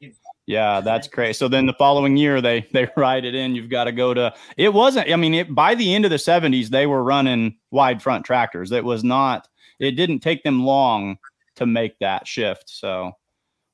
yeah, 0.45 0.79
that's 0.79 1.07
crazy. 1.07 1.33
So 1.33 1.47
then 1.47 1.65
the 1.65 1.73
following 1.73 2.15
year 2.15 2.41
they 2.41 2.67
they 2.73 2.87
ride 2.95 3.25
it 3.25 3.33
in. 3.33 3.55
You've 3.55 3.71
got 3.71 3.85
to 3.85 3.91
go 3.91 4.13
to. 4.13 4.31
It 4.57 4.71
wasn't. 4.71 5.11
I 5.11 5.15
mean, 5.15 5.33
it, 5.33 5.55
by 5.55 5.73
the 5.73 5.95
end 5.95 6.05
of 6.05 6.11
the 6.11 6.17
'70s, 6.17 6.67
they 6.67 6.85
were 6.85 7.03
running 7.03 7.57
wide 7.71 7.99
front 8.03 8.23
tractors. 8.23 8.71
It 8.71 8.85
was 8.85 9.03
not. 9.03 9.47
It 9.79 9.91
didn't 9.91 10.19
take 10.19 10.43
them 10.43 10.63
long 10.63 11.17
to 11.55 11.65
make 11.65 11.97
that 11.97 12.27
shift. 12.27 12.69
So, 12.69 13.13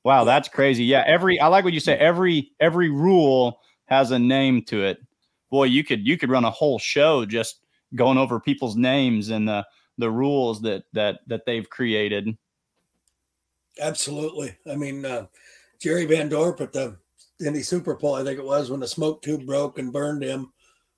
wow, 0.02 0.24
that's 0.24 0.48
crazy. 0.48 0.84
Yeah, 0.84 1.04
every 1.06 1.38
I 1.38 1.48
like 1.48 1.64
what 1.64 1.74
you 1.74 1.80
say. 1.80 1.98
Every 1.98 2.52
every 2.58 2.88
rule 2.88 3.60
has 3.84 4.12
a 4.12 4.18
name 4.18 4.62
to 4.62 4.82
it. 4.82 4.98
Boy, 5.50 5.64
you 5.64 5.84
could 5.84 6.06
you 6.06 6.16
could 6.16 6.30
run 6.30 6.46
a 6.46 6.50
whole 6.50 6.78
show 6.78 7.26
just 7.26 7.61
going 7.94 8.18
over 8.18 8.40
people's 8.40 8.76
names 8.76 9.30
and 9.30 9.48
the 9.48 9.66
the 9.98 10.10
rules 10.10 10.60
that 10.62 10.84
that 10.92 11.20
that 11.26 11.46
they've 11.46 11.68
created. 11.68 12.36
Absolutely. 13.80 14.56
I 14.70 14.76
mean, 14.76 15.04
uh, 15.04 15.26
Jerry 15.80 16.04
Van 16.04 16.28
Dorp 16.28 16.60
at 16.60 16.72
the 16.72 16.96
Indy 17.44 17.62
Super 17.62 17.94
Bowl, 17.94 18.14
I 18.14 18.24
think 18.24 18.38
it 18.38 18.44
was 18.44 18.70
when 18.70 18.80
the 18.80 18.88
smoke 18.88 19.22
tube 19.22 19.46
broke 19.46 19.78
and 19.78 19.92
burned 19.92 20.22
him, 20.22 20.52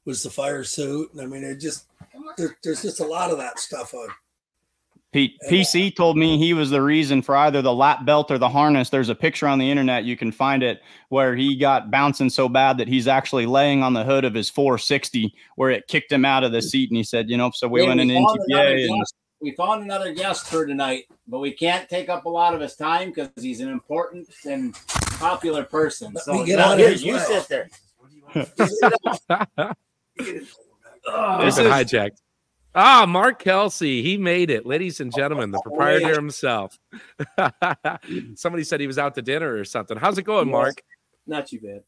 was 0.04 0.22
the 0.22 0.30
fire 0.30 0.64
suit. 0.64 1.12
And 1.12 1.22
I 1.22 1.26
mean, 1.26 1.44
it 1.44 1.60
just 1.60 1.86
there, 2.36 2.56
there's 2.62 2.82
just 2.82 3.00
a 3.00 3.06
lot 3.06 3.30
of 3.30 3.38
that 3.38 3.58
stuff 3.58 3.94
on. 3.94 4.08
P- 5.14 5.38
PC 5.48 5.94
told 5.94 6.16
me 6.18 6.36
he 6.38 6.54
was 6.54 6.70
the 6.70 6.82
reason 6.82 7.22
for 7.22 7.36
either 7.36 7.62
the 7.62 7.72
lap 7.72 8.04
belt 8.04 8.32
or 8.32 8.36
the 8.38 8.48
harness. 8.48 8.90
There's 8.90 9.10
a 9.10 9.14
picture 9.14 9.46
on 9.46 9.60
the 9.60 9.70
internet. 9.70 10.02
You 10.02 10.16
can 10.16 10.32
find 10.32 10.60
it 10.60 10.82
where 11.08 11.36
he 11.36 11.56
got 11.56 11.88
bouncing 11.88 12.28
so 12.28 12.48
bad 12.48 12.78
that 12.78 12.88
he's 12.88 13.06
actually 13.06 13.46
laying 13.46 13.84
on 13.84 13.92
the 13.92 14.02
hood 14.02 14.24
of 14.24 14.34
his 14.34 14.50
460 14.50 15.32
where 15.54 15.70
it 15.70 15.86
kicked 15.86 16.10
him 16.10 16.24
out 16.24 16.42
of 16.42 16.50
the 16.50 16.60
seat. 16.60 16.90
And 16.90 16.96
he 16.96 17.04
said, 17.04 17.30
you 17.30 17.36
know, 17.36 17.52
so 17.54 17.68
we 17.68 17.82
Hey, 17.82 17.86
went 17.86 18.00
in 18.00 18.08
NTPA 18.08 18.86
and 18.88 18.98
guest. 18.98 19.14
we 19.40 19.52
found 19.52 19.84
another 19.84 20.12
guest 20.12 20.48
for 20.48 20.66
tonight, 20.66 21.04
but 21.28 21.38
we 21.38 21.52
can't 21.52 21.88
take 21.88 22.08
up 22.08 22.24
a 22.24 22.28
lot 22.28 22.52
of 22.52 22.60
his 22.60 22.74
time 22.74 23.10
because 23.10 23.30
he's 23.40 23.60
an 23.60 23.68
important 23.68 24.28
and 24.44 24.74
popular 25.20 25.62
person. 25.62 26.12
Let 26.12 26.24
so 26.24 26.32
me 26.34 26.44
get 26.44 26.56
no, 26.58 26.64
out 26.64 26.72
of 26.72 26.78
here, 26.80 26.90
you 26.90 27.20
sit 27.20 27.46
there. 27.48 27.70
They've 28.34 28.52
This 30.18 31.56
been 31.56 31.66
is- 31.66 31.72
hijacked. 31.72 32.18
Ah, 32.74 33.06
Mark 33.06 33.38
Kelsey, 33.38 34.02
he 34.02 34.16
made 34.16 34.50
it, 34.50 34.66
ladies 34.66 35.00
and 35.00 35.14
gentlemen, 35.14 35.52
the 35.52 35.60
proprietor 35.64 36.14
himself. 36.14 36.78
Somebody 38.34 38.64
said 38.64 38.80
he 38.80 38.86
was 38.86 38.98
out 38.98 39.14
to 39.14 39.22
dinner 39.22 39.54
or 39.54 39.64
something. 39.64 39.96
How's 39.96 40.18
it 40.18 40.22
going, 40.22 40.50
Mark? 40.50 40.82
Not 41.26 41.46
too 41.46 41.60
bad. 41.60 41.82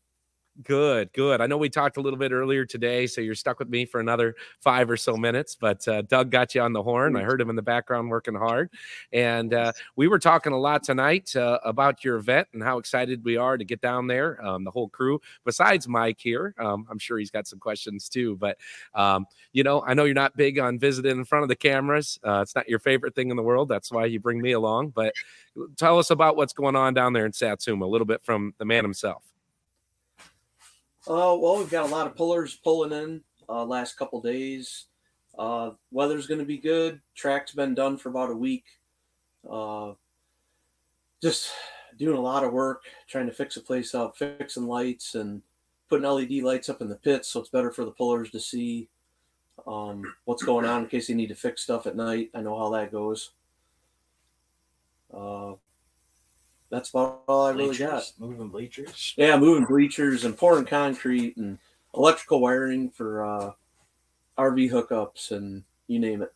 Good, 0.62 1.12
good. 1.12 1.42
I 1.42 1.46
know 1.46 1.58
we 1.58 1.68
talked 1.68 1.98
a 1.98 2.00
little 2.00 2.18
bit 2.18 2.32
earlier 2.32 2.64
today, 2.64 3.06
so 3.06 3.20
you're 3.20 3.34
stuck 3.34 3.58
with 3.58 3.68
me 3.68 3.84
for 3.84 4.00
another 4.00 4.34
five 4.60 4.88
or 4.88 4.96
so 4.96 5.14
minutes. 5.14 5.54
But 5.54 5.86
uh, 5.86 6.02
Doug 6.02 6.30
got 6.30 6.54
you 6.54 6.62
on 6.62 6.72
the 6.72 6.82
horn. 6.82 7.14
I 7.14 7.22
heard 7.24 7.42
him 7.42 7.50
in 7.50 7.56
the 7.56 7.62
background 7.62 8.08
working 8.08 8.34
hard, 8.34 8.70
and 9.12 9.52
uh, 9.52 9.72
we 9.96 10.08
were 10.08 10.18
talking 10.18 10.54
a 10.54 10.58
lot 10.58 10.82
tonight 10.82 11.36
uh, 11.36 11.58
about 11.62 12.04
your 12.04 12.16
event 12.16 12.48
and 12.54 12.62
how 12.62 12.78
excited 12.78 13.22
we 13.22 13.36
are 13.36 13.58
to 13.58 13.64
get 13.64 13.82
down 13.82 14.06
there. 14.06 14.42
Um, 14.44 14.64
the 14.64 14.70
whole 14.70 14.88
crew, 14.88 15.20
besides 15.44 15.88
Mike 15.88 16.18
here, 16.20 16.54
um, 16.58 16.86
I'm 16.90 16.98
sure 16.98 17.18
he's 17.18 17.30
got 17.30 17.46
some 17.46 17.58
questions 17.58 18.08
too. 18.08 18.36
But 18.36 18.56
um, 18.94 19.26
you 19.52 19.62
know, 19.62 19.82
I 19.86 19.92
know 19.92 20.04
you're 20.04 20.14
not 20.14 20.38
big 20.38 20.58
on 20.58 20.78
visiting 20.78 21.18
in 21.18 21.24
front 21.26 21.42
of 21.42 21.50
the 21.50 21.56
cameras. 21.56 22.18
Uh, 22.24 22.40
it's 22.40 22.54
not 22.54 22.66
your 22.66 22.78
favorite 22.78 23.14
thing 23.14 23.28
in 23.28 23.36
the 23.36 23.42
world. 23.42 23.68
That's 23.68 23.92
why 23.92 24.06
you 24.06 24.20
bring 24.20 24.40
me 24.40 24.52
along. 24.52 24.90
But 24.90 25.12
tell 25.76 25.98
us 25.98 26.10
about 26.10 26.36
what's 26.36 26.54
going 26.54 26.76
on 26.76 26.94
down 26.94 27.12
there 27.12 27.26
in 27.26 27.32
Satsuma 27.34 27.84
a 27.84 27.88
little 27.88 28.06
bit 28.06 28.22
from 28.22 28.54
the 28.56 28.64
man 28.64 28.82
himself. 28.82 29.22
Uh, 31.08 31.36
well, 31.38 31.58
we've 31.58 31.70
got 31.70 31.88
a 31.88 31.92
lot 31.92 32.08
of 32.08 32.16
pullers 32.16 32.56
pulling 32.56 32.90
in 32.90 33.20
uh, 33.48 33.64
last 33.64 33.96
couple 33.96 34.20
days. 34.20 34.86
Uh, 35.38 35.70
weather's 35.92 36.26
going 36.26 36.40
to 36.40 36.46
be 36.46 36.58
good. 36.58 37.00
Track's 37.14 37.52
been 37.52 37.74
done 37.74 37.96
for 37.96 38.08
about 38.08 38.30
a 38.30 38.36
week. 38.36 38.64
Uh, 39.48 39.92
just 41.22 41.52
doing 41.96 42.16
a 42.16 42.20
lot 42.20 42.42
of 42.42 42.52
work, 42.52 42.82
trying 43.08 43.26
to 43.26 43.32
fix 43.32 43.54
the 43.54 43.60
place 43.60 43.94
up, 43.94 44.16
fixing 44.16 44.66
lights, 44.66 45.14
and 45.14 45.42
putting 45.88 46.08
LED 46.08 46.42
lights 46.42 46.68
up 46.68 46.80
in 46.80 46.88
the 46.88 46.96
pits 46.96 47.28
so 47.28 47.38
it's 47.38 47.50
better 47.50 47.70
for 47.70 47.84
the 47.84 47.92
pullers 47.92 48.30
to 48.30 48.40
see 48.40 48.88
um, 49.66 50.02
what's 50.24 50.42
going 50.42 50.66
on 50.66 50.82
in 50.82 50.88
case 50.88 51.06
they 51.06 51.14
need 51.14 51.28
to 51.28 51.36
fix 51.36 51.62
stuff 51.62 51.86
at 51.86 51.94
night. 51.94 52.30
I 52.34 52.40
know 52.40 52.58
how 52.58 52.70
that 52.70 52.90
goes. 52.90 53.30
Uh, 55.14 55.52
that's 56.70 56.90
about 56.90 57.22
all 57.28 57.46
I 57.46 57.50
really 57.50 57.76
got. 57.76 58.10
Moving 58.18 58.48
bleachers. 58.48 59.14
Yeah, 59.16 59.38
moving 59.38 59.64
bleachers 59.64 60.24
and 60.24 60.36
pouring 60.36 60.64
concrete 60.64 61.36
and 61.36 61.58
electrical 61.94 62.40
wiring 62.40 62.90
for 62.90 63.24
uh, 63.24 63.52
RV 64.38 64.70
hookups 64.70 65.30
and 65.30 65.62
you 65.86 65.98
name 65.98 66.22
it. 66.22 66.32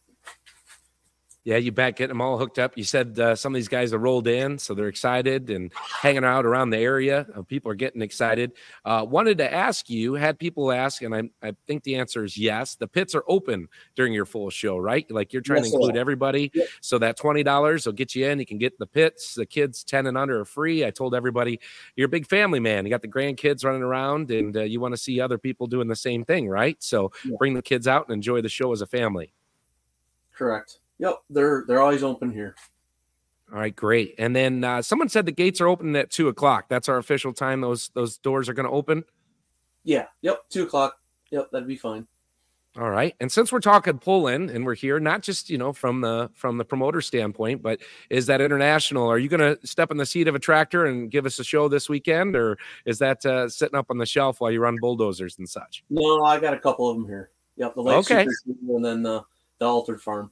Yeah, 1.43 1.57
you 1.57 1.73
bet. 1.73 1.97
Getting 1.97 2.09
them 2.11 2.21
all 2.21 2.37
hooked 2.37 2.59
up. 2.59 2.77
You 2.77 2.85
said 2.85 3.19
uh, 3.19 3.35
some 3.35 3.55
of 3.55 3.57
these 3.57 3.67
guys 3.67 3.95
are 3.95 3.99
rolled 3.99 4.29
in, 4.29 4.59
so 4.59 4.75
they're 4.75 4.89
excited 4.89 5.49
and 5.49 5.73
hanging 5.75 6.23
out 6.23 6.45
around 6.45 6.69
the 6.69 6.77
area. 6.77 7.27
Uh, 7.35 7.41
people 7.41 7.73
are 7.73 7.75
getting 7.75 8.03
excited. 8.03 8.53
Uh, 8.85 9.07
wanted 9.09 9.39
to 9.39 9.51
ask 9.51 9.89
you, 9.89 10.13
had 10.13 10.39
people 10.39 10.71
ask, 10.71 11.01
and 11.01 11.15
I, 11.15 11.31
I 11.43 11.55
think 11.67 11.83
the 11.83 11.97
answer 11.97 12.25
is 12.25 12.37
yes. 12.37 12.75
The 12.77 12.87
pits 12.87 13.15
are 13.15 13.25
open 13.27 13.69
during 13.97 14.13
your 14.13 14.27
full 14.27 14.51
show, 14.51 14.77
right? 14.77 15.11
Like 15.11 15.33
you're 15.33 15.41
trying 15.41 15.63
Yes, 15.65 15.71
to 15.71 15.77
include 15.79 15.97
everybody. 15.97 16.51
Yep. 16.53 16.69
So 16.83 16.99
that 16.99 17.17
twenty 17.17 17.43
dollars 17.43 17.87
will 17.87 17.95
get 17.95 18.15
you 18.15 18.27
in. 18.27 18.39
You 18.39 18.45
can 18.45 18.59
get 18.59 18.79
the 18.79 18.87
pits. 18.87 19.35
The 19.35 19.47
kids 19.47 19.83
ten 19.83 20.07
and 20.07 20.19
under 20.19 20.41
are 20.41 20.45
free. 20.45 20.85
I 20.85 20.91
told 20.91 21.15
everybody 21.15 21.59
you're 21.97 22.07
a 22.07 22.11
big 22.11 22.27
family 22.27 22.61
man. 22.61 22.85
You 22.85 22.91
got 22.91 23.01
the 23.01 23.09
grandkids 23.09 23.65
running 23.65 23.83
around, 23.83 24.31
and 24.31 24.55
uh, 24.59 24.65
you 24.65 24.79
want 24.79 24.93
to 24.93 24.99
see 25.01 25.21
other 25.23 25.39
people 25.39 25.67
doing 25.67 25.89
the 25.89 25.97
same 25.97 26.23
thing, 26.23 26.51
right? 26.51 26.77
So 26.83 27.13
Yeah. 27.25 27.37
bring 27.39 27.55
the 27.55 27.63
kids 27.63 27.89
out 27.89 28.09
and 28.09 28.13
enjoy 28.15 28.43
the 28.43 28.51
show 28.51 28.73
as 28.73 28.83
a 28.83 28.87
family. 28.87 29.33
Correct. 30.35 30.81
Yep, 31.01 31.23
they're 31.31 31.65
they're 31.67 31.81
always 31.81 32.03
open 32.03 32.31
here. 32.31 32.55
All 33.51 33.59
right, 33.59 33.75
great. 33.75 34.15
And 34.19 34.37
then 34.37 34.63
uh, 34.63 34.83
someone 34.83 35.09
said 35.09 35.27
the 35.27 35.33
gates 35.33 35.61
are 35.61 35.67
opening 35.67 35.97
at 35.97 36.11
two 36.11 36.29
o'clock. 36.29 36.67
That's 36.69 36.89
our 36.89 36.99
official 36.99 37.33
time. 37.33 37.63
Those 37.63 37.91
those 37.95 38.19
doors 38.19 38.49
are 38.49 38.55
going 38.55 38.69
to 38.69 38.73
open. 38.73 39.05
Yeah. 39.83 40.07
Yep. 40.21 40.43
Two 40.51 40.65
o'clock. 40.65 40.97
Yep, 41.31 41.51
that'd 41.51 41.67
be 41.67 41.77
fine. 41.77 42.07
All 42.79 42.91
right. 42.91 43.17
And 43.19 43.33
since 43.33 43.51
we're 43.51 43.61
talking 43.61 43.99
pull 43.99 44.29
in, 44.29 44.51
and 44.51 44.65
we're 44.65 44.75
here 44.75 45.01
not 45.01 45.23
just 45.23 45.49
you 45.49 45.57
know 45.57 45.73
from 45.73 46.03
the 46.03 46.31
from 46.35 46.59
the 46.59 46.67
promoter 46.67 47.01
standpoint, 47.01 47.63
but 47.63 47.81
is 48.11 48.27
that 48.27 48.43
international? 48.43 49.11
Are 49.11 49.19
you 49.19 49.31
going 49.31 49.57
to 49.57 49.67
step 49.67 49.91
in 49.91 49.97
the 49.97 50.07
seat 50.07 50.29
of 50.29 50.35
a 50.35 50.39
tractor 50.39 50.85
and 50.85 51.11
give 51.11 51.25
us 51.25 51.39
a 51.39 51.45
show 51.45 51.67
this 51.67 51.89
weekend, 51.89 52.37
or 52.37 52.59
is 52.85 52.99
that 52.99 53.25
uh, 53.25 53.49
sitting 53.49 53.77
up 53.77 53.87
on 53.89 53.97
the 53.97 54.07
shelf 54.07 54.41
while 54.41 54.51
you 54.51 54.61
run 54.61 54.77
bulldozers 54.79 55.39
and 55.39 55.49
such? 55.49 55.83
No, 55.89 56.23
I 56.25 56.39
got 56.39 56.53
a 56.53 56.61
couple 56.61 56.91
of 56.91 56.99
them 56.99 57.07
here. 57.07 57.31
Yep, 57.57 57.75
the 57.75 57.83
late 57.83 57.97
Okay. 57.97 58.27
Super 58.45 58.77
and 58.77 58.85
then 58.85 59.03
the 59.03 59.23
the 59.59 59.65
altered 59.65 60.03
farm. 60.03 60.31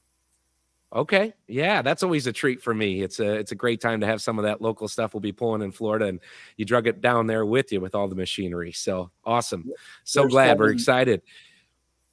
Okay. 0.93 1.33
Yeah, 1.47 1.83
that's 1.83 2.01
always 2.01 2.25
a 2.25 2.33
treat 2.33 2.63
for 2.63 2.73
me. 2.73 3.03
It's 3.03 3.19
a 3.19 3.33
it's 3.33 3.51
a 3.51 3.55
great 3.55 3.79
time 3.79 4.01
to 4.01 4.07
have 4.07 4.21
some 4.21 4.39
of 4.39 4.45
that 4.45 4.59
local 4.61 4.87
stuff 4.87 5.13
we'll 5.13 5.21
be 5.21 5.31
pulling 5.31 5.61
in 5.61 5.71
Florida 5.71 6.05
and 6.05 6.19
you 6.57 6.65
drug 6.65 6.87
it 6.87 6.99
down 6.99 7.27
there 7.27 7.45
with 7.45 7.71
you 7.71 7.79
with 7.79 7.93
all 7.93 8.07
the 8.07 8.15
machinery. 8.15 8.71
So 8.71 9.11
awesome. 9.23 9.69
So 10.03 10.21
There's 10.21 10.31
glad 10.31 10.59
we're 10.59 10.71
excited. 10.71 11.21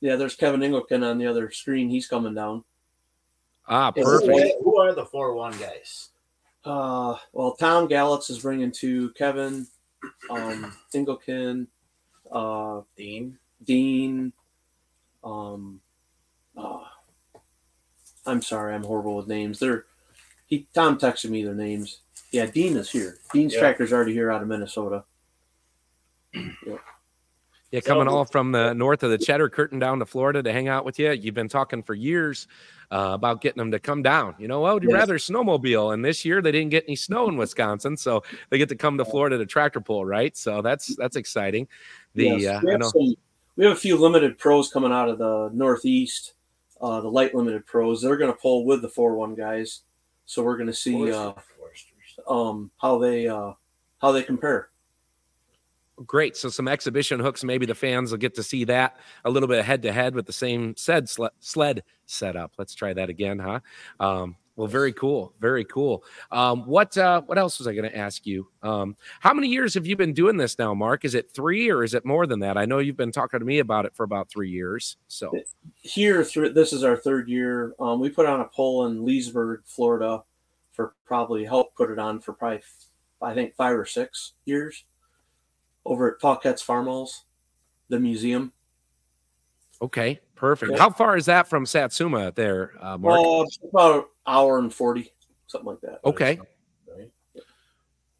Yeah, 0.00 0.16
there's 0.16 0.36
Kevin 0.36 0.62
Ingleton 0.62 1.02
on 1.02 1.16
the 1.16 1.26
other 1.26 1.50
screen. 1.50 1.88
He's 1.88 2.06
coming 2.06 2.34
down. 2.34 2.64
Ah, 3.66 3.90
perfect. 3.90 4.26
sir. 4.26 4.52
Who 4.62 4.78
are 4.78 4.94
the 4.94 5.06
four 5.06 5.34
one 5.34 5.56
guys? 5.58 6.10
Uh, 6.64 7.16
well, 7.32 7.52
Tom 7.52 7.88
Gallitz 7.88 8.28
is 8.28 8.40
bringing 8.40 8.72
to 8.72 9.10
Kevin, 9.12 9.66
um, 10.28 10.72
Ingleton, 10.92 11.66
uh, 12.30 12.82
Dean. 12.96 13.38
Dean. 13.64 14.32
Um, 15.24 15.80
uh, 16.56 16.84
I'm 18.26 18.42
sorry, 18.42 18.74
I'm 18.74 18.82
horrible 18.84 19.16
with 19.16 19.28
names. 19.28 19.58
They're 19.58 19.84
he 20.46 20.66
Tom 20.74 20.98
texted 20.98 21.30
me 21.30 21.44
their 21.44 21.54
names. 21.54 22.00
Yeah, 22.30 22.46
Dean 22.46 22.76
is 22.76 22.90
here. 22.90 23.18
Dean's 23.32 23.54
Yeah. 23.54 23.60
tractor's 23.60 23.92
already 23.92 24.12
here 24.12 24.30
out 24.30 24.42
of 24.42 24.48
Minnesota. 24.48 25.04
Yeah, 27.72 27.80
coming 27.80 28.06
all 28.06 28.24
from 28.24 28.52
the 28.52 28.72
north 28.74 29.02
of 29.02 29.10
the 29.10 29.18
Cheddar 29.18 29.48
Curtain 29.48 29.80
down 29.80 29.98
to 29.98 30.06
Florida 30.06 30.40
to 30.40 30.52
hang 30.52 30.68
out 30.68 30.84
with 30.84 31.00
you. 31.00 31.10
You've 31.10 31.34
been 31.34 31.48
talking 31.48 31.82
for 31.82 31.94
years 31.94 32.46
uh, 32.92 33.10
about 33.12 33.40
getting 33.40 33.58
them 33.58 33.72
to 33.72 33.80
come 33.80 34.04
down. 34.04 34.36
You 34.38 34.46
know, 34.46 34.60
well, 34.60 34.74
would 34.74 34.84
you 34.84 34.88
Yes. 34.90 34.94
rather 34.94 35.18
snowmobile? 35.18 35.92
And 35.92 36.04
this 36.04 36.24
year 36.24 36.40
they 36.40 36.52
didn't 36.52 36.70
get 36.70 36.84
any 36.86 36.94
snow 36.94 37.28
in 37.28 37.36
Wisconsin, 37.36 37.96
so 37.96 38.22
they 38.50 38.58
get 38.58 38.68
to 38.68 38.76
come 38.76 38.96
to 38.98 39.04
Florida 39.04 39.36
to 39.36 39.46
tractor 39.46 39.80
pull, 39.80 40.06
right? 40.06 40.34
So 40.36 40.62
that's 40.62 40.94
that's 40.94 41.16
exciting. 41.16 41.66
The 42.14 42.26
Yes, 42.28 42.46
uh, 42.46 42.60
we, 42.62 42.68
I 42.68 42.72
have 42.72 42.80
know, 42.80 42.88
some, 42.90 43.14
we 43.56 43.64
have 43.64 43.72
a 43.76 43.80
few 43.80 43.96
limited 43.96 44.38
pros 44.38 44.70
coming 44.72 44.92
out 44.92 45.08
of 45.08 45.18
the 45.18 45.50
Northeast. 45.52 46.34
Uh, 46.80 47.00
the 47.00 47.08
light 47.08 47.34
limited 47.34 47.64
pros. 47.66 48.02
They're 48.02 48.16
going 48.16 48.32
to 48.32 48.38
pull 48.38 48.64
with 48.64 48.82
the 48.82 48.88
four 48.88 49.14
one 49.16 49.34
guys. 49.34 49.82
So 50.26 50.42
we're 50.42 50.56
going 50.56 50.66
to 50.66 50.74
see 50.74 51.10
uh, 51.10 51.32
Foresters. 51.32 52.18
um, 52.28 52.70
how 52.78 52.98
they 52.98 53.28
uh, 53.28 53.52
how 54.00 54.12
they 54.12 54.22
compare. 54.22 54.68
great. 56.04 56.36
So 56.36 56.48
some 56.50 56.68
exhibition 56.68 57.20
hooks. 57.20 57.42
Maybe 57.44 57.64
the 57.64 57.74
fans 57.74 58.10
will 58.10 58.18
get 58.18 58.34
to 58.34 58.42
see 58.42 58.64
that 58.64 58.98
a 59.24 59.30
little 59.30 59.48
bit 59.48 59.64
head 59.64 59.82
to 59.82 59.92
head 59.92 60.14
with 60.14 60.26
the 60.26 60.32
same 60.32 60.76
sled 60.76 61.08
sled, 61.08 61.32
sled 61.40 61.82
setup. 62.06 62.52
Let's 62.58 62.74
try 62.74 62.92
that 62.92 63.08
again, 63.08 63.38
huh? 63.38 63.60
Um, 64.00 64.36
well, 64.56 64.66
very 64.66 64.92
cool, 64.94 65.34
very 65.38 65.64
cool. 65.66 66.02
Um, 66.32 66.66
what 66.66 66.96
uh, 66.96 67.20
what 67.22 67.36
else 67.36 67.58
was 67.58 67.68
I 67.68 67.74
going 67.74 67.88
to 67.88 67.96
ask 67.96 68.26
you? 68.26 68.48
Um, 68.62 68.96
how 69.20 69.34
many 69.34 69.48
years 69.48 69.74
have 69.74 69.86
you 69.86 69.96
been 69.96 70.14
doing 70.14 70.38
this 70.38 70.58
now, 70.58 70.72
Mark? 70.72 71.04
Is 71.04 71.14
it 71.14 71.30
three 71.30 71.70
or 71.70 71.84
is 71.84 71.92
it 71.92 72.06
more 72.06 72.26
than 72.26 72.40
that? 72.40 72.56
I 72.56 72.64
know 72.64 72.78
you've 72.78 72.96
been 72.96 73.12
talking 73.12 73.38
to 73.38 73.46
me 73.46 73.58
about 73.58 73.84
it 73.84 73.94
for 73.94 74.04
about 74.04 74.30
three 74.30 74.50
years. 74.50 74.96
So 75.08 75.38
here 75.82 76.24
through 76.24 76.54
this 76.54 76.72
is 76.72 76.84
our 76.84 76.96
third 76.96 77.28
year. 77.28 77.74
Um, 77.78 78.00
we 78.00 78.08
put 78.08 78.24
on 78.24 78.40
a 78.40 78.46
poll 78.46 78.86
in 78.86 79.04
Leesburg, 79.04 79.60
Florida, 79.66 80.22
for 80.72 80.94
probably 81.04 81.44
help 81.44 81.74
put 81.74 81.90
it 81.90 81.98
on 81.98 82.20
for 82.20 82.32
probably 82.32 82.62
I 83.20 83.34
think 83.34 83.54
five 83.56 83.76
or 83.76 83.84
six 83.84 84.32
years 84.46 84.84
over 85.84 86.10
at 86.10 86.20
Pauquette's 86.20 86.62
Farmhouse, 86.62 87.24
the 87.90 88.00
museum. 88.00 88.52
okay, 89.82 90.20
perfect. 90.34 90.72
Yeah. 90.72 90.78
How 90.78 90.90
far 90.90 91.18
is 91.18 91.26
that 91.26 91.46
from 91.46 91.66
Satsuma 91.66 92.32
there, 92.34 92.72
uh, 92.80 92.96
Mark? 92.96 93.20
Uh, 93.20 93.44
about 93.68 94.08
hour 94.26 94.58
and 94.58 94.72
forty, 94.72 95.12
something 95.46 95.68
like 95.70 95.80
that. 95.82 96.00
okay. 96.04 96.38
Right? 96.38 96.46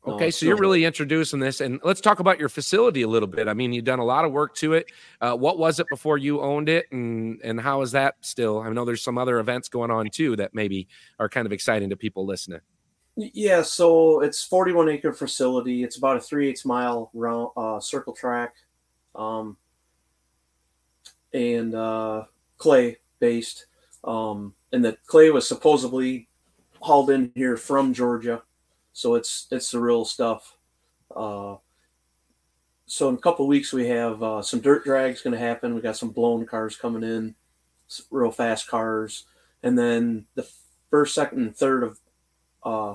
Okay, 0.07 0.31
so 0.31 0.47
you're 0.47 0.57
really 0.57 0.85
introducing 0.85 1.41
this, 1.41 1.61
and 1.61 1.81
let's 1.83 2.01
talk 2.01 2.21
about 2.21 2.39
your 2.39 2.49
facility 2.49 3.03
a 3.03 3.09
little 3.09 3.27
bit. 3.27 3.49
I 3.49 3.55
mean, 3.55 3.73
you've 3.73 3.85
done 3.85 3.99
a 3.99 4.05
lot 4.05 4.25
of 4.25 4.31
work 4.31 4.55
to 4.57 4.75
it. 4.75 4.93
Uh, 5.21 5.35
what 5.35 5.59
was 5.59 5.81
it 5.81 5.89
before 5.89 6.17
you 6.17 6.41
owned 6.41 6.69
it, 6.69 6.87
and 6.93 7.41
and 7.43 7.61
how 7.61 7.83
is 7.83 7.93
that 7.93 8.15
still? 8.21 8.61
I 8.61 8.71
know 8.71 8.85
there's 8.85 9.03
some 9.03 9.19
other 9.19 9.41
events 9.41 9.69
going 9.69 9.91
on 9.91 10.09
too 10.11 10.37
that 10.37 10.55
maybe 10.55 10.87
are 11.19 11.29
kind 11.29 11.45
of 11.45 11.53
exciting 11.53 11.91
to 11.91 11.97
people 11.97 12.25
listening. 12.25 12.61
Yeah, 13.17 13.63
so 13.63 14.21
it's 14.21 14.45
41 14.45 14.91
acre 14.91 15.13
facility. 15.13 15.83
It's 15.83 15.97
about 15.97 16.19
a 16.19 16.21
three 16.21 16.49
eighths 16.49 16.65
mile 16.65 17.11
round 17.13 17.51
uh, 17.57 17.81
circle 17.81 18.13
track, 18.13 18.55
um, 19.17 19.57
and 21.33 21.75
uh, 21.75 22.25
clay 22.59 22.99
based. 23.19 23.67
Um, 24.07 24.55
and 24.73 24.85
the 24.85 24.97
clay 25.07 25.31
was 25.31 25.49
supposedly 25.49 26.29
hauled 26.81 27.11
in 27.11 27.33
here 27.35 27.57
from 27.57 27.93
Georgia, 27.93 28.43
so 28.93 29.15
it's 29.15 29.49
it's 29.51 29.71
the 29.71 29.81
real 29.81 30.05
stuff. 30.05 30.57
Uh, 31.15 31.57
so 32.87 33.09
in 33.09 33.17
a 33.17 33.19
couple 33.19 33.47
weeks 33.49 33.73
we 33.73 33.89
have 33.89 34.23
uh, 34.23 34.43
some 34.43 34.61
dirt 34.61 34.85
drags 34.85 35.23
going 35.23 35.33
to 35.33 35.39
happen. 35.39 35.75
We 35.75 35.81
got 35.81 35.97
some 35.97 36.11
blown 36.11 36.47
cars 36.47 36.77
coming 36.77 37.03
in, 37.03 37.35
real 38.11 38.31
fast 38.31 38.69
cars, 38.69 39.25
and 39.63 39.77
then 39.77 40.27
the 40.37 40.49
first, 40.91 41.15
second, 41.15 41.41
and 41.41 41.57
third 41.57 41.83
of 41.83 41.99
uh, 42.63 42.95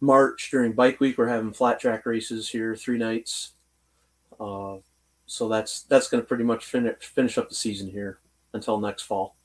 March 0.00 0.50
during 0.50 0.72
Bike 0.72 1.00
Week 1.00 1.18
we're 1.18 1.28
having 1.28 1.52
flat 1.52 1.80
track 1.80 2.06
races 2.06 2.48
here, 2.48 2.74
three 2.74 2.98
nights. 2.98 3.50
Uh, 4.38 4.76
so 5.26 5.48
that's 5.48 5.82
that's 5.82 6.08
going 6.08 6.22
to 6.22 6.26
pretty 6.26 6.44
much 6.44 6.64
finish 6.64 6.96
finish 7.04 7.36
up 7.36 7.50
the 7.50 7.54
season 7.54 7.90
here 7.90 8.18
until 8.54 8.80
next 8.80 9.02
fall. 9.02 9.36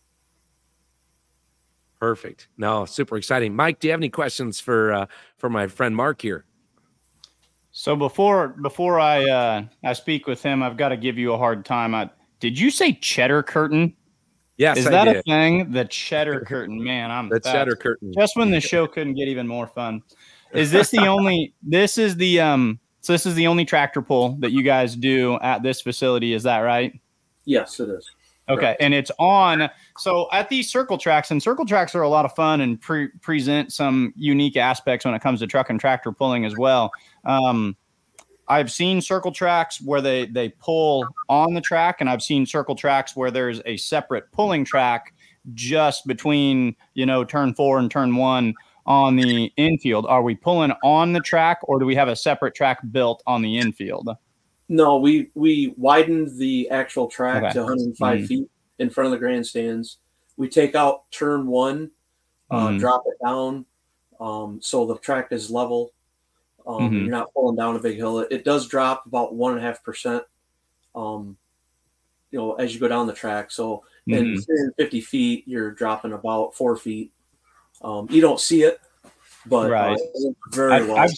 Perfect. 1.99 2.49
No, 2.57 2.85
super 2.85 3.17
exciting. 3.17 3.55
Mike, 3.55 3.80
do 3.80 3.88
you 3.88 3.91
have 3.91 3.99
any 3.99 4.09
questions 4.09 4.59
for 4.59 4.91
uh, 4.93 5.05
for 5.38 5.49
my 5.49 5.67
friend 5.67 5.95
Mark 5.95 6.22
here? 6.22 6.45
So 7.72 7.95
before 7.95 8.49
before 8.49 8.99
I 8.99 9.23
uh, 9.30 9.63
I 9.84 9.93
speak 9.93 10.27
with 10.27 10.41
him, 10.41 10.63
I've 10.63 10.77
got 10.77 10.89
to 10.89 10.97
give 10.97 11.17
you 11.17 11.34
a 11.34 11.38
hard 11.38 11.65
time. 11.65 11.95
I, 11.95 12.09
did 12.39 12.57
you 12.59 12.69
say 12.72 12.93
cheddar 12.93 13.43
curtain? 13.43 13.93
Yes, 14.57 14.77
is 14.77 14.88
I 14.88 14.91
that 14.91 15.03
did. 15.05 15.15
a 15.17 15.22
thing? 15.23 15.72
The 15.72 15.85
cheddar 15.85 16.39
curtain, 16.47 16.81
man. 16.81 17.11
I'm 17.11 17.30
the 17.30 17.35
that's- 17.35 17.53
cheddar 17.53 17.76
curtain. 17.76 18.13
Just 18.13 18.38
when 18.38 18.51
the 18.51 18.61
show 18.61 18.88
couldn't 18.88 19.15
get 19.15 19.27
even 19.27 19.47
more 19.47 19.67
fun. 19.67 20.01
Is 20.53 20.72
this 20.72 20.89
the 20.89 21.05
only? 21.07 21.53
This 21.63 21.97
is 21.97 22.15
the 22.15 22.39
um. 22.39 22.80
So 23.01 23.13
this 23.13 23.26
is 23.26 23.35
the 23.35 23.45
only 23.47 23.65
tractor 23.65 24.01
pull 24.01 24.38
that 24.39 24.51
you 24.51 24.63
guys 24.63 24.95
do 24.95 25.38
at 25.41 25.61
this 25.61 25.81
facility. 25.81 26.34
Is 26.34 26.43
that 26.43 26.59
right? 26.59 26.93
Yes, 27.43 27.80
it 27.80 27.89
is. 27.89 28.09
Okay, 28.47 28.59
Correct. 28.61 28.81
and 28.81 28.93
it's 28.93 29.11
on. 29.17 29.69
So 29.97 30.27
at 30.31 30.49
these 30.49 30.69
circle 30.69 30.97
tracks, 30.97 31.31
and 31.31 31.41
circle 31.41 31.65
tracks 31.65 31.95
are 31.95 32.03
a 32.03 32.09
lot 32.09 32.26
of 32.26 32.35
fun 32.35 32.61
and 32.61 32.80
pre- 32.80 33.07
present 33.22 33.73
some 33.73 34.13
unique 34.15 34.55
aspects 34.55 35.03
when 35.05 35.15
it 35.15 35.22
comes 35.22 35.39
to 35.39 35.47
truck 35.47 35.69
and 35.69 35.80
tractor 35.80 36.11
pulling 36.11 36.45
as 36.45 36.55
well. 36.55 36.91
Um, 37.23 37.76
I've 38.47 38.72
seen 38.72 39.01
circle 39.01 39.31
tracks 39.31 39.81
where 39.81 40.01
they 40.01 40.27
they 40.27 40.49
pull 40.49 41.07
on 41.30 41.53
the 41.55 41.61
track, 41.61 42.01
and 42.01 42.09
I've 42.09 42.22
seen 42.22 42.45
circle 42.45 42.76
tracks 42.76 43.15
where 43.15 43.31
there's 43.31 43.61
a 43.65 43.77
separate 43.77 44.31
pulling 44.31 44.63
track 44.63 45.13
just 45.53 46.05
between 46.05 46.76
you 46.93 47.05
know 47.05 47.23
turn 47.23 47.55
four 47.55 47.80
and 47.80 47.89
turn 47.89 48.15
one 48.15 48.53
on 48.85 49.15
the 49.15 49.51
infield. 49.57 50.05
Are 50.05 50.22
we 50.22 50.35
pulling 50.35 50.72
on 50.84 51.13
the 51.13 51.19
track, 51.19 51.59
or 51.63 51.80
do 51.80 51.85
we 51.85 51.95
have 51.95 52.07
a 52.07 52.15
separate 52.15 52.53
track 52.53 52.80
built 52.91 53.23
on 53.26 53.41
the 53.41 53.57
infield? 53.57 54.09
No, 54.68 54.98
we 54.98 55.30
we 55.36 55.74
widened 55.78 56.38
the 56.38 56.70
actual 56.70 57.08
track 57.08 57.44
Okay. 57.44 57.54
to 57.54 57.60
105 57.62 58.20
Mhm. 58.20 58.28
feet 58.28 58.50
in 58.80 58.90
front 58.90 59.06
of 59.06 59.12
the 59.12 59.18
grandstands. 59.18 60.00
We 60.38 60.50
take 60.50 60.76
out 60.76 61.10
turn 61.12 61.48
one, 61.48 61.92
uh, 62.50 62.70
Mhm. 62.70 62.80
drop 62.80 63.04
it 63.06 63.24
down, 63.24 63.66
um, 64.20 64.60
so 64.62 64.86
the 64.86 64.98
track 64.98 65.32
is 65.32 65.52
level. 65.52 65.92
Um, 66.66 66.92
Mhm. 66.92 67.02
You're 67.04 67.12
not 67.12 67.32
pulling 67.34 67.56
down 67.56 67.76
a 67.76 67.80
big 67.80 67.96
hill. 67.96 68.20
It, 68.20 68.30
it 68.32 68.44
does 68.44 68.68
drop 68.68 69.06
about 69.06 69.36
one 69.36 69.52
and 69.52 69.62
a 69.62 69.64
half 69.64 69.84
percent. 69.84 70.24
Um, 70.96 71.38
you 72.32 72.40
know, 72.40 72.54
as 72.56 72.74
you 72.74 72.80
go 72.80 72.88
down 72.88 73.06
the 73.08 73.14
track. 73.14 73.52
So 73.52 73.84
in 74.08 74.34
Mhm. 74.34 74.46
350 74.46 75.00
feet, 75.00 75.48
you're 75.48 75.72
dropping 75.72 76.14
about 76.14 76.56
four 76.56 76.76
feet. 76.76 77.12
Um, 77.82 78.08
you 78.10 78.20
don't 78.20 78.40
see 78.40 78.64
it, 78.64 78.80
but 79.46 79.70
Right. 79.70 79.92
uh, 79.92 80.04
it's 80.16 80.36
very 80.52 80.74
I've, 80.74 80.88
well. 80.88 80.98
I've, 80.98 81.12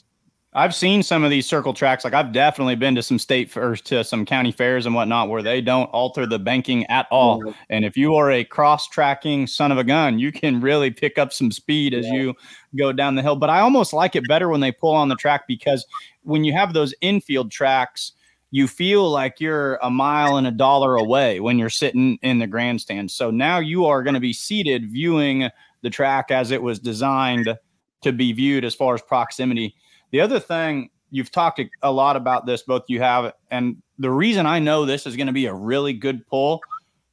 I've 0.54 0.74
seen 0.74 1.04
some 1.04 1.24
of 1.24 1.30
these 1.30 1.46
circle 1.46 1.74
tracks. 1.74 2.04
Like 2.04 2.14
I've 2.14 2.32
definitely 2.32 2.76
been 2.76 2.96
to 2.96 3.04
some 3.04 3.20
state 3.20 3.52
fairs, 3.52 3.82
to 3.82 4.04
some 4.04 4.26
county 4.26 4.52
fairs 4.52 4.86
and 4.86 4.96
whatnot, 4.96 5.30
where 5.30 5.44
they 5.44 5.62
don't 5.62 5.86
alter 5.88 6.26
the 6.26 6.40
banking 6.40 6.86
at 6.88 7.06
all. 7.12 7.54
And 7.70 7.86
if 7.86 7.98
you 7.98 8.16
are 8.16 8.32
a 8.32 8.44
cross 8.44 8.88
tracking 8.88 9.46
son 9.46 9.72
of 9.72 9.78
a 9.78 9.84
gun, 9.84 10.20
you 10.20 10.32
can 10.32 10.62
really 10.62 10.90
pick 10.90 11.18
up 11.18 11.34
some 11.34 11.52
speed 11.52 11.94
as 11.94 12.06
Yeah. 12.08 12.14
you 12.14 12.34
go 12.78 12.92
down 12.92 13.16
the 13.16 13.22
hill. 13.22 13.36
But 13.36 13.50
I 13.50 13.60
almost 13.60 13.94
like 13.94 14.16
it 14.16 14.28
better 14.28 14.50
when 14.50 14.62
they 14.62 14.72
pull 14.72 14.96
on 14.96 15.10
the 15.10 15.16
track 15.16 15.48
because 15.48 15.86
when 16.24 16.44
you 16.44 16.54
have 16.54 16.74
those 16.74 16.94
infield 17.02 17.52
tracks, 17.52 18.14
you 18.50 18.68
feel 18.68 19.10
like 19.12 19.42
you're 19.42 19.76
a 19.84 19.90
mile 19.90 20.38
and 20.38 20.48
a 20.48 20.52
dollar 20.52 20.96
away 20.96 21.42
when 21.42 21.60
you're 21.60 21.70
sitting 21.70 22.18
in 22.22 22.40
the 22.40 22.48
grandstand. 22.48 23.12
So 23.12 23.30
now 23.30 23.60
you 23.60 23.86
are 23.86 24.02
going 24.02 24.14
to 24.14 24.22
be 24.22 24.32
seated 24.34 24.90
viewing 24.90 25.50
the 25.82 25.90
track 25.90 26.32
as 26.32 26.50
it 26.52 26.64
was 26.64 26.80
designed 26.80 27.54
to 28.02 28.12
be 28.14 28.32
viewed 28.32 28.64
as 28.64 28.74
far 28.74 28.96
as 28.96 29.02
proximity. 29.02 29.76
The 30.12 30.22
other 30.22 30.40
thing 30.40 30.90
you've 31.12 31.32
talked 31.32 31.62
a- 31.82 31.92
lot 31.92 32.16
about 32.16 32.46
this, 32.46 32.64
both 32.64 32.84
you 32.88 33.00
have, 33.00 33.34
and 33.52 33.82
the 34.00 34.12
reason 34.12 34.46
I 34.46 34.60
know 34.60 34.86
this 34.86 35.06
is 35.06 35.16
going 35.16 35.28
to 35.28 35.34
be 35.34 35.46
a 35.46 35.54
really 35.54 35.94
good 35.94 36.26
pull. 36.28 36.62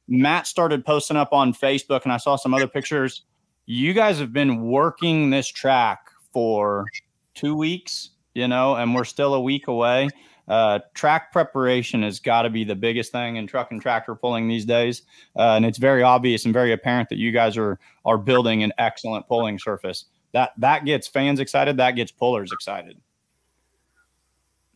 Matt 0.07 0.47
started 0.47 0.85
posting 0.85 1.17
up 1.17 1.33
on 1.33 1.53
Facebook, 1.53 2.03
and 2.03 2.11
I 2.11 2.17
saw 2.17 2.35
some 2.35 2.53
other 2.53 2.67
pictures. 2.67 3.23
You 3.65 3.93
guys 3.93 4.19
have 4.19 4.31
been 4.31 4.61
working 4.61 5.29
this 5.29 5.47
track 5.47 6.09
for 6.31 6.85
two 7.33 7.55
weeks, 7.55 8.11
you 8.33 8.47
know, 8.47 8.75
and 8.75 8.93
we're 8.93 9.03
still 9.03 9.33
a 9.33 9.41
week 9.41 9.67
away. 9.67 10.09
Uh, 10.47 10.79
track 10.93 11.31
preparation 11.31 12.03
has 12.03 12.19
got 12.19 12.43
to 12.43 12.51
be 12.51 12.63
the 12.63 12.75
biggest 12.75 13.11
thing 13.11 13.37
in 13.37 13.47
truck 13.47 13.71
and 13.71 13.81
tractor 13.81 14.13
pulling 14.13 14.47
these 14.47 14.65
days, 14.65 15.01
uh, 15.37 15.53
and 15.55 15.65
it's 15.65 15.79
very 15.79 16.03
obvious 16.03 16.45
and 16.45 16.53
very 16.53 16.71
apparent 16.71 17.09
that 17.09 17.17
you 17.17 17.31
guys 17.31 17.57
are 17.57 17.79
are 18.05 18.19
building 18.19 18.61
an 18.61 18.71
excellent 18.77 19.27
pulling 19.27 19.57
surface. 19.57 20.05
That 20.35 20.51
that 20.57 20.83
gets 20.83 21.07
fans 21.07 21.39
excited. 21.39 21.77
That 21.77 21.91
gets 21.91 22.11
pullers 22.11 22.51
excited. 22.51 22.99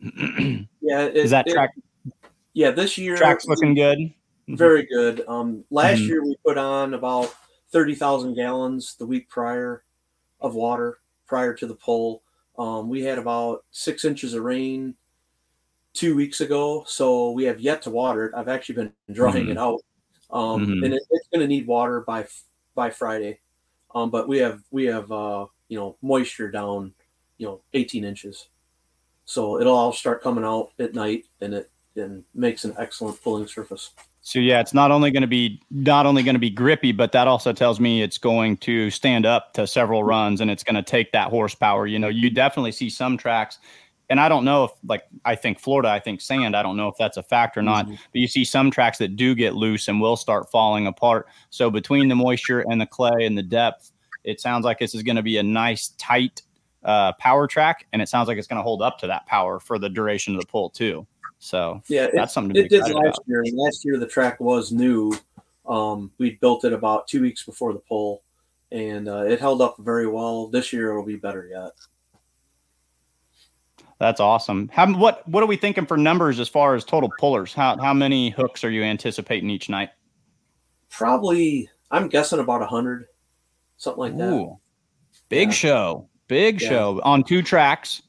yeah, 0.00 1.02
it, 1.02 1.16
Is 1.16 1.30
that 1.32 1.46
it- 1.46 1.52
track 1.52 1.70
yeah, 2.54 2.70
this 2.70 2.96
year 2.96 3.14
track's 3.14 3.46
looking 3.46 3.74
good? 3.74 3.98
Very 4.48 4.86
good. 4.86 5.22
Um, 5.28 5.62
last 5.70 5.98
Mhm. 5.98 6.08
year 6.08 6.24
we 6.24 6.34
put 6.46 6.56
on 6.56 6.94
about 6.94 7.34
thirty 7.72 7.94
thousand 7.94 8.36
gallons 8.36 8.94
the 8.94 9.04
week 9.04 9.28
prior 9.28 9.84
of 10.40 10.54
water 10.54 11.00
prior 11.26 11.52
to 11.52 11.66
the 11.66 11.74
pull. 11.74 12.22
Um, 12.58 12.88
we 12.88 13.02
had 13.02 13.18
about 13.18 13.66
six 13.70 14.06
inches 14.06 14.32
of 14.32 14.42
rain 14.42 14.94
two 15.92 16.16
weeks 16.16 16.40
ago, 16.40 16.84
so 16.86 17.32
we 17.32 17.44
have 17.44 17.60
yet 17.60 17.82
to 17.82 17.90
water 17.90 18.24
it. 18.28 18.34
I've 18.34 18.48
actually 18.48 18.76
been 18.76 18.92
drying 19.12 19.48
Mhm. 19.48 19.50
it 19.50 19.58
out, 19.58 19.80
um, 20.30 20.66
Mhm. 20.66 20.84
and 20.86 20.94
it, 20.94 21.02
it's 21.10 21.28
going 21.28 21.42
to 21.42 21.46
need 21.46 21.66
water 21.66 22.00
by 22.00 22.26
by 22.74 22.88
Friday. 22.88 23.40
Um, 23.94 24.10
but 24.10 24.28
we 24.28 24.38
have 24.38 24.62
we 24.70 24.84
have 24.86 25.10
uh, 25.10 25.46
you 25.68 25.78
know 25.78 25.96
moisture 26.02 26.50
down, 26.50 26.92
you 27.38 27.46
know, 27.46 27.60
eighteen 27.74 28.04
inches, 28.04 28.48
so 29.24 29.60
it'll 29.60 29.76
all 29.76 29.92
start 29.92 30.22
coming 30.22 30.44
out 30.44 30.70
at 30.78 30.94
night, 30.94 31.24
and 31.40 31.54
it 31.54 31.70
and 31.96 32.24
makes 32.34 32.64
an 32.64 32.74
excellent 32.78 33.22
pulling 33.22 33.46
surface. 33.46 33.90
So 34.22 34.38
yeah, 34.38 34.60
it's 34.60 34.74
not 34.74 34.90
only 34.90 35.10
going 35.10 35.22
to 35.22 35.26
be 35.26 35.60
not 35.70 36.06
only 36.06 36.22
going 36.22 36.34
to 36.34 36.40
be 36.40 36.50
grippy, 36.50 36.92
but 36.92 37.12
that 37.12 37.26
also 37.26 37.52
tells 37.52 37.80
me 37.80 38.02
it's 38.02 38.18
going 38.18 38.58
to 38.58 38.90
stand 38.90 39.24
up 39.24 39.54
to 39.54 39.66
several 39.66 40.04
runs 40.04 40.40
and 40.40 40.50
it's 40.50 40.62
going 40.62 40.76
to 40.76 40.82
take 40.82 41.12
that 41.12 41.28
horsepower. 41.28 41.86
You 41.86 41.98
know, 41.98 42.08
you 42.08 42.30
definitely 42.30 42.72
see 42.72 42.90
some 42.90 43.16
tracks, 43.16 43.58
and 44.10 44.20
I 44.20 44.28
don't 44.28 44.44
know 44.44 44.64
if 44.64 44.72
like 44.84 45.04
I 45.24 45.36
think 45.36 45.60
Florida, 45.60 45.88
I 45.88 46.00
think 46.00 46.20
sand. 46.20 46.56
I 46.56 46.62
don't 46.62 46.76
know 46.76 46.88
if 46.88 46.96
that's 46.98 47.16
a 47.16 47.22
fact 47.22 47.56
or 47.56 47.62
not, 47.62 47.86
but 47.86 47.98
you 48.12 48.26
see 48.26 48.44
some 48.44 48.70
tracks 48.70 48.98
that 48.98 49.16
do 49.16 49.34
get 49.36 49.54
loose 49.54 49.86
and 49.88 50.00
will 50.00 50.16
start 50.16 50.50
falling 50.50 50.88
apart. 50.88 51.28
So 51.50 51.70
between 51.70 52.08
the 52.08 52.16
moisture 52.16 52.60
and 52.68 52.80
the 52.80 52.86
clay 52.86 53.24
and 53.24 53.38
the 53.38 53.42
depth, 53.42 53.92
it 54.24 54.40
sounds 54.40 54.64
like 54.64 54.80
this 54.80 54.94
is 54.94 55.02
going 55.04 55.16
to 55.16 55.22
be 55.22 55.38
a 55.38 55.42
nice 55.42 55.88
tight 55.96 56.42
uh, 56.84 57.12
power 57.14 57.46
track, 57.46 57.86
and 57.92 58.02
it 58.02 58.08
sounds 58.08 58.26
like 58.26 58.36
it's 58.36 58.48
going 58.48 58.58
to 58.58 58.64
hold 58.64 58.82
up 58.82 58.98
to 58.98 59.06
that 59.06 59.26
power 59.26 59.60
for 59.60 59.78
the 59.78 59.88
duration 59.88 60.34
of 60.34 60.40
the 60.40 60.46
pull 60.46 60.70
too. 60.70 61.06
So 61.38 61.80
Yeah, 61.88 62.04
it, 62.04 62.12
that's 62.14 62.34
something 62.34 62.54
to 62.54 62.54
be 62.54 62.66
it 62.66 62.68
did 62.68 62.80
last 62.80 62.90
about. 62.92 63.18
year. 63.26 63.44
Last 63.54 63.84
year 63.84 63.96
the 63.96 64.06
track 64.06 64.40
was 64.40 64.72
new. 64.72 65.16
Um, 65.66 66.10
we 66.18 66.32
built 66.40 66.64
it 66.64 66.72
about 66.72 67.06
two 67.06 67.22
weeks 67.22 67.44
before 67.44 67.72
the 67.72 67.78
pull, 67.78 68.22
and 68.72 69.08
uh, 69.08 69.22
it 69.22 69.38
held 69.38 69.62
up 69.62 69.76
very 69.78 70.08
well. 70.08 70.48
This 70.48 70.72
year 70.72 70.90
it'll 70.90 71.04
be 71.04 71.16
better 71.16 71.46
yet. 71.46 71.72
That's 74.00 74.18
awesome. 74.18 74.70
How 74.72 74.90
what 74.94 75.28
what 75.28 75.42
are 75.42 75.46
we 75.46 75.56
thinking 75.58 75.84
for 75.84 75.98
numbers 75.98 76.40
as 76.40 76.48
far 76.48 76.74
as 76.74 76.84
total 76.86 77.10
pullers? 77.18 77.52
How 77.52 77.76
how 77.78 77.92
many 77.92 78.30
hooks 78.30 78.64
are 78.64 78.70
you 78.70 78.82
anticipating 78.82 79.50
each 79.50 79.68
night? 79.68 79.90
Probably, 80.88 81.68
I'm 81.90 82.08
guessing 82.08 82.40
about 82.40 82.62
a 82.62 82.66
hundred, 82.66 83.06
something 83.76 84.00
like 84.00 84.16
that. 84.16 84.32
Ooh, 84.32 84.58
big 85.28 85.48
Yeah. 85.48 85.54
show, 85.54 86.08
big 86.28 86.62
Yeah. 86.62 86.68
show 86.70 87.00
on 87.04 87.22
two 87.22 87.42
tracks. 87.42 88.00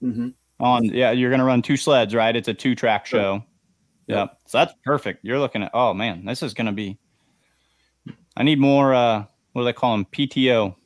hmm 0.00 0.28
On 0.60 0.84
yeah, 0.84 1.10
you're 1.10 1.30
gonna 1.32 1.44
run 1.44 1.60
two 1.60 1.76
sleds, 1.76 2.14
right? 2.14 2.34
It's 2.36 2.46
a 2.48 2.54
two 2.54 2.76
track 2.76 3.04
Sure. 3.04 3.20
show. 3.20 3.44
Yeah, 4.06 4.26
so 4.46 4.58
that's 4.58 4.74
perfect. 4.84 5.24
You're 5.24 5.40
looking 5.40 5.64
at 5.64 5.72
oh 5.74 5.92
man, 5.92 6.24
this 6.24 6.44
is 6.44 6.54
gonna 6.54 6.72
be. 6.72 6.98
I 8.36 8.44
need 8.44 8.60
more. 8.60 8.94
uh 8.94 9.24
What 9.54 9.62
do 9.62 9.64
they 9.66 9.72
call 9.72 9.92
them? 9.96 10.04
PTO, 10.06 10.76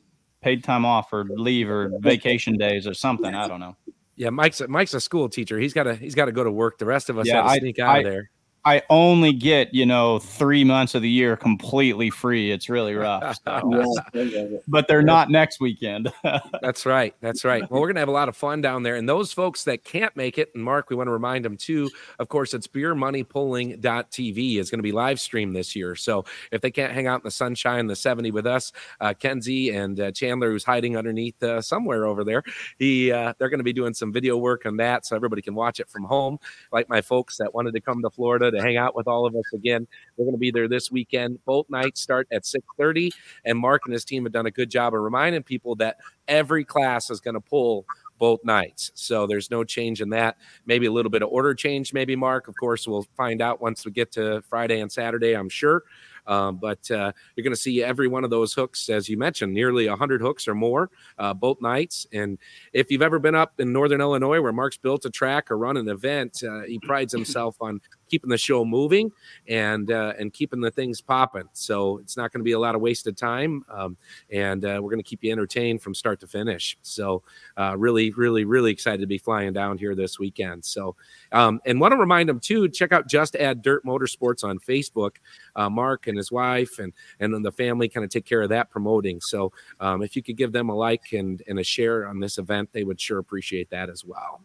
paid 0.41 0.63
time 0.63 0.83
off 0.83 1.13
or 1.13 1.25
leave 1.25 1.69
or 1.69 1.91
vacation 2.01 2.57
days 2.57 2.87
or 2.87 2.95
something. 2.95 3.35
I 3.35 3.47
don't 3.47 3.59
know. 3.59 3.75
Yeah, 4.17 4.31
Mike's 4.31 4.59
a, 4.61 4.67
Mike's 4.67 4.93
a 4.93 4.99
school 4.99 5.29
teacher. 5.29 5.57
He's 5.59 5.73
got 5.73 5.83
to 5.83 5.95
he's 5.95 6.15
got 6.15 6.25
to 6.25 6.31
go 6.31 6.43
to 6.43 6.51
work. 6.51 6.77
The 6.79 6.85
rest 6.85 7.09
of 7.09 7.17
us 7.17 7.27
Yeah, 7.27 7.35
have 7.37 7.45
to 7.45 7.51
I- 7.51 7.59
sneak 7.59 7.79
out 7.79 7.95
I- 7.95 7.97
of 7.99 8.03
there. 8.05 8.29
I 8.67 8.81
only 8.89 9.31
get 9.31 9.73
you 9.73 9.85
know 9.85 10.19
three 10.19 10.65
months 10.65 10.93
of 10.93 11.01
the 11.01 11.09
year 11.09 11.37
completely 11.37 12.09
free. 12.09 12.51
It's 12.51 12.67
really 12.67 12.95
rough. 12.95 13.37
So. 13.47 13.95
but 14.67 14.87
they're 14.87 15.01
not 15.01 15.29
next 15.29 15.61
weekend. 15.61 16.11
That's 16.61 16.85
right. 16.85 17.15
That's 17.21 17.45
right. 17.45 17.69
Well, 17.69 17.79
we're 17.79 17.87
gonna 17.87 18.01
have 18.01 18.09
a 18.09 18.11
lot 18.11 18.27
of 18.27 18.35
fun 18.35 18.61
down 18.61 18.83
there, 18.83 18.95
and 18.95 19.07
those 19.07 19.31
folks 19.31 19.63
that 19.63 19.85
can't 19.85 20.15
make 20.17 20.37
it, 20.37 20.49
and 20.53 20.63
Mark, 20.63 20.89
we 20.89 20.97
want 20.97 21.07
to 21.07 21.11
remind 21.11 21.45
them 21.45 21.55
too. 21.55 21.89
Of 22.19 22.27
course, 22.27 22.53
it's 22.53 22.67
beermoneypulling.tv 22.67 24.57
is 24.57 24.69
going 24.69 24.79
to 24.79 24.83
be 24.83 24.91
live 24.91 25.19
streamed 25.19 25.55
this 25.55 25.75
year. 25.75 25.95
So 25.95 26.25
if 26.51 26.59
they 26.61 26.71
can't 26.71 26.91
hang 26.91 27.07
out 27.07 27.21
in 27.21 27.23
the 27.23 27.31
sunshine, 27.31 27.87
the 27.87 27.95
70 27.95 28.31
with 28.31 28.45
us, 28.45 28.73
uh, 28.99 29.13
Kenzie 29.13 29.69
and 29.69 29.99
uh, 29.99 30.11
Chandler, 30.11 30.51
who's 30.51 30.65
hiding 30.65 30.97
underneath 30.97 31.41
uh, 31.41 31.61
somewhere 31.61 32.05
over 32.05 32.25
there, 32.25 32.43
he 32.77 33.11
uh, 33.11 33.33
they're 33.37 33.49
going 33.49 33.59
to 33.59 33.63
be 33.63 33.73
doing 33.73 33.93
some 33.93 34.11
video 34.11 34.35
work 34.35 34.65
on 34.65 34.77
that, 34.77 35.05
so 35.05 35.15
everybody 35.15 35.41
can 35.41 35.55
watch 35.55 35.79
it 35.79 35.89
from 35.89 36.03
home. 36.03 36.37
Like 36.73 36.89
my 36.89 37.01
folks 37.01 37.37
that 37.37 37.53
wanted 37.53 37.73
to 37.73 37.81
come 37.81 38.01
to 38.01 38.09
Florida 38.09 38.51
to 38.57 38.65
hang 38.65 38.77
out 38.77 38.95
with 38.95 39.07
all 39.07 39.25
of 39.25 39.35
us 39.35 39.53
again. 39.53 39.87
We're 40.15 40.25
going 40.25 40.35
to 40.35 40.39
be 40.39 40.51
there 40.51 40.67
this 40.67 40.91
weekend. 40.91 41.39
Both 41.45 41.69
nights 41.69 42.01
start 42.01 42.27
at 42.31 42.43
6:30, 42.43 43.11
and 43.45 43.57
Mark 43.57 43.83
and 43.85 43.93
his 43.93 44.05
team 44.05 44.23
have 44.23 44.33
done 44.33 44.45
a 44.45 44.51
good 44.51 44.69
job 44.69 44.93
of 44.93 45.01
reminding 45.01 45.43
people 45.43 45.75
that 45.75 45.97
every 46.27 46.63
class 46.63 47.09
is 47.09 47.19
going 47.19 47.35
to 47.35 47.41
pull 47.41 47.85
both 48.17 48.43
nights. 48.43 48.91
So 48.95 49.27
there's 49.27 49.51
no 49.51 49.63
change 49.63 50.01
in 50.01 50.09
that. 50.09 50.37
Maybe 50.65 50.85
a 50.87 50.91
little 50.91 51.11
bit 51.11 51.21
of 51.21 51.29
order 51.29 51.53
change, 51.53 51.93
maybe, 51.93 52.15
Mark. 52.15 52.47
Of 52.47 52.55
course, 52.59 52.87
we'll 52.87 53.05
find 53.15 53.41
out 53.41 53.61
once 53.61 53.85
we 53.85 53.91
get 53.91 54.11
to 54.13 54.41
Friday 54.49 54.79
and 54.79 54.91
Saturday, 54.91 55.33
I'm 55.33 55.49
sure. 55.49 55.83
Um, 56.25 56.57
but 56.57 56.91
uh, 56.91 57.13
you're 57.35 57.43
going 57.43 57.53
to 57.53 57.59
see 57.59 57.81
every 57.81 58.07
one 58.07 58.25
of 58.25 58.29
those 58.29 58.53
hooks, 58.53 58.89
as 58.89 59.07
you 59.07 59.17
mentioned, 59.17 59.53
nearly 59.53 59.87
100 59.87 60.21
hooks 60.21 60.47
or 60.47 60.55
more 60.55 60.89
uh, 61.17 61.33
both 61.33 61.61
nights. 61.61 62.05
And 62.11 62.37
if 62.73 62.91
you've 62.91 63.01
ever 63.01 63.17
been 63.17 63.35
up 63.35 63.59
in 63.59 63.71
Northern 63.71 64.01
Illinois 64.01 64.41
where 64.41 64.51
Mark's 64.51 64.77
built 64.77 65.05
a 65.05 65.09
track 65.09 65.49
or 65.49 65.57
run 65.57 65.77
an 65.77 65.87
event, 65.87 66.43
uh, 66.43 66.63
he 66.63 66.79
prides 66.79 67.13
himself 67.13 67.55
on 67.61 67.79
keeping 68.07 68.29
the 68.29 68.37
show 68.37 68.65
moving 68.65 69.11
and 69.47 69.91
uh, 69.91 70.13
and 70.17 70.33
keeping 70.33 70.61
the 70.61 70.71
things 70.71 71.01
popping. 71.01 71.47
So 71.53 71.97
it's 71.99 72.17
not 72.17 72.31
going 72.31 72.39
to 72.39 72.43
be 72.45 72.53
a 72.53 72.59
lot 72.59 72.75
of 72.75 72.81
wasted 72.81 73.17
time, 73.17 73.65
um, 73.69 73.97
and 74.31 74.63
uh, 74.63 74.79
we're 74.81 74.89
going 74.89 75.03
to 75.03 75.09
keep 75.09 75.23
you 75.23 75.31
entertained 75.31 75.81
from 75.81 75.93
start 75.93 76.19
to 76.21 76.27
finish. 76.27 76.77
So 76.81 77.23
uh, 77.57 77.75
really, 77.77 78.11
really, 78.11 78.45
really 78.45 78.71
excited 78.71 79.01
to 79.01 79.07
be 79.07 79.17
flying 79.17 79.53
down 79.53 79.77
here 79.77 79.95
this 79.95 80.19
weekend. 80.19 80.65
So 80.65 80.95
um, 81.31 81.59
and 81.65 81.79
want 81.79 81.91
to 81.91 81.97
remind 81.97 82.29
them 82.29 82.39
too, 82.39 82.69
check 82.69 82.91
out 82.91 83.07
Just 83.07 83.35
Add 83.35 83.61
Dirt 83.61 83.85
Motorsports 83.85 84.43
on 84.43 84.59
Facebook. 84.59 85.17
Uh, 85.55 85.69
Mark 85.69 86.07
and 86.07 86.17
his 86.17 86.31
wife 86.31 86.79
and 86.79 86.93
and 87.19 87.45
the 87.45 87.51
family 87.51 87.89
kind 87.89 88.03
of 88.03 88.09
take 88.09 88.25
care 88.25 88.41
of 88.41 88.49
that 88.49 88.69
promoting. 88.69 89.21
So 89.21 89.51
um, 89.79 90.01
if 90.01 90.15
you 90.15 90.23
could 90.23 90.37
give 90.37 90.51
them 90.51 90.69
a 90.69 90.75
like 90.75 91.13
and 91.13 91.41
and 91.47 91.59
a 91.59 91.63
share 91.63 92.07
on 92.07 92.19
this 92.19 92.37
event, 92.37 92.69
they 92.71 92.83
would 92.83 92.99
sure 92.99 93.19
appreciate 93.19 93.69
that 93.69 93.89
as 93.89 94.03
well. 94.05 94.41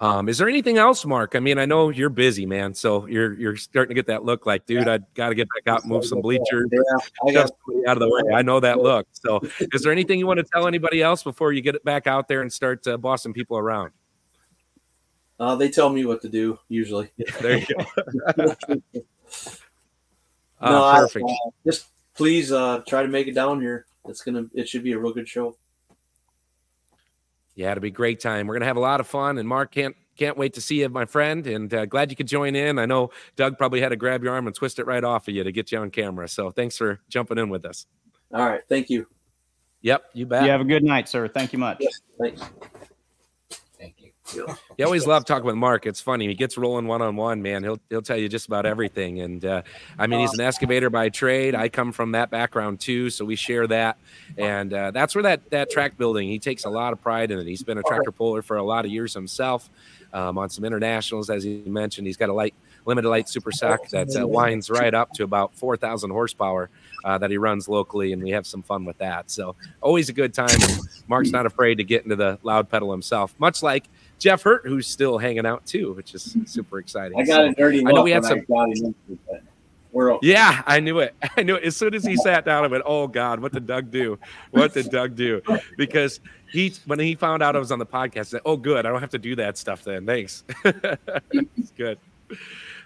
Um, 0.00 0.30
is 0.30 0.38
there 0.38 0.48
anything 0.48 0.78
else, 0.78 1.04
Mark? 1.04 1.36
I 1.36 1.40
mean, 1.40 1.58
I 1.58 1.66
know 1.66 1.90
you're 1.90 2.08
busy, 2.08 2.46
man. 2.46 2.72
So 2.72 3.06
you're 3.06 3.34
you're 3.34 3.56
starting 3.56 3.90
to 3.90 3.94
get 3.94 4.06
that 4.06 4.24
look 4.24 4.46
like, 4.46 4.64
dude, 4.64 4.86
yeah. 4.86 4.94
I 4.94 4.98
got 5.14 5.28
to 5.28 5.34
get 5.34 5.46
back 5.54 5.74
out, 5.74 5.86
move 5.86 6.06
some 6.06 6.20
bleachers, 6.22 6.70
yeah, 6.72 7.32
just 7.32 7.52
out 7.86 7.98
of 7.98 8.00
the 8.00 8.08
way. 8.08 8.34
I 8.34 8.40
know 8.40 8.60
that 8.60 8.78
look. 8.78 9.06
So, 9.12 9.40
is 9.60 9.82
there 9.82 9.92
anything 9.92 10.18
you 10.18 10.26
want 10.26 10.38
to 10.38 10.44
tell 10.44 10.66
anybody 10.66 11.02
else 11.02 11.22
before 11.22 11.52
you 11.52 11.60
get 11.60 11.74
it 11.74 11.84
back 11.84 12.06
out 12.06 12.28
there 12.28 12.40
and 12.40 12.50
start 12.50 12.86
uh, 12.86 12.96
bossing 12.96 13.34
people 13.34 13.58
around? 13.58 13.92
Uh, 15.38 15.54
they 15.56 15.68
tell 15.68 15.90
me 15.90 16.06
what 16.06 16.22
to 16.22 16.30
do 16.30 16.58
usually. 16.68 17.10
there 17.42 17.58
you 17.58 17.66
go. 17.66 17.84
no, 20.62 20.84
uh, 20.84 21.00
perfect. 21.00 21.26
I, 21.28 21.32
uh, 21.32 21.50
just 21.66 21.88
please 22.14 22.52
uh, 22.52 22.80
try 22.88 23.02
to 23.02 23.08
make 23.08 23.26
it 23.26 23.34
down 23.34 23.60
here. 23.60 23.84
It's 24.06 24.22
gonna. 24.22 24.46
It 24.54 24.66
should 24.66 24.82
be 24.82 24.92
a 24.92 24.98
real 24.98 25.12
good 25.12 25.28
show. 25.28 25.58
Yeah, 27.60 27.72
it'll 27.72 27.82
be 27.82 27.88
a 27.88 27.90
great 27.90 28.20
time. 28.20 28.46
We're 28.46 28.54
gonna 28.54 28.64
have 28.64 28.78
a 28.78 28.80
lot 28.80 29.00
of 29.00 29.06
fun, 29.06 29.36
and 29.36 29.46
Mark 29.46 29.70
can't 29.70 29.94
can't 30.16 30.38
wait 30.38 30.54
to 30.54 30.62
see 30.62 30.80
you, 30.80 30.88
my 30.88 31.04
friend. 31.04 31.46
And 31.46 31.72
uh, 31.74 31.84
glad 31.84 32.10
you 32.10 32.16
could 32.16 32.26
join 32.26 32.56
in. 32.56 32.78
I 32.78 32.86
know 32.86 33.10
Doug 33.36 33.58
probably 33.58 33.82
had 33.82 33.90
to 33.90 33.96
grab 33.96 34.24
your 34.24 34.32
arm 34.32 34.46
and 34.46 34.56
twist 34.56 34.78
it 34.78 34.86
right 34.86 35.04
off 35.04 35.28
of 35.28 35.34
you 35.34 35.44
to 35.44 35.52
get 35.52 35.70
you 35.70 35.76
on 35.76 35.90
camera. 35.90 36.26
So 36.26 36.50
thanks 36.50 36.78
for 36.78 37.00
jumping 37.10 37.36
in 37.36 37.50
with 37.50 37.66
us. 37.66 37.84
All 38.32 38.48
right, 38.48 38.62
thank 38.70 38.88
you. 38.88 39.06
Yep, 39.82 40.04
you 40.14 40.24
bet. 40.24 40.44
You 40.44 40.50
have 40.50 40.62
a 40.62 40.64
good 40.64 40.82
night, 40.82 41.06
sir. 41.06 41.28
Thank 41.28 41.52
you 41.52 41.58
much. 41.58 41.76
Yes, 41.80 42.00
thanks. 42.18 42.40
You 44.34 44.56
always 44.84 45.06
love 45.06 45.24
talking 45.24 45.46
with 45.46 45.56
Mark. 45.56 45.86
It's 45.86 46.00
funny. 46.00 46.26
He 46.26 46.34
gets 46.34 46.56
rolling 46.56 46.86
one 46.86 47.02
on 47.02 47.16
one, 47.16 47.42
man. 47.42 47.62
He'll 47.62 47.80
he'll 47.88 48.02
tell 48.02 48.16
you 48.16 48.28
just 48.28 48.46
about 48.46 48.66
everything. 48.66 49.20
And 49.20 49.44
uh, 49.44 49.62
I 49.98 50.06
mean, 50.06 50.20
he's 50.20 50.34
an 50.34 50.40
excavator 50.40 50.90
by 50.90 51.08
trade. 51.08 51.54
I 51.54 51.68
come 51.68 51.92
from 51.92 52.12
that 52.12 52.30
background 52.30 52.80
too, 52.80 53.10
so 53.10 53.24
we 53.24 53.36
share 53.36 53.66
that. 53.68 53.98
And 54.36 54.72
uh, 54.72 54.90
that's 54.90 55.14
where 55.14 55.22
that 55.22 55.50
that 55.50 55.70
track 55.70 55.96
building. 55.96 56.28
He 56.28 56.38
takes 56.38 56.64
a 56.64 56.70
lot 56.70 56.92
of 56.92 57.02
pride 57.02 57.30
in 57.30 57.38
it. 57.38 57.46
He's 57.46 57.62
been 57.62 57.78
a 57.78 57.82
tractor 57.82 58.12
puller 58.12 58.42
for 58.42 58.56
a 58.56 58.62
lot 58.62 58.84
of 58.84 58.90
years 58.90 59.14
himself. 59.14 59.68
Um, 60.12 60.38
on 60.38 60.50
some 60.50 60.64
internationals, 60.64 61.30
as 61.30 61.44
he 61.44 61.62
mentioned, 61.66 62.06
he's 62.06 62.16
got 62.16 62.28
a 62.28 62.32
light 62.32 62.54
limited 62.84 63.08
light 63.08 63.28
super 63.28 63.52
sack 63.52 63.88
that 63.90 64.08
uh, 64.16 64.26
winds 64.26 64.70
right 64.70 64.94
up 64.94 65.12
to 65.12 65.24
about 65.24 65.54
4,000 65.54 66.10
horsepower 66.10 66.70
uh, 67.04 67.18
that 67.18 67.30
he 67.30 67.38
runs 67.38 67.68
locally, 67.68 68.12
and 68.12 68.22
we 68.22 68.30
have 68.30 68.46
some 68.46 68.62
fun 68.62 68.84
with 68.84 68.98
that. 68.98 69.30
So 69.30 69.56
always 69.80 70.08
a 70.08 70.12
good 70.12 70.34
time. 70.34 70.58
Mark's 71.08 71.30
not 71.30 71.46
afraid 71.46 71.76
to 71.76 71.84
get 71.84 72.04
into 72.04 72.16
the 72.16 72.38
loud 72.42 72.68
pedal 72.68 72.90
himself, 72.90 73.34
much 73.38 73.62
like 73.62 73.84
Jeff 74.20 74.42
Hirt, 74.42 74.66
who's 74.66 74.86
still 74.86 75.18
hanging 75.18 75.46
out 75.46 75.66
too, 75.66 75.94
which 75.94 76.14
is 76.14 76.36
super 76.46 76.78
exciting. 76.78 77.18
I 77.18 77.24
got 77.24 77.36
so, 77.36 77.48
a 77.48 77.54
dirty 77.54 77.84
I 77.84 77.90
know 77.90 78.02
we 78.02 78.12
had 78.12 78.24
some. 78.24 78.44
We're 79.92 80.16
yeah, 80.22 80.62
I 80.66 80.78
knew 80.78 81.00
it. 81.00 81.16
I 81.36 81.42
knew 81.42 81.56
it. 81.56 81.64
As 81.64 81.76
soon 81.76 81.94
as 81.94 82.04
he 82.04 82.16
sat 82.22 82.44
down, 82.44 82.62
I 82.62 82.68
went, 82.68 82.84
"Oh 82.86 83.08
God, 83.08 83.40
what 83.40 83.52
did 83.52 83.66
Doug 83.66 83.90
do? 83.90 84.20
What 84.52 84.72
did 84.72 84.90
Doug 84.90 85.16
do?" 85.16 85.42
Because 85.76 86.20
he, 86.52 86.72
when 86.86 87.00
he 87.00 87.16
found 87.16 87.42
out 87.42 87.56
I 87.56 87.58
was 87.58 87.72
on 87.72 87.80
the 87.80 87.86
podcast, 87.86 88.26
said, 88.26 88.42
"Oh, 88.44 88.56
good. 88.56 88.86
I 88.86 88.90
don't 88.90 89.00
have 89.00 89.10
to 89.10 89.18
do 89.18 89.34
that 89.36 89.58
stuff 89.58 89.82
then. 89.82 90.06
Thanks. 90.06 90.44
it's 90.64 91.72
good." 91.76 91.98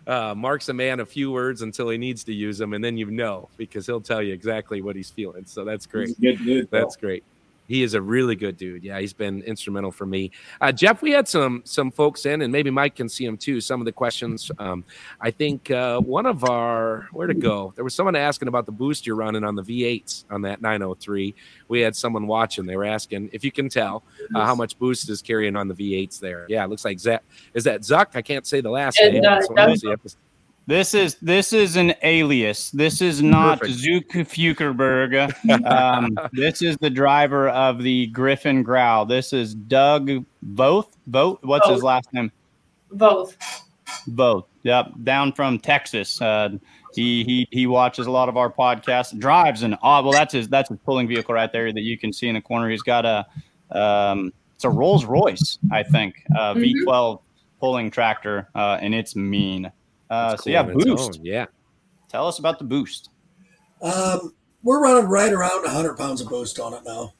Uh, 0.06 0.35
Mark's 0.35 0.69
a 0.69 0.74
man 0.74 1.01
of 1.01 1.09
few 1.09 1.31
words 1.31 1.62
until 1.62 1.89
he 1.90 1.98
needs 1.98 2.24
to 2.24 2.32
use 2.32 2.56
them, 2.56 2.73
and 2.73 2.82
then 2.82 2.97
you 2.97 3.11
know 3.11 3.48
because 3.59 3.85
he'll 3.85 4.01
tell 4.01 4.23
you 4.23 4.32
exactly 4.32 4.81
what 4.81 4.97
he's 4.97 5.11
feeling. 5.11 5.44
So 5.44 5.65
that's 5.65 5.85
great. 5.85 6.19
Good 6.20 6.39
dude. 6.39 6.70
That's 6.70 6.97
great. 6.97 7.24
He 7.66 7.82
is 7.82 7.95
a 7.95 8.03
really 8.03 8.36
good 8.36 8.57
dude. 8.57 8.85
Yeah, 8.85 8.99
he's 9.01 9.12
been 9.12 9.43
instrumental 9.43 9.91
for 9.91 10.07
me. 10.07 10.31
Uh, 10.61 10.73
Jeff, 10.73 11.03
we 11.03 11.11
had 11.11 11.27
some 11.27 11.62
some 11.65 11.91
folks 11.91 12.27
in, 12.27 12.43
and 12.43 12.53
maybe 12.53 12.70
Mike 12.70 12.97
can 12.97 13.09
see 13.09 13.24
them 13.24 13.36
too. 13.36 13.61
Some 13.61 13.81
of 13.81 13.85
the 13.86 13.93
questions. 13.93 14.51
Um, 14.59 14.85
I 15.20 15.31
think 15.31 15.70
uh, 15.70 16.01
one 16.01 16.27
of 16.27 16.45
our 16.45 17.09
where 17.12 17.27
to 17.27 17.35
go. 17.35 17.73
There 17.74 17.85
was 17.85 17.95
someone 17.95 18.16
asking 18.16 18.49
about 18.49 18.66
the 18.66 18.73
boost 18.73 19.07
you're 19.07 19.16
running 19.16 19.45
on 19.45 19.55
the 19.55 19.62
V8s 19.62 20.24
on 20.31 20.43
that 20.43 20.61
903. 20.61 21.35
We 21.69 21.81
had 21.81 21.97
someone 21.97 22.27
watching. 22.27 22.66
They 22.66 22.77
were 22.77 22.85
asking 22.85 23.31
if 23.32 23.45
you 23.45 23.53
can 23.53 23.69
tell 23.69 24.03
uh, 24.35 24.45
how 24.45 24.55
much 24.55 24.78
boost 24.78 25.09
is 25.09 25.23
carrying 25.23 25.57
on 25.57 25.69
the 25.69 25.74
V8s 25.74 26.20
there. 26.20 26.47
Yeah, 26.49 26.65
it 26.65 26.70
looks 26.70 26.85
like 26.85 26.99
Zach. 26.99 27.23
Is 27.55 27.65
that 27.65 27.81
Zuck? 27.81 28.09
I 28.15 28.23
can't 28.23 28.47
say 28.47 28.61
the 28.61 28.70
last 28.70 28.99
name. 29.12 29.23
This 30.66 30.95
is 30.95 31.16
this 31.16 31.53
is 31.53 31.77
an 31.77 31.95
alias. 32.03 32.70
This 32.70 33.03
is 33.03 33.23
not 33.23 33.65
Zook 33.66 34.09
Fukerberg. 34.09 35.32
Um, 35.65 36.16
this 36.32 36.62
is 36.62 36.77
the 36.78 36.91
driver 36.91 37.49
of 37.51 37.82
the 37.82 38.07
Griffin 38.09 38.62
Growl. 38.62 39.05
This 39.05 39.32
is 39.32 39.55
Doug 39.55 40.24
Both. 40.43 40.97
Both. 41.07 41.45
What's 41.45 41.66
Both. 41.66 41.74
his 41.74 41.82
last 41.82 42.12
name? 42.12 42.32
Both. 42.91 43.36
Both. 44.07 44.47
Yep. 44.62 44.93
Down 45.03 45.32
from 45.32 45.59
Texas. 45.59 46.20
Uh, 46.20 46.51
he 46.95 47.24
he 47.24 47.49
he 47.51 47.66
watches 47.66 48.07
a 48.07 48.11
lot 48.11 48.28
of 48.28 48.36
our 48.36 48.51
podcasts. 48.51 49.19
Drives 49.19 49.62
an 49.62 49.77
oh 49.82 50.03
Well, 50.03 50.12
that's 50.12 50.32
his 50.32 50.49
that's 50.49 50.70
his 50.70 50.78
pulling 50.85 51.09
vehicle 51.09 51.35
right 51.35 51.53
there 51.53 51.73
that 51.73 51.82
you 51.82 51.99
can 51.99 52.12
see 52.12 52.28
in 52.28 52.35
the 52.35 52.41
corner. 52.41 52.70
He's 52.70 52.82
got 52.82 53.05
a 53.05 53.27
um, 53.77 54.32
it's 54.55 54.65
a 54.65 54.70
Rolls 54.70 55.05
Royce, 55.05 55.59
I 55.73 55.82
think, 55.82 56.24
uh, 56.36 56.55
mm-hmm. 56.55 56.89
V12 56.89 57.20
pulling 57.61 57.91
tractor, 57.91 58.49
uh, 58.55 58.78
and 58.81 58.95
it's 58.95 59.15
mean. 59.16 59.70
Uh, 60.10 60.36
so 60.36 60.51
yeah, 60.51 60.62
boost. 60.62 61.20
Yeah. 61.22 61.47
Tell 62.09 62.28
us 62.28 62.39
about 62.39 62.59
the 62.59 62.64
boost. 62.64 63.10
Um, 63.82 64.35
we're 64.62 64.82
running 64.82 65.09
right 65.09 65.32
around 65.32 65.62
100 65.62 65.97
pounds 65.97 66.20
of 66.20 66.28
boost 66.28 66.59
on 66.59 66.74
it 66.74 66.82
now. 66.85 67.12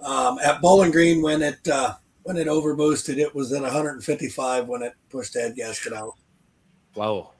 Um, 0.00 0.38
at 0.40 0.60
Bowling 0.60 0.90
Green, 0.90 1.22
when 1.22 1.42
it 1.42 1.66
uh, 1.68 1.94
when 2.22 2.36
it 2.36 2.48
over 2.48 2.74
boosted, 2.74 3.18
it 3.18 3.34
was 3.34 3.52
at 3.52 3.62
155 3.62 4.66
when 4.66 4.82
it 4.82 4.94
pushed 5.10 5.34
head 5.34 5.56
gasket 5.56 5.92
out. 5.92 6.14
Wow. 6.94 7.30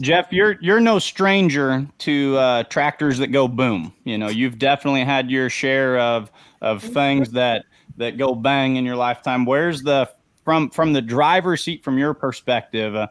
Jeff, 0.00 0.32
you're 0.32 0.56
you're 0.60 0.80
no 0.80 0.98
stranger 0.98 1.86
to 1.98 2.36
uh, 2.36 2.62
tractors 2.64 3.18
that 3.18 3.28
go 3.28 3.48
boom. 3.48 3.92
You 4.04 4.16
know, 4.16 4.28
you've 4.28 4.58
definitely 4.58 5.04
had 5.04 5.30
your 5.30 5.50
share 5.50 5.98
of 5.98 6.30
of 6.60 6.82
things 6.82 7.30
that 7.32 7.64
that 7.96 8.16
go 8.16 8.34
bang 8.34 8.76
in 8.76 8.84
your 8.84 8.96
lifetime. 8.96 9.44
Where's 9.44 9.82
the 9.82 10.10
from 10.48 10.70
from 10.70 10.94
the 10.94 11.02
driver's 11.02 11.62
seat, 11.62 11.84
from 11.84 11.98
your 11.98 12.14
perspective, 12.14 12.96
uh, 12.96 13.06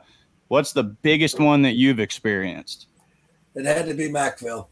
what's 0.47 0.73
the 0.73 0.81
biggest 0.81 1.39
one 1.39 1.61
that 1.61 1.75
you've 1.75 1.99
experienced? 1.99 2.87
It 3.53 3.63
had 3.63 3.85
to 3.85 3.93
be 3.93 4.09
Macville. 4.09 4.69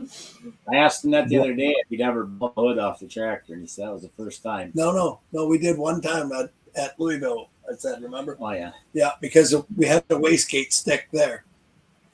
I 0.00 0.76
asked 0.76 1.04
him 1.04 1.10
that 1.10 1.28
the 1.28 1.36
other 1.38 1.52
day 1.54 1.74
if 1.78 1.88
he'd 1.90 2.00
ever 2.00 2.24
blow 2.24 2.50
the 2.56 2.62
hood 2.62 2.78
off 2.78 3.00
the 3.00 3.08
tractor, 3.08 3.52
and 3.52 3.60
he 3.60 3.68
said 3.68 3.88
that 3.88 3.92
was 3.92 4.04
the 4.04 4.08
first 4.16 4.42
time. 4.42 4.72
No, 4.74 4.90
no, 4.90 5.20
no. 5.32 5.46
We 5.46 5.58
did 5.58 5.76
one 5.76 6.00
time 6.00 6.32
at, 6.32 6.50
at 6.74 6.98
Louisville. 6.98 7.50
I 7.70 7.76
said, 7.76 8.02
remember? 8.02 8.38
Oh 8.40 8.52
yeah, 8.52 8.72
yeah, 8.94 9.10
because 9.20 9.54
we 9.76 9.84
had 9.84 10.08
the 10.08 10.18
wastegate 10.18 10.72
stick 10.72 11.08
there. 11.12 11.44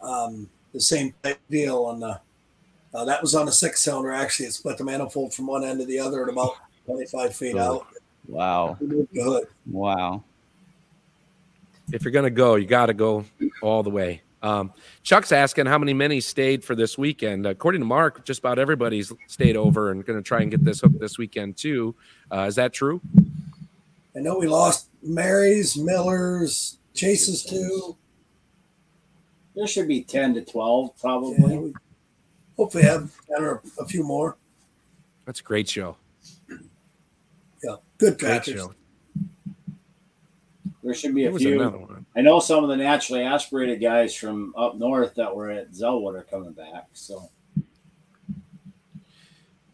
Um, 0.00 0.50
the 0.74 0.80
same 0.80 1.14
type 1.22 1.38
deal 1.48 1.84
on 1.84 2.00
the. 2.00 2.20
Uh, 2.92 3.04
that 3.04 3.22
was 3.22 3.36
on 3.36 3.46
a 3.46 3.52
six 3.52 3.80
cylinder. 3.80 4.10
Actually, 4.10 4.46
it 4.46 4.54
split 4.54 4.76
the 4.76 4.82
manifold 4.82 5.34
from 5.34 5.46
one 5.46 5.62
end 5.62 5.78
to 5.78 5.86
the 5.86 6.00
other 6.00 6.24
at 6.24 6.28
about 6.28 6.56
25 6.86 7.36
feet 7.36 7.54
oh. 7.54 7.60
out 7.60 7.86
Wow. 8.28 8.78
Wow. 9.66 10.22
If 11.92 12.04
you're 12.04 12.12
gonna 12.12 12.30
go, 12.30 12.54
you 12.56 12.66
got 12.66 12.86
to 12.86 12.94
go 12.94 13.24
all 13.62 13.82
the 13.82 13.90
way. 13.90 14.22
Um, 14.42 14.72
Chuck's 15.02 15.32
asking 15.32 15.66
how 15.66 15.78
many 15.78 15.94
minis 15.94 16.22
stayed 16.22 16.64
for 16.64 16.76
this 16.76 16.96
weekend. 16.96 17.44
According 17.46 17.80
to 17.80 17.86
Mark, 17.86 18.24
just 18.24 18.38
about 18.38 18.58
everybody's 18.58 19.12
stayed 19.26 19.56
over 19.56 19.90
and 19.90 20.04
going 20.06 20.16
to 20.18 20.22
try 20.22 20.42
and 20.42 20.50
get 20.50 20.64
this 20.64 20.80
hook 20.80 20.92
this 21.00 21.18
weekend 21.18 21.56
too. 21.56 21.96
Uh, 22.30 22.42
is 22.42 22.54
that 22.54 22.72
true? 22.72 23.00
I 24.14 24.20
know 24.20 24.38
we 24.38 24.46
lost 24.46 24.90
Mary's, 25.02 25.76
Miller's, 25.76 26.78
Chase's 26.94 27.42
too. 27.44 27.96
There 29.56 29.66
should 29.66 29.88
be 29.88 30.02
10 30.04 30.34
to 30.34 30.44
12, 30.44 30.86
Yeah, 30.86 31.00
probably. 31.00 31.58
we 31.58 31.74
hopefully 32.56 32.84
have 32.84 33.10
10 33.34 33.42
or 33.42 33.60
a 33.80 33.86
few 33.86 34.04
more. 34.04 34.36
That's 35.24 35.40
a 35.40 35.42
great 35.42 35.68
show. 35.68 35.96
Yeah, 37.62 37.76
good 37.98 38.18
Great 38.18 38.32
catches. 38.44 38.54
show. 38.54 38.74
There 40.82 40.94
should 40.94 41.14
be 41.14 41.22
There 41.22 41.30
a 41.30 41.32
was 41.34 41.42
few. 41.42 41.60
another 41.60 41.78
one. 41.78 42.06
I 42.16 42.20
know 42.20 42.38
some 42.40 42.62
of 42.62 42.70
the 42.70 42.76
naturally 42.76 43.22
aspirated 43.22 43.80
guys 43.80 44.14
from 44.14 44.54
up 44.56 44.76
north 44.76 45.14
that 45.16 45.34
were 45.34 45.50
at 45.50 45.72
Zellwood 45.72 46.14
are 46.18 46.22
coming 46.22 46.52
back. 46.52 46.86
So 46.92 47.28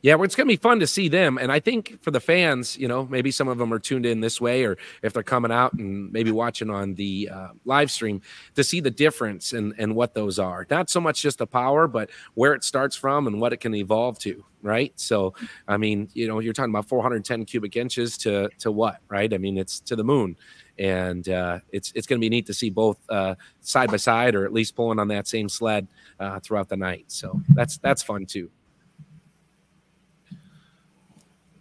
Yeah, 0.05 0.16
it's 0.20 0.36
going 0.36 0.47
to 0.47 0.52
be 0.52 0.56
fun 0.56 0.81
to 0.81 0.86
see 0.86 1.09
them. 1.09 1.39
And 1.39 1.51
I 1.51 1.60
think 1.60 1.98
for 2.02 2.10
the 2.10 2.20
fans, 2.20 2.76
you 2.76 2.86
know, 2.86 3.06
maybe 3.06 3.31
some 3.31 3.48
of 3.48 3.56
them 3.56 3.72
are 3.72 3.78
tuned 3.78 4.05
in 4.05 4.20
this 4.20 4.39
way, 4.39 4.64
or 4.64 4.76
if 5.01 5.14
they're 5.14 5.22
coming 5.22 5.51
out 5.51 5.72
and 5.72 6.12
maybe 6.12 6.31
watching 6.31 6.68
on 6.68 6.93
the 6.94 7.31
uh, 7.32 7.48
live 7.64 7.90
stream 7.90 8.20
to 8.55 8.62
see 8.62 8.81
the 8.81 8.90
difference 8.90 9.55
and, 9.55 9.72
and 9.78 9.97
what 9.97 10.12
those 10.12 10.39
are. 10.39 10.66
Not 10.68 10.90
so 10.90 11.01
much 11.01 11.22
just 11.22 11.39
the 11.39 11.47
power, 11.47 11.89
but 11.89 12.10
where 12.35 12.52
it 12.52 12.64
starts 12.64 12.94
from 12.94 13.26
and 13.26 13.40
what 13.40 13.55
it 13.55 13.60
can 13.60 13.74
evolve 13.74 14.18
to. 14.18 14.44
Right. 14.60 14.93
So, 14.97 15.32
I 15.66 15.78
mean, 15.78 16.10
you 16.12 16.28
know, 16.28 16.39
you're 16.39 16.52
talking 16.52 16.72
about 16.72 16.86
410 16.86 17.47
cubic 17.47 17.74
inches 17.74 18.18
to, 18.18 18.51
to 18.59 18.70
what? 18.70 18.98
Right. 19.09 19.32
I 19.32 19.39
mean, 19.39 19.56
it's 19.56 19.81
to 19.81 19.97
the 19.97 20.05
moon. 20.05 20.36
And 20.78 21.26
uh, 21.31 21.60
it's 21.72 21.93
it's 21.94 22.06
going 22.06 22.20
to 22.20 22.24
be 22.24 22.28
neat 22.28 22.44
to 22.47 22.55
see 22.55 22.68
both 22.68 22.98
uh, 23.09 23.36
side 23.62 23.90
by 23.90 23.97
side, 23.97 24.35
or 24.35 24.44
at 24.44 24.52
least 24.52 24.76
pulling 24.76 24.98
on 24.98 25.09
that 25.09 25.28
same 25.28 25.48
sled 25.48 25.86
uh, 26.20 26.40
throughout 26.40 26.68
the 26.68 26.76
night. 26.76 27.05
So 27.06 27.40
that's 27.55 27.78
that's 27.78 28.02
fun 28.02 28.26
too. 28.26 28.51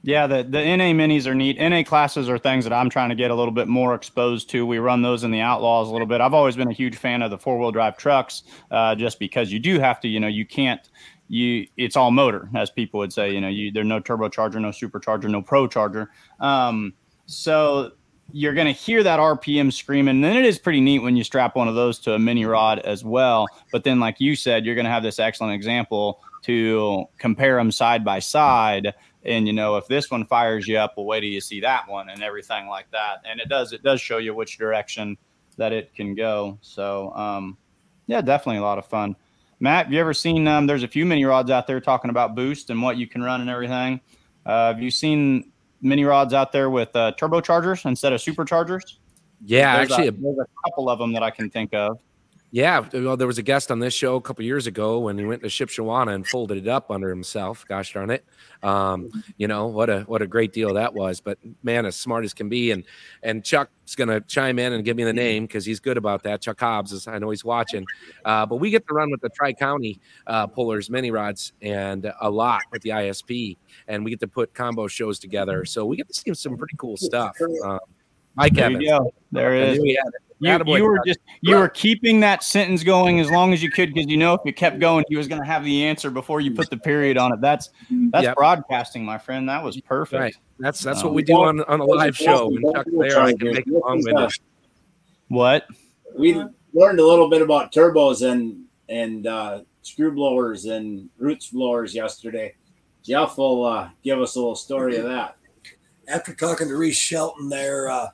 Yeah, 0.05 0.27
the, 0.27 0.43
the 0.43 0.59
NA 0.59 0.91
minis 0.91 1.25
are 1.27 1.33
neat. 1.33 1.57
NA 1.57 1.81
classes 1.81 2.27
are 2.27 2.37
things 2.37 2.65
that 2.65 2.73
I'm 2.73 2.89
trying 2.89 3.07
to 3.07 3.15
get 3.15 3.31
a 3.31 3.35
little 3.35 3.53
bit 3.53 3.69
more 3.69 3.95
exposed 3.95 4.49
to. 4.49 4.65
We 4.65 4.77
run 4.79 5.01
those 5.01 5.23
in 5.23 5.31
the 5.31 5.39
Outlaws 5.39 5.87
a 5.87 5.93
little 5.93 6.05
bit. 6.05 6.19
I've 6.19 6.33
always 6.33 6.57
been 6.57 6.67
a 6.67 6.73
huge 6.73 6.97
fan 6.97 7.21
of 7.21 7.31
the 7.31 7.37
four 7.37 7.57
wheel 7.57 7.71
drive 7.71 7.95
trucks, 7.95 8.43
uh, 8.69 8.95
just 8.95 9.17
because 9.17 9.53
you 9.53 9.59
do 9.59 9.79
have 9.79 10.01
to, 10.01 10.09
you 10.09 10.19
know, 10.19 10.27
you 10.27 10.45
can't, 10.45 10.89
you 11.29 11.67
it's 11.77 11.95
all 11.95 12.11
motor, 12.11 12.49
as 12.53 12.69
people 12.69 12.99
would 12.99 13.13
say. 13.13 13.31
You 13.31 13.39
know, 13.39 13.47
you 13.47 13.71
there's 13.71 13.87
no 13.87 14.01
turbocharger, 14.01 14.55
no 14.55 14.69
supercharger, 14.69 15.29
no 15.29 15.41
pro 15.41 15.67
charger. 15.67 16.11
Um, 16.41 16.93
so 17.25 17.93
you're 18.33 18.53
going 18.53 18.67
to 18.67 18.73
hear 18.73 19.03
that 19.03 19.19
RPM 19.21 19.71
screaming. 19.71 20.15
And 20.15 20.23
then 20.23 20.35
it 20.35 20.45
is 20.45 20.59
pretty 20.59 20.81
neat 20.81 20.99
when 20.99 21.15
you 21.15 21.23
strap 21.23 21.55
one 21.55 21.69
of 21.69 21.75
those 21.75 21.97
to 21.99 22.13
a 22.13 22.19
mini 22.19 22.43
rod 22.43 22.79
as 22.79 23.05
well. 23.05 23.47
But 23.71 23.85
then, 23.85 24.01
like 24.01 24.19
you 24.19 24.35
said, 24.35 24.65
you're 24.65 24.75
going 24.75 24.85
to 24.85 24.91
have 24.91 25.03
this 25.03 25.19
excellent 25.19 25.53
example 25.53 26.21
to 26.43 27.05
compare 27.19 27.55
them 27.55 27.71
side 27.71 28.03
by 28.03 28.19
side 28.19 28.93
and 29.25 29.47
you 29.47 29.53
know 29.53 29.77
if 29.77 29.87
this 29.87 30.11
one 30.11 30.25
fires 30.25 30.67
you 30.67 30.77
up 30.77 30.93
well 30.97 31.05
wait 31.05 31.21
till 31.21 31.29
you 31.29 31.41
see 31.41 31.59
that 31.61 31.87
one 31.87 32.09
and 32.09 32.21
everything 32.23 32.67
like 32.67 32.89
that. 32.91 33.21
And 33.25 33.39
it 33.39 33.49
does 33.49 33.73
it 33.73 33.83
does 33.83 34.01
show 34.01 34.17
you 34.17 34.33
which 34.33 34.57
direction 34.57 35.17
that 35.57 35.71
it 35.71 35.93
can 35.95 36.15
go. 36.15 36.57
So 36.61 37.13
um 37.15 37.57
yeah 38.07 38.21
definitely 38.21 38.59
a 38.59 38.63
lot 38.63 38.77
of 38.77 38.85
fun. 38.85 39.15
Matt 39.59 39.85
have 39.85 39.93
you 39.93 39.99
ever 39.99 40.13
seen 40.13 40.47
um 40.47 40.67
there's 40.67 40.83
a 40.83 40.87
few 40.87 41.05
mini 41.05 41.25
rods 41.25 41.51
out 41.51 41.67
there 41.67 41.79
talking 41.79 42.09
about 42.09 42.35
boost 42.35 42.69
and 42.69 42.81
what 42.81 42.97
you 42.97 43.07
can 43.07 43.21
run 43.21 43.41
and 43.41 43.49
everything. 43.49 44.01
Uh, 44.45 44.67
have 44.67 44.81
you 44.81 44.91
seen 44.91 45.51
mini 45.81 46.03
rods 46.03 46.33
out 46.33 46.51
there 46.51 46.69
with 46.69 46.93
uh, 46.95 47.13
turbochargers 47.17 47.85
instead 47.85 48.11
of 48.11 48.19
superchargers? 48.19 48.97
Yeah, 49.45 49.77
there's 49.77 49.91
actually, 49.91 50.07
a, 50.09 50.11
there's 50.11 50.37
a 50.37 50.69
couple 50.69 50.89
of 50.89 50.99
them 50.99 51.13
that 51.13 51.23
i 51.23 51.29
can 51.29 51.49
think 51.49 51.73
of 51.73 51.99
Yeah, 52.53 52.87
well, 52.93 53.17
there 53.17 53.25
was 53.25 53.39
a 53.39 53.41
guest 53.41 53.71
on 53.71 53.79
this 53.79 53.95
show 53.95 54.15
a 54.15 54.21
couple 54.21 54.45
years 54.45 54.67
ago 54.67 54.99
when 54.99 55.17
he 55.17 55.25
went 55.25 55.41
to 55.41 55.47
Shipshewana 55.47 56.13
and 56.13 56.27
folded 56.27 56.59
it 56.59 56.67
up 56.67 56.91
under 56.91 57.09
himself. 57.09 57.65
Gosh 57.67 57.93
darn 57.93 58.11
it! 58.11 58.23
Um, 58.61 59.09
you 59.37 59.47
know 59.47 59.65
what 59.65 59.89
a 59.89 60.01
what 60.01 60.21
a 60.21 60.27
great 60.27 60.53
deal 60.53 60.71
that 60.75 60.93
was. 60.93 61.19
But 61.19 61.39
man, 61.63 61.87
as 61.87 61.95
smart 61.95 62.25
as 62.25 62.31
can 62.31 62.49
be, 62.49 62.69
and 62.69 62.83
and 63.23 63.43
Chuck's 63.43 63.95
gonna 63.95 64.21
chime 64.21 64.59
in 64.59 64.71
and 64.73 64.85
give 64.85 64.95
me 64.95 65.03
the 65.03 65.13
name 65.13 65.45
because 65.47 65.65
he's 65.65 65.79
good 65.79 65.97
about 65.97 66.21
that. 66.23 66.41
Chuck 66.41 66.59
Hobbs 66.59 66.91
is 66.91 67.07
I 67.07 67.17
know 67.17 67.31
he's 67.31 67.43
watching. 67.43 67.87
Uh, 68.23 68.45
but 68.45 68.57
we 68.57 68.69
get 68.69 68.87
to 68.87 68.93
run 68.93 69.09
with 69.09 69.21
the 69.21 69.29
Tri 69.29 69.53
County 69.53 69.99
uh, 70.27 70.45
pullers, 70.45 70.91
mini 70.91 71.09
rods, 71.09 71.53
and 71.63 72.13
a 72.21 72.29
lot 72.29 72.61
with 72.71 72.83
the 72.83 72.91
ISP, 72.91 73.57
and 73.87 74.05
we 74.05 74.11
get 74.11 74.19
to 74.19 74.27
put 74.27 74.53
combo 74.53 74.85
shows 74.85 75.17
together. 75.17 75.65
So 75.65 75.87
we 75.87 75.97
get 75.97 76.07
to 76.07 76.13
see 76.13 76.31
some 76.35 76.55
pretty 76.55 76.77
cool 76.77 76.97
stuff. 76.97 77.35
Uh, 77.65 77.79
Mike 78.35 78.53
there 78.53 78.65
Evans. 78.65 78.83
you 78.83 78.89
go 78.89 79.13
there 79.31 79.55
it 79.55 79.79
is 79.79 79.97
knew 80.43 80.49
he 80.49 80.51
had 80.51 80.61
it. 80.61 80.67
You, 80.67 80.73
Attaboy, 80.73 80.77
you 80.77 80.85
were 80.85 81.01
just 81.05 81.19
you 81.41 81.55
were 81.55 81.69
keeping 81.69 82.19
that 82.19 82.43
sentence 82.43 82.83
going 82.83 83.19
as 83.19 83.29
long 83.31 83.53
as 83.53 83.63
you 83.63 83.71
could 83.71 83.93
because 83.93 84.09
you 84.09 84.17
know 84.17 84.33
if 84.33 84.41
you 84.45 84.53
kept 84.53 84.79
going, 84.79 85.05
he 85.09 85.15
was 85.15 85.27
going 85.27 85.41
to 85.41 85.47
have 85.47 85.63
the 85.63 85.83
answer 85.85 86.09
before 86.11 86.41
you 86.41 86.51
put 86.53 86.69
the 86.69 86.77
period 86.77 87.17
on 87.17 87.33
it. 87.33 87.41
That's 87.41 87.69
that's 88.11 88.23
Yep. 88.23 88.35
broadcasting, 88.35 89.03
my 89.05 89.17
friend. 89.17 89.49
That 89.49 89.63
was 89.63 89.79
perfect. 89.81 90.19
Right. 90.21 90.35
That's 90.59 90.81
that's 90.81 90.99
Um, 90.99 91.07
what 91.07 91.13
we 91.15 91.23
do 91.23 91.33
on 91.35 91.61
on 91.61 91.79
a 91.79 91.85
live 91.85 92.15
show. 92.15 92.49
When 92.49 92.61
Chuck's 92.73 92.91
there, 92.91 93.19
I 93.19 93.33
can 93.33 93.51
make 93.53 93.67
it 93.67 93.73
long 93.73 94.01
winded. 94.03 94.31
What? 95.29 95.65
we 96.15 96.33
learned 96.73 96.99
a 96.99 97.05
little 97.05 97.29
bit 97.29 97.41
about 97.41 97.71
turbos 97.71 98.29
and 98.29 98.65
and 98.89 99.25
uh, 99.27 99.61
screw 99.81 100.11
blowers 100.11 100.65
and 100.65 101.09
roots 101.17 101.49
blowers 101.49 101.95
yesterday. 101.95 102.53
Jeff 103.03 103.37
will 103.37 103.65
uh, 103.65 103.89
give 104.03 104.21
us 104.21 104.35
a 104.35 104.39
little 104.39 104.55
story 104.55 104.97
of 104.97 105.05
that. 105.05 105.35
After 106.07 106.33
talking 106.33 106.67
to 106.67 106.75
Reese 106.75 106.97
Shelton 106.97 107.49
there, 107.49 107.89
uh, 107.89 108.09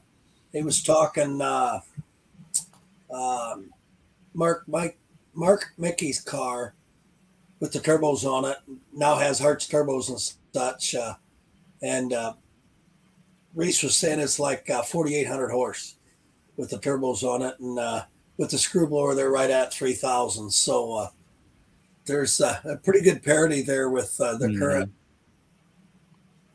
he 0.52 0.62
was 0.64 0.82
talking 0.82 1.42
uh, 1.42 1.80
um, 3.14 3.70
Mark 4.34 4.64
Mike 4.68 4.98
Mark 5.34 5.74
Mickey's 5.78 6.22
car 6.22 6.74
with 7.60 7.72
the 7.72 7.80
turbos 7.80 8.24
on 8.24 8.46
it 8.46 8.58
now 8.94 9.16
has 9.16 9.40
Hart's 9.40 9.68
turbos 9.68 10.10
and 10.10 10.20
such. 10.54 10.96
Uh, 10.96 11.16
and 11.82 12.14
uh, 12.14 12.34
Reese 13.56 13.84
was 13.84 13.96
saying 13.96 14.20
it's 14.20 14.40
like 14.40 14.70
uh, 14.70 14.82
4,800 14.82 15.50
horse 15.50 15.96
with 16.58 16.70
the 16.70 16.78
turbos 16.78 17.24
on 17.24 17.42
it, 17.42 17.56
and 17.60 17.80
uh, 17.80 18.04
with 18.38 18.52
the 18.52 18.58
screw 18.58 18.88
blower 18.88 19.16
they're 19.16 19.32
right 19.32 19.50
at 19.50 19.74
3,000. 19.74 20.50
So 20.52 20.94
uh, 20.94 21.08
there's 22.06 22.40
uh, 22.42 22.60
a 22.66 22.76
pretty 22.78 23.02
good 23.02 23.24
parity 23.24 23.62
there 23.62 23.90
with 23.90 24.20
uh, 24.20 24.36
the 24.38 24.48
Mhm. 24.48 24.60
current 24.60 24.92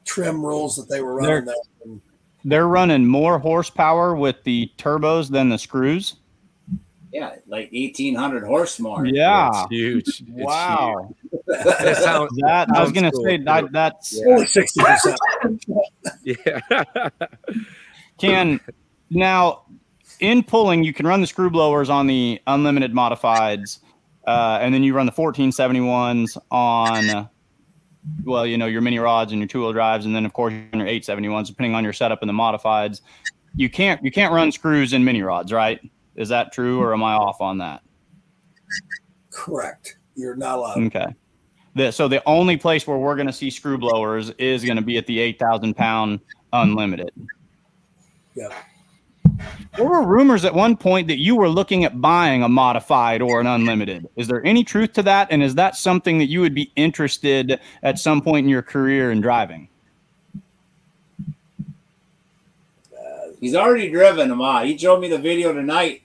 trim 0.05 0.45
rules 0.45 0.77
that 0.77 0.89
they 0.89 1.01
were 1.01 1.15
running. 1.17 1.49
And 1.85 2.01
They're 2.45 2.69
running 2.69 3.07
more 3.07 3.39
horsepower 3.39 4.15
with 4.15 4.43
the 4.45 4.71
turbos 4.79 5.31
than 5.31 5.49
the 5.49 5.59
screws. 5.59 6.17
Yeah, 7.15 7.36
like 7.47 7.70
eighteen 7.73 8.16
hundred 8.16 8.45
horse 8.45 8.81
more. 8.81 9.07
Yeah. 9.07 9.49
It's 9.49 9.70
huge. 9.70 10.09
It's 10.09 10.23
wow. 10.28 11.15
huge. 11.47 11.47
It 11.47 11.97
sounds- 11.99 12.32
That 12.39 12.69
I 12.74 12.82
was 12.82 12.91
gonna 12.91 13.12
cool. 13.12 13.24
say 13.24 13.36
that 13.36 13.70
that's 13.70 14.20
only 14.27 14.45
60%. 14.47 15.16
yeah. 16.24 17.09
can 18.19 18.59
now 19.11 19.62
in 20.19 20.43
pulling 20.43 20.82
you 20.82 20.93
can 20.93 21.07
run 21.07 21.20
the 21.20 21.27
screw 21.28 21.51
blowers 21.51 21.89
on 21.89 22.09
the 22.09 22.41
unlimited 22.49 22.93
modifieds 22.93 23.78
uh, 24.27 24.59
and 24.61 24.74
then 24.74 24.82
you 24.82 24.93
run 24.93 25.07
the 25.07 25.12
1471s 25.12 26.36
on 26.51 27.28
well 28.24 28.45
you 28.45 28.59
know 28.59 28.66
your 28.66 28.81
mini 28.81 28.99
rods 28.99 29.31
and 29.31 29.41
your 29.41 29.47
two-wheel 29.47 29.73
drives 29.73 30.05
and 30.05 30.16
then 30.16 30.27
of 30.27 30.32
course 30.32 30.53
your 30.53 30.85
871s 30.85 31.47
depending 31.47 31.77
on 31.77 31.85
your 31.85 31.93
setup 31.93 32.23
and 32.23 32.28
the 32.28 32.35
modifieds 32.35 33.03
you 33.55 33.70
can't 33.70 34.03
you 34.03 34.11
can't 34.11 34.32
run 34.32 34.51
screws 34.51 34.93
in 34.93 35.05
mini 35.05 35.23
rods 35.23 35.53
right 35.53 35.81
is 36.16 36.28
that 36.28 36.53
true 36.53 36.81
or 36.81 36.93
am 36.93 37.03
i 37.03 37.15
off 37.15 37.41
on 37.41 37.59
that 37.59 37.82
Correct. 39.31 39.99
You're 40.15 40.36
not 40.36 40.59
allowed. 40.59 40.78
okay 40.85 41.07
the, 41.74 41.91
so 41.91 42.07
the 42.07 42.23
only 42.27 42.57
place 42.57 42.86
where 42.86 42.99
we're 42.99 43.16
going 43.16 43.27
to 43.27 43.32
see 43.32 43.51
screw 43.51 43.77
blowers 43.77 44.31
is 44.39 44.65
going 44.65 44.77
to 44.77 44.82
be 44.82 44.97
at 44.97 45.07
the 45.07 45.19
8000 45.19 45.74
pound 45.74 46.20
unlimited 46.53 47.11
Yep. 48.35 48.53
There 49.77 49.86
were 49.86 50.03
rumors 50.05 50.45
at 50.45 50.55
one 50.55 50.77
point 50.77 51.09
that 51.09 51.19
you 51.19 51.35
were 51.35 51.49
looking 51.49 51.85
at 51.85 52.01
buying 52.01 52.43
a 52.43 52.49
modified 52.49 53.23
or 53.23 53.41
an 53.41 53.47
unlimited. 53.47 54.09
Is 54.16 54.28
there 54.28 54.45
any 54.45 54.62
truth 54.62 54.93
to 54.95 55.03
that? 55.03 55.28
And 55.31 55.43
is 55.43 55.55
that 55.57 55.77
something 55.77 56.19
that 56.19 56.27
you 56.27 56.41
would 56.41 56.55
be 56.55 56.70
interested 56.77 57.59
at 57.82 57.99
some 57.99 58.20
point 58.20 58.45
in 58.45 58.51
your 58.51 58.62
career 58.62 59.11
in 59.11 59.20
driving? 59.20 59.69
He's 63.41 63.55
already 63.55 63.91
driven 63.91 64.28
them 64.28 64.41
out. 64.41 64.66
He 64.66 64.78
showed 64.78 65.01
me 65.01 65.09
the 65.09 65.19
video 65.19 65.53
tonight 65.53 66.03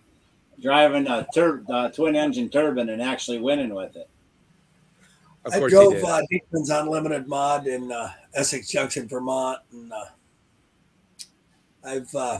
driving 0.61 1.07
a 1.07 1.27
tur- 1.33 1.63
uh, 1.69 1.89
twin 1.89 2.15
engine 2.15 2.49
turbine 2.49 2.89
and 2.89 3.01
actually 3.01 3.39
winning 3.39 3.73
with 3.73 3.95
it. 3.95 4.09
Of 5.45 5.53
I 5.53 5.59
course 5.59 5.71
he 5.71 5.77
drove 5.77 5.93
did. 5.93 6.03
uh, 6.03 6.21
Diekman's 6.31 6.69
Unlimited 6.69 7.27
mod 7.27 7.67
in 7.67 7.91
uh, 7.91 8.11
Essex 8.33 8.69
Junction, 8.69 9.07
Vermont, 9.07 9.59
and 9.71 9.91
uh, 9.91 10.05
I've 11.83 12.13
uh, 12.13 12.39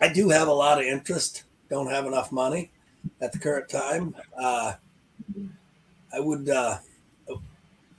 I 0.00 0.12
do 0.12 0.28
have 0.28 0.48
a 0.48 0.52
lot 0.52 0.78
of 0.78 0.84
interest. 0.84 1.44
Don't 1.70 1.90
have 1.90 2.06
enough 2.06 2.30
money 2.30 2.70
at 3.20 3.32
the 3.32 3.38
current 3.38 3.68
time. 3.68 4.14
Uh, 4.38 4.74
I 6.14 6.20
would. 6.20 6.48
Uh, 6.48 6.78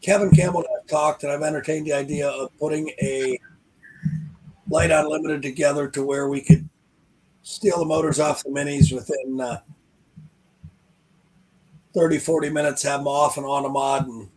Kevin 0.01 0.31
Campbell 0.31 0.59
and 0.59 0.67
I've 0.79 0.87
talked, 0.87 1.23
and 1.23 1.31
I've 1.31 1.41
entertained 1.41 1.87
the 1.87 1.93
idea 1.93 2.27
of 2.27 2.49
putting 2.59 2.89
a 3.01 3.39
light 4.69 4.91
unlimited 4.91 5.41
together 5.41 5.87
to 5.87 6.03
where 6.03 6.27
we 6.27 6.41
could 6.41 6.67
steal 7.43 7.77
the 7.79 7.85
motors 7.85 8.19
off 8.19 8.43
the 8.43 8.49
minis 8.49 8.91
within 8.91 9.39
uh, 9.39 9.59
30, 11.93 12.17
40 12.17 12.49
minutes, 12.49 12.81
have 12.83 13.01
them 13.01 13.07
off 13.07 13.37
and 13.37 13.45
on 13.45 13.65
a 13.65 13.69
mod 13.69 14.07
and 14.07 14.29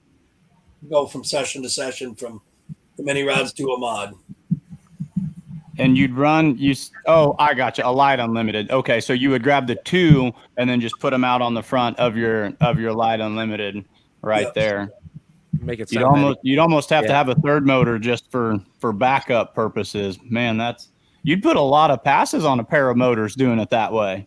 go 0.91 1.07
from 1.07 1.25
session 1.25 1.63
to 1.63 1.71
session 1.71 2.15
from 2.15 2.43
the 2.97 3.03
mini 3.03 3.23
rods 3.23 3.53
to 3.55 3.65
a 3.69 3.79
mod. 3.79 4.15
And 5.79 5.97
you'd 5.97 6.15
run 6.15 6.57
you. 6.57 6.75
Oh, 7.07 7.35
I 7.39 7.53
got 7.53 7.77
you. 7.77 7.85
A 7.85 7.93
light 7.93 8.19
unlimited. 8.19 8.71
Okay, 8.71 8.99
so 8.99 9.13
you 9.13 9.29
would 9.31 9.43
grab 9.43 9.67
the 9.67 9.75
two 9.75 10.33
and 10.57 10.69
then 10.69 10.81
just 10.81 10.99
put 11.01 11.11
them 11.11 11.23
out 11.23 11.43
on 11.43 11.53
the 11.53 11.63
front 11.63 11.99
of 11.99 12.17
your 12.17 12.55
of 12.63 12.81
your 12.81 12.95
light 12.95 13.21
unlimited 13.21 13.85
right 14.23 14.47
Yep. 14.47 14.55
there. 14.55 14.91
Make 15.61 15.81
it 15.81 15.93
You'd 15.93 16.01
sound 16.01 16.17
almost 16.17 16.39
you'd 16.43 16.59
almost 16.59 16.89
have 16.89 17.07
to 17.07 17.13
have 17.13 17.29
a 17.29 17.35
third 17.37 17.67
motor 17.67 17.99
just 17.99 18.31
for 18.31 18.59
for 18.79 18.91
backup 18.93 19.55
purposes. 19.55 20.19
Man, 20.25 20.57
that's 20.57 20.89
you'd 21.27 21.43
put 21.43 21.57
a 21.57 21.61
lot 21.61 21.91
of 21.91 22.05
passes 22.05 22.45
on 22.45 22.61
a 22.61 22.65
pair 22.65 22.89
of 22.89 22.97
motors 22.97 23.35
doing 23.35 23.59
it 23.59 23.69
that 23.71 23.93
way. 23.93 24.25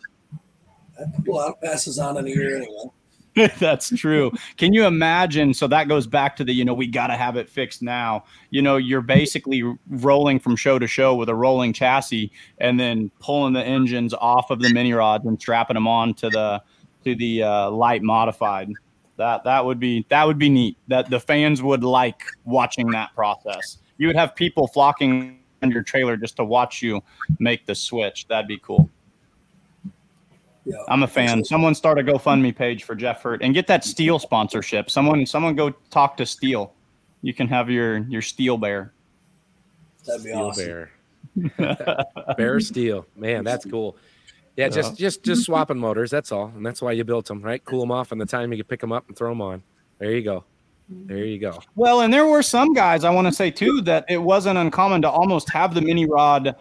I 0.99 1.03
put 1.15 1.27
a 1.29 1.31
lot 1.31 1.47
of 1.47 1.61
passes 1.61 1.97
on 1.97 2.17
in 2.17 2.27
a 2.27 2.29
year 2.29 2.57
anyway. 2.57 2.91
That's 3.59 3.89
true. 3.95 4.33
Can 4.57 4.73
you 4.73 4.85
imagine? 4.85 5.53
So 5.53 5.65
that 5.67 5.87
goes 5.87 6.07
back 6.07 6.35
to 6.35 6.43
the, 6.43 6.51
you 6.51 6.65
know, 6.65 6.73
we 6.73 6.87
got 6.87 7.07
to 7.07 7.15
have 7.15 7.37
it 7.37 7.47
fixed 7.47 7.81
now. 7.81 8.25
You 8.49 8.61
know, 8.61 8.75
you're 8.75 9.01
basically 9.01 9.63
rolling 9.87 10.39
from 10.39 10.57
show 10.57 10.77
to 10.77 10.87
show 10.87 11.15
with 11.15 11.29
a 11.29 11.35
rolling 11.35 11.71
chassis 11.71 12.33
and 12.57 12.77
then 12.77 13.11
pulling 13.21 13.53
the 13.53 13.63
engines 13.63 14.13
off 14.13 14.49
of 14.49 14.59
the 14.59 14.69
mini 14.73 14.91
rods 14.91 15.25
and 15.25 15.39
strapping 15.39 15.75
them 15.75 15.87
on 15.87 16.13
to 16.15 16.29
the 16.29 16.61
to 17.05 17.15
the 17.15 17.43
uh, 17.43 17.71
light 17.71 18.03
modified. 18.03 18.73
That 19.15 19.45
that 19.45 19.63
would 19.63 19.79
be 19.79 20.05
that 20.09 20.27
would 20.27 20.37
be 20.37 20.49
neat. 20.49 20.75
That 20.89 21.09
the 21.09 21.19
fans 21.21 21.63
would 21.63 21.83
like 21.83 22.23
watching 22.43 22.91
that 22.91 23.15
process. 23.15 23.77
You 23.97 24.07
would 24.07 24.17
have 24.17 24.35
people 24.35 24.67
flocking 24.67 25.38
your 25.63 25.83
trailer 25.83 26.17
just 26.17 26.37
to 26.37 26.45
watch 26.45 26.81
you 26.81 27.01
make 27.39 27.65
the 27.65 27.75
switch. 27.75 28.27
That'd 28.27 28.47
be 28.47 28.57
cool. 28.59 28.89
Yeah. 30.65 30.77
I'm 30.87 31.03
a 31.03 31.07
fan. 31.07 31.43
Someone 31.43 31.73
start 31.73 31.99
a 31.99 32.03
GoFundMe 32.03 32.55
page 32.55 32.83
for 32.83 32.95
Jeff 32.95 33.23
Hirt 33.23 33.41
and 33.41 33.53
get 33.53 33.67
that 33.67 33.83
Stihl 33.83 34.21
sponsorship. 34.21 34.89
Someone, 34.91 35.25
someone 35.25 35.55
go 35.55 35.71
talk 35.89 36.15
to 36.17 36.23
Stihl. 36.23 36.71
You 37.21 37.33
can 37.33 37.47
have 37.47 37.69
your 37.69 37.97
your 38.07 38.21
steel 38.21 38.57
bear. 38.57 38.93
That'd 40.05 40.23
be 40.23 40.29
Stihl 40.29 40.49
awesome. 40.49 40.65
bear. 40.65 40.91
bear 42.37 42.59
steel. 42.59 43.05
Man, 43.15 43.43
that's 43.43 43.65
cool. 43.65 43.97
Yeah, 44.55 44.69
just 44.69 44.97
just 44.97 45.23
just 45.23 45.43
swapping 45.43 45.77
motors. 45.77 46.11
That's 46.11 46.31
all, 46.31 46.51
and 46.55 46.65
that's 46.65 46.81
why 46.81 46.91
you 46.91 47.03
built 47.03 47.25
them, 47.25 47.41
right? 47.41 47.63
Cool 47.63 47.79
them 47.79 47.91
off, 47.91 48.11
and 48.11 48.19
the 48.19 48.25
time 48.25 48.51
you 48.51 48.57
can 48.57 48.67
pick 48.67 48.81
them 48.81 48.91
up 48.91 49.07
and 49.07 49.17
throw 49.17 49.29
them 49.29 49.41
on. 49.41 49.63
There 49.99 50.11
you 50.11 50.21
go. 50.21 50.43
There 50.89 51.23
you 51.25 51.37
go. 51.37 51.59
Well, 51.75 52.01
and 52.01 52.11
there 52.11 52.25
were 52.25 52.41
some 52.41 52.73
guys 52.73 53.03
I 53.03 53.11
want 53.11 53.27
to 53.27 53.33
say 53.33 53.51
too 53.51 53.81
that 53.81 54.05
it 54.09 54.17
wasn't 54.17 54.57
uncommon 54.57 55.03
to 55.03 55.09
almost 55.09 55.49
have 55.51 55.75
the 55.75 55.81
mini 55.81 56.05
rod 56.05 56.55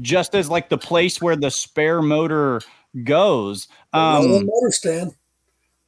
just 0.00 0.34
as 0.34 0.50
like 0.50 0.68
the 0.68 0.78
place 0.78 1.20
where 1.22 1.36
the 1.36 1.50
spare 1.50 2.02
motor 2.02 2.60
goes. 3.04 3.68
Rolling 3.94 4.34
Um, 4.34 4.46
motor 4.46 4.70
stand. 4.70 5.12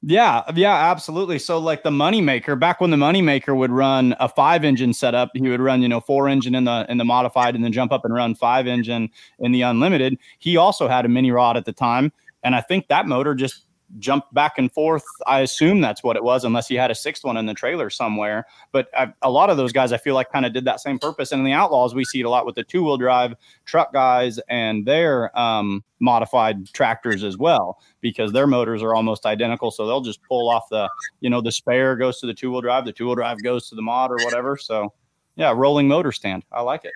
Yeah, 0.07 0.43
yeah, 0.55 0.91
absolutely. 0.91 1.39
So 1.39 1.59
like 1.59 1.83
the 1.83 1.91
moneymaker, 1.91 2.59
back 2.61 2.81
when 2.81 2.91
the 2.91 2.97
moneymaker 2.97 3.57
would 3.57 3.71
run 3.71 4.15
a 4.21 4.29
five 4.29 4.63
engine 4.63 4.93
setup, 4.93 5.31
he 5.33 5.49
would 5.49 5.63
run, 5.63 5.81
you 5.81 5.89
know, 5.89 6.01
four 6.01 6.29
engine 6.29 6.55
in 6.55 6.65
the 6.65 6.85
in 6.91 6.99
the 6.99 7.05
modified 7.05 7.55
and 7.55 7.65
then 7.65 7.73
jump 7.73 7.91
up 7.91 8.05
and 8.05 8.13
run 8.13 8.35
five 8.35 8.67
engine 8.67 9.09
in 9.39 9.53
the 9.53 9.63
unlimited. 9.63 10.19
He 10.39 10.57
also 10.59 10.89
had 10.89 11.07
a 11.07 11.09
mini 11.09 11.31
rod 11.31 11.57
at 11.57 11.65
the 11.65 11.73
time. 11.73 12.13
And 12.43 12.55
I 12.55 12.61
think 12.61 12.89
that 12.89 13.07
motor 13.07 13.35
just 13.35 13.65
jumped 13.99 14.33
back 14.35 14.59
and 14.59 14.73
forth. 14.73 15.05
I 15.27 15.41
assume 15.41 15.81
that's 15.81 16.03
what 16.03 16.17
it 16.17 16.25
was, 16.25 16.45
unless 16.45 16.69
he 16.69 16.75
had 16.75 16.91
a 16.91 16.95
sixth 16.95 17.25
one 17.25 17.37
in 17.37 17.47
the 17.47 17.55
trailer 17.55 17.91
somewhere. 17.91 18.47
But 18.73 18.89
I, 18.97 19.13
a 19.23 19.31
lot 19.31 19.51
of 19.51 19.57
those 19.57 19.73
guys, 19.73 19.93
I 19.93 19.99
feel 19.99 20.15
like, 20.15 20.33
kind 20.33 20.47
of 20.47 20.53
did 20.53 20.65
that 20.65 20.81
same 20.81 20.99
purpose. 20.99 21.33
And 21.33 21.41
in 21.41 21.45
the 21.45 21.53
Outlaws, 21.53 21.95
we 21.95 22.05
see 22.05 22.21
it 22.21 22.25
a 22.25 22.31
lot 22.31 22.47
with 22.47 22.55
the 22.55 22.65
two 22.65 22.83
wheel 22.83 22.97
drive 22.97 23.35
truck 23.65 23.93
guys 23.93 24.41
and 24.49 24.87
their 24.87 25.37
um, 25.39 25.85
modified 26.01 26.67
tractors 26.73 27.23
as 27.23 27.39
well, 27.39 27.79
because 28.01 28.33
their 28.33 28.47
motors 28.47 28.83
are 28.83 28.95
almost 28.95 29.27
identical. 29.27 29.71
So 29.71 29.87
they'll 29.87 30.01
just 30.01 30.23
pull 30.23 30.51
off 30.51 30.69
the, 30.71 30.89
you 31.21 31.31
know, 31.31 31.41
the 31.41 31.53
spare 31.53 31.97
goes 31.97 32.21
to 32.21 32.27
the 32.27 32.35
two 32.35 32.51
wheel 32.51 32.61
drive, 32.61 32.85
the 32.85 32.93
two 32.93 33.07
wheel 33.07 33.15
drive 33.15 33.43
goes 33.43 33.69
to 33.69 33.75
the 33.75 33.83
mod 33.83 34.11
or 34.11 34.17
whatever. 34.25 34.57
So 34.57 34.93
yeah, 35.37 35.53
rolling 35.55 35.89
motor 35.89 36.13
stand. 36.13 36.45
I 36.53 36.63
like 36.63 36.85
it. 36.85 36.93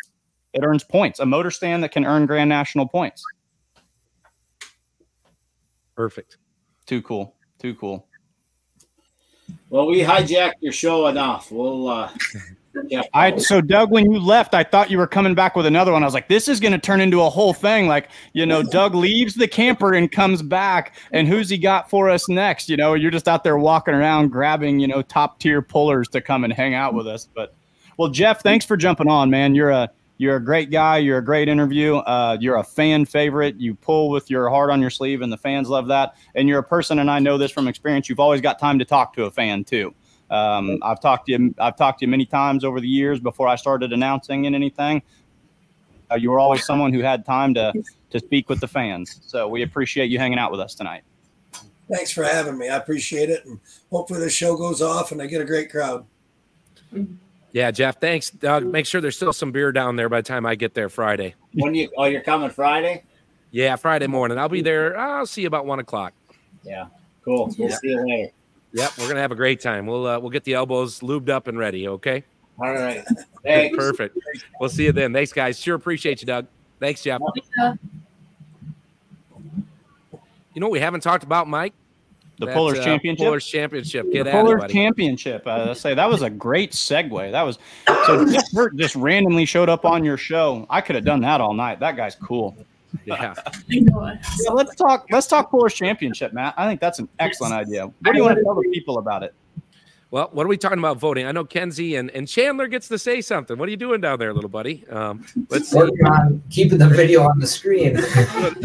It 0.52 0.64
earns 0.64 0.82
points. 0.82 1.20
A 1.20 1.26
motor 1.26 1.50
stand 1.50 1.82
that 1.82 1.92
can 1.92 2.06
earn 2.06 2.24
Grand 2.26 2.48
National 2.48 2.88
points. 2.88 3.22
Perfect. 5.94 6.38
Too 6.88 7.02
cool. 7.02 7.34
Too 7.58 7.74
cool. 7.74 8.06
Well, 9.68 9.86
we 9.86 10.00
hijacked 10.00 10.54
your 10.60 10.72
show 10.72 11.06
enough. 11.06 11.52
We'll. 11.52 11.86
uh 11.86 12.10
yeah. 12.86 13.02
I 13.12 13.36
so 13.36 13.60
Doug, 13.60 13.90
when 13.90 14.10
you 14.10 14.18
left, 14.18 14.54
I 14.54 14.64
thought 14.64 14.90
you 14.90 14.96
were 14.96 15.06
coming 15.06 15.34
back 15.34 15.54
with 15.54 15.66
another 15.66 15.92
one. 15.92 16.02
I 16.02 16.06
was 16.06 16.14
like, 16.14 16.28
this 16.28 16.48
is 16.48 16.60
going 16.60 16.72
to 16.72 16.78
turn 16.78 17.00
into 17.00 17.20
a 17.20 17.28
whole 17.28 17.52
thing. 17.52 17.88
Like, 17.88 18.08
you 18.32 18.46
know, 18.46 18.62
Doug 18.62 18.94
leaves 18.94 19.34
the 19.34 19.48
camper 19.48 19.92
and 19.94 20.10
comes 20.10 20.42
back, 20.42 20.94
and 21.12 21.28
who's 21.28 21.50
he 21.50 21.58
got 21.58 21.90
for 21.90 22.08
us 22.08 22.28
next? 22.28 22.68
You 22.68 22.76
know, 22.76 22.94
you're 22.94 23.10
just 23.10 23.28
out 23.28 23.44
there 23.44 23.58
walking 23.58 23.94
around 23.94 24.28
grabbing, 24.28 24.78
you 24.78 24.86
know, 24.86 25.02
top 25.02 25.40
tier 25.40 25.60
pullers 25.60 26.08
to 26.08 26.20
come 26.20 26.44
and 26.44 26.52
hang 26.52 26.74
out 26.74 26.94
with 26.94 27.06
us. 27.06 27.28
But 27.34 27.54
well, 27.98 28.08
Jeff, 28.08 28.42
thanks 28.42 28.64
for 28.64 28.76
jumping 28.76 29.08
on, 29.08 29.28
man. 29.28 29.54
You're 29.54 29.70
a 29.70 29.90
you're 30.18 30.36
a 30.36 30.44
great 30.44 30.70
guy. 30.70 30.98
You're 30.98 31.18
a 31.18 31.24
great 31.24 31.48
interview. 31.48 31.96
Uh, 31.96 32.36
you're 32.40 32.56
a 32.56 32.64
fan 32.64 33.06
favorite. 33.06 33.56
You 33.56 33.74
pull 33.74 34.10
with 34.10 34.28
your 34.28 34.50
heart 34.50 34.68
on 34.70 34.80
your 34.80 34.90
sleeve, 34.90 35.22
and 35.22 35.32
the 35.32 35.36
fans 35.36 35.68
love 35.68 35.86
that. 35.88 36.16
And 36.34 36.48
you're 36.48 36.58
a 36.58 36.64
person, 36.64 36.98
and 36.98 37.10
I 37.10 37.20
know 37.20 37.38
this 37.38 37.52
from 37.52 37.68
experience. 37.68 38.08
You've 38.08 38.20
always 38.20 38.40
got 38.40 38.58
time 38.58 38.78
to 38.80 38.84
talk 38.84 39.14
to 39.14 39.24
a 39.24 39.30
fan 39.30 39.64
too. 39.64 39.94
Um, 40.30 40.78
I've 40.82 41.00
talked 41.00 41.26
to 41.26 41.32
you. 41.32 41.54
I've 41.58 41.76
talked 41.76 42.00
to 42.00 42.04
you 42.04 42.10
many 42.10 42.26
times 42.26 42.64
over 42.64 42.80
the 42.80 42.88
years 42.88 43.20
before 43.20 43.48
I 43.48 43.56
started 43.56 43.92
announcing 43.92 44.46
and 44.46 44.54
anything. 44.54 45.02
Uh, 46.10 46.16
you 46.16 46.30
were 46.30 46.40
always 46.40 46.64
someone 46.64 46.92
who 46.92 47.00
had 47.00 47.24
time 47.24 47.54
to 47.54 47.72
to 48.10 48.18
speak 48.18 48.48
with 48.48 48.60
the 48.60 48.68
fans. 48.68 49.20
So 49.26 49.48
we 49.48 49.62
appreciate 49.62 50.10
you 50.10 50.18
hanging 50.18 50.38
out 50.38 50.50
with 50.50 50.60
us 50.60 50.74
tonight. 50.74 51.04
Thanks 51.90 52.10
for 52.10 52.24
having 52.24 52.58
me. 52.58 52.68
I 52.68 52.76
appreciate 52.76 53.30
it. 53.30 53.46
And 53.46 53.60
hopefully 53.90 54.20
the 54.20 54.30
show 54.30 54.56
goes 54.56 54.82
off 54.82 55.12
and 55.12 55.22
I 55.22 55.26
get 55.26 55.40
a 55.40 55.44
great 55.44 55.70
crowd. 55.70 56.04
Yeah, 57.58 57.72
Jeff. 57.72 58.00
Thanks, 58.00 58.30
Doug. 58.30 58.64
Make 58.64 58.86
sure 58.86 59.00
there's 59.00 59.16
still 59.16 59.32
some 59.32 59.50
beer 59.50 59.72
down 59.72 59.96
there 59.96 60.08
by 60.08 60.20
the 60.20 60.28
time 60.28 60.46
I 60.46 60.54
get 60.54 60.74
there 60.74 60.88
Friday. 60.88 61.34
When 61.54 61.74
you 61.74 61.90
oh, 61.96 62.04
you're 62.04 62.20
coming 62.20 62.50
Friday? 62.50 63.02
Yeah, 63.50 63.74
Friday 63.74 64.06
morning. 64.06 64.38
I'll 64.38 64.48
be 64.48 64.62
there. 64.62 64.96
I'll 64.96 65.26
see 65.26 65.40
you 65.40 65.48
about 65.48 65.66
one 65.66 65.80
o'clock. 65.80 66.12
Yeah. 66.62 66.86
Cool. 67.24 67.52
We'll 67.58 67.68
Yeah. 67.68 67.76
see 67.78 67.88
you 67.88 68.06
later. 68.06 68.32
Yep, 68.74 68.92
we're 68.98 69.08
gonna 69.08 69.18
have 69.18 69.32
a 69.32 69.34
great 69.34 69.60
time. 69.60 69.86
We'll 69.86 70.06
uh, 70.06 70.20
we'll 70.20 70.30
get 70.30 70.44
the 70.44 70.54
elbows 70.54 71.00
lubed 71.00 71.30
up 71.30 71.48
and 71.48 71.58
ready. 71.58 71.88
Okay. 71.88 72.22
All 72.60 72.72
right. 72.72 73.04
Thanks. 73.42 73.76
Perfect. 73.84 74.16
We'll 74.60 74.70
see 74.70 74.84
you 74.84 74.92
then. 74.92 75.12
Thanks, 75.12 75.32
guys. 75.32 75.58
Sure 75.58 75.74
appreciate 75.74 76.20
you, 76.20 76.26
Doug. 76.28 76.46
Thanks, 76.78 77.02
Jeff. 77.02 77.20
You 80.54 80.60
know 80.60 80.66
what 80.66 80.70
we 80.72 80.78
haven't 80.78 81.00
talked 81.00 81.24
about, 81.24 81.48
Mike? 81.48 81.74
The 82.38 82.46
That, 82.46 82.54
Pullers 82.54 82.78
uh, 82.78 82.84
Championship. 82.84 83.24
Pullers 83.24 83.46
Championship. 83.46 84.12
Get 84.12 84.24
the 84.24 84.32
at 84.32 84.46
it, 84.46 84.58
buddy. 84.58 84.72
Championship. 84.72 85.46
Uh, 85.46 85.68
I 85.70 85.72
say 85.72 85.94
that 85.94 86.08
was 86.08 86.22
a 86.22 86.30
great 86.30 86.72
segue. 86.72 87.32
That 87.32 87.42
was 87.42 87.58
so 88.06 88.24
Jeff 88.30 88.44
Hirt 88.52 88.76
just 88.76 88.94
randomly 88.96 89.44
showed 89.44 89.68
up 89.68 89.84
on 89.84 90.04
your 90.04 90.16
show. 90.16 90.66
I 90.70 90.80
could 90.80 90.94
have 90.94 91.04
done 91.04 91.20
that 91.22 91.40
all 91.40 91.54
night. 91.54 91.80
That 91.80 91.96
guy's 91.96 92.14
cool. 92.14 92.56
Yeah. 93.04 93.34
Yeah, 93.68 94.52
let's 94.52 94.74
talk. 94.76 95.06
Let's 95.10 95.26
talk 95.26 95.50
Pullers 95.50 95.74
Championship, 95.74 96.32
Matt. 96.32 96.54
I 96.56 96.66
think 96.66 96.80
that's 96.80 96.98
an 96.98 97.08
excellent 97.18 97.52
idea. 97.52 97.86
What 97.86 98.12
do 98.12 98.16
you 98.16 98.24
want 98.24 98.38
to 98.38 98.42
tell 98.42 98.54
the 98.54 98.68
people 98.72 98.98
about 98.98 99.22
it? 99.22 99.34
Well, 100.10 100.30
what 100.32 100.46
are 100.46 100.48
we 100.48 100.56
talking 100.56 100.78
about 100.78 100.96
voting? 100.96 101.26
I 101.26 101.32
know 101.32 101.44
Kenzie 101.44 101.96
and, 101.96 102.10
and 102.12 102.26
Chandler 102.26 102.66
gets 102.66 102.88
to 102.88 102.98
say 102.98 103.20
something. 103.20 103.58
What 103.58 103.68
are 103.68 103.70
you 103.70 103.76
doing 103.76 104.00
down 104.00 104.18
there, 104.18 104.32
little 104.32 104.48
buddy? 104.48 104.86
Um, 104.88 105.26
let's 105.50 105.68
see. 105.68 105.76
Working 105.76 106.06
on 106.06 106.42
keeping 106.48 106.78
the 106.78 106.88
video 106.88 107.22
on 107.24 107.38
the 107.38 107.46
screen. 107.46 107.98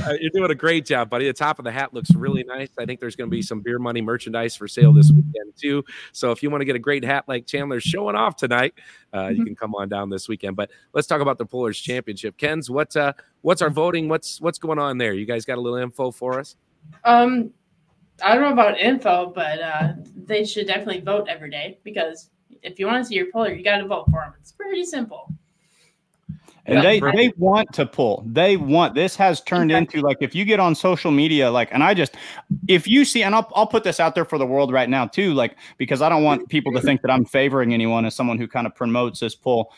Uh, 0.04 0.14
You're 0.20 0.32
doing 0.32 0.52
a 0.52 0.56
great 0.56 0.86
job, 0.86 1.10
buddy. 1.10 1.26
The 1.28 1.34
top 1.34 1.60
of 1.60 1.66
the 1.66 1.72
hat 1.72 1.94
looks 1.94 2.14
really 2.14 2.44
nice. 2.44 2.70
I 2.78 2.86
think 2.86 3.00
there's 3.00 3.16
going 3.16 3.30
to 3.30 3.32
be 3.32 3.42
some 3.42 3.62
beer 3.62 3.80
money 3.80 4.02
merchandise 4.02 4.56
for 4.56 4.68
sale 4.68 4.92
this 4.92 5.12
weekend 5.12 5.54
too. 5.56 5.84
So 6.12 6.32
if 6.32 6.44
you 6.44 6.50
want 6.50 6.62
to 6.62 6.66
get 6.66 6.76
a 6.76 6.80
great 6.80 7.04
hat 7.04 7.26
like 7.28 7.46
Chandler's 7.46 7.84
showing 7.84 8.16
off 8.16 8.36
tonight, 8.36 8.74
uh, 9.14 9.30
you 9.30 9.46
can 9.46 9.56
come 9.56 9.76
on 9.76 9.90
down 9.90 10.10
this 10.10 10.28
weekend. 10.28 10.56
But 10.56 10.72
let's 10.94 11.08
talk 11.08 11.22
about 11.22 11.38
the 11.38 11.46
Pullers 11.46 11.80
Championship. 11.80 12.38
Ken's, 12.38 12.70
what 12.70 12.96
uh, 12.96 13.14
what's 13.42 13.62
our 13.62 13.70
voting? 13.70 14.10
What's 14.10 14.42
what's 14.42 14.60
going 14.60 14.80
on 14.80 14.98
there? 14.98 15.14
You 15.14 15.26
guys 15.26 15.46
got 15.46 15.58
a 15.58 15.62
little 15.62 15.80
info 15.80 16.12
for 16.12 16.40
us? 16.40 16.56
Um, 17.04 17.52
I 18.22 18.34
don't 18.34 18.44
know 18.44 18.54
about 18.54 18.80
info, 18.80 19.32
but 19.34 19.60
uh, 19.60 19.94
they 20.16 20.46
should 20.46 20.68
definitely 20.68 21.02
vote 21.02 21.28
every 21.30 21.50
day 21.50 21.80
because 21.84 22.30
if 22.62 22.80
you 22.80 22.86
want 22.86 23.04
to 23.04 23.08
see 23.08 23.16
your 23.16 23.28
puller, 23.32 23.54
you 23.54 23.64
got 23.64 23.78
to 23.78 23.88
vote 23.88 24.06
for 24.06 24.22
them. 24.22 24.34
It's 24.40 24.52
pretty 24.52 24.86
simple. 24.86 25.32
And 26.66 26.76
Yeah, 26.76 26.82
they 26.82 27.00
perfect. 27.02 27.18
they 27.18 27.34
want 27.38 27.74
to 27.74 27.86
pull. 27.86 28.24
They 28.26 28.56
want 28.56 28.96
this 28.96 29.18
has 29.18 29.42
turned 29.42 29.70
into 29.70 30.00
like 30.00 30.18
if 30.22 30.34
you 30.34 30.46
get 30.46 30.62
on 30.62 30.76
social 30.76 31.12
media, 31.12 31.52
like, 31.52 31.68
and 31.74 31.84
I 31.84 31.94
just 31.94 32.16
if 32.70 32.88
you 32.88 33.04
see, 33.04 33.24
and 33.24 33.36
I'll 33.36 33.52
I'll 33.54 33.68
put 33.68 33.84
this 33.84 34.00
out 34.00 34.16
there 34.16 34.24
for 34.24 34.38
the 34.38 34.46
world 34.46 34.72
right 34.72 34.90
now 34.90 35.06
too, 35.06 35.34
like 35.34 35.58
because 35.78 36.02
I 36.02 36.08
don't 36.08 36.24
want 36.24 36.48
people 36.48 36.72
to 36.74 36.80
think 36.80 37.02
that 37.02 37.12
I'm 37.12 37.26
favoring 37.26 37.74
anyone 37.74 38.06
as 38.06 38.16
someone 38.16 38.38
who 38.38 38.48
kind 38.48 38.66
of 38.66 38.74
promotes 38.76 39.20
this 39.20 39.36
pull. 39.36 39.74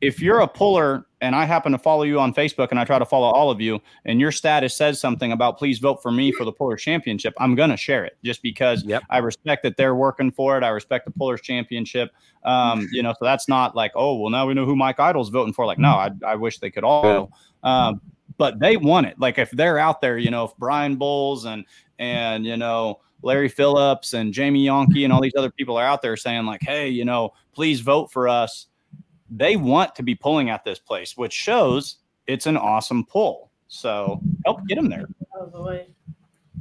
If 0.00 0.20
you're 0.20 0.40
a 0.40 0.48
puller 0.48 1.06
and 1.20 1.34
I 1.34 1.44
happen 1.44 1.72
to 1.72 1.78
follow 1.78 2.02
you 2.02 2.20
on 2.20 2.34
Facebook 2.34 2.70
and 2.70 2.78
I 2.78 2.84
try 2.84 2.98
to 2.98 3.06
follow 3.06 3.28
all 3.28 3.50
of 3.50 3.60
you 3.60 3.80
and 4.04 4.20
your 4.20 4.30
status 4.30 4.76
says 4.76 5.00
something 5.00 5.32
about 5.32 5.58
please 5.58 5.78
vote 5.78 6.02
for 6.02 6.12
me 6.12 6.32
for 6.32 6.44
the 6.44 6.52
Pullers 6.52 6.82
Championship, 6.82 7.34
I'm 7.38 7.54
going 7.54 7.70
to 7.70 7.76
share 7.76 8.04
it 8.04 8.18
just 8.22 8.42
because 8.42 8.84
Yep. 8.84 9.04
I 9.08 9.18
respect 9.18 9.62
that 9.62 9.76
they're 9.76 9.94
working 9.94 10.30
for 10.30 10.58
it. 10.58 10.64
I 10.64 10.68
respect 10.68 11.06
the 11.06 11.12
Pullers 11.12 11.40
Championship. 11.40 12.12
Um, 12.44 12.88
you 12.92 13.02
know, 13.02 13.12
so 13.12 13.24
that's 13.24 13.48
not 13.48 13.74
like, 13.74 13.92
oh, 13.94 14.16
well, 14.16 14.30
now 14.30 14.46
we 14.46 14.54
know 14.54 14.66
who 14.66 14.76
Mike 14.76 15.00
Idle's 15.00 15.30
voting 15.30 15.52
for. 15.52 15.66
Like, 15.66 15.78
no, 15.78 15.90
I, 15.90 16.10
I 16.26 16.34
wish 16.36 16.58
they 16.58 16.70
could 16.70 16.84
all. 16.84 17.32
Um, 17.62 18.00
but 18.38 18.60
they 18.60 18.76
want 18.76 19.06
it. 19.06 19.18
Like 19.18 19.38
if 19.38 19.50
they're 19.50 19.78
out 19.78 20.00
there, 20.00 20.18
you 20.18 20.30
know, 20.30 20.44
if 20.44 20.56
Brian 20.58 20.96
Bowles 20.96 21.46
and, 21.46 21.64
and, 21.98 22.44
you 22.44 22.56
know, 22.56 23.00
Larry 23.22 23.48
Phillips 23.48 24.12
and 24.12 24.32
Jamie 24.32 24.66
Yonke 24.66 25.04
and 25.04 25.12
all 25.12 25.22
these 25.22 25.34
other 25.36 25.50
people 25.50 25.76
are 25.78 25.86
out 25.86 26.02
there 26.02 26.16
saying 26.16 26.44
like, 26.44 26.62
hey, 26.62 26.88
you 26.88 27.04
know, 27.04 27.32
please 27.52 27.80
vote 27.80 28.12
for 28.12 28.28
us 28.28 28.66
they 29.30 29.56
want 29.56 29.94
to 29.96 30.02
be 30.02 30.14
pulling 30.14 30.50
at 30.50 30.64
this 30.64 30.78
place, 30.78 31.16
which 31.16 31.32
shows 31.32 31.96
it's 32.26 32.46
an 32.46 32.56
awesome 32.56 33.04
pull. 33.04 33.50
So 33.68 34.20
help 34.44 34.66
get 34.66 34.76
them 34.76 34.88
there. 34.88 35.06
Oh, 35.34 35.46
the 35.46 35.62
way. 35.62 35.88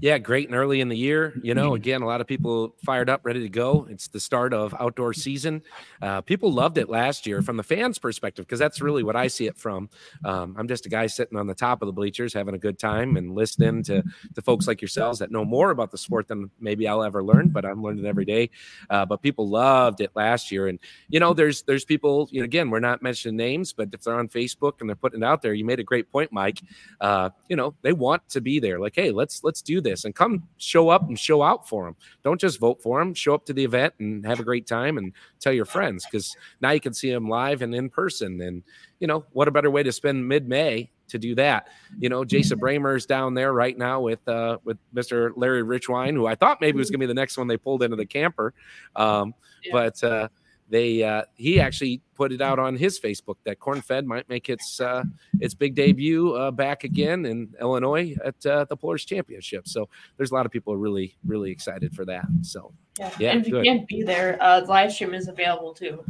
Yeah, 0.06 0.20
great 0.20 0.48
and 0.48 0.56
early 0.56 0.82
in 0.82 0.90
the 0.90 0.96
year. 0.96 1.34
You 1.42 1.56
know, 1.56 1.74
again, 1.74 2.04
a 2.04 2.06
lot 2.06 2.22
of 2.22 2.28
people 2.28 2.76
fired 2.86 3.10
up, 3.10 3.22
ready 3.24 3.40
to 3.40 3.50
go. 3.50 3.88
It's 3.90 4.08
the 4.08 4.20
start 4.20 4.54
of 4.54 4.76
outdoor 4.80 5.16
season. 5.16 5.64
Uh, 6.00 6.22
people 6.22 6.54
loved 6.54 6.78
it 6.78 6.90
last 6.90 7.26
year 7.26 7.42
from 7.42 7.58
the 7.58 7.64
fans' 7.64 7.98
perspective 7.98 8.46
because 8.46 8.60
that's 8.60 8.82
really 8.82 9.02
what 9.02 9.16
I 9.16 9.26
see 9.26 9.48
it 9.48 9.58
from. 9.58 9.90
Um, 10.24 10.56
I'm 10.60 10.68
just 10.68 10.86
a 10.86 10.90
guy 10.90 11.08
sitting 11.08 11.40
on 11.40 11.48
the 11.48 11.56
top 11.56 11.82
of 11.82 11.88
the 11.88 11.92
bleachers 11.92 12.36
having 12.36 12.54
a 12.54 12.60
good 12.60 12.78
time 12.78 13.18
and 13.18 13.34
listening 13.34 13.82
to 13.86 14.04
to 14.36 14.42
folks 14.44 14.68
like 14.68 14.80
yourselves 14.80 15.18
that 15.18 15.32
know 15.32 15.44
more 15.44 15.72
about 15.72 15.90
the 15.90 15.98
sport 15.98 16.28
than 16.28 16.52
maybe 16.60 16.88
I'll 16.88 17.02
ever 17.02 17.24
learn, 17.24 17.50
but 17.50 17.66
I'm 17.66 17.82
learning 17.82 18.06
every 18.06 18.26
day. 18.26 18.52
Uh, 18.92 19.08
but 19.08 19.24
people 19.24 19.50
loved 19.50 20.02
it 20.02 20.12
last 20.14 20.52
year, 20.52 20.68
and 20.68 20.78
you 21.10 21.20
know, 21.20 21.34
there's 21.34 21.64
there's 21.64 21.84
people. 21.84 22.30
You 22.30 22.42
know, 22.42 22.46
again, 22.46 22.70
we're 22.70 22.80
not 22.80 23.02
mentioning 23.02 23.38
names, 23.38 23.74
but 23.74 23.90
if 23.92 24.04
they're 24.04 24.20
on 24.20 24.28
Facebook 24.30 24.82
and 24.82 24.88
they're 24.88 24.96
putting 24.96 25.24
it 25.24 25.26
out 25.26 25.42
there, 25.42 25.56
you 25.56 25.66
made 25.66 25.80
a 25.80 25.84
great 25.84 26.12
point, 26.12 26.32
Mike. 26.32 26.62
Uh, 27.02 27.32
you 27.50 27.56
know, 27.56 27.74
they 27.82 27.92
want 27.92 28.30
to 28.30 28.40
be 28.40 28.60
there. 28.60 28.80
Like, 28.80 28.94
hey, 28.96 29.10
let's 29.10 29.44
let's 29.44 29.64
do 29.64 29.82
this 29.82 29.95
and 30.04 30.14
come 30.14 30.48
show 30.58 30.90
up 30.90 31.08
and 31.08 31.18
show 31.18 31.42
out 31.42 31.70
for 31.70 31.86
them. 31.86 31.96
Don't 32.24 32.42
just 32.42 32.60
vote 32.60 32.82
for 32.82 33.00
them. 33.00 33.14
Show 33.14 33.34
up 33.34 33.46
to 33.46 33.54
the 33.54 33.64
event 33.64 33.94
and 34.00 34.26
have 34.26 34.42
a 34.42 34.44
great 34.44 34.68
time 34.68 34.98
and 34.98 35.14
tell 35.40 35.54
your 35.54 35.66
friends 35.66 36.06
because 36.06 36.36
now 36.60 36.72
you 36.72 36.82
can 36.82 36.94
see 36.94 37.10
them 37.12 37.30
live 37.30 37.62
and 37.62 37.74
in 37.74 37.90
person. 37.90 38.42
And 38.42 38.64
you 39.00 39.08
know, 39.08 39.24
what 39.32 39.48
a 39.48 39.52
better 39.52 39.72
way 39.72 39.84
to 39.84 39.92
spend 39.94 40.28
mid-May 40.28 40.90
to 41.08 41.20
do 41.20 41.36
that. 41.36 41.68
You 42.00 42.10
know, 42.10 42.26
Jason 42.26 42.58
Bramer's 42.58 43.06
down 43.06 43.36
there 43.36 43.54
right 43.54 43.78
now 43.78 44.02
with 44.02 44.28
uh 44.28 44.58
with 44.64 44.78
Mr. 44.94 45.32
Larry 45.36 45.62
Richwine, 45.64 46.14
who 46.14 46.26
I 46.26 46.36
thought 46.36 46.60
maybe 46.60 46.80
was 46.80 46.90
gonna 46.90 46.98
be 47.00 47.06
the 47.06 47.14
next 47.14 47.38
one 47.38 47.48
they 47.48 47.58
pulled 47.58 47.84
into 47.84 47.96
the 47.96 48.06
camper. 48.08 48.54
Um, 48.96 49.34
Yeah. 49.64 49.72
but 49.72 50.04
uh 50.04 50.28
they 50.70 51.04
uh 51.04 51.24
he 51.36 51.60
actually 51.60 52.02
put 52.16 52.32
it 52.32 52.42
out 52.42 52.60
on 52.60 52.76
his 52.76 53.00
Facebook 53.00 53.36
that 53.44 53.60
Corn 53.60 53.82
Fed 53.82 54.06
might 54.06 54.28
make 54.30 54.50
its 54.50 54.80
uh 54.80 55.04
its 55.40 55.54
big 55.54 55.76
debut 55.76 56.34
uh 56.34 56.52
back 56.52 56.84
again 56.84 57.26
in 57.26 57.54
Illinois 57.62 58.16
at 58.24 58.44
uh, 58.46 58.66
the 58.66 58.76
Pullers 58.76 59.06
Championship. 59.06 59.68
So 59.68 59.88
there's 60.18 60.32
a 60.32 60.34
lot 60.34 60.46
of 60.46 60.52
people 60.52 60.76
really, 60.78 61.16
really 61.26 61.52
excited 61.52 61.94
for 61.94 62.06
that. 62.06 62.26
So 62.42 62.74
Yeah. 62.98 63.12
Yeah, 63.20 63.32
and 63.32 63.42
if 63.46 63.52
good. 63.52 63.66
you 63.66 63.72
can't 63.72 63.88
be 63.88 64.04
there, 64.04 64.38
uh, 64.42 64.62
the 64.62 64.68
live 64.68 64.92
stream 64.92 65.14
is 65.14 65.28
available 65.28 65.74
too. 65.74 66.04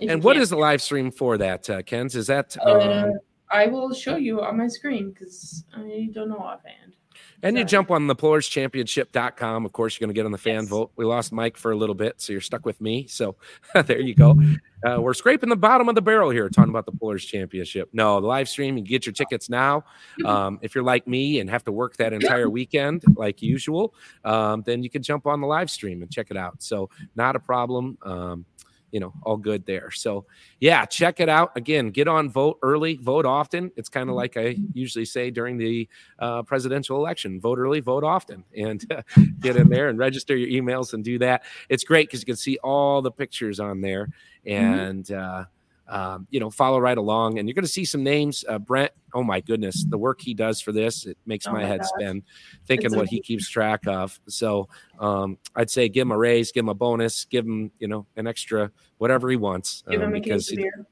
And 0.00 0.22
what 0.24 0.36
is 0.36 0.50
the 0.50 0.56
live 0.56 0.82
stream 0.82 1.10
for 1.12 1.38
that, 1.38 1.68
uh 1.70 1.82
Ken's? 1.82 2.16
Is 2.16 2.26
that 2.26 2.56
Uh, 2.64 2.80
um 2.80 3.12
I 3.52 3.66
will 3.66 3.92
show 3.92 4.16
you 4.16 4.40
on 4.42 4.56
my 4.58 4.68
screen 4.68 5.10
because 5.10 5.64
I 5.74 6.08
don't 6.12 6.28
know 6.28 6.38
offhand. 6.38 6.94
And 7.42 7.56
you 7.56 7.64
jump 7.64 7.90
on 7.90 8.06
the 8.06 8.14
Championship.com. 8.40 9.64
Of 9.64 9.72
course, 9.72 9.94
you're 9.98 10.06
going 10.06 10.14
to 10.14 10.18
get 10.18 10.26
on 10.26 10.32
the 10.32 10.38
fan 10.38 10.60
Yes. 10.62 10.68
vote. 10.68 10.92
We 10.96 11.04
lost 11.04 11.32
Mike 11.32 11.56
for 11.56 11.72
a 11.72 11.76
little 11.76 11.94
bit, 11.94 12.20
so 12.20 12.32
you're 12.32 12.40
stuck 12.40 12.66
with 12.66 12.80
me. 12.80 13.06
So 13.06 13.36
there 13.86 14.00
you 14.00 14.14
go. 14.14 14.38
Uh, 14.86 15.00
we're 15.00 15.14
scraping 15.14 15.48
the 15.48 15.56
bottom 15.56 15.88
of 15.88 15.94
the 15.94 16.02
barrel 16.02 16.30
here, 16.30 16.48
talking 16.48 16.70
about 16.70 16.86
the 16.86 16.92
Pullers 16.92 17.24
Championship. 17.24 17.88
No, 17.92 18.20
the 18.20 18.26
live 18.26 18.48
stream, 18.48 18.76
you 18.78 18.84
get 18.84 19.04
your 19.06 19.12
tickets 19.12 19.50
now. 19.50 19.84
Um, 20.24 20.58
if 20.62 20.74
you're 20.74 20.84
like 20.84 21.06
me 21.06 21.40
and 21.40 21.50
have 21.50 21.64
to 21.64 21.72
work 21.72 21.96
that 21.96 22.12
entire 22.12 22.48
weekend, 22.58 23.04
like 23.16 23.42
usual, 23.42 23.94
um, 24.24 24.62
then 24.64 24.82
you 24.82 24.90
can 24.90 25.02
jump 25.02 25.26
on 25.26 25.40
the 25.40 25.46
live 25.46 25.70
stream 25.70 26.02
and 26.02 26.10
check 26.10 26.28
it 26.30 26.36
out. 26.36 26.62
So, 26.62 26.88
not 27.14 27.36
a 27.36 27.40
problem. 27.40 27.98
Um, 28.02 28.44
you 28.90 29.00
know, 29.00 29.12
all 29.22 29.36
good 29.36 29.64
there. 29.66 29.90
So, 29.90 30.26
yeah, 30.58 30.84
check 30.84 31.20
it 31.20 31.28
out. 31.28 31.56
Again, 31.56 31.90
get 31.90 32.08
on, 32.08 32.30
vote 32.30 32.58
early, 32.62 32.96
vote 32.96 33.26
often. 33.26 33.70
It's 33.76 33.88
kind 33.88 34.08
of 34.08 34.16
like 34.16 34.36
I 34.36 34.56
usually 34.72 35.04
say 35.04 35.30
during 35.30 35.56
the 35.58 35.88
uh, 36.18 36.42
presidential 36.42 36.96
election 36.96 37.40
vote 37.40 37.58
early, 37.58 37.80
vote 37.80 38.04
often, 38.04 38.44
and 38.56 38.84
uh, 38.92 39.02
get 39.40 39.56
in 39.56 39.68
there 39.68 39.88
and 39.88 39.98
register 39.98 40.36
your 40.36 40.62
emails 40.62 40.92
and 40.94 41.04
do 41.04 41.18
that. 41.18 41.44
It's 41.68 41.84
great 41.84 42.08
because 42.08 42.20
you 42.20 42.26
can 42.26 42.36
see 42.36 42.58
all 42.62 43.02
the 43.02 43.12
pictures 43.12 43.60
on 43.60 43.80
there 43.80 44.08
and, 44.44 45.10
uh, 45.10 45.44
um, 45.90 46.26
you 46.30 46.40
know, 46.40 46.48
follow 46.50 46.78
right 46.78 46.96
along. 46.96 47.38
And 47.38 47.46
you're 47.48 47.54
going 47.54 47.64
to 47.64 47.70
see 47.70 47.84
some 47.84 48.02
names. 48.02 48.44
Uh, 48.48 48.58
Brent, 48.58 48.92
oh 49.12 49.22
my 49.22 49.40
goodness, 49.40 49.84
the 49.84 49.98
work 49.98 50.20
he 50.20 50.32
does 50.32 50.60
for 50.60 50.72
this, 50.72 51.04
it 51.04 51.18
makes 51.26 51.46
Oh 51.46 51.52
my 51.52 51.62
my 51.62 51.66
head 51.66 51.80
gosh. 51.80 51.88
spin 51.98 52.22
thinking 52.66 52.86
It's 52.86 52.94
what 52.94 53.08
he 53.08 53.20
keeps 53.20 53.48
track 53.48 53.86
of. 53.86 54.18
So 54.28 54.68
um, 54.98 55.36
I'd 55.54 55.68
say 55.68 55.88
give 55.88 56.02
him 56.06 56.12
a 56.12 56.18
raise, 56.18 56.52
give 56.52 56.64
him 56.64 56.68
a 56.70 56.74
bonus, 56.74 57.24
give 57.26 57.44
him, 57.44 57.72
you 57.78 57.88
know, 57.88 58.06
an 58.16 58.26
extra 58.26 58.70
whatever 58.98 59.28
he 59.28 59.36
wants. 59.36 59.82
Give 59.90 60.00
um, 60.00 60.08
him 60.08 60.14
a 60.14 60.20
because 60.20 60.46
case 60.46 60.52
of 60.52 60.58
he- 60.58 60.64
beer. 60.64 60.86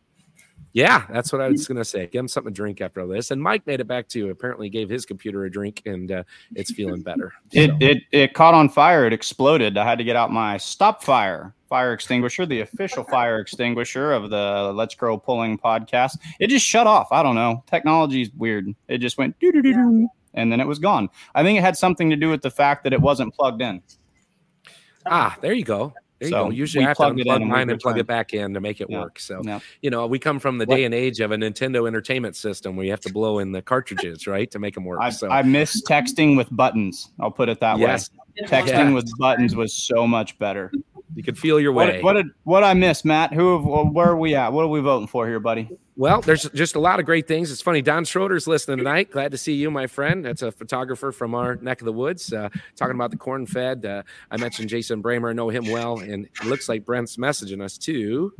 Yeah, 0.72 1.06
that's 1.10 1.32
what 1.32 1.40
I 1.40 1.48
was 1.48 1.66
going 1.66 1.78
to 1.78 1.84
say. 1.84 2.06
Give 2.06 2.20
him 2.20 2.28
something 2.28 2.52
to 2.52 2.56
drink 2.56 2.80
after 2.80 3.00
all 3.00 3.08
this. 3.08 3.30
And 3.30 3.42
Mike 3.42 3.66
made 3.66 3.80
it 3.80 3.86
back 3.86 4.08
too. 4.08 4.30
Apparently, 4.30 4.68
gave 4.68 4.88
his 4.88 5.06
computer 5.06 5.44
a 5.44 5.50
drink, 5.50 5.82
and 5.86 6.10
uh, 6.12 6.22
it's 6.54 6.72
feeling 6.72 7.00
better. 7.00 7.32
It, 7.52 7.70
So, 7.70 7.76
it 7.80 7.98
it 8.12 8.34
caught 8.34 8.54
on 8.54 8.68
fire. 8.68 9.06
It 9.06 9.12
exploded. 9.12 9.78
I 9.78 9.84
had 9.84 9.98
to 9.98 10.04
get 10.04 10.16
out 10.16 10.30
my 10.30 10.56
stop 10.56 11.02
fire 11.02 11.54
fire 11.68 11.92
extinguisher, 11.92 12.46
the 12.46 12.60
official 12.60 13.04
fire 13.04 13.40
extinguisher 13.40 14.12
of 14.12 14.30
the 14.30 14.72
Let's 14.74 14.94
Grow 14.94 15.18
Pulling 15.18 15.58
podcast. 15.58 16.18
It 16.40 16.48
just 16.48 16.64
shut 16.64 16.86
off. 16.86 17.08
I 17.12 17.22
don't 17.22 17.34
know. 17.34 17.62
Technology 17.66 18.22
is 18.22 18.30
weird. 18.32 18.74
It 18.88 18.98
just 18.98 19.18
went 19.18 19.38
doo 19.38 19.52
doo 19.52 19.62
doo 19.62 19.74
doo, 19.74 20.08
and 20.34 20.50
then 20.50 20.60
it 20.60 20.66
was 20.66 20.78
gone. 20.78 21.08
I 21.34 21.42
think 21.42 21.58
it 21.58 21.62
had 21.62 21.76
something 21.76 22.08
to 22.10 22.16
do 22.16 22.30
with 22.30 22.42
the 22.42 22.50
fact 22.50 22.84
that 22.84 22.92
it 22.92 23.00
wasn't 23.00 23.34
plugged 23.34 23.62
in. 23.62 23.82
ah, 25.06 25.36
there 25.40 25.52
you 25.52 25.64
go. 25.64 25.92
There 26.18 26.28
you 26.28 26.32
So 26.34 26.44
go. 26.46 26.50
Usually, 26.50 26.84
I 26.84 26.88
have 26.88 26.96
to 26.96 27.02
plugged 27.02 27.20
it 27.20 27.26
in 27.26 27.32
unplug 27.32 27.46
mine 27.48 27.70
and 27.70 27.80
plug 27.80 27.94
returned. 27.94 28.00
it 28.00 28.06
back 28.06 28.34
in 28.34 28.54
to 28.54 28.60
make 28.60 28.80
it 28.80 28.88
Yeah. 28.90 29.00
work. 29.00 29.18
So, 29.20 29.40
Yeah. 29.44 29.60
you 29.82 29.90
know, 29.90 30.06
we 30.06 30.18
come 30.18 30.38
from 30.38 30.58
the 30.58 30.64
What- 30.66 30.74
day 30.76 30.84
and 30.84 30.92
age 30.94 31.20
of 31.20 31.30
a 31.30 31.36
Nintendo 31.36 31.86
Entertainment 31.86 32.34
System 32.36 32.74
where 32.76 32.84
you 32.84 32.90
have 32.90 33.00
to 33.02 33.12
blow 33.12 33.38
in 33.38 33.52
the 33.52 33.62
cartridges, 33.62 34.26
right, 34.26 34.50
to 34.50 34.58
make 34.58 34.74
them 34.74 34.84
work. 34.84 34.98
I, 35.00 35.10
so, 35.10 35.28
I 35.28 35.42
miss 35.42 35.82
texting 35.88 36.36
with 36.36 36.48
buttons. 36.50 37.10
I'll 37.20 37.30
put 37.30 37.48
it 37.48 37.60
that 37.60 37.78
yes, 37.78 38.10
way. 38.10 38.46
Texting 38.46 38.68
Yeah. 38.68 38.92
with 38.92 39.10
buttons 39.18 39.54
was 39.56 39.72
so 39.74 40.06
much 40.06 40.38
better. 40.38 40.72
You 41.14 41.22
could 41.22 41.38
feel 41.38 41.58
your 41.58 41.72
way. 41.72 41.96
What, 41.96 42.02
what 42.02 42.12
did 42.14 42.26
what 42.44 42.64
I 42.64 42.74
miss, 42.74 43.04
Matt? 43.04 43.32
Who 43.32 43.58
where 43.58 44.08
are 44.08 44.16
we 44.16 44.34
at? 44.34 44.52
What 44.52 44.62
are 44.62 44.68
we 44.68 44.80
voting 44.80 45.06
for 45.06 45.26
here, 45.26 45.40
buddy? 45.40 45.70
Well, 45.96 46.20
there's 46.20 46.48
just 46.50 46.76
a 46.76 46.80
lot 46.80 47.00
of 47.00 47.06
great 47.06 47.26
things. 47.26 47.50
It's 47.50 47.62
funny. 47.62 47.82
Don 47.82 48.04
Schroeder's 48.04 48.46
listening 48.46 48.78
tonight. 48.78 49.10
Glad 49.10 49.32
to 49.32 49.38
see 49.38 49.54
you, 49.54 49.70
my 49.70 49.86
friend. 49.86 50.24
That's 50.24 50.42
a 50.42 50.52
photographer 50.52 51.10
from 51.10 51.34
our 51.34 51.56
neck 51.56 51.80
of 51.80 51.86
the 51.86 51.92
woods. 51.92 52.32
Uh, 52.32 52.48
talking 52.76 52.94
about 52.94 53.10
the 53.10 53.16
corn 53.16 53.46
fed. 53.46 53.84
Uh, 53.84 54.02
I 54.30 54.36
mentioned 54.36 54.68
Jason 54.68 55.02
Bramer. 55.02 55.30
I 55.30 55.32
know 55.32 55.48
him 55.48 55.70
well, 55.70 55.98
and 55.98 56.26
it 56.26 56.44
looks 56.44 56.68
like 56.68 56.84
Brent's 56.84 57.16
messaging 57.16 57.62
us 57.62 57.78
too. 57.78 58.32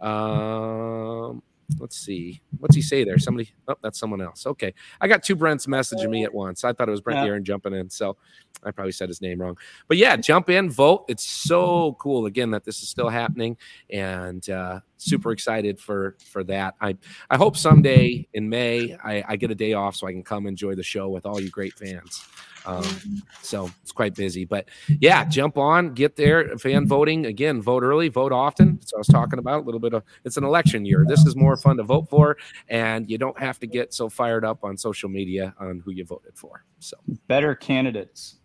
Um, 0.00 1.42
let's 1.78 1.96
see. 1.96 2.40
What's 2.58 2.74
he 2.74 2.82
say 2.82 3.04
there? 3.04 3.18
Somebody. 3.18 3.52
Oh, 3.68 3.74
that's 3.82 3.98
someone 3.98 4.20
else. 4.20 4.46
Okay, 4.46 4.74
I 5.00 5.08
got 5.08 5.22
two 5.22 5.36
Brents 5.36 5.66
messaging 5.66 6.10
me 6.10 6.24
at 6.24 6.32
once. 6.32 6.64
I 6.64 6.72
thought 6.72 6.88
it 6.88 6.92
was 6.92 7.00
Brent 7.00 7.20
Yeah. 7.20 7.26
Aaron 7.26 7.44
jumping 7.44 7.74
in, 7.74 7.88
so 7.90 8.16
I 8.64 8.70
probably 8.70 8.92
said 8.92 9.08
his 9.08 9.20
name 9.20 9.40
wrong. 9.40 9.56
But 9.88 9.96
yeah, 9.96 10.16
jump 10.16 10.50
in, 10.50 10.70
vote. 10.70 11.04
It's 11.08 11.24
so 11.24 11.96
cool 11.98 12.26
again 12.26 12.50
that 12.50 12.64
this 12.64 12.82
is 12.82 12.88
still 12.88 13.08
happening, 13.08 13.56
and 13.90 14.48
uh, 14.50 14.80
super 14.96 15.32
excited 15.32 15.78
for 15.78 16.16
for 16.24 16.44
that. 16.44 16.74
I 16.80 16.96
I 17.30 17.36
hope 17.36 17.56
someday 17.56 18.26
in 18.34 18.48
May 18.48 18.96
I, 19.04 19.24
I 19.28 19.36
get 19.36 19.50
a 19.50 19.54
day 19.54 19.72
off 19.72 19.96
so 19.96 20.06
I 20.06 20.12
can 20.12 20.22
come 20.22 20.46
enjoy 20.46 20.74
the 20.74 20.82
show 20.82 21.08
with 21.08 21.26
all 21.26 21.40
you 21.40 21.50
great 21.50 21.74
fans. 21.74 22.24
Um, 22.66 23.22
so 23.42 23.70
it's 23.82 23.92
quite 23.92 24.14
busy, 24.14 24.44
but 24.44 24.68
yeah, 25.00 25.24
jump 25.24 25.56
on, 25.56 25.94
get 25.94 26.16
there. 26.16 26.56
Fan 26.58 26.86
voting 26.86 27.26
again, 27.26 27.60
vote 27.62 27.82
early, 27.82 28.08
vote 28.08 28.32
often. 28.32 28.80
So 28.82 28.96
I 28.96 28.98
was 28.98 29.06
talking 29.06 29.38
about 29.38 29.62
a 29.62 29.64
little 29.64 29.80
bit 29.80 29.94
of 29.94 30.02
it's 30.24 30.36
an 30.36 30.44
election 30.44 30.84
year. 30.84 31.04
This 31.08 31.24
is 31.26 31.36
more 31.36 31.56
fun 31.56 31.76
to 31.78 31.82
vote 31.82 32.08
for, 32.10 32.36
and 32.68 33.08
you 33.10 33.18
don't 33.18 33.38
have 33.38 33.58
to 33.60 33.66
get 33.66 33.94
so 33.94 34.08
fired 34.08 34.44
up 34.44 34.62
on 34.64 34.76
social 34.76 35.08
media 35.08 35.54
on 35.58 35.80
who 35.84 35.90
you 35.92 36.04
voted 36.04 36.32
for. 36.36 36.64
So 36.80 36.96
Better 37.28 37.54
candidates. 37.54 38.36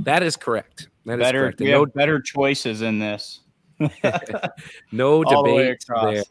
that 0.00 0.22
is 0.22 0.36
correct. 0.36 0.88
That 1.06 1.14
is 1.14 1.24
better 1.24 1.40
correct. 1.42 1.60
we 1.60 1.72
And 1.72 1.80
have 1.80 1.94
better 1.94 2.20
choices 2.20 2.82
in 2.82 2.98
this. 2.98 3.40
No, 3.78 3.90
no 4.92 5.24
All 5.24 5.42
the 5.44 5.50
debate 5.50 5.84
there. 5.88 6.22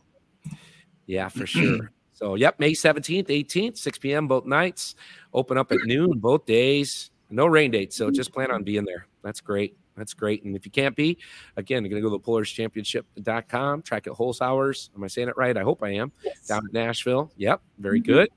Yeah, 1.05 1.29
for 1.29 1.45
sure. 1.45 1.91
So, 2.13 2.35
yep, 2.35 2.59
May 2.59 2.71
17th, 2.71 3.27
18th, 3.27 3.77
6 3.77 3.97
p.m. 3.99 4.27
both 4.27 4.45
nights. 4.45 4.95
Open 5.33 5.57
up 5.57 5.71
at 5.73 5.79
noon 5.83 6.17
both 6.19 6.45
days. 6.45 7.11
No 7.29 7.45
rain 7.47 7.71
date. 7.71 7.91
So 7.93 8.11
just 8.11 8.31
plan 8.31 8.51
on 8.51 8.63
being 8.63 8.85
there. 8.85 9.07
That's 9.23 9.41
great. 9.41 9.77
That's 9.97 10.13
great. 10.13 10.43
And 10.43 10.55
if 10.55 10.65
you 10.65 10.71
can't 10.71 10.95
be, 10.95 11.17
again, 11.57 11.83
you're 11.83 11.89
going 11.89 12.03
to 12.03 12.09
go 12.09 12.17
to 12.17 12.23
pullerchampionship.com, 12.23 13.81
track 13.81 14.07
at 14.07 14.13
Holes 14.13 14.41
Hours. 14.41 14.89
Am 14.95 15.03
I 15.03 15.07
saying 15.07 15.29
it 15.29 15.37
right? 15.37 15.55
I 15.57 15.61
hope 15.63 15.83
I 15.83 15.89
am. 15.91 16.11
Yes. 16.23 16.47
Down 16.47 16.61
at 16.67 16.73
Nashville. 16.73 17.31
Yep, 17.37 17.61
very 17.79 18.01
Mhm. 18.01 18.05
good. 18.05 18.29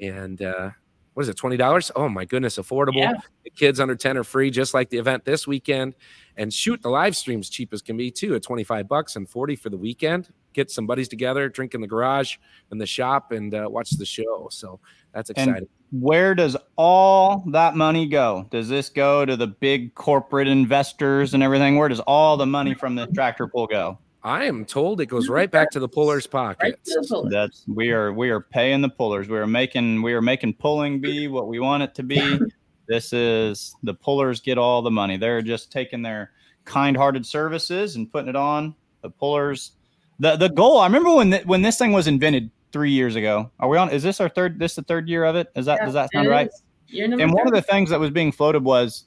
And 0.00 0.42
uh, 0.42 0.70
what 1.14 1.22
is 1.22 1.28
it, 1.28 1.36
$20? 1.36 1.90
Oh, 1.96 2.08
my 2.08 2.24
goodness, 2.24 2.58
affordable. 2.58 2.96
Yeah. 2.96 3.14
The 3.44 3.50
kids 3.50 3.80
under 3.80 3.94
10 3.96 4.16
are 4.16 4.24
free, 4.24 4.50
just 4.50 4.74
like 4.74 4.90
the 4.90 4.98
event 4.98 5.24
this 5.24 5.46
weekend. 5.46 5.94
And 6.36 6.52
shoot, 6.52 6.80
the 6.82 6.88
live 6.90 7.16
stream's 7.16 7.50
cheap 7.50 7.72
as 7.72 7.82
can 7.82 7.96
be 7.96 8.10
too 8.10 8.34
at 8.34 8.42
25 8.42 8.86
bucks 8.88 9.16
and 9.16 9.28
40 9.28 9.56
for 9.56 9.70
the 9.70 9.76
weekend. 9.78 10.28
get 10.52 10.68
some 10.68 10.84
buddies 10.84 11.06
together, 11.08 11.48
drink 11.48 11.74
in 11.74 11.80
the 11.80 11.86
garage 11.86 12.36
and 12.72 12.80
the 12.80 12.86
shop, 12.86 13.30
and 13.30 13.54
uh, 13.54 13.68
watch 13.70 13.90
the 13.90 14.04
show. 14.04 14.48
So 14.50 14.80
that's 15.14 15.30
exciting. 15.30 15.54
And 15.58 15.68
where 15.90 16.34
does 16.34 16.56
all 16.76 17.44
that 17.48 17.74
money 17.76 18.06
go? 18.06 18.46
Does 18.50 18.68
this 18.68 18.88
go 18.88 19.24
to 19.24 19.36
the 19.36 19.46
big 19.46 19.94
corporate 19.94 20.48
investors 20.48 21.34
and 21.34 21.42
everything? 21.42 21.76
Where 21.76 21.88
does 21.88 22.00
all 22.00 22.36
the 22.36 22.46
money 22.46 22.74
from 22.74 22.94
the 22.94 23.06
tractor 23.08 23.46
pull 23.48 23.66
go? 23.66 23.98
I 24.22 24.44
am 24.44 24.66
told 24.66 25.00
it 25.00 25.06
goes 25.06 25.28
right 25.28 25.50
back 25.50 25.70
to 25.70 25.80
the 25.80 25.88
pullers' 25.88 26.28
Right 26.32 26.58
pockets. 26.58 26.92
to 26.92 27.00
the 27.00 27.06
pullers. 27.08 27.32
That's 27.32 27.64
we 27.66 27.90
are 27.90 28.12
we 28.12 28.30
are 28.30 28.40
paying 28.40 28.82
the 28.82 28.88
pullers. 28.88 29.28
We 29.28 29.38
are 29.38 29.46
making 29.46 30.02
we 30.02 30.12
are 30.12 30.20
making 30.20 30.54
pulling 30.54 31.00
be 31.00 31.26
what 31.26 31.48
we 31.48 31.58
want 31.58 31.82
it 31.82 31.94
to 31.94 32.02
be. 32.02 32.38
This 32.86 33.12
is 33.12 33.74
the 33.82 33.94
pullers 33.94 34.40
get 34.40 34.58
all 34.58 34.82
the 34.82 34.90
money. 34.90 35.16
They're 35.16 35.42
just 35.42 35.72
taking 35.72 36.02
their 36.02 36.32
kind-hearted 36.66 37.24
services 37.24 37.96
and 37.96 38.12
putting 38.12 38.28
it 38.28 38.36
on 38.36 38.74
the 39.02 39.08
pullers. 39.10 39.72
The 40.18 40.36
the 40.36 40.50
goal. 40.50 40.80
I 40.80 40.86
remember 40.86 41.14
when 41.14 41.30
th- 41.30 41.46
when 41.46 41.62
this 41.62 41.78
thing 41.78 41.92
was 41.92 42.06
invented 42.06 42.50
three 42.72 42.90
years 42.90 43.16
ago. 43.16 43.50
Are 43.58 43.68
we 43.68 43.76
on? 43.76 43.90
Is 43.90 44.02
this 44.02 44.20
our 44.20 44.28
third? 44.28 44.58
This 44.58 44.74
the 44.74 44.82
third 44.82 45.08
year 45.08 45.24
of 45.24 45.36
it? 45.36 45.48
Is 45.56 45.66
that 45.66 45.78
Yeah, 45.80 45.84
does 45.86 45.94
that 45.94 46.10
sound 46.12 46.28
right? 46.28 46.48
is. 46.48 46.62
Year 46.88 47.08
number 47.08 47.24
And 47.24 47.32
one 47.32 47.46
of 47.46 47.52
the 47.52 47.62
things 47.62 47.90
that 47.90 48.00
was 48.00 48.10
being 48.10 48.32
floated 48.32 48.64
was 48.64 49.04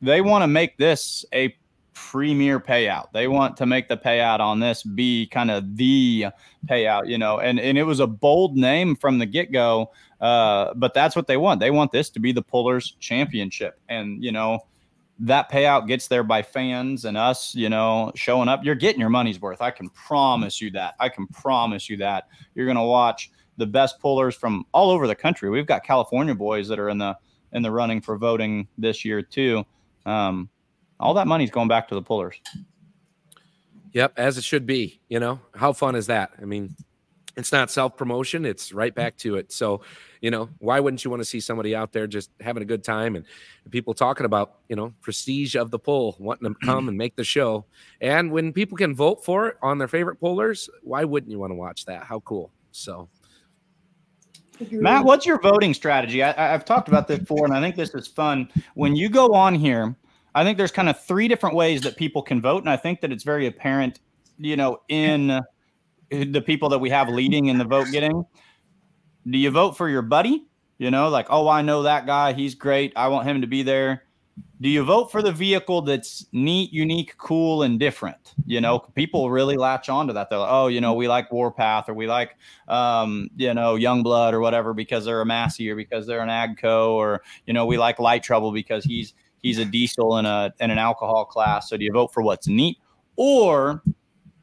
they 0.00 0.20
want 0.20 0.42
to 0.42 0.48
make 0.48 0.76
this 0.76 1.24
a 1.32 1.54
premier 1.94 2.58
payout. 2.58 3.12
They 3.12 3.28
want 3.28 3.56
to 3.58 3.66
make 3.66 3.88
the 3.88 3.96
payout 3.96 4.40
on 4.40 4.60
this 4.60 4.82
be 4.82 5.26
kind 5.26 5.50
of 5.50 5.76
the 5.76 6.26
payout, 6.66 7.06
you 7.06 7.18
know. 7.18 7.38
And 7.38 7.60
and 7.60 7.78
it 7.78 7.84
was 7.84 8.00
a 8.00 8.06
bold 8.06 8.56
name 8.56 8.96
from 8.96 9.18
the 9.18 9.26
get 9.26 9.52
go, 9.52 9.92
uh, 10.20 10.74
but 10.74 10.94
that's 10.94 11.14
what 11.14 11.26
they 11.26 11.36
want. 11.36 11.60
They 11.60 11.70
want 11.70 11.92
this 11.92 12.10
to 12.10 12.20
be 12.20 12.32
the 12.32 12.42
Pullers 12.42 12.96
Championship, 12.98 13.78
and 13.88 14.22
you 14.22 14.32
know 14.32 14.60
that 15.22 15.50
payout 15.50 15.86
gets 15.86 16.08
there 16.08 16.24
by 16.24 16.42
fans 16.42 17.04
and 17.04 17.16
us, 17.16 17.54
you 17.54 17.68
know, 17.68 18.10
showing 18.16 18.48
up. 18.48 18.64
You're 18.64 18.74
getting 18.74 19.00
your 19.00 19.08
money's 19.08 19.40
worth. 19.40 19.62
I 19.62 19.70
can 19.70 19.88
promise 19.90 20.60
you 20.60 20.70
that. 20.72 20.94
I 20.98 21.08
can 21.08 21.28
promise 21.28 21.88
you 21.88 21.96
that. 21.98 22.26
You're 22.54 22.66
going 22.66 22.76
to 22.76 22.82
watch 22.82 23.30
the 23.56 23.66
best 23.66 24.00
pullers 24.00 24.34
from 24.34 24.64
all 24.72 24.90
over 24.90 25.06
the 25.06 25.14
country. 25.14 25.48
We've 25.48 25.66
got 25.66 25.84
California 25.84 26.34
boys 26.34 26.66
that 26.68 26.78
are 26.78 26.88
in 26.88 26.98
the 26.98 27.16
in 27.52 27.62
the 27.62 27.70
running 27.70 28.00
for 28.00 28.16
voting 28.16 28.66
this 28.78 29.04
year 29.04 29.22
too. 29.22 29.64
Um, 30.06 30.48
all 30.98 31.14
that 31.14 31.28
money's 31.28 31.50
going 31.50 31.68
back 31.68 31.86
to 31.88 31.94
the 31.94 32.02
pullers. 32.02 32.40
Yep, 33.92 34.14
as 34.16 34.38
it 34.38 34.44
should 34.44 34.66
be. 34.66 35.00
You 35.08 35.20
know, 35.20 35.38
how 35.54 35.72
fun 35.72 35.94
is 35.94 36.06
that? 36.06 36.30
I 36.40 36.46
mean, 36.46 36.74
it's 37.36 37.52
not 37.52 37.70
self 37.70 37.96
promotion, 37.96 38.44
it's 38.44 38.72
right 38.72 38.94
back 38.94 39.16
to 39.18 39.36
it. 39.36 39.52
So, 39.52 39.82
you 40.22 40.30
know, 40.30 40.48
why 40.60 40.80
wouldn't 40.80 41.04
you 41.04 41.10
want 41.10 41.20
to 41.20 41.24
see 41.24 41.40
somebody 41.40 41.74
out 41.74 41.92
there 41.92 42.06
just 42.06 42.30
having 42.40 42.62
a 42.62 42.66
good 42.66 42.84
time 42.84 43.16
and 43.16 43.26
people 43.70 43.92
talking 43.92 44.24
about, 44.24 44.54
you 44.68 44.76
know, 44.76 44.94
prestige 45.02 45.56
of 45.56 45.72
the 45.72 45.78
poll, 45.78 46.16
wanting 46.18 46.54
to 46.54 46.58
come 46.64 46.88
and 46.88 46.96
make 46.96 47.16
the 47.16 47.24
show? 47.24 47.66
And 48.00 48.30
when 48.30 48.52
people 48.52 48.78
can 48.78 48.94
vote 48.94 49.24
for 49.24 49.48
it 49.48 49.56
on 49.60 49.78
their 49.78 49.88
favorite 49.88 50.20
pollers, 50.20 50.70
why 50.82 51.02
wouldn't 51.02 51.30
you 51.30 51.40
want 51.40 51.50
to 51.50 51.56
watch 51.56 51.84
that? 51.86 52.04
How 52.04 52.20
cool. 52.20 52.52
So, 52.70 53.08
Matt, 54.70 55.04
what's 55.04 55.26
your 55.26 55.40
voting 55.40 55.74
strategy? 55.74 56.22
I, 56.22 56.54
I've 56.54 56.64
talked 56.64 56.86
about 56.86 57.08
this 57.08 57.18
before, 57.18 57.44
and 57.44 57.52
I 57.52 57.60
think 57.60 57.74
this 57.74 57.92
is 57.92 58.06
fun. 58.06 58.48
When 58.74 58.94
you 58.94 59.08
go 59.08 59.34
on 59.34 59.56
here, 59.56 59.96
I 60.36 60.44
think 60.44 60.56
there's 60.56 60.70
kind 60.70 60.88
of 60.88 61.02
three 61.02 61.26
different 61.26 61.56
ways 61.56 61.80
that 61.80 61.96
people 61.96 62.22
can 62.22 62.40
vote, 62.40 62.62
and 62.62 62.70
I 62.70 62.76
think 62.76 63.00
that 63.00 63.10
it's 63.10 63.24
very 63.24 63.48
apparent, 63.48 63.98
you 64.38 64.54
know, 64.54 64.82
in 64.88 65.40
the 66.10 66.40
people 66.40 66.68
that 66.68 66.78
we 66.78 66.90
have 66.90 67.08
leading 67.08 67.46
in 67.46 67.58
the 67.58 67.64
vote 67.64 67.88
getting. 67.90 68.24
Do 69.28 69.38
you 69.38 69.50
vote 69.50 69.76
for 69.76 69.88
your 69.88 70.02
buddy? 70.02 70.46
You 70.78 70.90
know, 70.90 71.08
like, 71.08 71.26
oh, 71.30 71.48
I 71.48 71.62
know 71.62 71.82
that 71.84 72.06
guy. 72.06 72.32
He's 72.32 72.54
great. 72.54 72.92
I 72.96 73.08
want 73.08 73.28
him 73.28 73.40
to 73.40 73.46
be 73.46 73.62
there. 73.62 74.04
Do 74.60 74.68
you 74.68 74.84
vote 74.84 75.10
for 75.10 75.22
the 75.22 75.32
vehicle 75.32 75.82
that's 75.82 76.26
neat, 76.32 76.72
unique, 76.72 77.16
cool, 77.18 77.62
and 77.62 77.78
different? 77.78 78.34
You 78.46 78.60
know, 78.60 78.78
people 78.78 79.30
really 79.30 79.56
latch 79.56 79.88
onto 79.88 80.12
that. 80.12 80.30
They're 80.30 80.38
like, 80.38 80.50
oh, 80.50 80.68
you 80.68 80.80
know, 80.80 80.94
we 80.94 81.08
like 81.08 81.32
Warpath 81.32 81.88
or 81.88 81.94
we 81.94 82.06
like, 82.06 82.36
um, 82.68 83.28
you 83.36 83.52
know, 83.54 83.74
Youngblood 83.74 84.32
or 84.32 84.40
whatever 84.40 84.72
because 84.72 85.04
they're 85.04 85.20
a 85.20 85.26
Massey 85.26 85.68
or 85.68 85.76
because 85.76 86.06
they're 86.06 86.20
an 86.20 86.28
Agco 86.28 86.90
or 86.90 87.22
you 87.46 87.52
know, 87.52 87.66
we 87.66 87.76
like 87.76 87.98
Light 87.98 88.22
Trouble 88.22 88.52
because 88.52 88.84
he's 88.84 89.14
he's 89.42 89.58
a 89.58 89.64
diesel 89.64 90.16
in 90.18 90.26
a 90.26 90.52
in 90.60 90.70
an 90.70 90.78
alcohol 90.78 91.24
class. 91.24 91.68
So 91.68 91.76
do 91.76 91.84
you 91.84 91.92
vote 91.92 92.12
for 92.12 92.22
what's 92.22 92.46
neat 92.46 92.78
or 93.16 93.82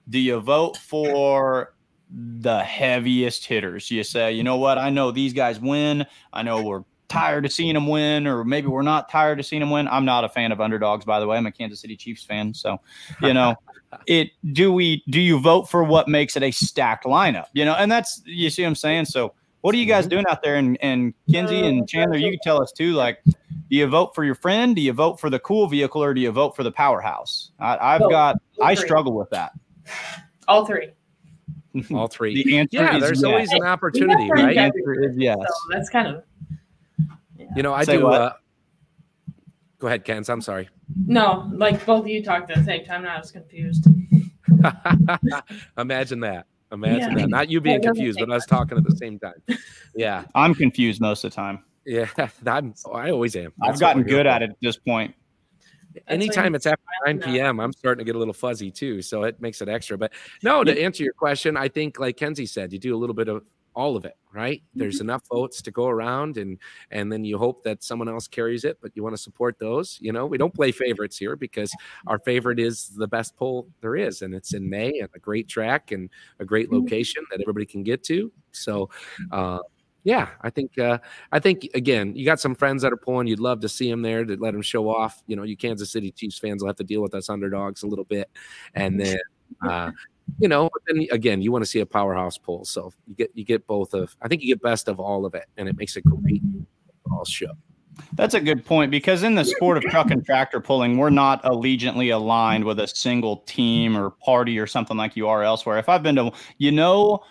do 0.10 0.20
you 0.20 0.40
vote 0.40 0.76
for 0.78 1.74
the 2.10 2.64
heaviest 2.64 3.45
hitters? 3.45 3.90
You 3.91 4.03
say, 4.03 4.34
you 4.34 4.44
know 4.44 4.57
what? 4.57 4.77
I 4.77 4.90
know 4.90 5.11
these 5.11 5.34
guys 5.34 5.60
win. 5.60 6.06
I 6.34 6.44
know 6.44 6.61
we're 6.61 6.84
tired 7.10 7.45
of 7.45 7.52
seeing 7.52 7.73
them 7.73 7.88
win, 7.88 8.26
or 8.27 8.45
maybe 8.45 8.68
we're 8.68 8.81
not 8.84 9.10
tired 9.10 9.40
of 9.40 9.45
seeing 9.45 9.60
them 9.60 9.72
win. 9.72 9.88
I'm 9.88 10.06
not 10.06 10.23
a 10.23 10.30
fan 10.30 10.52
of 10.52 10.61
underdogs, 10.61 11.03
by 11.03 11.19
the 11.19 11.27
way. 11.27 11.38
I'm 11.38 11.45
a 11.45 11.52
Kansas 11.52 11.81
City 11.81 11.98
Chiefs 11.98 12.23
fan, 12.23 12.53
so 12.53 12.80
you 13.22 13.34
know, 13.34 13.56
it. 14.07 14.30
Do 14.53 14.72
we? 14.72 15.03
Do 15.10 15.19
you 15.19 15.40
vote 15.40 15.69
for 15.69 15.84
what 15.84 16.07
makes 16.07 16.38
it 16.38 16.44
a 16.44 16.52
stacked 16.52 17.06
lineup? 17.06 17.48
You 17.53 17.65
know, 17.65 17.73
and 17.73 17.91
that's 17.91 18.22
you 18.26 18.49
see 18.49 18.61
what 18.61 18.69
I'm 18.69 18.76
saying. 18.76 19.06
So, 19.06 19.34
what 19.61 19.76
are 19.76 19.77
you 19.77 19.86
guys 19.86 20.06
mm-hmm. 20.06 20.10
doing 20.11 20.26
out 20.30 20.41
there? 20.41 20.56
And 20.56 20.77
and 20.81 21.14
Kenzie 21.30 21.61
uh, 21.61 21.65
and 21.65 21.90
Chandler, 21.90 22.18
you 22.18 22.31
can 22.31 22.40
tell 22.44 22.61
us 22.61 22.72
too. 22.72 22.94
Like, 22.94 23.19
do 23.26 23.36
you 23.76 23.88
vote 23.88 24.15
for 24.15 24.23
your 24.23 24.36
friend? 24.36 24.76
Do 24.76 24.81
you 24.81 24.94
vote 24.94 25.19
for 25.19 25.30
the 25.30 25.40
cool 25.40 25.68
vehicle, 25.68 26.03
or 26.03 26.14
do 26.14 26.22
you 26.22 26.31
vote 26.31 26.56
for 26.56 26.64
the 26.64 26.72
powerhouse? 26.72 27.52
I, 27.60 27.95
I've 27.95 28.10
got. 28.10 28.38
I 28.61 28.76
struggle 28.76 29.14
with 29.14 29.30
that. 29.31 29.52
all 30.48 30.65
three. 30.65 30.90
all 31.94 32.08
three. 32.08 32.44
The 32.44 32.58
answer 32.58 32.78
Yeah, 32.78 32.96
is 32.98 33.02
there's 33.04 33.22
yes. 33.22 33.26
always 33.32 33.52
an 33.54 33.64
opportunity, 33.66 34.28
friends 34.28 34.44
right? 34.46 34.56
The 34.56 34.62
answer 34.62 35.04
is 35.04 35.18
yes. 35.18 35.38
So 35.40 35.54
that's 35.70 35.90
kind 35.90 36.08
of 36.08 36.24
You 37.56 37.64
know, 37.64 37.74
I 37.74 37.84
Say 37.84 37.98
do. 37.98 38.04
what? 38.06 38.22
Uh, 38.22 38.34
go 39.80 39.88
ahead, 39.88 40.04
Kens. 40.06 40.30
I'm 40.30 40.41
sorry. 40.41 40.70
no, 41.06 41.50
like 41.54 41.86
both 41.86 42.02
of 42.02 42.08
you 42.08 42.24
talked 42.24 42.50
at 42.52 42.58
the 42.58 42.64
same 42.64 42.86
time, 42.86 43.02
and 43.02 43.10
I 43.10 43.18
was 43.18 43.32
confused. 43.32 43.86
Imagine 45.78 46.20
that. 46.22 46.46
Imagine 46.72 47.12
Yeah. 47.12 47.16
that. 47.24 47.30
Not 47.30 47.50
you 47.50 47.62
being 47.62 47.82
confused, 47.82 48.20
but 48.20 48.30
us 48.32 48.46
talking 48.46 48.78
at 48.78 48.84
the 48.84 48.96
same 48.96 49.20
time. 49.20 49.41
Yeah. 49.96 50.26
I'm 50.36 50.54
confused 50.54 51.02
most 51.02 51.24
of 51.24 51.32
the 51.32 51.36
time. 51.36 51.64
Yeah. 51.86 52.08
I'm, 52.46 52.74
I 52.94 53.10
always 53.12 53.36
am. 53.36 53.54
I've 53.62 53.80
gotten 53.80 54.04
good 54.04 54.28
at 54.28 54.41
it 54.44 54.52
at 54.52 54.56
this 54.62 54.78
point. 54.78 55.16
Anytime 56.08 56.56
it's 56.56 56.66
after 56.66 56.84
9 57.06 57.20
p.m., 57.20 57.60
I'm 57.60 57.74
starting 57.74 58.00
to 58.00 58.06
get 58.06 58.16
a 58.16 58.20
little 58.20 58.34
fuzzy 58.34 58.72
too. 58.72 59.02
So 59.02 59.24
it 59.24 59.40
makes 59.42 59.62
it 59.62 59.70
extra. 59.70 59.98
But 59.98 60.14
no, 60.44 60.64
to 60.64 60.82
answer 60.82 61.04
your 61.04 61.14
question, 61.14 61.58
I 61.58 61.68
think, 61.68 62.00
like 62.00 62.18
Kenzie 62.18 62.46
said, 62.46 62.74
you 62.74 62.80
do 62.80 62.96
a 62.96 62.98
little 62.98 63.16
bit 63.16 63.28
of 63.28 63.44
all 63.76 63.96
of 63.96 64.04
it, 64.04 64.18
right? 64.34 64.62
There's 64.76 65.00
enough 65.00 65.22
votes 65.32 65.62
to 65.62 65.72
go 65.72 65.88
around, 65.88 66.38
and 66.38 66.58
and 66.92 67.12
then 67.12 67.24
you 67.24 67.38
hope 67.38 67.64
that 67.64 67.84
someone 67.84 68.10
else 68.10 68.28
carries 68.28 68.66
it, 68.66 68.78
but 68.82 68.92
you 68.96 69.04
want 69.04 69.16
to 69.16 69.22
support 69.22 69.58
those. 69.60 69.98
You 70.02 70.12
know, 70.12 70.26
we 70.26 70.38
don't 70.38 70.54
play 70.54 70.72
favorites 70.72 71.18
here 71.18 71.36
because 71.36 71.72
our 72.08 72.20
favorite 72.20 72.60
is 72.60 72.90
the 72.90 73.08
best 73.08 73.38
poll 73.38 73.70
there 73.82 73.96
is, 73.96 74.22
and 74.22 74.34
it's 74.34 74.54
in 74.54 74.70
May 74.70 75.00
and 75.00 75.10
a 75.14 75.20
great 75.20 75.48
track 75.48 75.92
and 75.92 76.10
a 76.40 76.46
great 76.46 76.72
location 76.72 77.24
that 77.32 77.42
everybody 77.42 77.66
can 77.66 77.84
get 77.84 78.04
to. 78.06 78.32
So, 78.52 78.90
uh, 79.32 79.60
yeah, 80.10 80.30
I 80.41 80.49
think 80.49 80.76
uh, 80.80 80.98
I 81.31 81.38
think 81.38 81.69
again, 81.76 82.15
you 82.15 82.26
got 82.26 82.40
some 82.40 82.56
friends 82.56 82.81
that 82.81 82.91
are 82.91 82.98
pulling. 82.98 83.27
You'd 83.27 83.40
love 83.40 83.60
to 83.60 83.69
see 83.69 83.91
them 83.91 84.02
there 84.02 84.26
to 84.26 84.38
let 84.38 84.53
them 84.53 84.64
show 84.64 84.90
off. 84.90 85.22
You 85.27 85.36
know, 85.36 85.44
you 85.44 85.56
Kansas 85.56 85.91
City 85.91 86.11
Chiefs 86.11 86.40
fans 86.40 86.64
will 86.64 86.69
have 86.69 86.77
to 86.77 86.84
deal 86.84 87.03
with 87.03 87.14
us 87.14 87.30
underdogs 87.30 87.84
a 87.84 87.88
little 87.88 88.06
bit, 88.06 88.27
and 88.73 88.99
then 88.99 89.19
uh, 89.61 89.91
you 90.40 90.48
know, 90.48 90.68
then 90.88 91.06
again, 91.11 91.44
you 91.44 91.52
want 91.52 91.64
to 91.64 91.69
see 91.69 91.81
a 91.81 91.86
powerhouse 91.86 92.40
pull. 92.40 92.65
So 92.65 92.91
you 93.06 93.14
get 93.14 93.30
you 93.36 93.45
get 93.45 93.68
both 93.68 93.94
of. 93.94 94.15
I 94.19 94.27
think 94.27 94.41
you 94.41 94.48
get 94.48 94.64
best 94.64 94.88
of 94.88 94.99
all 94.99 95.27
of 95.27 95.36
it, 95.36 95.45
and 95.57 95.69
it 95.69 95.77
makes 95.77 95.95
a 95.95 96.02
great 96.02 96.41
all 97.11 97.23
show. 97.23 97.52
That's 98.14 98.34
a 98.34 98.41
good 98.41 98.65
point 98.65 98.90
because 98.90 99.22
in 99.22 99.36
the 99.36 99.45
sport 99.45 99.77
of 99.77 99.84
truck 99.91 100.10
and 100.10 100.26
tractor 100.26 100.60
pulling, 100.60 100.98
we're 100.98 101.11
not 101.11 101.41
allegiantly 101.44 102.10
aligned 102.10 102.64
with 102.64 102.80
a 102.80 102.88
single 102.88 103.38
team 103.45 103.95
or 103.95 104.10
party 104.10 104.57
or 104.57 104.65
something 104.65 104.98
like 104.98 105.15
you 105.15 105.27
are 105.27 105.44
elsewhere. 105.44 105.77
If 105.77 105.88
I've 105.88 106.02
been 106.02 106.15
to, 106.15 106.31
you 106.57 106.72
know, 106.72 107.23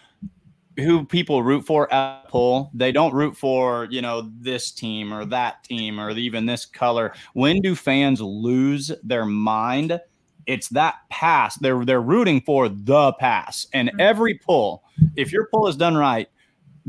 who 0.79 1.05
people 1.05 1.43
root 1.43 1.67
for 1.67 1.93
at 1.93 2.29
pull, 2.29 2.71
they 2.73 2.93
don't 2.93 3.15
root 3.15 3.37
for, 3.37 3.87
you 3.91 4.01
know, 4.01 4.31
this 4.41 4.71
team 4.71 5.13
or 5.13 5.25
that 5.27 5.65
team 5.65 6.01
or 6.01 6.11
even 6.11 6.47
this 6.47 6.65
color. 6.65 7.13
When 7.35 7.61
do 7.61 7.75
fans 7.75 8.21
lose 8.21 8.93
their 9.03 9.27
mind? 9.27 10.01
It's 10.47 10.69
that 10.71 10.97
pass. 11.11 11.57
They're 11.57 11.85
they're 11.85 12.01
rooting 12.01 12.41
for 12.41 12.69
the 12.69 13.13
pass. 13.15 13.67
And 13.73 13.89
mm-hmm. 13.89 14.01
every 14.01 14.35
pull, 14.35 14.85
if 15.17 15.33
your 15.33 15.47
pull 15.53 15.67
is 15.67 15.77
done 15.77 15.97
right, 15.97 16.29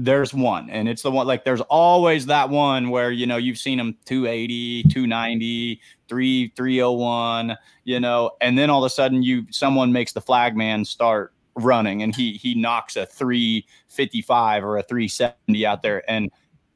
there's 0.01 0.33
one 0.33 0.69
and 0.69 0.87
it's 0.87 1.01
the 1.01 1.11
one 1.11 1.27
like 1.27 1.43
there's 1.43 1.59
always 1.61 2.25
that 2.25 2.49
one 2.49 2.89
where 2.89 3.11
you 3.11 3.27
know 3.27 3.35
you've 3.35 3.57
seen 3.57 3.77
them 3.77 3.97
280 4.05 4.83
290 4.83 5.81
3 6.07 6.53
301 6.55 7.57
you 7.83 7.99
know 7.99 8.31
and 8.39 8.57
then 8.57 8.69
all 8.69 8.81
of 8.81 8.87
a 8.87 8.89
sudden 8.89 9.21
you 9.21 9.45
someone 9.51 9.91
makes 9.91 10.13
the 10.13 10.21
flag 10.21 10.55
man 10.55 10.85
start 10.85 11.33
running 11.65 12.03
and 12.03 12.15
he 12.15 12.33
he 12.33 12.55
knocks 12.55 12.95
a 12.95 13.05
355 13.05 14.63
or 14.63 14.77
a 14.77 14.83
370 14.83 15.65
out 15.65 15.81
there 15.81 16.09
and 16.09 16.31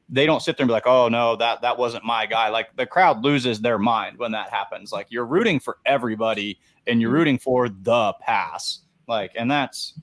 they 0.08 0.26
don't 0.26 0.42
sit 0.42 0.56
there 0.56 0.64
and 0.64 0.68
be 0.68 0.72
like 0.72 0.86
oh 0.86 1.08
no 1.08 1.34
that 1.36 1.62
that 1.62 1.78
wasn't 1.78 2.04
my 2.04 2.26
guy 2.26 2.48
like 2.48 2.74
the 2.76 2.86
crowd 2.86 3.24
loses 3.24 3.60
their 3.60 3.78
mind 3.78 4.18
when 4.18 4.32
that 4.32 4.50
happens 4.50 4.92
like 4.92 5.06
you're 5.10 5.24
rooting 5.24 5.58
for 5.58 5.78
everybody 5.86 6.58
and 6.86 7.00
you're 7.00 7.08
mm-hmm. 7.08 7.16
rooting 7.16 7.38
for 7.38 7.68
the 7.68 8.12
pass 8.20 8.80
like 9.06 9.32
and 9.36 9.50
that's 9.50 9.94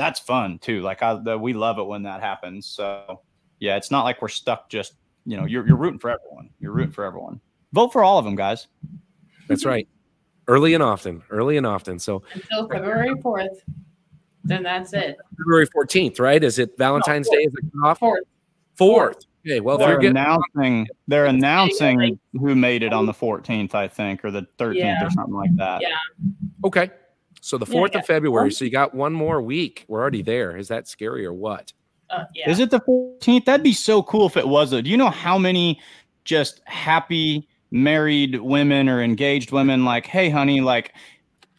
that's 0.00 0.18
fun 0.18 0.58
too. 0.58 0.80
Like 0.80 1.02
I, 1.02 1.14
the, 1.14 1.38
we 1.38 1.52
love 1.52 1.78
it 1.78 1.84
when 1.84 2.02
that 2.04 2.20
happens. 2.20 2.66
So 2.66 3.20
yeah, 3.58 3.76
it's 3.76 3.90
not 3.90 4.04
like 4.04 4.22
we're 4.22 4.28
stuck. 4.28 4.70
Just 4.70 4.94
you 5.26 5.36
know, 5.36 5.44
you're 5.44 5.66
you're 5.66 5.76
rooting 5.76 5.98
for 5.98 6.10
everyone. 6.10 6.50
You're 6.58 6.72
rooting 6.72 6.92
for 6.92 7.04
everyone. 7.04 7.40
Vote 7.72 7.92
for 7.92 8.02
all 8.02 8.18
of 8.18 8.24
them, 8.24 8.34
guys. 8.34 8.66
That's 9.48 9.64
right. 9.64 9.86
Early 10.48 10.74
and 10.74 10.82
often, 10.82 11.22
early 11.30 11.56
and 11.56 11.66
often. 11.66 11.98
So 11.98 12.22
Until 12.34 12.68
February 12.68 13.14
fourth. 13.20 13.62
Then 14.44 14.62
that's 14.62 14.92
it. 14.92 15.18
February 15.38 15.66
14th, 15.66 16.18
right? 16.20 16.42
Is 16.42 16.58
it 16.58 16.76
Valentine's 16.78 17.28
Day? 17.28 17.38
Is 17.38 17.52
it 17.54 17.64
off? 17.84 17.98
Fourth. 17.98 18.24
Fourth. 18.76 19.16
Okay. 19.46 19.60
Well, 19.60 19.78
they're 19.78 19.90
you're 19.92 20.00
getting 20.00 20.16
announcing 20.16 20.86
they're 21.08 21.26
announcing 21.26 22.18
who 22.32 22.54
made 22.54 22.82
it 22.82 22.92
on 22.92 23.06
the 23.06 23.12
14th, 23.12 23.74
I 23.74 23.88
think, 23.88 24.24
or 24.24 24.30
the 24.30 24.46
13th 24.58 24.74
Yeah. 24.76 25.06
or 25.06 25.10
something 25.10 25.34
like 25.34 25.54
that. 25.56 25.80
Yeah. 25.82 25.96
okay. 26.64 26.90
So 27.40 27.56
the 27.56 27.66
4th 27.66 27.92
yeah. 27.92 28.00
of 28.00 28.06
February. 28.06 28.52
So 28.52 28.66
you 28.66 28.70
got 28.70 28.94
one 28.94 29.14
more 29.14 29.40
week. 29.40 29.84
We're 29.88 30.00
already 30.00 30.22
there. 30.22 30.56
Is 30.56 30.68
that 30.68 30.88
scary 30.88 31.24
or 31.24 31.32
what? 31.32 31.72
Uh, 32.10 32.24
yeah. 32.34 32.50
Is 32.50 32.58
it 32.58 32.70
the 32.70 32.80
14th? 32.80 33.46
That'd 33.46 33.64
be 33.64 33.72
so 33.72 34.02
cool 34.02 34.26
if 34.26 34.36
it 34.36 34.46
was. 34.46 34.70
though. 34.70 34.82
Do 34.82 34.90
you 34.90 34.96
know 34.96 35.10
how 35.10 35.38
many 35.38 35.80
just 36.24 36.60
happy 36.66 37.48
married 37.70 38.40
women 38.40 38.88
or 38.88 39.00
engaged 39.00 39.52
women 39.52 39.84
like, 39.84 40.06
hey, 40.06 40.28
honey, 40.28 40.60
like 40.60 40.92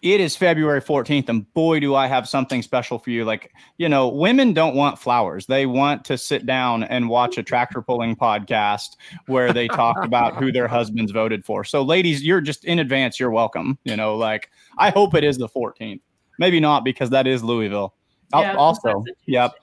it 0.02 0.20
is 0.20 0.36
February 0.36 0.82
14th, 0.82 1.30
and 1.30 1.52
boy, 1.54 1.80
do 1.80 1.94
I 1.94 2.08
have 2.08 2.28
something 2.28 2.64
special 2.64 2.98
for 2.98 3.12
you. 3.12 3.24
Like, 3.24 3.52
you 3.78 3.88
know, 3.88 4.08
women 4.08 4.52
don't 4.54 4.76
want 4.76 4.98
flowers. 4.98 5.46
They 5.46 5.68
want 5.68 6.04
to 6.06 6.18
sit 6.18 6.46
down 6.46 6.84
and 6.84 7.08
watch 7.08 7.38
a 7.38 7.44
tractor 7.44 7.82
pulling 7.84 8.16
podcast 8.16 8.96
where 9.28 9.54
they 9.54 9.68
talk 9.68 10.04
about 10.04 10.36
who 10.36 10.52
their 10.52 10.68
husbands 10.68 11.12
voted 11.12 11.46
for. 11.46 11.64
So, 11.64 11.84
ladies, 11.84 12.24
you're 12.24 12.42
just 12.42 12.66
in 12.66 12.80
advance, 12.80 13.20
you're 13.20 13.32
welcome. 13.32 13.78
You 13.84 13.96
know, 13.96 14.16
like 14.16 14.50
I 14.80 14.90
hope 14.90 15.14
it 15.14 15.24
is 15.24 15.38
the 15.38 15.50
14th. 15.50 16.02
Maybe 16.40 16.60
not 16.60 16.84
because 16.84 17.12
that 17.12 17.28
is 17.28 17.44
Louisville. 17.44 17.94
Yeah, 18.34 18.56
also, 18.56 19.04
yep. 19.28 19.54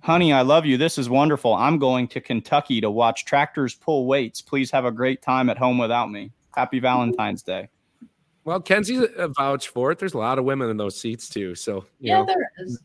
Honey, 0.00 0.32
I 0.32 0.42
love 0.42 0.64
you. 0.64 0.76
This 0.76 0.98
is 0.98 1.08
wonderful. 1.08 1.54
I'm 1.54 1.78
going 1.78 2.08
to 2.08 2.20
Kentucky 2.20 2.80
to 2.80 2.90
watch 2.90 3.24
tractors 3.24 3.74
pull 3.74 4.06
weights. 4.06 4.40
Please 4.40 4.70
have 4.70 4.84
a 4.84 4.90
great 4.90 5.22
time 5.22 5.50
at 5.50 5.58
home 5.58 5.78
without 5.78 6.10
me. 6.10 6.32
Happy 6.56 6.80
Valentine's 6.80 7.42
Day. 7.42 7.68
Well, 8.48 8.62
Kenzie's 8.62 9.06
a 9.18 9.28
vouch 9.28 9.68
for 9.68 9.92
it. 9.92 9.98
There's 9.98 10.14
a 10.14 10.18
lot 10.18 10.38
of 10.38 10.44
women 10.46 10.70
in 10.70 10.78
those 10.78 10.98
seats 10.98 11.28
too. 11.28 11.54
So, 11.54 11.84
you 12.00 12.12
Yeah, 12.12 12.20
know, 12.20 12.24
there 12.26 12.50
is. 12.60 12.80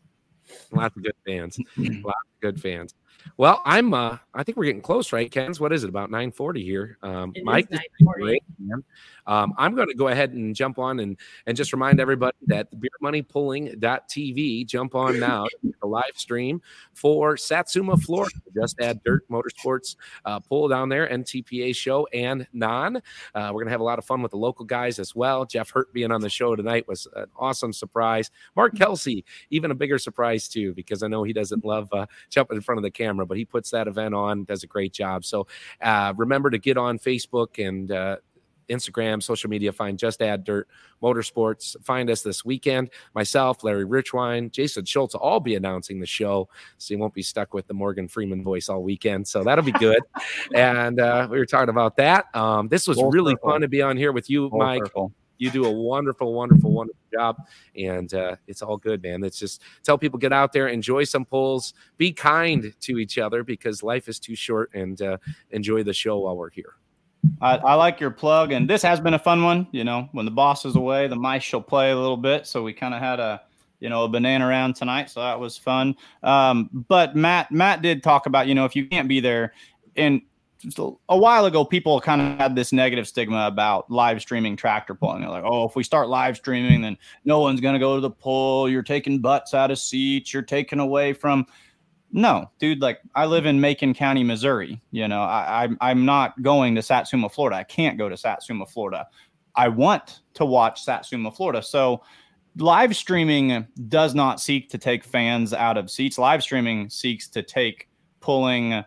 lots 0.72 0.94
of 0.94 1.02
good 1.02 1.14
fans. 1.26 1.58
lots 1.78 2.18
of 2.34 2.40
good 2.42 2.60
fans. 2.60 2.94
Well, 3.38 3.62
I'm 3.64 3.94
uh 3.94 4.18
I 4.34 4.42
think 4.42 4.58
we're 4.58 4.66
getting 4.66 4.82
close, 4.82 5.10
right, 5.10 5.30
Ken's? 5.30 5.58
What 5.58 5.72
is 5.72 5.82
it? 5.82 5.88
About 5.88 6.10
940 6.10 6.62
here. 6.62 6.98
Um 7.02 7.32
It 7.34 7.38
is 7.38 7.44
Mike 7.46 7.68
is 7.70 7.78
9:40. 8.02 8.20
great. 8.20 8.42
Um, 9.26 9.54
I'm 9.56 9.74
going 9.74 9.88
to 9.88 9.94
go 9.94 10.08
ahead 10.08 10.32
and 10.34 10.54
jump 10.54 10.78
on 10.78 11.00
and 11.00 11.16
and 11.46 11.56
just 11.56 11.72
remind 11.72 11.98
everybody 11.98 12.36
that 12.48 12.70
the 12.70 12.76
beermoneypulling.tv, 12.76 14.66
jump 14.66 14.94
on 14.94 15.18
now, 15.18 15.46
the 15.80 15.86
live 15.86 16.12
stream 16.14 16.60
for 16.94 17.36
Satsuma, 17.36 17.96
Florida. 17.96 18.34
Just 18.54 18.80
add 18.80 19.02
Dirt 19.04 19.28
Motorsports 19.28 19.96
uh, 20.24 20.40
pull 20.40 20.68
down 20.68 20.88
there, 20.88 21.08
NTPA 21.08 21.74
show 21.74 22.06
and 22.12 22.46
non. 22.52 22.96
Uh, 22.96 23.00
we're 23.34 23.60
going 23.60 23.66
to 23.66 23.72
have 23.72 23.80
a 23.80 23.84
lot 23.84 23.98
of 23.98 24.04
fun 24.04 24.22
with 24.22 24.30
the 24.30 24.36
local 24.36 24.64
guys 24.64 24.98
as 24.98 25.14
well. 25.14 25.44
Jeff 25.44 25.70
Hirt 25.70 25.92
being 25.92 26.10
on 26.10 26.20
the 26.20 26.30
show 26.30 26.56
tonight 26.56 26.86
was 26.88 27.06
an 27.16 27.26
awesome 27.36 27.72
surprise. 27.72 28.30
Mark 28.56 28.76
Kelsey, 28.76 29.24
even 29.50 29.70
a 29.70 29.74
bigger 29.74 29.98
surprise 29.98 30.48
too, 30.48 30.72
because 30.74 31.02
I 31.02 31.08
know 31.08 31.22
he 31.22 31.32
doesn't 31.32 31.64
love 31.64 31.88
uh, 31.92 32.06
jumping 32.30 32.56
in 32.56 32.62
front 32.62 32.78
of 32.78 32.82
the 32.82 32.90
camera, 32.90 33.26
but 33.26 33.36
he 33.36 33.44
puts 33.44 33.70
that 33.70 33.88
event 33.88 34.14
on, 34.14 34.44
does 34.44 34.62
a 34.62 34.68
great 34.68 34.92
job. 34.92 35.24
So 35.24 35.46
uh, 35.80 36.14
remember 36.16 36.50
to 36.50 36.58
get 36.58 36.76
on 36.76 36.98
Facebook 36.98 37.64
and 37.64 37.90
uh, 37.90 38.16
Instagram, 38.68 39.22
social 39.22 39.50
media, 39.50 39.72
find 39.72 39.98
Just 39.98 40.22
Add 40.22 40.44
Dirt 40.44 40.68
Motorsports. 41.02 41.76
Find 41.84 42.10
us 42.10 42.22
this 42.22 42.44
weekend. 42.44 42.90
Myself, 43.14 43.62
Larry 43.64 43.84
Richwine, 43.84 44.50
Jason 44.50 44.84
Schultz 44.84 45.14
will 45.14 45.20
all 45.20 45.40
be 45.40 45.54
announcing 45.54 46.00
the 46.00 46.06
show. 46.06 46.48
So 46.78 46.94
you 46.94 46.98
won't 46.98 47.14
be 47.14 47.22
stuck 47.22 47.54
with 47.54 47.66
the 47.66 47.74
Morgan 47.74 48.08
Freeman 48.08 48.42
voice 48.42 48.68
all 48.68 48.82
weekend. 48.82 49.26
So 49.28 49.42
that'll 49.44 49.64
be 49.64 49.72
good. 49.78 50.00
and 50.54 51.00
uh, 51.00 51.28
we 51.30 51.38
were 51.38 51.46
talking 51.46 51.68
about 51.68 51.96
that. 51.96 52.26
Um, 52.34 52.68
this 52.68 52.88
was 52.88 52.98
Full 52.98 53.10
really 53.10 53.32
circle. 53.34 53.50
fun 53.50 53.60
to 53.60 53.68
be 53.68 53.82
on 53.82 53.96
here 53.96 54.12
with 54.12 54.30
you, 54.30 54.48
Full 54.50 54.58
Mike. 54.58 54.84
circle. 54.84 55.12
You 55.36 55.50
do 55.50 55.64
a 55.64 55.70
wonderful, 55.70 56.32
wonderful, 56.32 56.70
wonderful 56.70 57.00
job, 57.12 57.36
and 57.76 58.14
uh, 58.14 58.36
it's 58.46 58.62
all 58.62 58.76
good, 58.76 59.02
man. 59.02 59.24
It's 59.24 59.36
just 59.38 59.62
tell 59.82 59.98
people 59.98 60.16
get 60.16 60.32
out 60.32 60.52
there, 60.52 60.68
enjoy 60.68 61.04
some 61.04 61.24
pulls, 61.24 61.74
be 61.96 62.12
kind 62.12 62.72
to 62.80 62.98
each 62.98 63.18
other 63.18 63.42
because 63.42 63.82
life 63.82 64.08
is 64.08 64.20
too 64.20 64.36
short, 64.36 64.70
and 64.74 65.02
uh, 65.02 65.16
enjoy 65.50 65.82
the 65.82 65.92
show 65.92 66.20
while 66.20 66.36
we're 66.36 66.50
here. 66.50 66.76
I, 67.40 67.56
I 67.56 67.74
like 67.74 68.00
your 68.00 68.10
plug, 68.10 68.52
and 68.52 68.68
this 68.68 68.82
has 68.82 69.00
been 69.00 69.14
a 69.14 69.18
fun 69.18 69.42
one. 69.42 69.66
You 69.72 69.84
know, 69.84 70.08
when 70.12 70.24
the 70.24 70.30
boss 70.30 70.64
is 70.64 70.76
away, 70.76 71.08
the 71.08 71.16
mice 71.16 71.42
shall 71.42 71.60
play 71.60 71.90
a 71.90 71.96
little 71.96 72.16
bit. 72.16 72.46
So 72.46 72.62
we 72.62 72.72
kind 72.72 72.94
of 72.94 73.00
had 73.00 73.20
a, 73.20 73.42
you 73.80 73.88
know, 73.88 74.04
a 74.04 74.08
banana 74.08 74.46
round 74.46 74.76
tonight, 74.76 75.10
so 75.10 75.20
that 75.20 75.38
was 75.38 75.58
fun. 75.58 75.96
Um, 76.22 76.70
but 76.88 77.14
Matt, 77.14 77.52
Matt 77.52 77.82
did 77.82 78.02
talk 78.02 78.26
about, 78.26 78.46
you 78.46 78.54
know, 78.54 78.64
if 78.64 78.74
you 78.74 78.86
can't 78.86 79.08
be 79.08 79.20
there, 79.20 79.52
and 79.96 80.22
a 81.10 81.16
while 81.18 81.44
ago, 81.44 81.64
people 81.64 82.00
kind 82.00 82.22
of 82.22 82.38
had 82.38 82.56
this 82.56 82.72
negative 82.72 83.06
stigma 83.06 83.46
about 83.46 83.90
live 83.90 84.20
streaming 84.20 84.56
tractor 84.56 84.94
pulling. 84.94 85.20
They're 85.20 85.30
like, 85.30 85.44
oh, 85.44 85.68
if 85.68 85.76
we 85.76 85.84
start 85.84 86.08
live 86.08 86.36
streaming, 86.36 86.80
then 86.80 86.96
no 87.26 87.40
one's 87.40 87.60
going 87.60 87.74
to 87.74 87.78
go 87.78 87.96
to 87.96 88.00
the 88.00 88.10
pull. 88.10 88.68
You're 88.70 88.82
taking 88.82 89.18
butts 89.18 89.52
out 89.52 89.70
of 89.70 89.78
seats. 89.78 90.32
You're 90.32 90.42
taking 90.42 90.80
away 90.80 91.12
from. 91.12 91.46
No, 92.16 92.48
dude, 92.60 92.80
like 92.80 93.00
I 93.16 93.26
live 93.26 93.44
in 93.44 93.60
Macon 93.60 93.92
County, 93.92 94.22
Missouri. 94.22 94.80
You 94.92 95.08
know, 95.08 95.22
I, 95.22 95.64
I'm 95.64 95.76
I'm 95.80 96.04
not 96.04 96.40
going 96.42 96.76
to 96.76 96.82
Satsuma, 96.82 97.28
Florida. 97.28 97.56
I 97.56 97.64
can't 97.64 97.98
go 97.98 98.08
to 98.08 98.16
Satsuma, 98.16 98.66
Florida. 98.66 99.08
I 99.56 99.66
want 99.66 100.20
to 100.34 100.44
watch 100.44 100.84
Satsuma, 100.84 101.32
Florida. 101.32 101.60
So 101.60 102.04
live 102.56 102.94
streaming 102.94 103.66
does 103.88 104.14
not 104.14 104.40
seek 104.40 104.70
to 104.70 104.78
take 104.78 105.02
fans 105.02 105.52
out 105.52 105.76
of 105.76 105.90
seats. 105.90 106.16
Live 106.16 106.40
streaming 106.44 106.88
seeks 106.88 107.28
to 107.30 107.42
take 107.42 107.88
pulling 108.20 108.84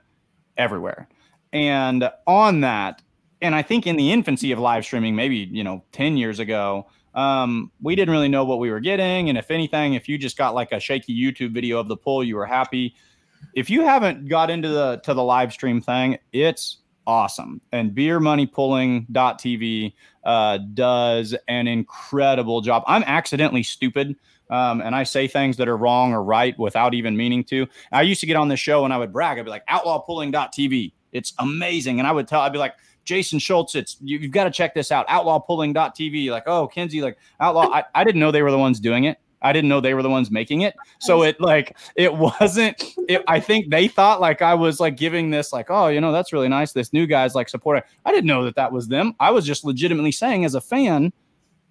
everywhere. 0.56 1.10
And 1.52 2.10
on 2.28 2.62
that, 2.62 3.02
and 3.42 3.54
I 3.54 3.62
think 3.62 3.88
in 3.88 3.98
the 3.98 4.14
infancy 4.14 4.54
of 4.54 4.60
live 4.60 4.86
streaming, 4.86 5.18
maybe, 5.18 5.50
you 5.52 5.66
know, 5.66 5.84
10 5.92 6.16
years 6.16 6.40
ago, 6.40 6.88
um, 7.14 7.74
we 7.82 7.94
didn't 7.94 8.14
really 8.14 8.30
know 8.30 8.46
what 8.46 8.60
we 8.60 8.72
were 8.72 8.80
getting. 8.80 9.28
And 9.28 9.38
if 9.38 9.52
anything, 9.52 9.96
if 9.96 10.08
you 10.08 10.18
just 10.18 10.38
got 10.38 10.56
like 10.56 10.72
a 10.72 10.80
shaky 10.80 11.14
YouTube 11.14 11.54
video 11.54 11.78
of 11.78 11.90
the 11.90 11.98
pull, 11.98 12.24
you 12.24 12.38
were 12.38 12.46
happy. 12.46 12.96
If 13.54 13.70
you 13.70 13.82
haven't 13.82 14.28
got 14.28 14.50
into 14.50 14.70
the 14.70 14.98
to 15.04 15.14
the 15.14 15.24
live 15.24 15.52
stream 15.52 15.82
thing, 15.82 16.18
it's 16.32 16.78
awesome. 17.08 17.62
And 17.72 17.92
beermoneypulling.tv 17.92 19.94
uh, 20.24 20.60
does 20.74 21.36
an 21.48 21.68
incredible 21.68 22.62
job. 22.62 22.84
I'm 22.86 23.04
accidentally 23.04 23.64
stupid. 23.64 24.16
Um, 24.50 24.82
and 24.82 24.96
I 24.96 25.04
say 25.04 25.28
things 25.28 25.58
that 25.58 25.68
are 25.68 25.78
wrong 25.78 26.14
or 26.14 26.24
right 26.24 26.58
without 26.60 26.94
even 26.94 27.18
meaning 27.18 27.44
to. 27.46 27.68
I 27.92 28.04
used 28.04 28.22
to 28.22 28.28
get 28.28 28.36
on 28.36 28.48
the 28.48 28.56
show 28.56 28.86
and 28.86 28.94
I 28.94 28.98
would 28.98 29.12
brag. 29.12 29.40
I'd 29.40 29.46
be 29.46 29.52
like, 29.52 29.66
outlawpulling.tv. 29.68 30.94
It's 31.12 31.34
amazing. 31.40 32.00
And 32.00 32.08
I 32.08 32.12
would 32.12 32.28
tell, 32.28 32.42
I'd 32.42 32.54
be 32.54 32.60
like, 32.60 32.76
Jason 33.04 33.40
Schultz, 33.40 33.76
it's 33.76 33.98
you, 34.02 34.20
you've 34.20 34.32
got 34.32 34.44
to 34.44 34.52
check 34.52 34.74
this 34.74 34.92
out. 34.92 35.08
Outlawpulling.tv. 35.08 36.30
Like, 36.30 36.44
oh, 36.46 36.68
Kenzie, 36.68 37.02
like 37.02 37.18
outlaw. 37.40 37.70
I, 37.74 37.86
I 37.96 38.04
didn't 38.04 38.20
know 38.20 38.32
they 38.32 38.42
were 38.42 38.52
the 38.52 38.58
ones 38.58 38.80
doing 38.80 39.06
it. 39.06 39.18
I 39.42 39.54
didn't 39.54 39.70
know 39.70 39.80
they 39.80 39.94
were 39.94 40.04
the 40.04 40.10
ones 40.10 40.32
making 40.32 40.62
it. 40.62 40.76
So 41.00 41.24
it 41.24 41.40
like 41.40 41.78
it 41.96 42.14
wasn't. 42.14 42.84
It, 43.08 43.24
I 43.28 43.40
think 43.40 43.70
they 43.70 43.88
thought 43.88 44.20
like 44.20 44.42
I 44.42 44.54
was 44.54 44.80
like 44.80 44.98
giving 44.98 45.30
this 45.30 45.54
like, 45.54 45.68
oh, 45.70 45.88
you 45.88 46.02
know, 46.02 46.12
that's 46.12 46.34
really 46.34 46.48
nice. 46.48 46.72
This 46.72 46.94
new 46.94 47.06
guy's 47.06 47.36
like 47.36 47.50
supporting. 47.50 47.84
I 48.06 48.12
didn't 48.12 48.26
know 48.26 48.44
that 48.46 48.56
that 48.56 48.72
was 48.72 48.88
them. 48.88 49.16
I 49.20 49.32
was 49.32 49.46
just 49.46 49.64
legitimately 49.64 50.12
saying 50.12 50.46
as 50.46 50.56
a 50.56 50.62
fan, 50.62 51.14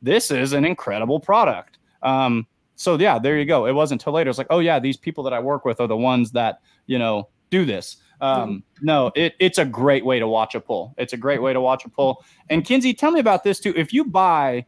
this 0.03 0.31
is 0.31 0.53
an 0.53 0.65
incredible 0.65 1.21
product. 1.21 1.79
Um, 2.03 2.47
so 2.77 2.99
yeah, 2.99 3.19
there 3.19 3.39
you 3.39 3.47
go. 3.47 3.67
It 3.67 3.73
wasn't 3.73 4.03
until 4.03 4.13
later. 4.13 4.31
It's 4.31 4.39
like, 4.39 4.47
oh 4.51 4.61
yeah, 4.61 4.79
these 4.79 4.97
people 4.97 5.25
that 5.25 5.33
I 5.33 5.41
work 5.41 5.65
with 5.65 5.81
are 5.81 5.89
the 5.89 5.97
ones 5.97 6.33
that 6.33 6.61
you 6.87 6.99
know 6.99 7.29
do 7.51 7.65
this. 7.65 7.97
Um, 8.21 8.63
no, 8.81 9.13
it, 9.15 9.35
it's 9.39 9.59
a 9.59 9.65
great 9.65 10.05
way 10.05 10.19
to 10.19 10.29
watch 10.29 10.55
a 10.55 10.61
pull. 10.61 10.95
It's 10.97 11.13
a 11.13 11.17
great 11.19 11.43
way 11.43 11.53
to 11.53 11.61
watch 11.61 11.85
a 11.85 11.91
pull. 11.91 12.25
And 12.49 12.65
Kenzie, 12.65 12.95
tell 12.95 13.11
me 13.11 13.21
about 13.21 13.45
this 13.45 13.61
too. 13.61 13.75
If 13.77 13.93
you 13.93 14.05
buy 14.05 14.65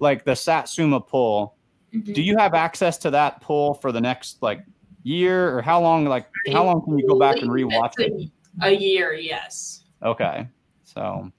like 0.00 0.24
the 0.24 0.34
Satsuma 0.34 1.00
pull, 1.00 1.57
Mhm. 1.94 2.14
do 2.14 2.22
you 2.22 2.36
have 2.36 2.54
access 2.54 2.98
to 2.98 3.10
that 3.10 3.40
pool 3.40 3.74
for 3.74 3.92
the 3.92 4.00
next 4.00 4.42
like 4.42 4.64
year 5.02 5.56
or 5.56 5.62
how 5.62 5.80
long? 5.80 6.04
Like 6.04 6.28
how 6.52 6.64
long 6.64 6.82
can 6.84 6.98
you 6.98 7.06
go 7.06 7.18
back 7.18 7.42
and 7.42 7.50
rewatch 7.50 7.98
it? 7.98 8.30
A, 8.60 8.72
year, 8.72 9.12
yes. 9.12 9.84
Okay, 10.02 10.48
so 10.84 11.30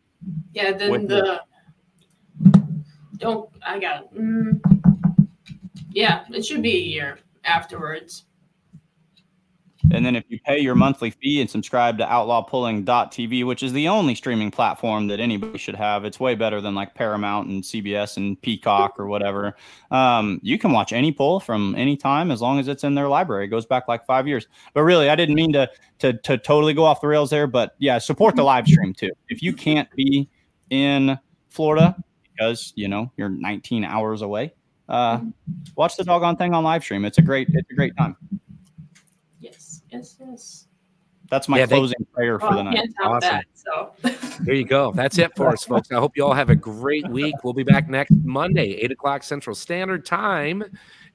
Yeah, 0.53 0.71
then 0.71 1.07
the 1.07 1.41
don't 3.17 3.49
I 3.65 3.79
got 3.79 4.13
mm, 4.13 4.59
yeah, 5.91 6.25
it 6.29 6.45
should 6.45 6.61
be 6.61 6.77
a 6.77 6.81
year 6.81 7.19
afterwards. 7.43 8.25
And 9.91 10.05
then 10.05 10.15
if 10.15 10.23
you 10.29 10.39
pay 10.45 10.59
your 10.59 10.75
monthly 10.75 11.09
fee 11.09 11.41
and 11.41 11.49
subscribe 11.49 11.97
to 11.97 12.05
outlawpulling.tv, 12.05 13.45
which 13.45 13.63
is 13.63 13.73
the 13.73 13.87
only 13.87 14.13
streaming 14.15 14.51
platform 14.51 15.07
that 15.07 15.19
anybody 15.19 15.57
should 15.57 15.75
have, 15.75 16.05
it's 16.05 16.19
way 16.19 16.35
better 16.35 16.61
than 16.61 16.75
like 16.75 16.93
Paramount 16.93 17.49
and 17.49 17.63
CBS 17.63 18.17
and 18.17 18.39
Peacock 18.41 18.99
or 18.99 19.07
whatever. 19.07 19.55
Um, 19.91 20.39
you 20.43 20.59
can 20.59 20.71
watch 20.71 20.93
any 20.93 21.11
pull 21.11 21.39
from 21.39 21.75
any 21.75 21.97
time 21.97 22.31
as 22.31 22.41
long 22.41 22.59
as 22.59 22.67
it's 22.67 22.83
in 22.83 22.95
their 22.95 23.07
library. 23.07 23.45
It 23.45 23.49
goes 23.49 23.65
back 23.65 23.87
like 23.87 24.05
five 24.05 24.27
years. 24.27 24.47
But 24.73 24.83
really, 24.83 25.09
I 25.09 25.15
didn't 25.15 25.35
mean 25.35 25.53
to 25.53 25.69
to 25.99 26.13
to 26.13 26.37
totally 26.37 26.73
go 26.73 26.83
off 26.83 27.01
the 27.01 27.07
rails 27.07 27.29
there. 27.29 27.47
But 27.47 27.75
yeah, 27.79 27.97
support 27.97 28.35
the 28.35 28.43
live 28.43 28.67
stream 28.67 28.93
too. 28.93 29.11
If 29.29 29.41
you 29.41 29.53
can't 29.53 29.89
be 29.95 30.29
in 30.69 31.17
Florida 31.49 31.95
because 32.31 32.73
you 32.75 32.87
know 32.87 33.11
you're 33.17 33.29
19 33.29 33.83
hours 33.83 34.21
away, 34.21 34.53
uh, 34.87 35.19
watch 35.75 35.97
the 35.97 36.03
doggone 36.03 36.37
thing 36.37 36.53
on 36.53 36.63
live 36.63 36.83
stream. 36.83 37.05
It's 37.05 37.17
a 37.17 37.21
great 37.21 37.49
it's 37.49 37.71
a 37.71 37.75
great 37.75 37.95
time. 37.97 38.15
Yes, 39.91 40.15
yes, 40.19 40.29
yes. 40.29 40.65
That's 41.29 41.47
my 41.47 41.59
Yeah, 41.59 41.67
they- 41.67 41.75
closing 41.75 42.07
prayer 42.11 42.39
for 42.39 42.47
Well, 42.47 42.57
the 42.57 42.63
night. 42.63 42.75
can't 42.75 42.95
top 42.97 43.11
Awesome. 43.23 43.29
that. 43.29 43.45
So 43.53 43.91
There 44.45 44.55
you 44.55 44.65
go. 44.65 44.91
That's 44.93 45.19
it 45.19 45.31
for 45.35 45.49
us, 45.49 45.63
folks. 45.63 45.91
I 45.91 45.95
hope 45.95 46.17
you 46.17 46.25
all 46.25 46.33
have 46.33 46.49
a 46.49 46.55
great 46.55 47.07
week. 47.09 47.35
We'll 47.43 47.53
be 47.53 47.61
back 47.63 47.87
next 47.87 48.13
Monday, 48.23 48.71
8 48.81 48.91
o'clock 48.91 49.21
Central 49.23 49.55
Standard 49.55 50.05
Time. 50.05 50.63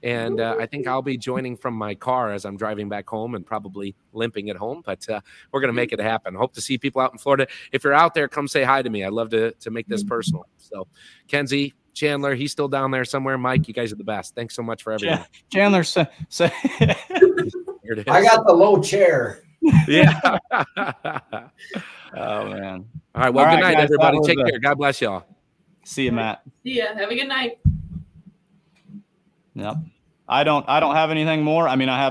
and 0.03 0.39
uh, 0.39 0.55
I 0.59 0.67
think 0.67 0.87
I'll 0.87 1.01
be 1.01 1.17
joining 1.17 1.57
from 1.57 1.73
my 1.73 1.95
car 1.95 2.31
as 2.31 2.45
I'm 2.45 2.55
driving 2.55 2.87
back 2.87 3.09
home 3.09 3.35
and 3.35 3.45
probably 3.45 3.93
limping 4.13 4.49
at 4.49 4.55
home. 4.55 4.83
But 4.85 5.09
uh, 5.09 5.19
we're 5.51 5.59
gonna 5.61 5.73
make 5.73 5.91
it 5.91 5.99
happen. 5.99 6.33
Hope 6.35 6.53
to 6.53 6.61
see 6.61 6.77
people 6.77 7.01
out 7.01 7.11
in 7.11 7.17
Florida. 7.17 7.47
If 7.73 7.83
you're 7.83 7.93
out 7.93 8.13
there, 8.13 8.27
come 8.29 8.47
say 8.47 8.63
hi 8.63 8.81
to 8.83 8.89
me. 8.89 9.03
I'd 9.03 9.11
love 9.11 9.29
to 9.31 9.51
to 9.51 9.71
make 9.71 9.87
this 9.87 10.03
personal. 10.03 10.45
So, 10.57 10.87
Kenzie. 11.27 11.73
Chandler, 11.93 12.35
he's 12.35 12.51
still 12.51 12.67
down 12.67 12.91
there 12.91 13.05
somewhere. 13.05 13.37
Mike, 13.37 13.69
you 13.69 13.73
guys 13.73 13.93
are 13.93 13.95
the 13.95 14.03
best. 14.03 14.35
Thanks 14.35 14.53
so 14.53 14.61
much 14.61 14.83
for 14.83 14.91
everything. 14.91 15.15
Chan- 15.17 15.27
Chandler, 15.49 15.83
say, 15.85 16.05
say 16.27 16.51
Here 16.77 16.93
it 17.09 17.47
is. 17.47 17.55
I 18.07 18.21
got 18.21 18.45
the 18.45 18.53
low 18.53 18.81
chair. 18.81 19.41
yeah. 19.87 20.19
oh 20.51 22.45
man. 22.49 22.85
All 23.15 23.21
right. 23.21 23.29
Well, 23.33 23.45
All 23.45 23.51
good 23.51 23.55
right, 23.55 23.59
night, 23.61 23.73
guys, 23.75 23.83
everybody. 23.85 24.17
that 24.17 24.19
was 24.19 24.27
Take 24.27 24.39
a- 24.39 24.43
care. 24.43 24.59
God 24.59 24.75
bless 24.77 25.01
y'all. 25.01 25.25
See 25.83 26.03
you, 26.05 26.11
Matt. 26.11 26.41
See 26.63 26.77
ya. 26.77 26.93
Have 26.95 27.09
a 27.09 27.15
good 27.15 27.27
night. 27.27 27.59
Yep. 29.55 29.75
I 30.27 30.43
don't 30.43 30.67
I 30.67 30.79
don't 30.79 30.95
have 30.95 31.11
anything 31.11 31.43
more. 31.43 31.67
I 31.67 31.75
mean, 31.75 31.89
I 31.89 31.97
have 31.99 32.03